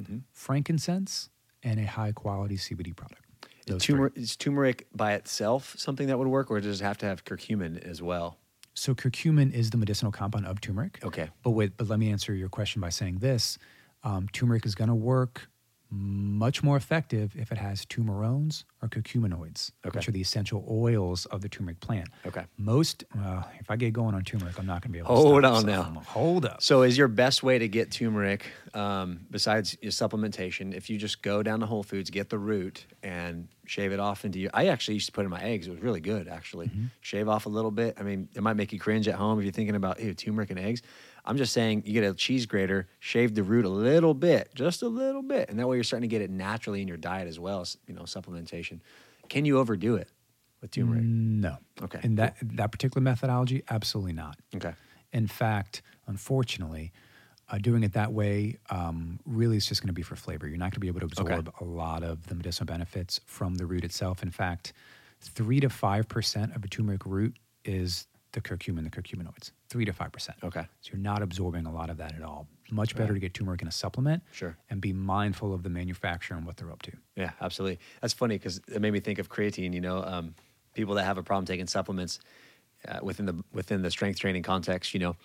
Mm-hmm. 0.00 0.18
frankincense, 0.32 1.28
and 1.62 1.78
a 1.78 1.84
high-quality 1.86 2.56
CBD 2.56 2.94
product. 2.96 3.21
Those 3.66 3.84
three. 3.84 4.10
Is 4.14 4.36
turmeric 4.36 4.86
by 4.94 5.14
itself 5.14 5.74
something 5.78 6.08
that 6.08 6.18
would 6.18 6.28
work, 6.28 6.50
or 6.50 6.60
does 6.60 6.80
it 6.80 6.84
have 6.84 6.98
to 6.98 7.06
have 7.06 7.24
curcumin 7.24 7.78
as 7.78 8.02
well? 8.02 8.38
So 8.74 8.94
curcumin 8.94 9.52
is 9.52 9.70
the 9.70 9.76
medicinal 9.76 10.10
compound 10.10 10.46
of 10.46 10.60
turmeric. 10.60 10.98
Okay. 11.04 11.28
But 11.42 11.50
wait, 11.50 11.76
but 11.76 11.88
let 11.88 11.98
me 11.98 12.10
answer 12.10 12.34
your 12.34 12.48
question 12.48 12.80
by 12.80 12.88
saying 12.88 13.18
this: 13.18 13.58
um, 14.02 14.28
turmeric 14.32 14.66
is 14.66 14.74
going 14.74 14.88
to 14.88 14.94
work 14.94 15.48
much 15.94 16.62
more 16.62 16.76
effective 16.76 17.36
if 17.36 17.52
it 17.52 17.58
has 17.58 17.84
turmerones 17.84 18.64
or 18.80 18.88
curcuminoids, 18.88 19.72
Okay. 19.84 19.98
which 19.98 20.08
are 20.08 20.12
the 20.12 20.22
essential 20.22 20.64
oils 20.70 21.26
of 21.26 21.42
the 21.42 21.48
turmeric 21.50 21.80
plant. 21.80 22.08
Okay. 22.26 22.44
Most, 22.56 23.04
uh, 23.22 23.42
if 23.60 23.70
I 23.70 23.76
get 23.76 23.92
going 23.92 24.14
on 24.14 24.24
turmeric, 24.24 24.58
I'm 24.58 24.64
not 24.64 24.80
going 24.80 24.88
to 24.88 24.92
be 24.92 24.98
able 25.00 25.08
to 25.08 25.14
Hold 25.14 25.44
on 25.44 25.60
so 25.60 25.66
now. 25.66 25.82
Hold 26.06 26.46
up. 26.46 26.62
So, 26.62 26.82
is 26.82 26.96
your 26.96 27.08
best 27.08 27.42
way 27.42 27.58
to 27.58 27.68
get 27.68 27.90
turmeric, 27.90 28.46
um, 28.72 29.26
besides 29.30 29.76
your 29.82 29.92
supplementation, 29.92 30.74
if 30.74 30.88
you 30.88 30.96
just 30.96 31.20
go 31.20 31.42
down 31.42 31.60
to 31.60 31.66
Whole 31.66 31.82
Foods, 31.82 32.08
get 32.08 32.30
the 32.30 32.38
root, 32.38 32.86
and 33.02 33.48
shave 33.66 33.92
it 33.92 34.00
off 34.00 34.24
into 34.24 34.38
you. 34.38 34.48
I 34.54 34.68
actually 34.68 34.94
used 34.94 35.06
to 35.06 35.12
put 35.12 35.24
in 35.24 35.30
my 35.30 35.42
eggs. 35.42 35.66
It 35.66 35.70
was 35.70 35.80
really 35.80 36.00
good, 36.00 36.26
actually. 36.26 36.66
Mm-hmm. 36.68 36.86
Shave 37.02 37.28
off 37.28 37.46
a 37.46 37.50
little 37.50 37.70
bit. 37.70 37.96
I 38.00 38.02
mean, 38.02 38.28
it 38.34 38.42
might 38.42 38.54
make 38.54 38.72
you 38.72 38.78
cringe 38.78 39.08
at 39.08 39.14
home 39.14 39.38
if 39.38 39.44
you're 39.44 39.52
thinking 39.52 39.76
about 39.76 40.00
ew, 40.00 40.14
turmeric 40.14 40.50
and 40.50 40.58
eggs. 40.58 40.82
I'm 41.24 41.36
just 41.36 41.52
saying, 41.52 41.84
you 41.86 41.92
get 41.92 42.04
a 42.04 42.14
cheese 42.14 42.46
grater, 42.46 42.88
shave 42.98 43.34
the 43.34 43.42
root 43.44 43.64
a 43.64 43.68
little 43.68 44.12
bit, 44.14 44.50
just 44.54 44.82
a 44.82 44.88
little 44.88 45.22
bit, 45.22 45.48
and 45.50 45.58
that 45.58 45.68
way 45.68 45.76
you're 45.76 45.84
starting 45.84 46.08
to 46.08 46.12
get 46.12 46.20
it 46.22 46.30
naturally 46.30 46.82
in 46.82 46.88
your 46.88 46.96
diet 46.96 47.28
as 47.28 47.38
well 47.38 47.60
as 47.60 47.76
you 47.86 47.94
know 47.94 48.02
supplementation. 48.02 48.80
Can 49.28 49.44
you 49.44 49.58
overdo 49.58 49.94
it 49.96 50.08
with 50.60 50.72
turmeric? 50.72 51.02
No. 51.04 51.58
Okay, 51.80 52.00
And 52.02 52.18
that 52.18 52.36
that 52.42 52.72
particular 52.72 53.02
methodology, 53.02 53.62
absolutely 53.70 54.12
not. 54.14 54.36
Okay. 54.56 54.72
In 55.12 55.26
fact, 55.28 55.82
unfortunately, 56.06 56.92
uh, 57.50 57.58
doing 57.58 57.82
it 57.84 57.92
that 57.92 58.12
way 58.12 58.56
um, 58.70 59.20
really 59.26 59.56
is 59.56 59.66
just 59.66 59.80
going 59.82 59.88
to 59.88 59.92
be 59.92 60.02
for 60.02 60.16
flavor. 60.16 60.46
You're 60.48 60.56
not 60.56 60.66
going 60.66 60.76
to 60.76 60.80
be 60.80 60.88
able 60.88 61.00
to 61.00 61.06
Okay. 61.20 61.34
absorb 61.34 61.52
a 61.60 61.64
lot 61.64 62.02
of 62.02 62.26
the 62.28 62.34
medicinal 62.34 62.66
benefits 62.66 63.20
from 63.26 63.56
the 63.56 63.66
root 63.66 63.84
itself. 63.84 64.22
In 64.22 64.30
fact, 64.30 64.72
three 65.20 65.60
to 65.60 65.68
five 65.68 66.08
percent 66.08 66.56
of 66.56 66.64
a 66.64 66.68
turmeric 66.68 67.04
root 67.06 67.36
is 67.64 68.06
the 68.32 68.40
curcumin, 68.40 68.84
the 68.84 68.90
curcuminoids. 68.90 69.52
Three 69.68 69.84
to 69.84 69.92
five 69.92 70.12
percent. 70.12 70.38
Okay. 70.42 70.66
So 70.80 70.90
you're 70.92 71.00
not 71.00 71.22
absorbing 71.22 71.66
a 71.66 71.72
lot 71.72 71.90
of 71.90 71.98
that 71.98 72.14
at 72.14 72.22
all. 72.22 72.46
Much 72.70 72.96
better 72.96 73.12
to 73.12 73.20
get 73.20 73.34
turmeric 73.34 73.60
in 73.60 73.68
a 73.68 73.72
supplement. 73.72 74.22
Sure. 74.32 74.56
And 74.70 74.80
be 74.80 74.92
mindful 74.92 75.52
of 75.52 75.62
the 75.62 75.68
manufacturer 75.68 76.36
and 76.36 76.46
what 76.46 76.56
they're 76.56 76.72
up 76.72 76.82
to. 76.82 76.92
Yeah, 77.16 77.32
absolutely. 77.40 77.78
That's 78.00 78.14
funny 78.14 78.36
because 78.36 78.60
it 78.66 78.80
made 78.80 78.92
me 78.92 79.00
think 79.00 79.18
of 79.18 79.28
creatine. 79.28 79.74
You 79.74 79.82
know, 79.82 80.02
um, 80.02 80.34
people 80.74 80.94
that 80.94 81.04
have 81.04 81.18
a 81.18 81.22
problem 81.22 81.44
taking 81.44 81.66
supplements 81.66 82.18
uh, 82.88 82.98
within 83.02 83.26
the 83.26 83.44
within 83.52 83.82
the 83.82 83.90
strength 83.90 84.18
training 84.18 84.42
context. 84.42 84.94
You 84.94 85.00
know, 85.00 85.16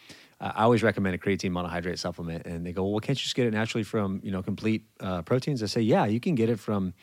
uh, 0.42 0.52
I 0.56 0.64
always 0.64 0.84
recommend 0.84 1.16
a 1.16 1.18
creatine 1.18 1.52
monohydrate 1.52 2.00
supplement, 2.00 2.46
and 2.46 2.66
they 2.66 2.74
go, 2.74 2.86
"Well, 2.86 3.00
can't 3.00 3.18
you 3.18 3.24
just 3.24 3.36
get 3.36 3.48
it 3.48 3.54
naturally 3.54 3.84
from 3.84 4.20
you 4.24 4.32
know 4.32 4.44
complete 4.44 4.86
uh, 5.00 5.22
proteins?" 5.22 5.64
I 5.64 5.68
say, 5.68 5.82
"Yeah, 5.82 6.06
you 6.06 6.20
can 6.20 6.36
get 6.36 6.50
it 6.50 6.60
from." 6.60 6.94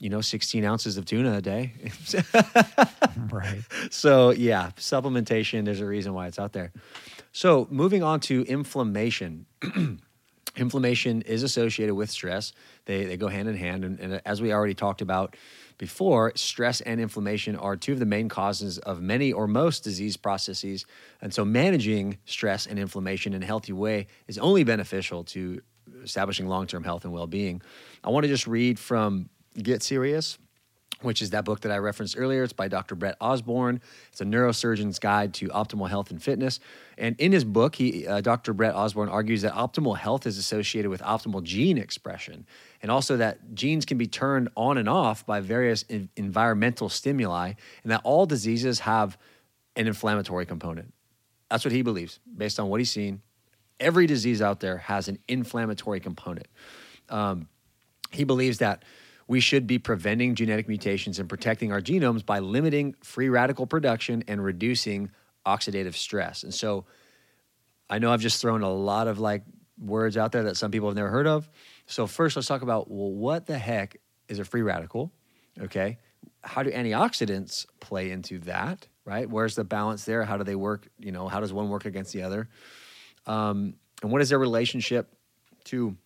You 0.00 0.10
know, 0.10 0.20
16 0.20 0.64
ounces 0.64 0.96
of 0.96 1.04
tuna 1.04 1.38
a 1.38 1.40
day. 1.40 1.74
right. 3.32 3.62
so 3.90 4.30
yeah, 4.30 4.70
supplementation. 4.76 5.64
There's 5.64 5.80
a 5.80 5.86
reason 5.86 6.14
why 6.14 6.28
it's 6.28 6.38
out 6.38 6.52
there. 6.52 6.72
So 7.32 7.66
moving 7.70 8.02
on 8.02 8.20
to 8.20 8.42
inflammation. 8.42 9.46
inflammation 10.56 11.22
is 11.22 11.42
associated 11.42 11.94
with 11.94 12.10
stress. 12.10 12.52
They 12.84 13.04
they 13.04 13.16
go 13.16 13.28
hand 13.28 13.48
in 13.48 13.56
hand, 13.56 13.84
and, 13.84 14.00
and 14.00 14.22
as 14.24 14.40
we 14.40 14.52
already 14.52 14.74
talked 14.74 15.00
about 15.00 15.36
before, 15.78 16.32
stress 16.34 16.80
and 16.80 17.00
inflammation 17.00 17.54
are 17.54 17.76
two 17.76 17.92
of 17.92 18.00
the 18.00 18.06
main 18.06 18.28
causes 18.28 18.78
of 18.78 19.00
many 19.00 19.32
or 19.32 19.46
most 19.46 19.84
disease 19.84 20.16
processes. 20.16 20.84
And 21.22 21.32
so, 21.32 21.44
managing 21.44 22.18
stress 22.24 22.66
and 22.66 22.78
inflammation 22.78 23.32
in 23.32 23.42
a 23.42 23.46
healthy 23.46 23.72
way 23.72 24.08
is 24.26 24.38
only 24.38 24.64
beneficial 24.64 25.24
to 25.24 25.62
establishing 26.02 26.48
long 26.48 26.66
term 26.66 26.82
health 26.82 27.04
and 27.04 27.12
well 27.12 27.28
being. 27.28 27.62
I 28.02 28.10
want 28.10 28.24
to 28.24 28.28
just 28.28 28.46
read 28.46 28.78
from 28.78 29.30
Get 29.62 29.82
Serious 29.82 30.38
which 31.02 31.22
is 31.22 31.30
that 31.30 31.44
book 31.44 31.60
that 31.60 31.70
I 31.70 31.78
referenced 31.78 32.18
earlier. 32.18 32.42
It's 32.42 32.52
by 32.52 32.68
Dr. 32.68 32.94
Brett 32.94 33.16
Osborn. 33.20 33.80
It's 34.10 34.20
a 34.20 34.24
neurosurgeon's 34.24 34.98
guide 34.98 35.32
to 35.34 35.48
optimal 35.48 35.88
health 35.88 36.10
and 36.10 36.20
fitness. 36.20 36.58
And 36.96 37.14
in 37.20 37.30
his 37.30 37.44
book, 37.44 37.76
he, 37.76 38.06
uh, 38.06 38.20
Dr. 38.20 38.52
Brett 38.52 38.74
Osborn 38.74 39.08
argues 39.08 39.42
that 39.42 39.52
optimal 39.52 39.96
health 39.96 40.26
is 40.26 40.38
associated 40.38 40.90
with 40.90 41.00
optimal 41.02 41.42
gene 41.42 41.78
expression, 41.78 42.46
and 42.82 42.90
also 42.90 43.16
that 43.18 43.54
genes 43.54 43.84
can 43.84 43.96
be 43.96 44.08
turned 44.08 44.48
on 44.56 44.76
and 44.76 44.88
off 44.88 45.24
by 45.24 45.40
various 45.40 45.84
en- 45.88 46.08
environmental 46.16 46.88
stimuli, 46.88 47.52
and 47.82 47.92
that 47.92 48.00
all 48.02 48.26
diseases 48.26 48.80
have 48.80 49.16
an 49.76 49.86
inflammatory 49.86 50.46
component. 50.46 50.92
That's 51.48 51.64
what 51.64 51.72
he 51.72 51.82
believes, 51.82 52.18
based 52.36 52.58
on 52.58 52.68
what 52.68 52.80
he's 52.80 52.90
seen. 52.90 53.22
Every 53.78 54.08
disease 54.08 54.42
out 54.42 54.58
there 54.58 54.78
has 54.78 55.06
an 55.06 55.20
inflammatory 55.28 56.00
component 56.00 56.48
he 58.10 58.24
believes 58.24 58.58
that 58.58 58.84
we 59.28 59.40
should 59.40 59.66
be 59.66 59.78
preventing 59.78 60.34
genetic 60.34 60.66
mutations 60.66 61.18
and 61.18 61.28
protecting 61.28 61.70
our 61.70 61.80
genomes 61.80 62.24
by 62.24 62.40
limiting 62.40 62.94
free 63.02 63.28
radical 63.28 63.66
production 63.66 64.24
and 64.26 64.42
reducing 64.42 65.10
oxidative 65.46 65.94
stress. 65.94 66.42
And 66.42 66.52
so 66.52 66.86
I 67.88 67.98
know 67.98 68.12
I've 68.12 68.20
just 68.20 68.40
thrown 68.40 68.62
a 68.62 68.72
lot 68.72 69.06
of 69.06 69.18
like 69.18 69.44
words 69.78 70.16
out 70.16 70.32
there 70.32 70.44
that 70.44 70.56
some 70.56 70.70
people 70.70 70.88
have 70.88 70.96
never 70.96 71.10
heard 71.10 71.26
of. 71.26 71.48
So 71.86 72.06
first 72.06 72.34
let's 72.36 72.48
talk 72.48 72.62
about 72.62 72.90
well 72.90 73.12
what 73.12 73.46
the 73.46 73.58
heck 73.58 73.98
is 74.28 74.38
a 74.38 74.44
free 74.44 74.62
radical? 74.62 75.12
Okay? 75.60 75.98
How 76.42 76.62
do 76.62 76.70
antioxidants 76.70 77.66
play 77.80 78.10
into 78.10 78.38
that, 78.40 78.88
right? 79.04 79.28
Where's 79.28 79.54
the 79.54 79.64
balance 79.64 80.04
there? 80.04 80.24
How 80.24 80.36
do 80.36 80.44
they 80.44 80.56
work, 80.56 80.88
you 80.98 81.12
know, 81.12 81.28
how 81.28 81.40
does 81.40 81.52
one 81.52 81.68
work 81.68 81.84
against 81.84 82.12
the 82.12 82.22
other? 82.22 82.48
Um, 83.26 83.74
and 84.02 84.10
what 84.10 84.22
is 84.22 84.30
their 84.30 84.38
relationship 84.38 85.14
to 85.64 85.96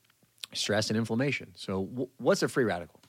stress 0.55 0.91
and 0.91 0.97
inflammation. 0.97 1.53
So, 1.55 1.85
w- 1.85 2.09
what's 2.19 2.43
a 2.43 2.49
free 2.49 2.65
radical? 2.65 3.01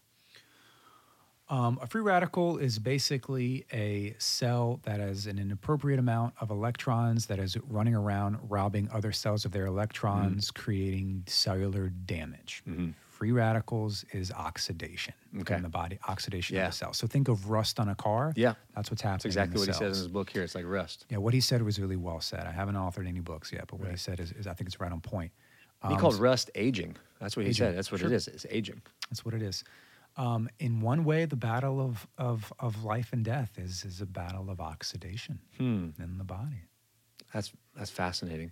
Um, 1.49 1.77
a 1.81 1.87
free 1.87 2.01
radical 2.01 2.57
is 2.57 2.79
basically 2.79 3.65
a 3.73 4.15
cell 4.17 4.79
that 4.83 4.99
has 5.01 5.27
an 5.27 5.37
inappropriate 5.37 5.99
amount 5.99 6.33
of 6.39 6.49
electrons 6.49 7.25
that 7.27 7.37
is 7.37 7.57
running 7.67 7.93
around 7.93 8.37
robbing 8.49 8.89
other 8.93 9.11
cells 9.11 9.43
of 9.43 9.51
their 9.51 9.65
electrons, 9.65 10.49
creating 10.51 11.23
cellular 11.27 11.89
damage. 11.89 12.63
Free 13.09 13.31
radicals 13.31 14.03
is 14.11 14.31
oxidation 14.31 15.13
Okay. 15.41 15.55
in 15.55 15.61
the 15.63 15.69
body, 15.69 15.99
oxidation 16.07 16.55
Yeah. 16.55 16.65
of 16.67 16.71
the 16.71 16.77
cell. 16.77 16.93
So 16.93 17.07
think 17.07 17.27
of 17.27 17.49
rust 17.49 17.79
on 17.79 17.89
a 17.89 17.95
car. 17.95 18.33
Yeah. 18.35 18.55
that's 18.75 18.89
what's 18.89 19.01
happening. 19.01 19.15
That's 19.15 19.25
exactly 19.25 19.59
what 19.59 19.65
the 19.67 19.73
he 19.73 19.77
says 19.77 19.97
in 19.97 20.03
his 20.05 20.07
book 20.07 20.29
here. 20.29 20.43
It's 20.43 20.55
like 20.55 20.65
rust. 20.65 21.05
Yeah, 21.09 21.17
what 21.17 21.33
he 21.33 21.39
said 21.41 21.61
was 21.61 21.79
really 21.79 21.95
well 21.97 22.19
said. 22.21 22.47
I 22.47 22.51
haven't 22.51 22.75
authored 22.75 23.07
any 23.07 23.19
books 23.19 23.51
yet, 23.51 23.65
but 23.67 23.79
what 23.79 23.89
he 23.91 23.97
said 23.97 24.19
is, 24.19 24.31
is 24.31 24.47
I 24.47 24.53
think 24.53 24.67
it's 24.69 24.79
right 24.79 24.91
on 24.91 25.01
point. 25.01 25.31
he 25.87 25.93
Um, 25.93 25.99
called 25.99 26.15
rust 26.15 26.49
aging. 26.55 26.95
That's 27.19 27.35
what 27.35 27.43
he 27.43 27.49
Aging, 27.49 27.67
said. 27.67 27.77
That's 27.77 27.91
what 27.91 27.99
sure. 28.01 28.11
it 28.11 28.15
is. 28.15 28.27
It's 28.29 28.45
aging. 28.49 28.81
That's 29.09 29.23
what 29.25 29.33
it 29.33 29.41
is. 29.41 29.63
Um, 30.15 30.47
in 30.59 30.79
one 30.81 31.03
way, 31.05 31.25
the 31.25 31.35
battle 31.35 31.81
of, 31.81 32.07
of, 32.17 32.53
of 32.59 32.83
life 32.83 33.09
and 33.13 33.25
death 33.25 33.57
is, 33.57 33.83
is 33.83 33.99
a 34.01 34.05
battle 34.05 34.49
of 34.49 34.61
oxidation 34.61 35.39
Hmm. 35.57 35.89
in 35.99 36.17
the 36.17 36.23
body. 36.23 36.63
That's 37.33 37.51
that's 37.75 37.89
fascinating. 37.89 38.51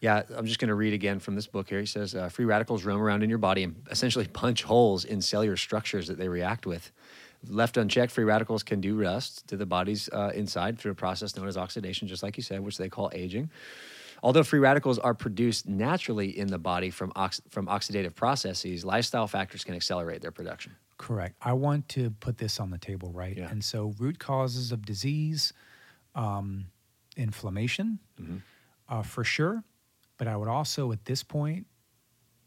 Yeah, 0.00 0.22
I'm 0.34 0.46
just 0.46 0.58
going 0.58 0.68
to 0.68 0.74
read 0.74 0.92
again 0.94 1.18
from 1.18 1.34
this 1.34 1.46
book 1.46 1.68
here. 1.68 1.80
He 1.80 1.86
says 1.86 2.14
uh, 2.14 2.28
free 2.30 2.44
radicals 2.46 2.84
roam 2.84 3.00
around 3.00 3.22
in 3.22 3.28
your 3.28 3.38
body 3.38 3.62
and 3.62 3.86
essentially 3.90 4.26
punch 4.32 4.62
holes 4.62 5.04
in 5.04 5.20
cellular 5.20 5.56
structures 5.58 6.08
that 6.08 6.16
they 6.18 6.28
react 6.28 6.66
with. 6.66 6.90
Left 7.46 7.76
unchecked, 7.76 8.10
free 8.12 8.24
radicals 8.24 8.62
can 8.62 8.80
do 8.80 8.98
rust 8.98 9.46
to 9.48 9.56
the 9.58 9.66
body's 9.66 10.08
uh, 10.10 10.32
inside 10.34 10.78
through 10.78 10.92
a 10.92 10.94
process 10.94 11.36
known 11.36 11.46
as 11.48 11.58
oxidation, 11.58 12.08
just 12.08 12.22
like 12.22 12.38
you 12.38 12.42
said, 12.42 12.60
which 12.60 12.78
they 12.78 12.88
call 12.88 13.10
aging. 13.14 13.50
Although 14.22 14.42
free 14.44 14.60
radicals 14.60 14.98
are 14.98 15.12
produced 15.12 15.68
naturally 15.68 16.38
in 16.38 16.46
the 16.48 16.58
body 16.58 16.88
from, 16.88 17.12
ox- 17.14 17.42
from 17.50 17.66
oxidative 17.66 18.14
processes, 18.14 18.84
lifestyle 18.86 19.26
factors 19.26 19.64
can 19.64 19.74
accelerate 19.74 20.22
their 20.22 20.30
production. 20.32 20.74
Correct. 20.96 21.36
I 21.42 21.52
want 21.54 21.88
to 21.90 22.10
put 22.10 22.38
this 22.38 22.60
on 22.60 22.70
the 22.70 22.78
table, 22.78 23.10
right? 23.12 23.36
Yeah. 23.36 23.50
And 23.50 23.64
so, 23.64 23.94
root 23.98 24.18
causes 24.18 24.72
of 24.72 24.84
disease, 24.86 25.52
um, 26.14 26.66
inflammation, 27.16 27.98
Mm-hmm. 28.20 28.36
uh, 28.88 29.02
for 29.02 29.24
sure. 29.24 29.62
But 30.18 30.28
I 30.28 30.36
would 30.36 30.48
also, 30.48 30.92
at 30.92 31.04
this 31.04 31.22
point, 31.22 31.66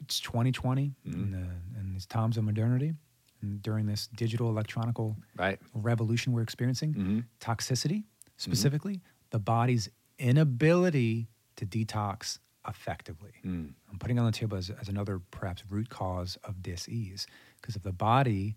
it's 0.02 0.20
2020 0.22 0.94
Mm-hmm. 1.08 1.14
in, 1.24 1.32
the, 1.32 1.80
in 1.80 1.94
these 1.94 2.06
times 2.06 2.38
of 2.38 2.44
modernity, 2.46 2.94
and 3.42 3.62
during 3.62 3.86
this 3.86 4.08
digital 4.08 4.50
electronical 4.50 5.16
Right. 5.36 5.60
revolution 5.74 6.34
we're 6.34 6.42
experiencing, 6.42 6.94
Mhm. 6.94 7.24
toxicity 7.40 8.04
specifically, 8.38 9.02
the 9.32 9.40
body's 9.40 9.90
inability 10.20 11.28
to 11.56 11.66
detox 11.66 12.40
effectively. 12.68 13.32
I'm 13.44 13.76
putting 14.00 14.20
on 14.20 14.26
the 14.26 14.32
table 14.32 14.58
as, 14.58 14.70
as 14.70 14.90
another 14.90 15.20
perhaps 15.32 15.64
root 15.70 15.90
cause 15.90 16.38
of 16.44 16.62
disease. 16.62 17.26
Because 17.68 17.76
if 17.76 17.84
the 17.84 17.92
body 17.92 18.56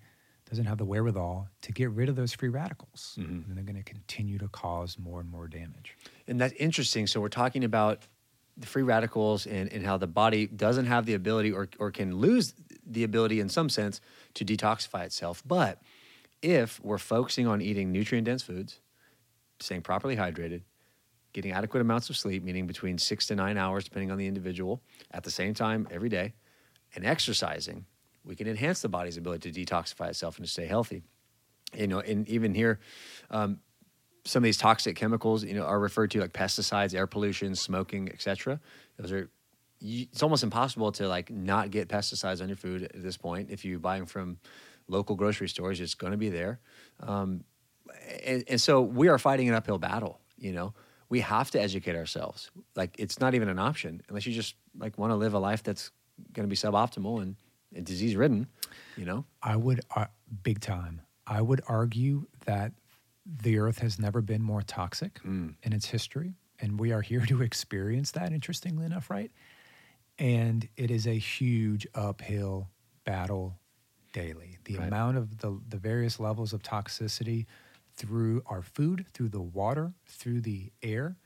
doesn't 0.48 0.66
have 0.66 0.78
the 0.78 0.84
wherewithal 0.84 1.48
to 1.62 1.72
get 1.72 1.90
rid 1.90 2.08
of 2.08 2.14
those 2.14 2.32
free 2.32 2.48
radicals, 2.48 3.16
mm-hmm. 3.18 3.40
then 3.48 3.56
they're 3.56 3.64
going 3.64 3.74
to 3.74 3.82
continue 3.82 4.38
to 4.38 4.46
cause 4.46 4.96
more 5.00 5.18
and 5.18 5.28
more 5.28 5.48
damage. 5.48 5.96
And 6.28 6.40
that's 6.40 6.54
interesting. 6.54 7.08
So 7.08 7.20
we're 7.20 7.28
talking 7.28 7.64
about 7.64 8.06
the 8.56 8.68
free 8.68 8.84
radicals 8.84 9.46
and, 9.46 9.72
and 9.72 9.84
how 9.84 9.96
the 9.96 10.06
body 10.06 10.46
doesn't 10.46 10.86
have 10.86 11.06
the 11.06 11.14
ability 11.14 11.50
or, 11.50 11.68
or 11.80 11.90
can 11.90 12.18
lose 12.18 12.54
the 12.86 13.02
ability 13.02 13.40
in 13.40 13.48
some 13.48 13.68
sense 13.68 14.00
to 14.34 14.44
detoxify 14.44 15.04
itself. 15.06 15.42
But 15.44 15.82
if 16.40 16.80
we're 16.84 16.98
focusing 16.98 17.48
on 17.48 17.60
eating 17.60 17.90
nutrient 17.90 18.26
dense 18.26 18.44
foods, 18.44 18.78
staying 19.58 19.82
properly 19.82 20.14
hydrated, 20.14 20.62
getting 21.32 21.50
adequate 21.50 21.80
amounts 21.80 22.10
of 22.10 22.16
sleep, 22.16 22.44
meaning 22.44 22.68
between 22.68 22.96
six 22.96 23.26
to 23.26 23.34
nine 23.34 23.58
hours, 23.58 23.82
depending 23.82 24.12
on 24.12 24.18
the 24.18 24.28
individual, 24.28 24.82
at 25.10 25.24
the 25.24 25.32
same 25.32 25.52
time 25.52 25.88
every 25.90 26.08
day, 26.08 26.32
and 26.94 27.04
exercising, 27.04 27.86
we 28.24 28.36
can 28.36 28.46
enhance 28.46 28.82
the 28.82 28.88
body's 28.88 29.16
ability 29.16 29.52
to 29.52 29.64
detoxify 29.64 30.08
itself 30.08 30.36
and 30.36 30.46
to 30.46 30.50
stay 30.50 30.66
healthy. 30.66 31.02
You 31.74 31.86
know, 31.86 32.00
and 32.00 32.28
even 32.28 32.54
here, 32.54 32.80
um, 33.30 33.60
some 34.24 34.42
of 34.42 34.44
these 34.44 34.58
toxic 34.58 34.96
chemicals, 34.96 35.44
you 35.44 35.54
know, 35.54 35.64
are 35.64 35.78
referred 35.78 36.10
to 36.12 36.20
like 36.20 36.32
pesticides, 36.32 36.94
air 36.94 37.06
pollution, 37.06 37.54
smoking, 37.54 38.08
etc. 38.08 38.60
Those 38.98 39.12
are. 39.12 39.30
You, 39.82 40.06
it's 40.12 40.22
almost 40.22 40.42
impossible 40.42 40.92
to 40.92 41.08
like 41.08 41.30
not 41.30 41.70
get 41.70 41.88
pesticides 41.88 42.42
on 42.42 42.48
your 42.48 42.56
food 42.56 42.82
at 42.82 43.02
this 43.02 43.16
point. 43.16 43.48
If 43.50 43.64
you 43.64 43.78
buy 43.78 43.96
them 43.96 44.04
from 44.04 44.36
local 44.88 45.16
grocery 45.16 45.48
stores, 45.48 45.80
it's 45.80 45.94
going 45.94 46.10
to 46.10 46.18
be 46.18 46.28
there. 46.28 46.60
Um, 47.00 47.44
and, 48.22 48.44
and 48.46 48.60
so 48.60 48.82
we 48.82 49.08
are 49.08 49.18
fighting 49.18 49.48
an 49.48 49.54
uphill 49.54 49.78
battle. 49.78 50.20
You 50.36 50.52
know, 50.52 50.74
we 51.08 51.20
have 51.20 51.50
to 51.52 51.60
educate 51.60 51.96
ourselves. 51.96 52.50
Like 52.76 52.94
it's 52.98 53.20
not 53.20 53.34
even 53.34 53.48
an 53.48 53.58
option 53.58 54.02
unless 54.08 54.26
you 54.26 54.32
just 54.32 54.54
like 54.78 54.98
want 54.98 55.12
to 55.12 55.16
live 55.16 55.34
a 55.34 55.38
life 55.38 55.62
that's 55.62 55.90
going 56.32 56.46
to 56.46 56.50
be 56.50 56.56
suboptimal 56.56 57.22
and 57.22 57.36
disease 57.82 58.16
ridden. 58.16 58.48
You 58.96 59.04
know, 59.04 59.24
I 59.42 59.56
would, 59.56 59.80
uh, 59.94 60.06
big 60.42 60.60
time, 60.60 61.02
I 61.26 61.40
would 61.42 61.62
argue 61.68 62.26
that 62.44 62.72
the 63.24 63.58
earth 63.58 63.78
has 63.78 63.98
never 63.98 64.20
been 64.20 64.42
more 64.42 64.62
toxic 64.62 65.20
in 65.62 65.72
its 65.72 65.86
history. 65.86 66.34
And 66.58 66.78
we 66.78 66.92
are 66.92 67.02
here 67.02 67.20
to 67.26 67.42
experience 67.42 68.10
that, 68.12 68.32
interestingly 68.32 68.84
enough, 68.84 69.08
right? 69.10 69.30
And 70.18 70.68
it 70.76 70.90
is 70.90 71.06
a 71.06 71.18
huge 71.18 71.86
uphill 71.94 72.68
battle 73.04 73.58
daily. 74.12 74.58
The 74.64 74.76
Right. 74.76 74.88
amount 74.88 75.16
of 75.16 75.38
the, 75.38 75.60
the 75.68 75.78
various 75.78 76.20
levels 76.20 76.52
of 76.52 76.62
toxicity 76.62 77.46
through 77.94 78.42
our 78.46 78.62
food, 78.62 79.06
through 79.12 79.30
the 79.30 79.40
water, 79.42 79.94
through 80.06 80.42
the 80.42 80.72
air, 80.82 81.16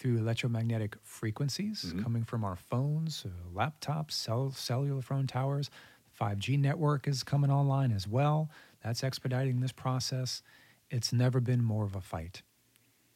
through 0.00 0.16
electromagnetic 0.16 0.96
frequencies 1.02 1.92
coming 2.02 2.24
from 2.24 2.42
our 2.42 2.56
phones, 2.56 3.26
uh, 3.26 3.30
laptops, 3.54 4.12
cell, 4.12 4.50
cellular 4.50 5.02
phone 5.02 5.26
towers. 5.26 5.68
5G 6.18 6.58
network 6.58 7.06
is 7.06 7.22
coming 7.22 7.50
online 7.50 7.92
as 7.92 8.08
well. 8.08 8.48
That's 8.82 9.04
expediting 9.04 9.60
this 9.60 9.72
process. 9.72 10.42
It's 10.90 11.12
never 11.12 11.38
been 11.38 11.62
more 11.62 11.84
of 11.84 11.94
a 11.96 12.00
fight 12.00 12.40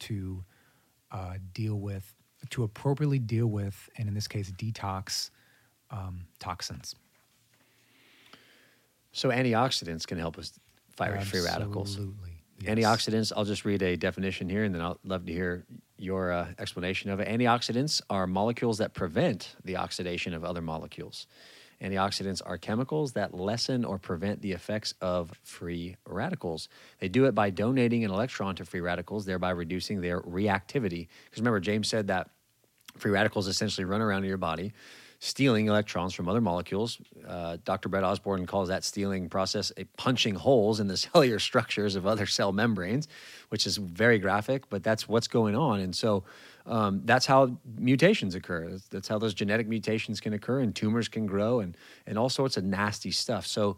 to 0.01 0.43
uh, 1.11 1.35
deal 1.53 1.75
with, 1.79 2.13
to 2.51 2.63
appropriately 2.63 3.19
deal 3.19 3.47
with, 3.47 3.89
and 3.97 4.07
in 4.07 4.13
this 4.13 4.27
case, 4.27 4.51
detox 4.51 5.31
um, 5.89 6.27
toxins. 6.39 6.95
so 9.11 9.29
antioxidants 9.29 10.05
can 10.05 10.19
help 10.19 10.37
us 10.37 10.53
fight 10.95 11.23
free 11.23 11.41
radicals. 11.41 11.89
Absolutely. 11.95 12.34
Yes. 12.59 12.75
Antioxidants, 12.75 13.31
I'll 13.35 13.45
just 13.45 13.65
read 13.65 13.81
a 13.81 13.95
definition 13.95 14.49
here 14.49 14.63
and 14.63 14.73
then 14.73 14.81
I'll 14.81 14.99
love 15.03 15.25
to 15.25 15.33
hear 15.33 15.65
your 15.97 16.31
uh, 16.31 16.47
explanation 16.59 17.09
of 17.09 17.19
it. 17.19 17.27
Antioxidants 17.27 18.01
are 18.09 18.27
molecules 18.27 18.77
that 18.79 18.93
prevent 18.93 19.55
the 19.63 19.77
oxidation 19.77 20.33
of 20.33 20.43
other 20.43 20.61
molecules. 20.61 21.27
Antioxidants 21.81 22.41
are 22.45 22.57
chemicals 22.57 23.13
that 23.13 23.33
lessen 23.33 23.83
or 23.83 23.97
prevent 23.97 24.41
the 24.41 24.53
effects 24.53 24.93
of 25.01 25.31
free 25.43 25.97
radicals. 26.07 26.69
They 26.99 27.09
do 27.09 27.25
it 27.25 27.35
by 27.35 27.49
donating 27.49 28.05
an 28.05 28.11
electron 28.11 28.55
to 28.55 28.65
free 28.65 28.81
radicals, 28.81 29.25
thereby 29.25 29.49
reducing 29.51 30.01
their 30.01 30.21
reactivity. 30.21 31.07
Because 31.25 31.39
remember, 31.39 31.59
James 31.59 31.89
said 31.89 32.07
that 32.07 32.29
free 32.97 33.11
radicals 33.11 33.47
essentially 33.47 33.85
run 33.85 34.01
around 34.01 34.23
in 34.23 34.29
your 34.29 34.37
body, 34.37 34.73
stealing 35.25 35.67
electrons 35.67 36.13
from 36.13 36.29
other 36.29 36.39
molecules. 36.39 36.99
Uh, 37.27 37.57
Dr. 37.65 37.89
Brett 37.89 38.03
Osborn 38.03 38.45
calls 38.45 38.67
that 38.67 38.83
stealing 38.83 39.27
process 39.27 39.71
a 39.75 39.85
punching 39.97 40.35
holes 40.35 40.79
in 40.79 40.87
the 40.87 40.97
cellular 41.07 41.39
structures 41.39 41.95
of 41.95 42.05
other 42.05 42.27
cell 42.27 42.51
membranes, 42.51 43.07
which 43.49 43.65
is 43.65 43.77
very 43.77 44.19
graphic, 44.19 44.69
but 44.69 44.83
that's 44.83 45.07
what's 45.07 45.27
going 45.27 45.55
on. 45.55 45.79
And 45.79 45.95
so 45.95 46.23
um, 46.67 47.01
that's 47.05 47.25
how 47.25 47.57
mutations 47.75 48.35
occur. 48.35 48.77
That's, 48.91 49.07
how 49.07 49.17
those 49.17 49.33
genetic 49.33 49.67
mutations 49.67 50.19
can 50.19 50.33
occur, 50.33 50.59
and 50.59 50.75
tumors 50.75 51.07
can 51.07 51.25
grow, 51.25 51.59
and 51.59 51.75
and 52.05 52.17
all 52.17 52.29
sorts 52.29 52.55
of 52.57 52.63
nasty 52.63 53.11
stuff. 53.11 53.45
So 53.47 53.77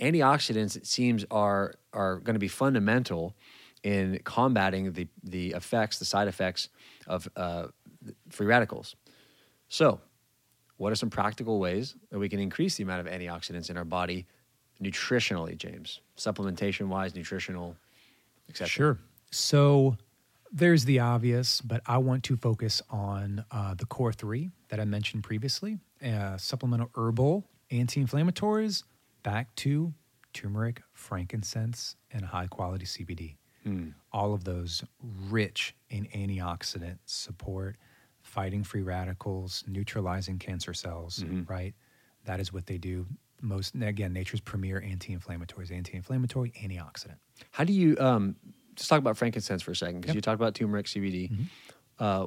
antioxidants, 0.00 0.76
it 0.76 0.86
seems, 0.86 1.24
are 1.30 1.74
are 1.92 2.16
going 2.16 2.34
to 2.34 2.40
be 2.40 2.48
fundamental 2.48 3.34
in 3.82 4.20
combating 4.24 4.92
the 4.92 5.06
the 5.22 5.50
effects, 5.50 5.98
the 5.98 6.04
side 6.04 6.28
effects 6.28 6.68
of 7.06 7.28
uh, 7.36 7.66
free 8.28 8.46
radicals. 8.46 8.96
So, 9.68 10.00
what 10.80 10.90
are 10.90 10.96
some 10.96 11.10
practical 11.10 11.60
ways 11.60 11.94
that 12.08 12.18
we 12.18 12.26
can 12.26 12.40
increase 12.40 12.76
the 12.76 12.82
amount 12.82 13.06
of 13.06 13.12
antioxidants 13.12 13.68
in 13.68 13.76
our 13.76 13.84
body 13.84 14.24
nutritionally, 14.82 15.54
James? 15.54 16.00
Supplementation 16.16 16.86
wise, 16.88 17.14
nutritional, 17.14 17.76
etc. 18.48 18.66
Sure. 18.66 18.98
So 19.30 19.98
there's 20.50 20.86
the 20.86 21.00
obvious, 21.00 21.60
but 21.60 21.82
I 21.84 21.98
want 21.98 22.24
to 22.24 22.36
focus 22.36 22.80
on 22.88 23.44
uh, 23.50 23.74
the 23.74 23.84
core 23.84 24.14
three 24.14 24.48
that 24.70 24.80
I 24.80 24.86
mentioned 24.86 25.22
previously 25.22 25.78
uh, 26.02 26.38
supplemental 26.38 26.90
herbal 26.94 27.44
anti 27.70 28.02
inflammatories, 28.02 28.84
back 29.22 29.54
to 29.56 29.92
turmeric, 30.32 30.80
frankincense, 30.94 31.96
and 32.10 32.24
high 32.24 32.46
quality 32.46 32.86
CBD. 32.86 33.36
All 34.14 34.32
of 34.32 34.44
those 34.44 34.82
rich 35.28 35.74
in 35.90 36.06
antioxidant 36.06 36.96
support, 37.04 37.76
fighting 38.30 38.62
free 38.64 38.82
radicals, 38.82 39.64
neutralizing 39.66 40.38
cancer 40.38 40.72
cells, 40.72 41.24
right? 41.48 41.74
That 42.24 42.38
is 42.40 42.52
what 42.52 42.66
they 42.66 42.78
do. 42.78 43.06
Most, 43.42 43.74
again, 43.74 44.12
nature's 44.12 44.40
premier 44.40 44.80
anti 44.80 45.16
inflammatories, 45.16 45.72
anti 45.72 45.96
inflammatory, 45.96 46.50
antioxidant. 46.62 47.16
How 47.50 47.64
do 47.64 47.72
you 47.72 47.96
um, 47.98 48.36
just 48.76 48.88
talk 48.88 48.98
about 48.98 49.16
frankincense 49.16 49.62
for 49.62 49.72
a 49.72 49.76
second? 49.76 50.00
Because 50.02 50.10
Yep. 50.10 50.14
you 50.16 50.20
talked 50.20 50.40
about 50.40 50.54
turmeric, 50.54 50.86
CBD. 50.86 51.30
Uh, 51.98 52.26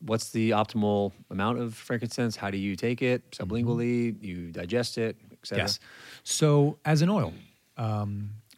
what's 0.00 0.30
the 0.30 0.50
optimal 0.50 1.12
amount 1.30 1.58
of 1.58 1.74
frankincense? 1.74 2.36
How 2.36 2.50
do 2.50 2.56
you 2.58 2.76
take 2.76 3.02
it 3.02 3.28
sublingually? 3.32 4.22
You 4.22 4.50
digest 4.52 4.96
it, 4.96 5.16
etc. 5.42 5.64
Yes. 5.64 5.80
So 6.22 6.78
as 6.84 7.02
an 7.02 7.10
oil, 7.10 7.32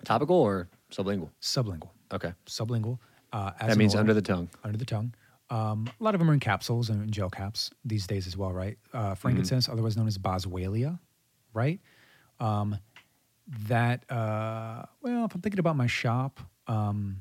Topical 0.04 0.36
or 0.36 0.68
sublingual? 0.90 1.30
sublingual, 1.40 1.90
Okay. 2.12 2.32
sublingual. 2.46 2.98
Uh, 3.32 3.52
as 3.58 3.68
That 3.68 3.78
means 3.78 3.94
oil, 3.94 4.00
under 4.00 4.14
the 4.14 4.22
tongue. 4.22 4.48
under 4.62 4.78
the 4.78 4.84
tongue. 4.84 5.14
Um, 5.51 5.89
a 6.01 6.02
lot 6.02 6.14
of 6.14 6.18
them 6.18 6.28
are 6.31 6.35
in 6.35 6.40
capsules 6.40 6.90
and 6.90 7.02
in 7.02 7.10
gel 7.10 7.31
caps 7.31 7.70
these 7.85 8.06
days 8.06 8.27
as 8.27 8.36
well, 8.36 8.52
right? 8.52 8.78
Uh, 8.93 9.14
frankincense, 9.14 9.68
otherwise 9.68 9.97
known 9.97 10.06
as 10.09 10.18
boswellia, 10.18 10.98
right? 11.55 11.81
Um, 12.40 12.78
that 13.68 14.10
uh, 14.10 14.86
well, 15.02 15.24
if 15.27 15.35
I'm 15.35 15.40
thinking 15.40 15.60
about 15.60 15.77
my 15.77 15.86
shop, 15.86 16.40
um, 16.66 17.18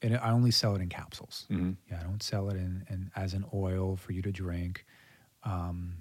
and 0.00 0.16
I 0.16 0.30
only 0.30 0.52
sell 0.52 0.76
it 0.76 0.80
in 0.80 0.88
capsules. 0.88 1.46
Mhm. 1.50 1.76
Yeah, 1.90 1.98
I 2.00 2.04
don't 2.04 2.22
sell 2.22 2.48
it 2.50 2.56
in, 2.56 2.86
in 2.88 3.10
as 3.16 3.34
an 3.34 3.44
oil 3.52 3.96
for 3.96 4.12
you 4.12 4.22
to 4.22 4.30
drink. 4.30 4.84
Um, 5.42 5.94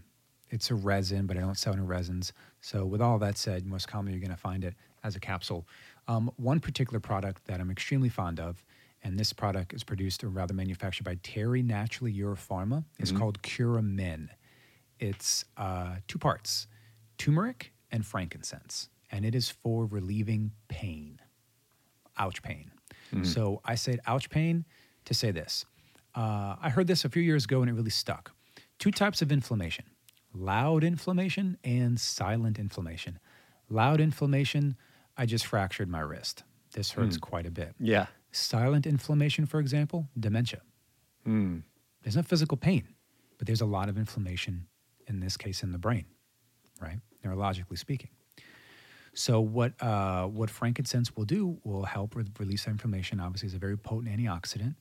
it's 0.51 0.69
a 0.69 0.75
resin, 0.75 1.25
but 1.25 1.35
I 1.35 1.39
don't 1.41 1.57
sell 1.57 1.73
it 1.73 1.77
in 1.77 1.87
resins. 1.87 2.31
So, 2.61 2.85
with 2.85 3.01
all 3.01 3.17
that 3.19 3.37
said, 3.39 3.65
most 3.65 3.87
commonly 3.87 4.11
you're 4.13 4.21
going 4.21 4.35
to 4.35 4.41
find 4.41 4.63
it 4.63 4.75
as 5.03 5.15
a 5.15 5.19
capsule. 5.19 5.67
Um, 6.07 6.31
one 6.37 6.59
particular 6.59 6.99
product 6.99 7.45
that 7.47 7.59
I'm 7.59 7.71
extremely 7.71 8.09
fond 8.09 8.39
of, 8.39 8.63
and 9.07 9.17
this 9.17 9.31
product 9.31 9.73
is 9.73 9.85
produced 9.85 10.21
or 10.21 10.27
rather 10.27 10.53
manufactured 10.53 11.05
by 11.05 11.15
Terry 11.23 11.63
Naturally 11.63 12.13
EuroPharma, 12.13 12.83
is 12.99 13.13
called 13.13 13.41
Curamin. 13.41 14.27
It's 14.99 15.45
uh, 15.55 15.95
two 16.09 16.19
parts 16.19 16.67
turmeric 17.17 17.71
and 17.89 18.05
frankincense, 18.05 18.89
and 19.09 19.25
it 19.25 19.33
is 19.33 19.49
for 19.49 19.85
relieving 19.85 20.51
pain 20.67 21.21
ouch 22.17 22.41
pain. 22.41 22.71
So 23.23 23.61
I 23.63 23.75
said 23.75 24.01
ouch 24.05 24.29
pain 24.29 24.65
to 25.05 25.13
say 25.13 25.31
this. 25.31 25.65
Uh, 26.13 26.57
I 26.61 26.69
heard 26.69 26.87
this 26.87 27.05
a 27.05 27.09
few 27.09 27.21
years 27.21 27.45
ago 27.45 27.61
and 27.61 27.69
it 27.69 27.73
really 27.73 27.89
stuck. 27.89 28.33
Two 28.79 28.91
types 28.91 29.21
of 29.21 29.31
inflammation 29.31 29.85
loud 30.33 30.83
inflammation 30.83 31.57
and 31.63 31.97
silent 31.99 32.59
inflammation. 32.59 33.19
Loud 33.69 34.01
inflammation, 34.01 34.75
I 35.15 35.25
just 35.25 35.45
fractured 35.45 35.89
my 35.89 36.01
wrist. 36.01 36.43
This 36.73 36.91
hurts 36.91 37.17
quite 37.17 37.45
a 37.45 37.51
bit. 37.51 37.73
Yeah. 37.79 38.07
Silent 38.37 38.85
inflammation, 38.85 39.45
for 39.45 39.59
example, 39.59 40.07
dementia. 40.19 40.61
Hmm. 41.25 41.59
There's 42.03 42.15
no 42.15 42.21
physical 42.21 42.57
pain, 42.57 42.87
but 43.37 43.47
there's 43.47 43.61
a 43.61 43.65
lot 43.65 43.89
of 43.89 43.97
inflammation, 43.97 44.67
in 45.07 45.19
this 45.19 45.35
case, 45.35 45.63
in 45.63 45.71
the 45.71 45.77
brain, 45.77 46.05
right? 46.79 46.99
Neurologically 47.25 47.77
speaking. 47.77 48.11
So 49.13 49.41
what 49.41 49.73
uh, 49.81 50.27
what 50.27 50.49
frankincense 50.49 51.15
will 51.15 51.25
do 51.25 51.57
will 51.63 51.83
help 51.83 52.15
with 52.15 52.31
release 52.39 52.65
that 52.65 52.71
inflammation. 52.71 53.19
Obviously, 53.19 53.47
it's 53.47 53.55
a 53.55 53.59
very 53.59 53.77
potent 53.77 54.15
antioxidant, 54.15 54.75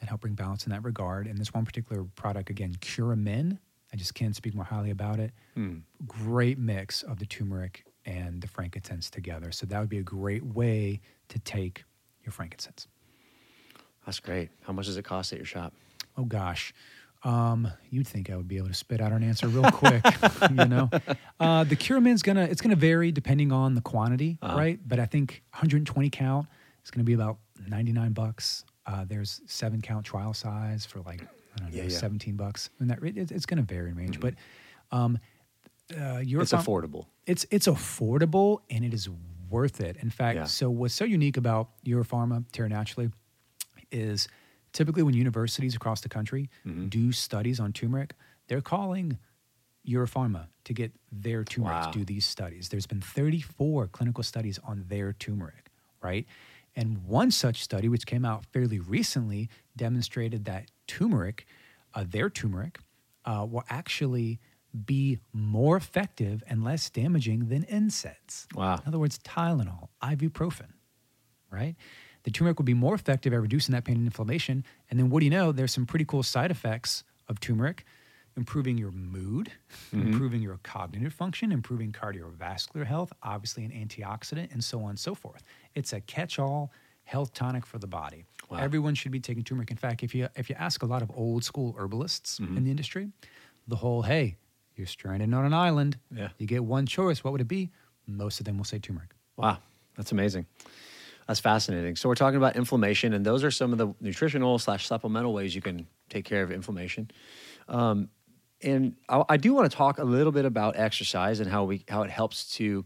and 0.00 0.08
help 0.08 0.20
bring 0.22 0.34
balance 0.34 0.64
in 0.64 0.70
that 0.70 0.84
regard. 0.84 1.26
And 1.26 1.36
this 1.36 1.52
one 1.52 1.64
particular 1.64 2.04
product, 2.14 2.50
again, 2.50 2.74
Curamin, 2.80 3.58
I 3.92 3.96
just 3.96 4.14
can't 4.14 4.36
speak 4.36 4.54
more 4.54 4.64
highly 4.64 4.90
about 4.90 5.18
it. 5.18 5.32
Hmm. 5.54 5.78
Great 6.06 6.58
mix 6.58 7.02
of 7.02 7.18
the 7.18 7.26
turmeric 7.26 7.84
and 8.06 8.40
the 8.40 8.48
frankincense 8.48 9.10
together. 9.10 9.52
So 9.52 9.66
that 9.66 9.80
would 9.80 9.88
be 9.88 9.98
a 9.98 10.02
great 10.02 10.44
way 10.44 11.00
to 11.28 11.38
take 11.40 11.84
your 12.22 12.32
frankincense. 12.32 12.86
That's 14.06 14.20
great. 14.20 14.50
How 14.62 14.72
much 14.72 14.86
does 14.86 14.96
it 14.96 15.04
cost 15.04 15.32
at 15.32 15.38
your 15.38 15.46
shop? 15.46 15.72
Oh 16.16 16.24
gosh. 16.24 16.72
Um, 17.22 17.68
you'd 17.90 18.08
think 18.08 18.30
I 18.30 18.36
would 18.36 18.48
be 18.48 18.56
able 18.56 18.68
to 18.68 18.74
spit 18.74 19.00
out 19.02 19.12
an 19.12 19.22
answer 19.22 19.46
real 19.46 19.70
quick, 19.70 20.02
you 20.50 20.64
know. 20.64 20.88
Uh, 21.38 21.64
the 21.64 21.76
Curamin's 21.76 22.22
gonna 22.22 22.44
it's 22.44 22.62
gonna 22.62 22.76
vary 22.76 23.12
depending 23.12 23.52
on 23.52 23.74
the 23.74 23.82
quantity, 23.82 24.38
Uh-huh. 24.40 24.56
right? 24.56 24.80
But 24.86 24.98
I 25.00 25.04
think 25.06 25.42
120 25.52 26.08
count 26.10 26.46
is 26.82 26.90
gonna 26.90 27.04
be 27.04 27.12
about 27.12 27.38
99 27.68 28.12
bucks. 28.12 28.64
Uh, 28.86 29.04
there's 29.04 29.42
seven 29.46 29.82
count 29.82 30.06
trial 30.06 30.32
size 30.32 30.86
for 30.86 31.00
like 31.00 31.20
I 31.54 31.58
don't 31.58 31.70
know 31.72 31.76
Yeah, 31.76 31.82
yeah. 31.90 31.98
17 31.98 32.36
bucks, 32.36 32.70
and 32.78 32.88
that 32.90 33.02
it, 33.02 33.30
it's 33.30 33.44
gonna 33.44 33.62
vary 33.62 33.90
in 33.90 33.96
range. 33.96 34.18
But 34.18 34.34
um, 34.90 35.18
uh, 35.94 36.18
your 36.24 36.40
It's 36.40 36.52
farm- 36.52 36.64
affordable. 36.64 37.04
it's 37.26 37.44
it's 37.50 37.66
affordable 37.66 38.60
and 38.70 38.82
it 38.82 38.94
is 38.94 39.10
worth 39.50 39.80
it. 39.82 39.96
In 39.96 40.08
fact, 40.08 40.36
Yeah. 40.36 40.44
so 40.44 40.70
what's 40.70 40.94
so 40.94 41.04
unique 41.04 41.36
about 41.36 41.68
EuroPharma 41.84 42.46
Terry 42.52 42.70
Naturally 42.70 43.10
is 43.92 44.28
typically 44.72 45.02
when 45.02 45.14
universities 45.14 45.74
across 45.74 46.00
the 46.00 46.08
country 46.08 46.48
Mm-hmm. 46.66 46.88
do 46.88 47.12
studies 47.12 47.58
on 47.60 47.72
turmeric, 47.72 48.14
they're 48.48 48.60
calling 48.60 49.18
EuroPharma 49.86 50.46
to 50.64 50.72
get 50.74 50.92
their 51.10 51.42
turmeric 51.44 51.80
Wow. 51.84 51.90
to 51.90 51.98
do 52.00 52.04
these 52.04 52.24
studies. 52.26 52.68
There's 52.68 52.86
been 52.86 53.00
34 53.00 53.88
clinical 53.88 54.22
studies 54.22 54.58
on 54.62 54.84
their 54.88 55.12
turmeric, 55.12 55.70
right? 56.02 56.26
And 56.76 57.04
one 57.06 57.30
such 57.30 57.62
study, 57.62 57.88
which 57.88 58.06
came 58.06 58.24
out 58.24 58.44
fairly 58.52 58.78
recently, 58.78 59.48
demonstrated 59.76 60.44
that 60.44 60.70
turmeric, 60.86 61.46
uh, 61.94 62.04
their 62.08 62.30
turmeric, 62.30 62.78
uh, 63.24 63.46
will 63.50 63.64
actually 63.68 64.38
be 64.84 65.18
more 65.32 65.76
effective 65.76 66.44
and 66.46 66.62
less 66.62 66.88
damaging 66.90 67.48
than 67.48 67.64
NSAIDs. 67.64 68.46
Wow. 68.54 68.76
In 68.76 68.82
other 68.86 68.98
words, 69.00 69.18
Tylenol, 69.18 69.88
ibuprofen, 70.02 70.74
right? 71.50 71.74
The 72.24 72.30
turmeric 72.30 72.58
will 72.58 72.64
be 72.64 72.74
more 72.74 72.94
effective 72.94 73.32
at 73.32 73.40
reducing 73.40 73.72
that 73.72 73.84
pain 73.84 73.96
and 73.96 74.06
inflammation. 74.06 74.64
And 74.90 74.98
then 74.98 75.10
what 75.10 75.20
do 75.20 75.26
you 75.26 75.30
know? 75.30 75.52
There's 75.52 75.72
some 75.72 75.86
pretty 75.86 76.04
cool 76.04 76.22
side 76.22 76.50
effects 76.50 77.04
of 77.28 77.40
turmeric, 77.40 77.84
improving 78.36 78.76
your 78.76 78.90
mood, 78.90 79.52
mm-hmm. 79.94 80.12
improving 80.12 80.42
your 80.42 80.58
cognitive 80.62 81.12
function, 81.12 81.52
improving 81.52 81.92
cardiovascular 81.92 82.86
health, 82.86 83.12
obviously 83.22 83.64
an 83.64 83.70
antioxidant, 83.70 84.52
and 84.52 84.62
so 84.62 84.82
on 84.82 84.90
and 84.90 84.98
so 84.98 85.14
forth. 85.14 85.42
It's 85.74 85.92
a 85.92 86.00
catch-all 86.00 86.72
health 87.04 87.32
tonic 87.34 87.66
for 87.66 87.78
the 87.78 87.86
body. 87.86 88.24
Wow. 88.48 88.58
Everyone 88.58 88.94
should 88.94 89.12
be 89.12 89.20
taking 89.20 89.42
turmeric. 89.42 89.70
In 89.70 89.76
fact, 89.76 90.02
if 90.02 90.14
you 90.14 90.28
if 90.36 90.48
you 90.48 90.56
ask 90.58 90.82
a 90.82 90.86
lot 90.86 91.02
of 91.02 91.10
old 91.14 91.44
school 91.44 91.74
herbalists 91.78 92.38
mm-hmm. 92.38 92.56
in 92.56 92.64
the 92.64 92.70
industry, 92.70 93.08
the 93.66 93.76
whole 93.76 94.02
hey, 94.02 94.36
you're 94.76 94.86
stranded 94.86 95.32
on 95.34 95.44
an 95.44 95.54
island. 95.54 95.98
Yeah. 96.14 96.28
You 96.38 96.46
get 96.46 96.64
one 96.64 96.86
choice. 96.86 97.24
What 97.24 97.32
would 97.32 97.40
it 97.40 97.48
be? 97.48 97.70
Most 98.06 98.40
of 98.40 98.46
them 98.46 98.56
will 98.58 98.64
say 98.64 98.78
turmeric. 98.78 99.10
Wow, 99.36 99.58
that's 99.96 100.12
amazing. 100.12 100.46
That's 101.30 101.38
fascinating. 101.38 101.94
So 101.94 102.08
we're 102.08 102.16
talking 102.16 102.38
about 102.38 102.56
inflammation, 102.56 103.12
and 103.12 103.24
those 103.24 103.44
are 103.44 103.52
some 103.52 103.70
of 103.70 103.78
the 103.78 103.94
nutritional 104.00 104.58
slash 104.58 104.88
supplemental 104.88 105.32
ways 105.32 105.54
you 105.54 105.62
can 105.62 105.86
take 106.08 106.24
care 106.24 106.42
of 106.42 106.50
inflammation. 106.50 107.08
Um, 107.68 108.08
and 108.60 108.96
I, 109.08 109.22
I 109.28 109.36
do 109.36 109.54
want 109.54 109.70
to 109.70 109.76
talk 109.76 109.98
a 109.98 110.04
little 110.04 110.32
bit 110.32 110.44
about 110.44 110.76
exercise 110.76 111.38
and 111.38 111.48
how 111.48 111.62
we 111.62 111.84
how 111.88 112.02
it 112.02 112.10
helps 112.10 112.50
to 112.56 112.84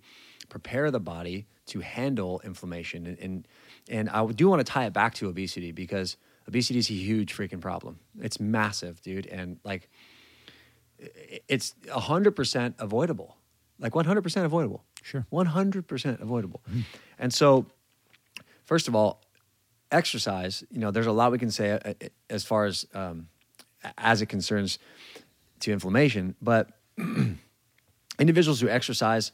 prepare 0.51 0.91
the 0.91 1.01
body 1.01 1.47
to 1.69 1.81
handle 1.81 2.43
inflammation. 2.45 3.07
And 3.07 3.19
and, 3.19 3.49
and 3.89 4.11
I 4.11 4.27
do 4.27 4.51
want 4.51 4.61
to 4.61 4.71
tie 4.71 4.85
it 4.85 4.93
back 4.93 5.15
to 5.15 5.29
obesity 5.31 5.73
because 5.73 6.19
obesity 6.47 6.81
is 6.81 6.91
a 6.91 6.93
huge 6.93 7.35
freaking 7.35 7.63
problem. 7.63 7.99
It's 8.21 8.39
massive, 8.39 9.01
dude, 9.01 9.27
and 9.27 9.59
like 9.65 9.89
it's 11.49 11.75
hundred 11.91 12.33
percent 12.33 12.75
avoidable. 12.79 13.39
Like 13.79 13.95
one 13.95 14.05
hundred 14.05 14.21
percent 14.21 14.45
avoidable. 14.45 14.85
Sure. 15.05 15.27
100% 15.31 16.23
avoidable. 16.23 16.63
And 17.19 17.33
so, 17.33 17.67
first 18.65 18.89
of 18.89 18.95
all, 18.95 19.23
exercise, 19.91 20.65
you 20.71 20.79
know, 20.79 20.91
there's 20.91 21.07
a 21.07 21.13
lot 21.13 21.33
we 21.33 21.39
can 21.39 21.51
say 21.51 21.73
uh, 21.73 21.79
uh, 21.85 21.95
as 22.29 22.45
far 22.45 22.65
as 22.65 22.87
um, 22.95 23.29
as 23.99 24.23
it 24.23 24.27
concerns 24.27 24.79
to 25.61 25.73
inflammation, 25.73 26.35
but 26.43 26.71
individuals 28.19 28.61
who 28.61 28.69
exercise 28.69 29.33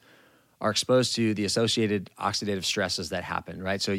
are 0.61 0.71
exposed 0.71 1.15
to 1.17 1.35
the 1.35 1.45
associated 1.45 2.11
oxidative 2.19 2.65
stresses 2.65 3.11
that 3.11 3.25
happen, 3.25 3.63
right? 3.63 3.81
So, 3.81 3.97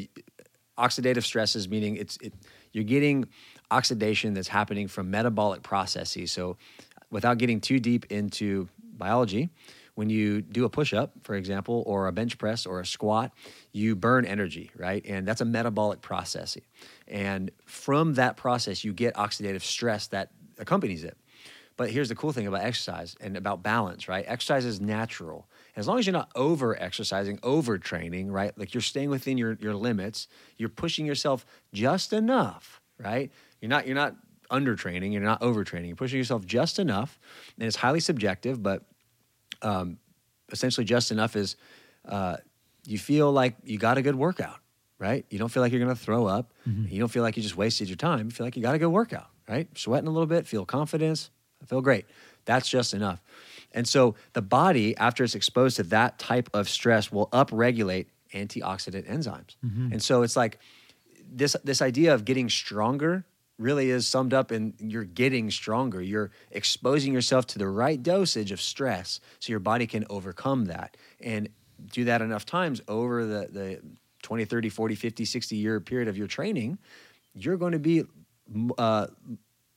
oxidative 0.77 1.23
stresses 1.23 1.67
meaning 1.67 1.95
it's 1.97 2.17
it, 2.21 2.33
you're 2.71 2.83
getting 2.83 3.27
oxidation 3.69 4.33
that's 4.33 4.47
happening 4.47 4.87
from 4.87 5.11
metabolic 5.11 5.63
processes. 5.63 6.31
So, 6.31 6.57
without 7.09 7.37
getting 7.37 7.59
too 7.59 7.79
deep 7.79 8.05
into 8.11 8.69
biology, 8.97 9.49
when 9.95 10.09
you 10.09 10.41
do 10.41 10.65
a 10.65 10.69
push 10.69 10.93
up, 10.93 11.13
for 11.23 11.35
example, 11.35 11.83
or 11.85 12.07
a 12.07 12.11
bench 12.11 12.37
press 12.37 12.65
or 12.65 12.79
a 12.79 12.85
squat, 12.85 13.31
you 13.71 13.95
burn 13.95 14.25
energy, 14.25 14.71
right? 14.75 15.05
And 15.05 15.27
that's 15.27 15.41
a 15.41 15.45
metabolic 15.45 16.01
process. 16.01 16.57
And 17.07 17.51
from 17.65 18.15
that 18.15 18.37
process, 18.37 18.83
you 18.83 18.93
get 18.93 19.15
oxidative 19.15 19.61
stress 19.61 20.07
that 20.07 20.31
accompanies 20.57 21.03
it. 21.03 21.17
But 21.77 21.89
here's 21.89 22.09
the 22.09 22.15
cool 22.15 22.31
thing 22.31 22.47
about 22.47 22.61
exercise 22.61 23.15
and 23.21 23.35
about 23.35 23.63
balance, 23.63 24.07
right? 24.07 24.23
Exercise 24.27 24.65
is 24.65 24.79
natural. 24.79 25.49
As 25.75 25.87
long 25.87 25.97
as 25.99 26.05
you're 26.05 26.13
not 26.13 26.29
over 26.35 26.79
exercising, 26.79 27.39
over 27.43 27.77
training, 27.77 28.31
right? 28.31 28.55
Like 28.57 28.73
you're 28.73 28.81
staying 28.81 29.09
within 29.09 29.37
your, 29.37 29.57
your 29.59 29.73
limits, 29.73 30.27
you're 30.57 30.69
pushing 30.69 31.05
yourself 31.05 31.45
just 31.73 32.13
enough, 32.13 32.81
right? 32.99 33.31
You're 33.61 33.69
not 33.69 33.87
you're 33.87 33.95
not 33.95 34.15
under 34.51 34.75
training, 34.75 35.13
you're 35.13 35.23
not 35.23 35.41
overtraining. 35.41 35.87
You're 35.87 35.95
pushing 35.95 36.19
yourself 36.19 36.45
just 36.45 36.77
enough. 36.77 37.19
And 37.57 37.65
it's 37.65 37.77
highly 37.77 38.01
subjective, 38.01 38.61
but 38.61 38.83
um, 39.61 39.97
essentially 40.51 40.85
just 40.85 41.11
enough 41.11 41.35
is 41.35 41.55
uh, 42.07 42.37
you 42.85 42.97
feel 42.97 43.31
like 43.31 43.55
you 43.63 43.77
got 43.77 43.97
a 43.97 44.01
good 44.01 44.15
workout, 44.15 44.57
right? 44.99 45.25
You 45.29 45.39
don't 45.39 45.49
feel 45.49 45.61
like 45.61 45.71
you're 45.71 45.83
going 45.83 45.95
to 45.95 46.01
throw 46.01 46.25
up. 46.25 46.51
You 46.65 46.99
don't 46.99 47.09
feel 47.09 47.23
like 47.23 47.37
you 47.37 47.43
just 47.43 47.57
wasted 47.57 47.89
your 47.89 47.95
time. 47.97 48.25
You 48.25 48.31
feel 48.31 48.45
like 48.45 48.55
you 48.55 48.61
got 48.61 48.75
a 48.75 48.79
good 48.79 48.89
workout, 48.89 49.27
right? 49.47 49.67
Sweating 49.77 50.07
a 50.07 50.11
little 50.11 50.27
bit, 50.27 50.47
feel 50.47 50.65
confidence, 50.65 51.29
I 51.61 51.65
feel 51.65 51.81
great. 51.81 52.05
That's 52.45 52.67
just 52.67 52.93
enough. 52.93 53.21
And 53.71 53.87
so 53.87 54.15
the 54.33 54.41
body, 54.41 54.97
after 54.97 55.23
it's 55.23 55.35
exposed 55.35 55.77
to 55.77 55.83
that 55.83 56.17
type 56.19 56.49
of 56.53 56.67
stress, 56.67 57.11
will 57.11 57.27
upregulate 57.27 58.07
antioxidant 58.33 59.07
enzymes. 59.09 59.55
And 59.93 60.01
so 60.01 60.23
it's 60.23 60.35
like 60.35 60.57
this 61.33 61.55
this 61.63 61.81
idea 61.81 62.13
of 62.13 62.25
getting 62.25 62.49
stronger 62.49 63.25
really 63.61 63.89
is 63.89 64.07
summed 64.07 64.33
up 64.33 64.51
in 64.51 64.73
you're 64.79 65.03
getting 65.03 65.51
stronger. 65.51 66.01
You're 66.01 66.31
exposing 66.51 67.13
yourself 67.13 67.47
to 67.47 67.59
the 67.59 67.67
right 67.67 68.01
dosage 68.01 68.51
of 68.51 68.61
stress 68.61 69.19
so 69.39 69.51
your 69.51 69.59
body 69.59 69.87
can 69.87 70.05
overcome 70.09 70.65
that. 70.65 70.97
And 71.19 71.49
do 71.91 72.05
that 72.05 72.21
enough 72.21 72.45
times 72.45 72.81
over 72.87 73.25
the, 73.25 73.47
the 73.51 73.81
20, 74.23 74.45
30, 74.45 74.69
40, 74.69 74.95
50, 74.95 75.25
60 75.25 75.55
year 75.55 75.79
period 75.79 76.07
of 76.07 76.17
your 76.17 76.27
training, 76.27 76.77
you're 77.33 77.57
going 77.57 77.71
to 77.71 77.79
be 77.79 78.03
uh, 78.77 79.07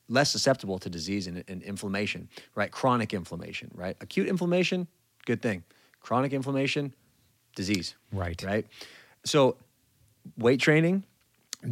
less 0.08 0.30
susceptible 0.30 0.78
to 0.78 0.90
disease 0.90 1.26
and, 1.26 1.44
and 1.48 1.62
inflammation, 1.62 2.28
right? 2.54 2.70
Chronic 2.70 3.14
inflammation, 3.14 3.70
right? 3.74 3.96
Acute 4.00 4.28
inflammation, 4.28 4.86
good 5.26 5.40
thing. 5.40 5.62
Chronic 6.00 6.32
inflammation, 6.32 6.94
disease. 7.56 7.94
Right. 8.12 8.42
Right. 8.42 8.66
So, 9.24 9.56
weight 10.36 10.60
training, 10.60 11.04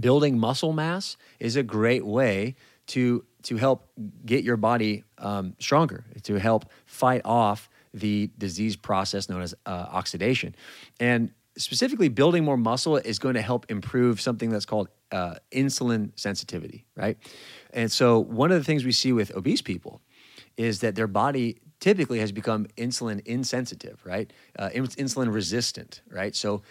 building 0.01 0.39
muscle 0.39 0.73
mass 0.73 1.17
is 1.39 1.57
a 1.57 1.63
great 1.63 2.05
way 2.05 2.55
to 2.89 3.25
to 3.43 3.57
help 3.57 3.89
get 4.25 4.45
your 4.45 4.57
body 4.57 5.03
um, 5.19 5.55
stronger, 5.59 6.05
to 6.23 6.39
help 6.39 6.67
fight 6.87 7.23
off 7.25 7.69
the 7.93 8.31
disease 8.39 8.77
process 8.77 9.29
known 9.29 9.43
as 9.43 9.55
uh, 9.67 9.87
oxidation, 9.91 10.55
and 11.01 11.31
specifically 11.57 12.09
building 12.09 12.45
more 12.45 12.57
muscle 12.57 12.97
is 12.97 13.19
going 13.19 13.35
to 13.35 13.43
help 13.43 13.67
improve 13.71 14.21
something 14.21 14.51
that's 14.51 14.65
called 14.65 14.89
uh, 15.11 15.35
insulin 15.51 16.11
sensitivity, 16.17 16.87
right? 16.97 17.19
And 17.73 17.91
so 17.93 18.19
one 18.19 18.51
of 18.51 18.59
the 18.59 18.65
things 18.65 18.85
we 18.85 18.93
see 18.93 19.13
with 19.13 19.35
obese 19.37 19.61
people 19.61 20.01
is 20.57 20.81
that 20.81 20.95
their 20.95 21.07
body 21.07 21.61
typically 21.81 22.21
has 22.21 22.33
become 22.33 22.67
insulin 22.77 23.21
insensitive, 23.27 24.01
right? 24.05 24.33
Uh, 24.59 24.71
ins- 24.73 24.97
insulin 24.97 25.33
resistant, 25.33 26.01
right? 26.11 26.35
So 26.35 26.63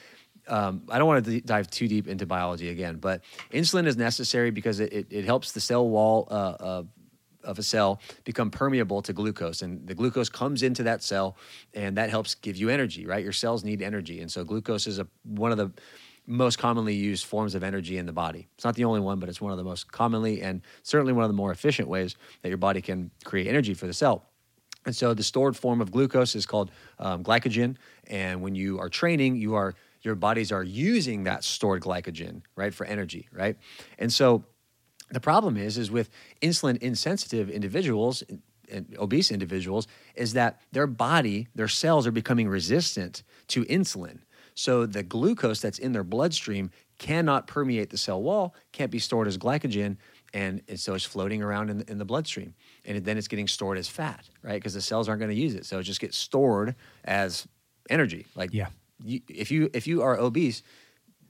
um, 0.52 0.84
I 0.90 1.00
don't 1.00 1.08
want 1.08 1.24
to 1.26 1.42
dive 1.42 1.70
too 1.72 1.88
deep 1.88 2.10
into 2.10 2.26
biology 2.26 2.70
again, 2.70 2.98
but 2.98 3.22
insulin 3.54 3.88
is 3.88 3.96
necessary 3.96 4.52
because 4.52 4.82
it, 4.82 4.92
it, 4.92 5.08
it 5.10 5.26
helps 5.26 5.54
the 5.54 5.62
cell 5.62 5.88
wall 5.88 6.28
uh, 6.30 6.58
of, 6.60 6.88
of 7.46 7.58
a 7.58 7.64
cell 7.64 8.02
become 8.26 8.52
permeable 8.52 9.02
to 9.04 9.14
glucose. 9.14 9.62
And 9.62 9.88
the 9.88 9.96
glucose 9.96 10.28
comes 10.28 10.62
into 10.62 10.84
that 10.84 11.04
cell 11.04 11.38
and 11.74 11.96
that 11.96 12.10
helps 12.10 12.36
give 12.36 12.58
you 12.58 12.68
energy, 12.68 13.06
right? 13.06 13.24
Your 13.24 13.32
cells 13.32 13.64
need 13.64 13.82
energy. 13.82 14.20
And 14.20 14.30
so 14.30 14.44
glucose 14.44 14.88
is 14.88 15.00
a, 15.00 15.08
one 15.24 15.54
of 15.54 15.58
the 15.58 15.72
most 16.28 16.60
commonly 16.60 16.96
used 16.96 17.26
forms 17.26 17.56
of 17.56 17.64
energy 17.64 17.98
in 17.98 18.06
the 18.06 18.14
body. 18.14 18.50
It's 18.56 18.66
not 18.66 18.76
the 18.76 18.84
only 18.84 19.00
one, 19.00 19.20
but 19.20 19.30
it's 19.30 19.40
one 19.40 19.54
of 19.54 19.58
the 19.58 19.64
most 19.64 19.90
commonly 19.90 20.42
and 20.42 20.62
certainly 20.84 21.14
one 21.14 21.24
of 21.24 21.30
the 21.30 21.36
more 21.36 21.52
efficient 21.52 21.88
ways 21.88 22.18
that 22.42 22.50
your 22.50 22.58
body 22.58 22.82
can 22.82 23.10
create 23.24 23.48
energy 23.48 23.74
for 23.74 23.88
the 23.88 23.94
cell. 23.94 24.26
And 24.86 24.96
so 24.96 25.14
the 25.14 25.24
stored 25.24 25.56
form 25.56 25.80
of 25.80 25.92
glucose 25.92 26.36
is 26.36 26.46
called 26.46 26.72
um, 27.00 27.24
glycogen. 27.24 27.78
And 28.08 28.42
when 28.42 28.54
you 28.54 28.80
are 28.80 28.90
training, 28.90 29.38
you 29.38 29.56
are 29.56 29.76
your 30.02 30.16
bodies 30.16 30.52
are 30.52 30.64
using 30.64 31.24
that 31.26 31.44
stored 31.44 31.82
glycogen, 31.82 32.42
right, 32.56 32.74
for 32.74 32.86
energy, 32.86 33.28
right? 33.32 33.58
And 34.00 34.12
so 34.12 34.44
The 35.12 35.20
problem 35.20 35.58
is, 35.58 35.78
is 35.78 35.92
with 35.92 36.10
insulin 36.42 36.78
insensitive 36.78 37.50
individuals 37.50 38.24
and 38.72 38.96
obese 38.98 39.32
individuals, 39.32 39.88
is 40.16 40.34
that 40.34 40.62
their 40.72 40.88
body, 40.88 41.48
their 41.54 41.68
cells 41.68 42.08
are 42.08 42.12
becoming 42.12 42.48
resistant 42.48 43.24
to 43.50 43.66
insulin. 43.66 44.20
So 44.56 44.86
the 44.86 45.04
glucose 45.04 45.60
that's 45.60 45.80
in 45.80 45.92
their 45.92 46.04
bloodstream 46.04 46.72
cannot 46.98 47.48
permeate 47.48 47.90
the 47.90 47.98
cell 47.98 48.22
wall, 48.22 48.56
can't 48.72 48.92
be 48.92 49.00
stored 49.00 49.28
as 49.28 49.38
glycogen, 49.38 49.98
and, 50.34 50.62
so 50.76 50.94
it's 50.94 51.04
floating 51.04 51.42
around 51.44 51.70
in 51.70 51.80
the, 51.80 51.92
in 51.92 51.98
the 51.98 52.06
bloodstream. 52.06 52.54
And 52.86 53.04
then 53.04 53.18
it's 53.18 53.28
getting 53.28 53.48
stored 53.48 53.78
as 53.78 53.90
fat, 53.90 54.30
right? 54.44 54.54
Because 54.54 54.74
the 54.74 54.82
cells 54.82 55.10
aren't 55.10 55.20
going 55.20 55.32
to 55.32 55.36
use 55.36 55.56
it. 55.56 55.66
So 55.66 55.80
it 55.80 55.84
just 55.84 56.00
gets 56.00 56.18
stored 56.18 56.76
as 57.04 57.46
energy. 57.90 58.28
Like 58.36 58.54
yeah. 58.54 58.68
You, 59.04 59.22
if 59.28 59.52
you 59.52 59.70
if 59.74 59.88
you 59.88 60.02
are 60.02 60.18
obese, 60.18 60.64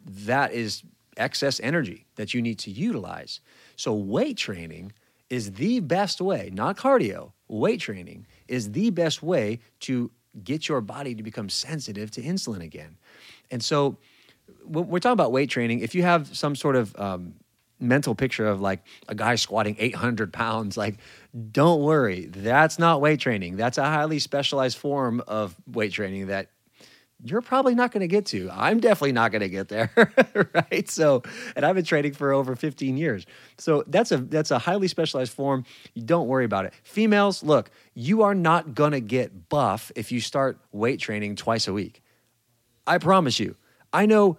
that 0.06 0.54
is 0.54 0.84
excess 1.18 1.60
energy 1.62 2.06
that 2.16 2.34
you 2.34 2.42
need 2.42 2.60
to 2.60 2.72
utilize. 2.72 3.42
So 3.76 3.94
weight 3.94 4.38
training 4.38 4.94
is 5.30 5.54
the 5.54 5.80
best 5.80 6.20
way, 6.22 6.50
not 6.54 6.78
cardio, 6.78 7.32
weight 7.48 7.80
training 7.80 8.28
is 8.48 8.72
the 8.72 8.90
best 8.90 9.24
way 9.24 9.60
to 9.82 10.12
get 10.44 10.68
your 10.68 10.82
body 10.82 11.16
to 11.16 11.24
become 11.24 11.50
sensitive 11.50 12.12
to 12.12 12.22
insulin 12.22 12.62
again. 12.62 12.98
And 13.50 13.64
so 13.64 13.98
when 14.64 14.88
we're 14.88 15.00
talking 15.00 15.14
about 15.14 15.32
weight 15.32 15.50
training, 15.50 15.80
if 15.80 15.96
you 15.96 16.04
have 16.04 16.36
some 16.36 16.56
sort 16.56 16.76
of 16.76 16.98
um, 17.00 17.34
mental 17.80 18.16
picture 18.16 18.48
of 18.48 18.62
like 18.62 18.86
a 19.08 19.16
guy 19.16 19.36
squatting 19.36 19.76
800 19.80 20.32
pounds, 20.32 20.78
like, 20.78 20.98
don't 21.52 21.82
worry, 21.82 22.26
that's 22.26 22.80
not 22.80 23.02
weight 23.02 23.20
training. 23.20 23.58
That's 23.58 23.78
a 23.78 23.86
highly 23.86 24.20
specialized 24.20 24.78
form 24.78 25.22
of 25.28 25.56
weight 25.68 25.94
training 25.94 26.28
that 26.28 26.50
you're 27.24 27.42
probably 27.42 27.76
not 27.76 27.92
going 27.92 28.02
to 28.02 28.08
get 28.08 28.26
to. 28.28 28.50
I'm 28.52 28.80
definitely 28.80 29.12
not 29.12 29.32
going 29.32 29.42
to 29.42 29.50
get 29.50 29.68
there, 29.68 29.92
right? 30.54 30.90
So, 30.90 31.24
and 31.56 31.66
I've 31.66 31.76
been 31.76 31.86
training 31.86 32.14
for 32.14 32.34
over 32.34 32.56
15 32.56 32.98
years. 32.98 33.26
So 33.58 33.84
that's 33.88 34.12
a 34.12 34.18
that's 34.18 34.52
a 34.52 34.60
highly 34.60 34.88
specialized 34.88 35.34
form. 35.34 35.66
You 35.94 36.04
don't 36.04 36.28
worry 36.28 36.46
about 36.46 36.66
it. 36.66 36.74
Females, 36.84 37.44
look, 37.44 37.70
you 37.94 38.24
are 38.24 38.36
not 38.36 38.74
going 38.74 38.92
to 38.92 39.02
get 39.02 39.50
buff 39.50 39.92
if 39.96 40.12
you 40.12 40.20
start 40.22 40.60
weight 40.72 41.00
training 41.00 41.36
twice 41.36 41.68
a 41.68 41.74
week. 41.74 42.02
I 42.88 42.98
promise 42.98 43.40
you. 43.40 43.56
I 43.94 44.06
know 44.06 44.38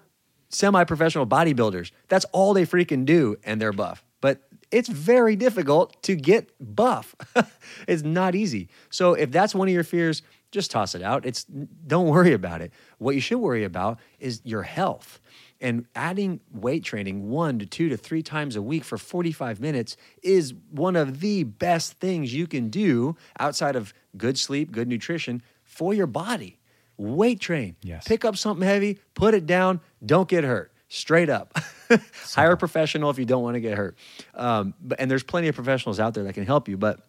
semi-professional 0.49 1.27
bodybuilders. 1.27 1.93
That's 2.09 2.25
all 2.33 2.55
they 2.55 2.67
freaking 2.67 3.05
do 3.05 3.37
and 3.45 3.61
they're 3.61 3.73
buff. 3.73 4.05
But 4.21 4.43
it's 4.71 4.89
very 4.89 5.37
difficult 5.37 6.03
to 6.05 6.15
get 6.15 6.51
buff. 6.61 7.15
it's 7.89 8.03
not 8.03 8.35
easy. 8.35 8.69
So 8.91 9.15
if 9.15 9.31
that's 9.31 9.55
one 9.55 9.69
of 9.69 9.75
your 9.75 9.85
fears, 9.85 10.23
just 10.53 10.71
toss 10.71 10.95
it 10.95 11.03
out. 11.03 11.27
It's 11.27 11.45
don't 11.45 12.07
worry 12.07 12.33
about 12.33 12.61
it. 12.61 12.73
What 12.99 13.17
you 13.17 13.21
should 13.21 13.39
worry 13.39 13.65
about 13.65 13.99
is 14.21 14.41
your 14.45 14.63
health. 14.63 15.21
And 15.61 15.87
adding 15.95 16.41
weight 16.53 16.85
training 16.85 17.31
one 17.31 17.59
to 17.59 17.67
two 17.67 17.89
to 17.89 17.97
three 17.97 18.23
times 18.23 18.57
a 18.57 18.63
week 18.63 18.85
for 18.85 18.99
45 18.99 19.61
minutes 19.61 19.97
is 20.23 20.55
one 20.71 20.97
of 20.97 21.21
the 21.21 21.45
best 21.45 21.95
things 21.95 22.35
you 22.35 22.47
can 22.47 22.69
do 22.69 23.17
outside 23.39 23.77
of 23.77 23.95
good 24.17 24.39
sleep, 24.39 24.73
good 24.73 24.89
nutrition 24.89 25.43
for 25.63 25.95
your 25.95 26.07
body. 26.07 26.59
Weight 26.97 27.41
train. 27.41 27.77
Yes. 27.83 28.07
Pick 28.07 28.25
up 28.25 28.37
something 28.37 28.67
heavy, 28.67 28.99
put 29.15 29.35
it 29.35 29.47
down, 29.47 29.81
don't 30.05 30.29
get 30.29 30.45
hurt. 30.45 30.73
Straight 30.89 31.31
up. 31.31 31.57
Hire 32.35 32.53
a 32.53 32.57
professional 32.57 33.09
if 33.09 33.19
you 33.19 33.25
don't 33.25 33.43
want 33.43 33.55
to 33.55 33.61
get 33.61 33.79
hurt. 33.79 33.97
Um, 34.35 34.75
but, 34.81 35.01
and 35.01 35.11
there's 35.11 35.23
plenty 35.23 35.49
of 35.49 35.55
professionals 35.55 35.99
out 35.99 36.13
there 36.13 36.25
that 36.25 36.35
can 36.35 36.45
help 36.45 36.69
you. 36.69 36.77
But 36.77 37.01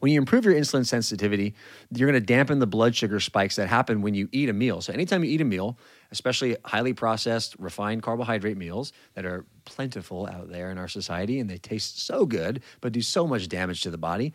when 0.00 0.12
you 0.12 0.18
improve 0.18 0.44
your 0.44 0.54
insulin 0.54 0.86
sensitivity, 0.86 1.54
you're 1.90 2.10
going 2.10 2.20
to 2.20 2.26
dampen 2.26 2.58
the 2.58 2.66
blood 2.66 2.94
sugar 2.94 3.20
spikes 3.20 3.56
that 3.56 3.68
happen 3.68 4.02
when 4.02 4.14
you 4.14 4.28
eat 4.32 4.48
a 4.48 4.52
meal. 4.52 4.80
So, 4.80 4.92
anytime 4.92 5.24
you 5.24 5.30
eat 5.30 5.40
a 5.40 5.44
meal, 5.44 5.78
especially 6.10 6.56
highly 6.64 6.92
processed, 6.92 7.56
refined 7.58 8.02
carbohydrate 8.02 8.56
meals 8.56 8.92
that 9.14 9.24
are 9.24 9.44
plentiful 9.64 10.26
out 10.26 10.48
there 10.50 10.70
in 10.70 10.78
our 10.78 10.88
society 10.88 11.40
and 11.40 11.48
they 11.48 11.58
taste 11.58 12.04
so 12.04 12.26
good, 12.26 12.62
but 12.80 12.92
do 12.92 13.02
so 13.02 13.26
much 13.26 13.48
damage 13.48 13.82
to 13.82 13.90
the 13.90 13.98
body. 13.98 14.32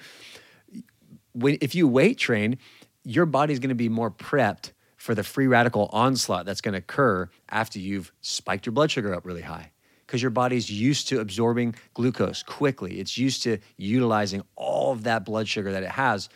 When, 1.33 1.57
if 1.61 1.75
you 1.75 1.87
weight 1.87 2.17
train, 2.17 2.57
your 3.03 3.25
body's 3.25 3.59
going 3.59 3.69
to 3.69 3.75
be 3.75 3.89
more 3.89 4.11
prepped 4.11 4.71
for 4.97 5.15
the 5.15 5.23
free 5.23 5.47
radical 5.47 5.89
onslaught 5.91 6.45
that's 6.45 6.61
going 6.61 6.73
to 6.73 6.79
occur 6.79 7.29
after 7.49 7.79
you've 7.79 8.11
spiked 8.21 8.65
your 8.65 8.73
blood 8.73 8.91
sugar 8.91 9.15
up 9.15 9.25
really 9.25 9.41
high 9.41 9.71
because 10.11 10.21
your 10.21 10.29
body's 10.29 10.69
used 10.69 11.07
to 11.07 11.21
absorbing 11.21 11.73
glucose 11.93 12.43
quickly. 12.43 12.99
It's 12.99 13.17
used 13.17 13.43
to 13.43 13.59
utilizing 13.77 14.43
all 14.57 14.91
of 14.91 15.03
that 15.03 15.23
blood 15.23 15.47
sugar 15.47 15.71
that 15.71 15.83
it 15.83 15.91
has 15.91 16.27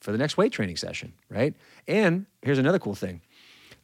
for 0.00 0.10
the 0.10 0.16
next 0.16 0.38
weight 0.38 0.52
training 0.52 0.78
session, 0.78 1.12
right? 1.28 1.54
And 1.86 2.24
here's 2.40 2.56
another 2.56 2.78
cool 2.78 2.94
thing 2.94 3.20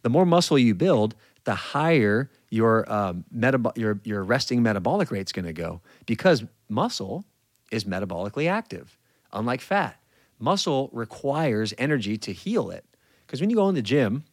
the 0.00 0.08
more 0.08 0.24
muscle 0.24 0.58
you 0.58 0.74
build, 0.74 1.14
the 1.44 1.54
higher 1.54 2.30
your, 2.48 2.90
um, 2.90 3.26
metab- 3.36 3.76
your, 3.76 4.00
your 4.04 4.22
resting 4.22 4.62
metabolic 4.62 5.10
rate 5.10 5.26
is 5.26 5.32
going 5.32 5.44
to 5.44 5.52
go 5.52 5.82
because 6.06 6.42
muscle 6.70 7.26
is 7.70 7.84
metabolically 7.84 8.48
active, 8.48 8.96
unlike 9.34 9.60
fat. 9.60 10.00
Muscle 10.38 10.88
requires 10.94 11.74
energy 11.76 12.16
to 12.16 12.32
heal 12.32 12.70
it. 12.70 12.86
Because 13.26 13.42
when 13.42 13.50
you 13.50 13.56
go 13.56 13.68
in 13.68 13.74
the 13.74 13.82
gym, 13.82 14.24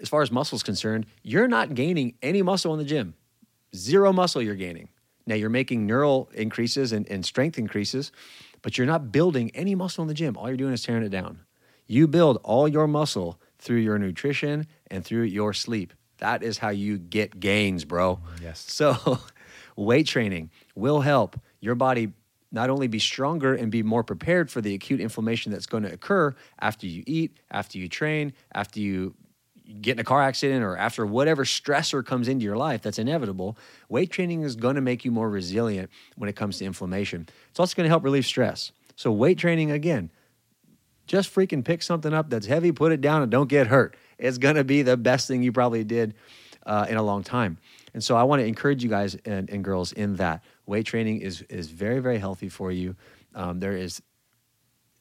as 0.00 0.08
far 0.08 0.22
as 0.22 0.30
muscle 0.30 0.54
is 0.54 0.62
concerned, 0.62 1.06
you're 1.24 1.48
not 1.48 1.74
gaining 1.74 2.14
any 2.22 2.42
muscle 2.42 2.72
in 2.72 2.78
the 2.78 2.84
gym. 2.84 3.14
Zero 3.74 4.12
muscle 4.12 4.42
you're 4.42 4.54
gaining. 4.54 4.88
Now 5.26 5.34
you're 5.34 5.50
making 5.50 5.86
neural 5.86 6.30
increases 6.32 6.92
and, 6.92 7.08
and 7.10 7.24
strength 7.24 7.58
increases, 7.58 8.12
but 8.62 8.78
you're 8.78 8.86
not 8.86 9.12
building 9.12 9.50
any 9.54 9.74
muscle 9.74 10.02
in 10.02 10.08
the 10.08 10.14
gym. 10.14 10.36
All 10.36 10.48
you're 10.48 10.56
doing 10.56 10.72
is 10.72 10.82
tearing 10.82 11.04
it 11.04 11.10
down. 11.10 11.40
You 11.86 12.08
build 12.08 12.38
all 12.44 12.66
your 12.66 12.86
muscle 12.86 13.40
through 13.58 13.78
your 13.78 13.98
nutrition 13.98 14.66
and 14.90 15.04
through 15.04 15.22
your 15.22 15.52
sleep. 15.52 15.92
That 16.18 16.42
is 16.42 16.58
how 16.58 16.70
you 16.70 16.98
get 16.98 17.40
gains, 17.40 17.84
bro. 17.84 18.20
Yes. 18.42 18.64
So, 18.68 19.20
weight 19.76 20.06
training 20.06 20.50
will 20.74 21.00
help 21.00 21.38
your 21.60 21.74
body 21.74 22.12
not 22.50 22.70
only 22.70 22.88
be 22.88 22.98
stronger 22.98 23.54
and 23.54 23.70
be 23.70 23.82
more 23.82 24.02
prepared 24.02 24.50
for 24.50 24.60
the 24.60 24.74
acute 24.74 25.00
inflammation 25.00 25.52
that's 25.52 25.66
going 25.66 25.82
to 25.82 25.92
occur 25.92 26.34
after 26.60 26.86
you 26.86 27.02
eat, 27.06 27.38
after 27.50 27.78
you 27.78 27.88
train, 27.88 28.32
after 28.54 28.80
you 28.80 29.14
get 29.80 29.92
in 29.92 30.00
a 30.00 30.04
car 30.04 30.22
accident 30.22 30.64
or 30.64 30.76
after 30.76 31.04
whatever 31.04 31.44
stressor 31.44 32.04
comes 32.04 32.28
into 32.28 32.44
your 32.44 32.56
life 32.56 32.82
that's 32.82 32.98
inevitable, 32.98 33.56
weight 33.88 34.10
training 34.10 34.42
is 34.42 34.56
going 34.56 34.76
to 34.76 34.80
make 34.80 35.04
you 35.04 35.10
more 35.10 35.28
resilient 35.28 35.90
when 36.16 36.28
it 36.28 36.36
comes 36.36 36.58
to 36.58 36.64
inflammation. 36.64 37.28
It's 37.50 37.60
also 37.60 37.74
going 37.74 37.84
to 37.84 37.90
help 37.90 38.04
relieve 38.04 38.26
stress. 38.26 38.72
So, 38.96 39.12
weight 39.12 39.38
training, 39.38 39.70
again, 39.70 40.10
just 41.06 41.32
freaking 41.32 41.64
pick 41.64 41.82
something 41.82 42.12
up 42.12 42.30
that's 42.30 42.46
heavy, 42.46 42.72
put 42.72 42.92
it 42.92 43.00
down, 43.00 43.22
and 43.22 43.30
don't 43.30 43.48
get 43.48 43.68
hurt. 43.68 43.96
It's 44.18 44.38
going 44.38 44.56
to 44.56 44.64
be 44.64 44.82
the 44.82 44.96
best 44.96 45.28
thing 45.28 45.42
you 45.42 45.52
probably 45.52 45.84
did 45.84 46.14
uh, 46.66 46.86
in 46.88 46.96
a 46.96 47.02
long 47.02 47.22
time. 47.22 47.58
And 47.94 48.02
so, 48.02 48.16
I 48.16 48.24
want 48.24 48.40
to 48.40 48.46
encourage 48.46 48.82
you 48.82 48.90
guys 48.90 49.16
and, 49.24 49.48
and 49.50 49.62
girls 49.62 49.92
in 49.92 50.16
that 50.16 50.42
weight 50.66 50.86
training 50.86 51.20
is, 51.20 51.42
is 51.42 51.70
very, 51.70 52.00
very 52.00 52.18
healthy 52.18 52.48
for 52.48 52.72
you. 52.72 52.96
Um, 53.34 53.60
there 53.60 53.76
is 53.76 54.02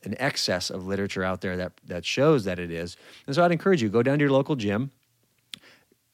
an 0.07 0.15
excess 0.19 0.69
of 0.69 0.87
literature 0.87 1.23
out 1.23 1.41
there 1.41 1.57
that 1.57 1.73
that 1.85 2.05
shows 2.05 2.45
that 2.45 2.57
it 2.59 2.71
is. 2.71 2.97
And 3.25 3.35
so 3.35 3.43
I'd 3.43 3.51
encourage 3.51 3.81
you 3.83 3.89
go 3.89 4.01
down 4.01 4.17
to 4.19 4.23
your 4.23 4.31
local 4.31 4.55
gym, 4.55 4.91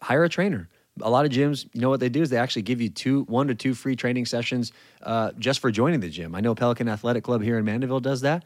hire 0.02 0.24
a 0.24 0.30
trainer. 0.30 0.68
A 1.02 1.10
lot 1.10 1.26
of 1.26 1.32
gyms, 1.32 1.68
you 1.74 1.82
know 1.82 1.90
what 1.90 2.00
they 2.00 2.10
do 2.10 2.22
is 2.22 2.30
they 2.30 2.38
actually 2.38 2.62
give 2.62 2.80
you 2.80 2.90
two, 2.90 3.24
one 3.24 3.48
to 3.48 3.56
two 3.56 3.74
free 3.74 3.96
training 3.96 4.28
sessions 4.28 4.72
uh, 5.02 5.32
just 5.40 5.60
for 5.60 5.72
joining 5.72 6.02
the 6.02 6.10
gym. 6.10 6.36
I 6.36 6.40
know 6.40 6.54
Pelican 6.54 6.88
Athletic 6.88 7.24
Club 7.24 7.42
here 7.42 7.58
in 7.58 7.66
Mandeville 7.66 8.00
does 8.00 8.22
that. 8.22 8.46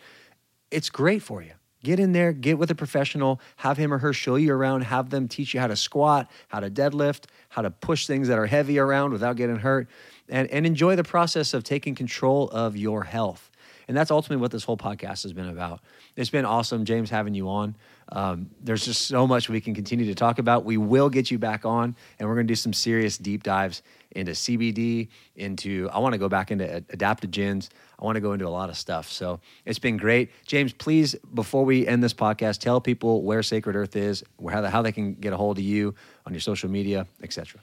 It's 0.72 0.90
great 0.90 1.22
for 1.22 1.41
you. 1.41 1.52
Get 1.84 1.99
in 1.99 2.14
there, 2.14 2.32
get 2.32 2.57
with 2.57 2.72
a 2.72 2.76
professional, 2.76 3.41
have 3.57 3.78
him 3.78 3.94
or 3.94 3.98
her 3.98 4.14
show 4.14 4.36
you 4.36 4.53
around, 4.53 4.82
have 4.82 5.10
them 5.10 5.28
teach 5.28 5.53
you 5.53 5.60
how 5.60 5.68
to 5.68 5.76
squat, 5.76 6.32
how 6.48 6.60
to 6.61 6.69
deadlift, 6.69 7.26
how 7.49 7.61
to 7.61 7.69
push 7.69 8.07
things 8.07 8.30
that 8.30 8.40
are 8.40 8.48
heavy 8.48 8.80
around 8.80 9.11
without 9.11 9.36
getting 9.36 9.57
hurt, 9.57 9.88
and, 10.30 10.49
and 10.49 10.65
enjoy 10.65 10.95
the 10.95 11.03
process 11.03 11.53
of 11.53 11.64
taking 11.64 11.95
control 11.95 12.49
of 12.49 12.76
your 12.76 13.03
health. 13.03 13.52
And 13.88 13.95
that's 13.95 14.11
ultimately 14.11 14.41
what 14.41 14.51
this 14.51 14.65
whole 14.65 14.77
podcast 14.77 15.23
has 15.23 15.31
been 15.31 15.47
about. 15.47 15.80
It's 16.15 16.30
been 16.30 16.43
awesome, 16.43 16.84
James, 16.84 17.09
having 17.09 17.34
you 17.34 17.47
on. 17.47 17.76
Um, 18.09 18.49
there's 18.61 18.85
just 18.85 19.07
so 19.07 19.26
much 19.26 19.49
we 19.49 19.61
can 19.61 19.73
continue 19.73 20.05
to 20.05 20.15
talk 20.15 20.39
about. 20.39 20.65
We 20.65 20.77
will 20.77 21.09
get 21.09 21.31
you 21.31 21.39
back 21.39 21.65
on, 21.65 21.95
and 22.19 22.27
we're 22.27 22.35
going 22.35 22.47
to 22.47 22.51
do 22.51 22.55
some 22.55 22.73
serious 22.73 23.18
deep 23.18 23.43
dives 23.43 23.81
into 24.11 24.34
CBD, 24.34 25.07
into, 25.35 25.89
I 25.91 25.99
want 25.99 26.14
to 26.14 26.18
go 26.18 26.27
back 26.27 26.51
into 26.51 26.65
adaptogens. 26.89 27.69
I 27.99 28.05
want 28.05 28.15
to 28.15 28.22
go 28.22 28.34
into 28.34 28.47
a 28.47 28.49
lot 28.49 28.69
of 28.69 28.77
stuff. 28.77 29.09
So 29.09 29.39
it's 29.65 29.80
been 29.80 29.97
great. 29.97 30.31
James, 30.45 30.73
please, 30.73 31.15
before 31.34 31.64
we 31.65 31.88
end 31.88 32.03
this 32.03 32.14
podcast, 32.14 32.59
tell 32.59 32.81
people 32.81 33.23
where 33.23 33.41
Sacred 33.41 33.76
Earth 33.76 33.95
is, 33.95 34.23
how, 34.49 34.64
how 34.65 34.81
they 34.81 34.91
can 34.91 35.14
get 35.14 35.34
a 35.34 35.38
hold 35.38 35.57
of 35.57 35.64
you 35.64 35.95
on 36.26 36.34
your 36.34 36.41
social 36.41 36.69
media, 36.69 37.07
etc. 37.23 37.61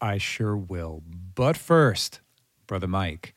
I 0.00 0.18
sure 0.18 0.56
will. 0.56 1.02
But 1.34 1.56
first, 1.56 2.20
Brother 2.66 2.88
Mike, 2.88 3.34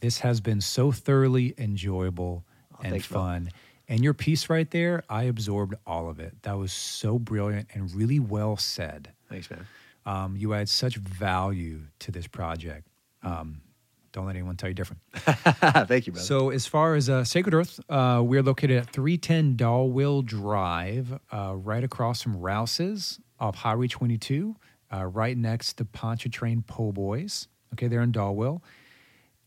this 0.00 0.18
has 0.20 0.40
been 0.40 0.60
so 0.60 0.92
thoroughly 0.92 1.54
enjoyable 1.58 2.44
oh, 2.74 2.78
and 2.82 2.92
thanks, 2.92 3.06
fun. 3.06 3.44
Bro. 3.44 3.52
And 3.88 4.04
your 4.04 4.14
piece 4.14 4.48
right 4.48 4.70
there, 4.70 5.02
I 5.08 5.24
absorbed 5.24 5.74
all 5.86 6.08
of 6.08 6.20
it. 6.20 6.42
That 6.42 6.56
was 6.56 6.72
so 6.72 7.18
brilliant 7.18 7.68
and 7.74 7.92
really 7.92 8.20
well 8.20 8.56
said. 8.56 9.12
Thanks, 9.28 9.50
man. 9.50 9.66
Um, 10.06 10.36
you 10.36 10.54
add 10.54 10.68
such 10.68 10.96
value 10.96 11.80
to 12.00 12.12
this 12.12 12.26
project. 12.26 12.86
Um, 13.22 13.62
don't 14.12 14.26
let 14.26 14.36
anyone 14.36 14.56
tell 14.56 14.68
you 14.68 14.74
different. 14.74 15.02
Thank 15.14 16.06
you, 16.06 16.12
brother. 16.12 16.26
So, 16.26 16.50
as 16.50 16.66
far 16.66 16.94
as 16.94 17.08
uh, 17.08 17.24
Sacred 17.24 17.54
Earth, 17.54 17.80
uh, 17.88 18.22
we're 18.24 18.42
located 18.42 18.78
at 18.78 18.90
310 18.90 19.56
Dalwell 19.56 20.24
Drive, 20.24 21.18
uh, 21.32 21.54
right 21.56 21.84
across 21.84 22.22
from 22.22 22.36
Rouse's 22.36 23.20
off 23.38 23.56
Highway 23.56 23.88
22, 23.88 24.56
uh, 24.92 25.04
right 25.06 25.36
next 25.36 25.74
to 25.74 25.84
Pontchartrain 25.84 26.62
Po' 26.62 26.92
Boys. 26.92 27.48
Okay, 27.74 27.86
they're 27.86 28.02
in 28.02 28.12
Dalwell. 28.12 28.62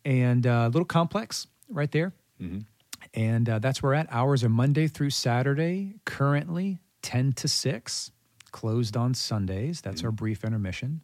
And 0.05 0.45
uh, 0.47 0.65
a 0.65 0.69
little 0.69 0.85
complex 0.85 1.47
right 1.69 1.91
there. 1.91 2.13
And 3.13 3.47
uh, 3.47 3.59
that's 3.59 3.81
where 3.81 3.91
we're 3.91 3.95
at. 3.95 4.07
Hours 4.11 4.43
are 4.43 4.49
Monday 4.49 4.87
through 4.87 5.11
Saturday, 5.11 5.93
currently 6.05 6.79
10 7.03 7.33
to 7.33 7.47
6, 7.47 8.11
closed 8.51 8.97
on 8.97 9.13
Sundays. 9.13 9.81
That's 9.81 10.03
our 10.03 10.11
brief 10.11 10.43
intermission. 10.43 11.01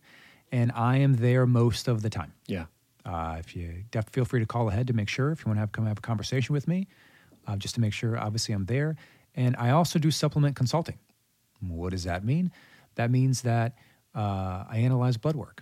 And 0.51 0.71
I 0.73 0.97
am 0.97 1.13
there 1.15 1.45
most 1.45 1.87
of 1.87 2.01
the 2.01 2.09
time. 2.09 2.33
Yeah. 2.47 2.65
Uh, 3.05 3.37
if 3.39 3.55
you 3.55 3.83
feel 4.11 4.25
free 4.25 4.39
to 4.41 4.45
call 4.45 4.69
ahead 4.69 4.87
to 4.87 4.93
make 4.93 5.07
sure 5.07 5.31
if 5.31 5.45
you 5.45 5.49
want 5.49 5.57
to 5.57 5.61
have 5.61 5.71
come 5.71 5.85
have 5.85 5.97
a 5.99 6.01
conversation 6.01 6.53
with 6.53 6.67
me, 6.67 6.87
uh, 7.47 7.55
just 7.55 7.75
to 7.75 7.81
make 7.81 7.93
sure. 7.93 8.17
Obviously, 8.17 8.53
I'm 8.53 8.65
there, 8.65 8.95
and 9.35 9.55
I 9.57 9.69
also 9.71 9.97
do 9.99 10.11
supplement 10.11 10.55
consulting. 10.55 10.97
What 11.61 11.91
does 11.91 12.03
that 12.03 12.23
mean? 12.25 12.51
That 12.95 13.09
means 13.11 13.41
that 13.43 13.75
uh, 14.13 14.65
I 14.69 14.77
analyze 14.79 15.17
blood 15.17 15.35
work, 15.35 15.61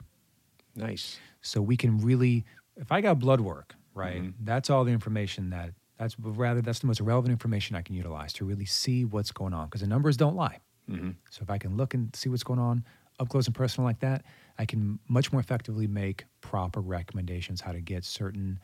Nice. 0.75 1.19
so 1.41 1.61
we 1.61 1.77
can 1.77 1.99
really. 1.99 2.45
If 2.77 2.91
I 2.91 3.01
got 3.01 3.19
blood 3.19 3.41
work, 3.41 3.75
right, 3.93 4.21
Mm-hmm. 4.21 4.43
that's 4.45 4.69
all 4.69 4.83
the 4.83 4.91
information 4.91 5.49
that 5.51 5.71
that's 5.97 6.15
rather 6.19 6.61
that's 6.61 6.79
the 6.79 6.87
most 6.87 7.01
relevant 7.01 7.31
information 7.31 7.75
I 7.75 7.81
can 7.81 7.95
utilize 7.95 8.31
to 8.33 8.45
really 8.45 8.65
see 8.65 9.03
what's 9.05 9.31
going 9.31 9.53
on 9.53 9.65
because 9.65 9.81
the 9.81 9.87
numbers 9.87 10.15
don't 10.15 10.35
lie. 10.35 10.59
Mm-hmm. 10.89 11.11
So 11.31 11.41
if 11.41 11.49
I 11.49 11.57
can 11.57 11.75
look 11.75 11.93
and 11.95 12.15
see 12.15 12.29
what's 12.29 12.43
going 12.43 12.59
on 12.59 12.85
up 13.19 13.29
close 13.29 13.47
and 13.47 13.55
personal 13.55 13.85
like 13.87 13.99
that, 14.01 14.23
I 14.59 14.65
can 14.65 14.99
much 15.07 15.31
more 15.31 15.41
effectively 15.41 15.87
make 15.87 16.25
proper 16.41 16.81
recommendations 16.81 17.61
how 17.61 17.71
to 17.71 17.81
get 17.81 18.05
certain 18.05 18.59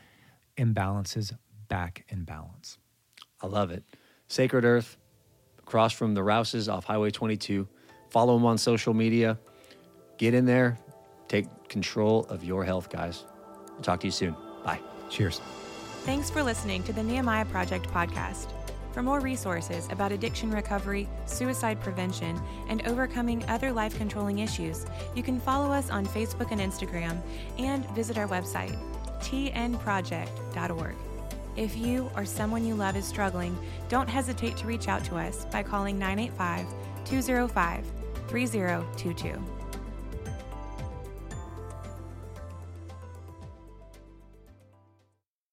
imbalances 0.58 1.36
back 1.70 2.06
in 2.10 2.24
balance. 2.24 2.78
I 3.42 3.48
love 3.48 3.72
it. 3.72 3.84
Sacred 4.28 4.64
Earth, 4.64 4.98
across 5.60 5.92
from 5.92 6.14
the 6.14 6.22
Rouses 6.24 6.70
off 6.70 6.86
Highway 6.86 7.10
22. 7.12 7.68
Follow 8.10 8.36
them 8.36 8.46
on 8.46 8.58
social 8.60 8.94
media. 8.94 9.40
Get 10.18 10.34
in 10.36 10.46
there. 10.46 10.78
Take 11.28 11.48
control 11.68 12.26
of 12.26 12.44
your 12.44 12.64
health, 12.64 12.90
guys. 12.90 13.26
We'll 13.74 13.84
talk 13.84 14.00
to 14.02 14.08
you 14.08 14.12
soon. 14.12 14.36
Bye. 14.64 14.80
Cheers. 15.10 15.42
Thanks 16.06 16.30
for 16.30 16.44
listening 16.44 16.84
to 16.84 16.94
the 16.94 17.04
Nehemiah 17.04 17.46
Project 17.46 17.88
podcast. 17.90 18.52
For 18.94 19.02
more 19.02 19.20
resources 19.20 19.88
about 19.90 20.12
addiction 20.12 20.52
recovery, 20.52 21.10
suicide 21.26 21.82
prevention, 21.82 22.40
and 22.70 22.86
overcoming 22.88 23.44
other 23.50 23.72
life 23.72 23.98
controlling 23.98 24.40
issues, 24.40 24.86
you 25.16 25.24
can 25.24 25.40
follow 25.40 25.72
us 25.72 25.90
on 25.90 26.06
Facebook 26.06 26.52
and 26.52 26.62
Instagram 26.62 27.20
and 27.58 27.90
visit 27.92 28.20
our 28.20 28.28
website, 28.28 28.78
tnproject.org. 29.20 30.96
If 31.56 31.78
you 31.78 32.10
or 32.16 32.26
someone 32.26 32.66
you 32.66 32.76
love 32.76 32.96
is 32.96 33.06
struggling, 33.06 33.58
don't 33.90 34.08
hesitate 34.08 34.58
to 34.58 34.68
reach 34.68 34.88
out 34.88 35.04
to 35.06 35.16
us 35.16 35.46
by 35.46 35.64
calling 35.64 35.98
985 35.98 36.68
205 37.06 37.86
3022. 38.28 39.63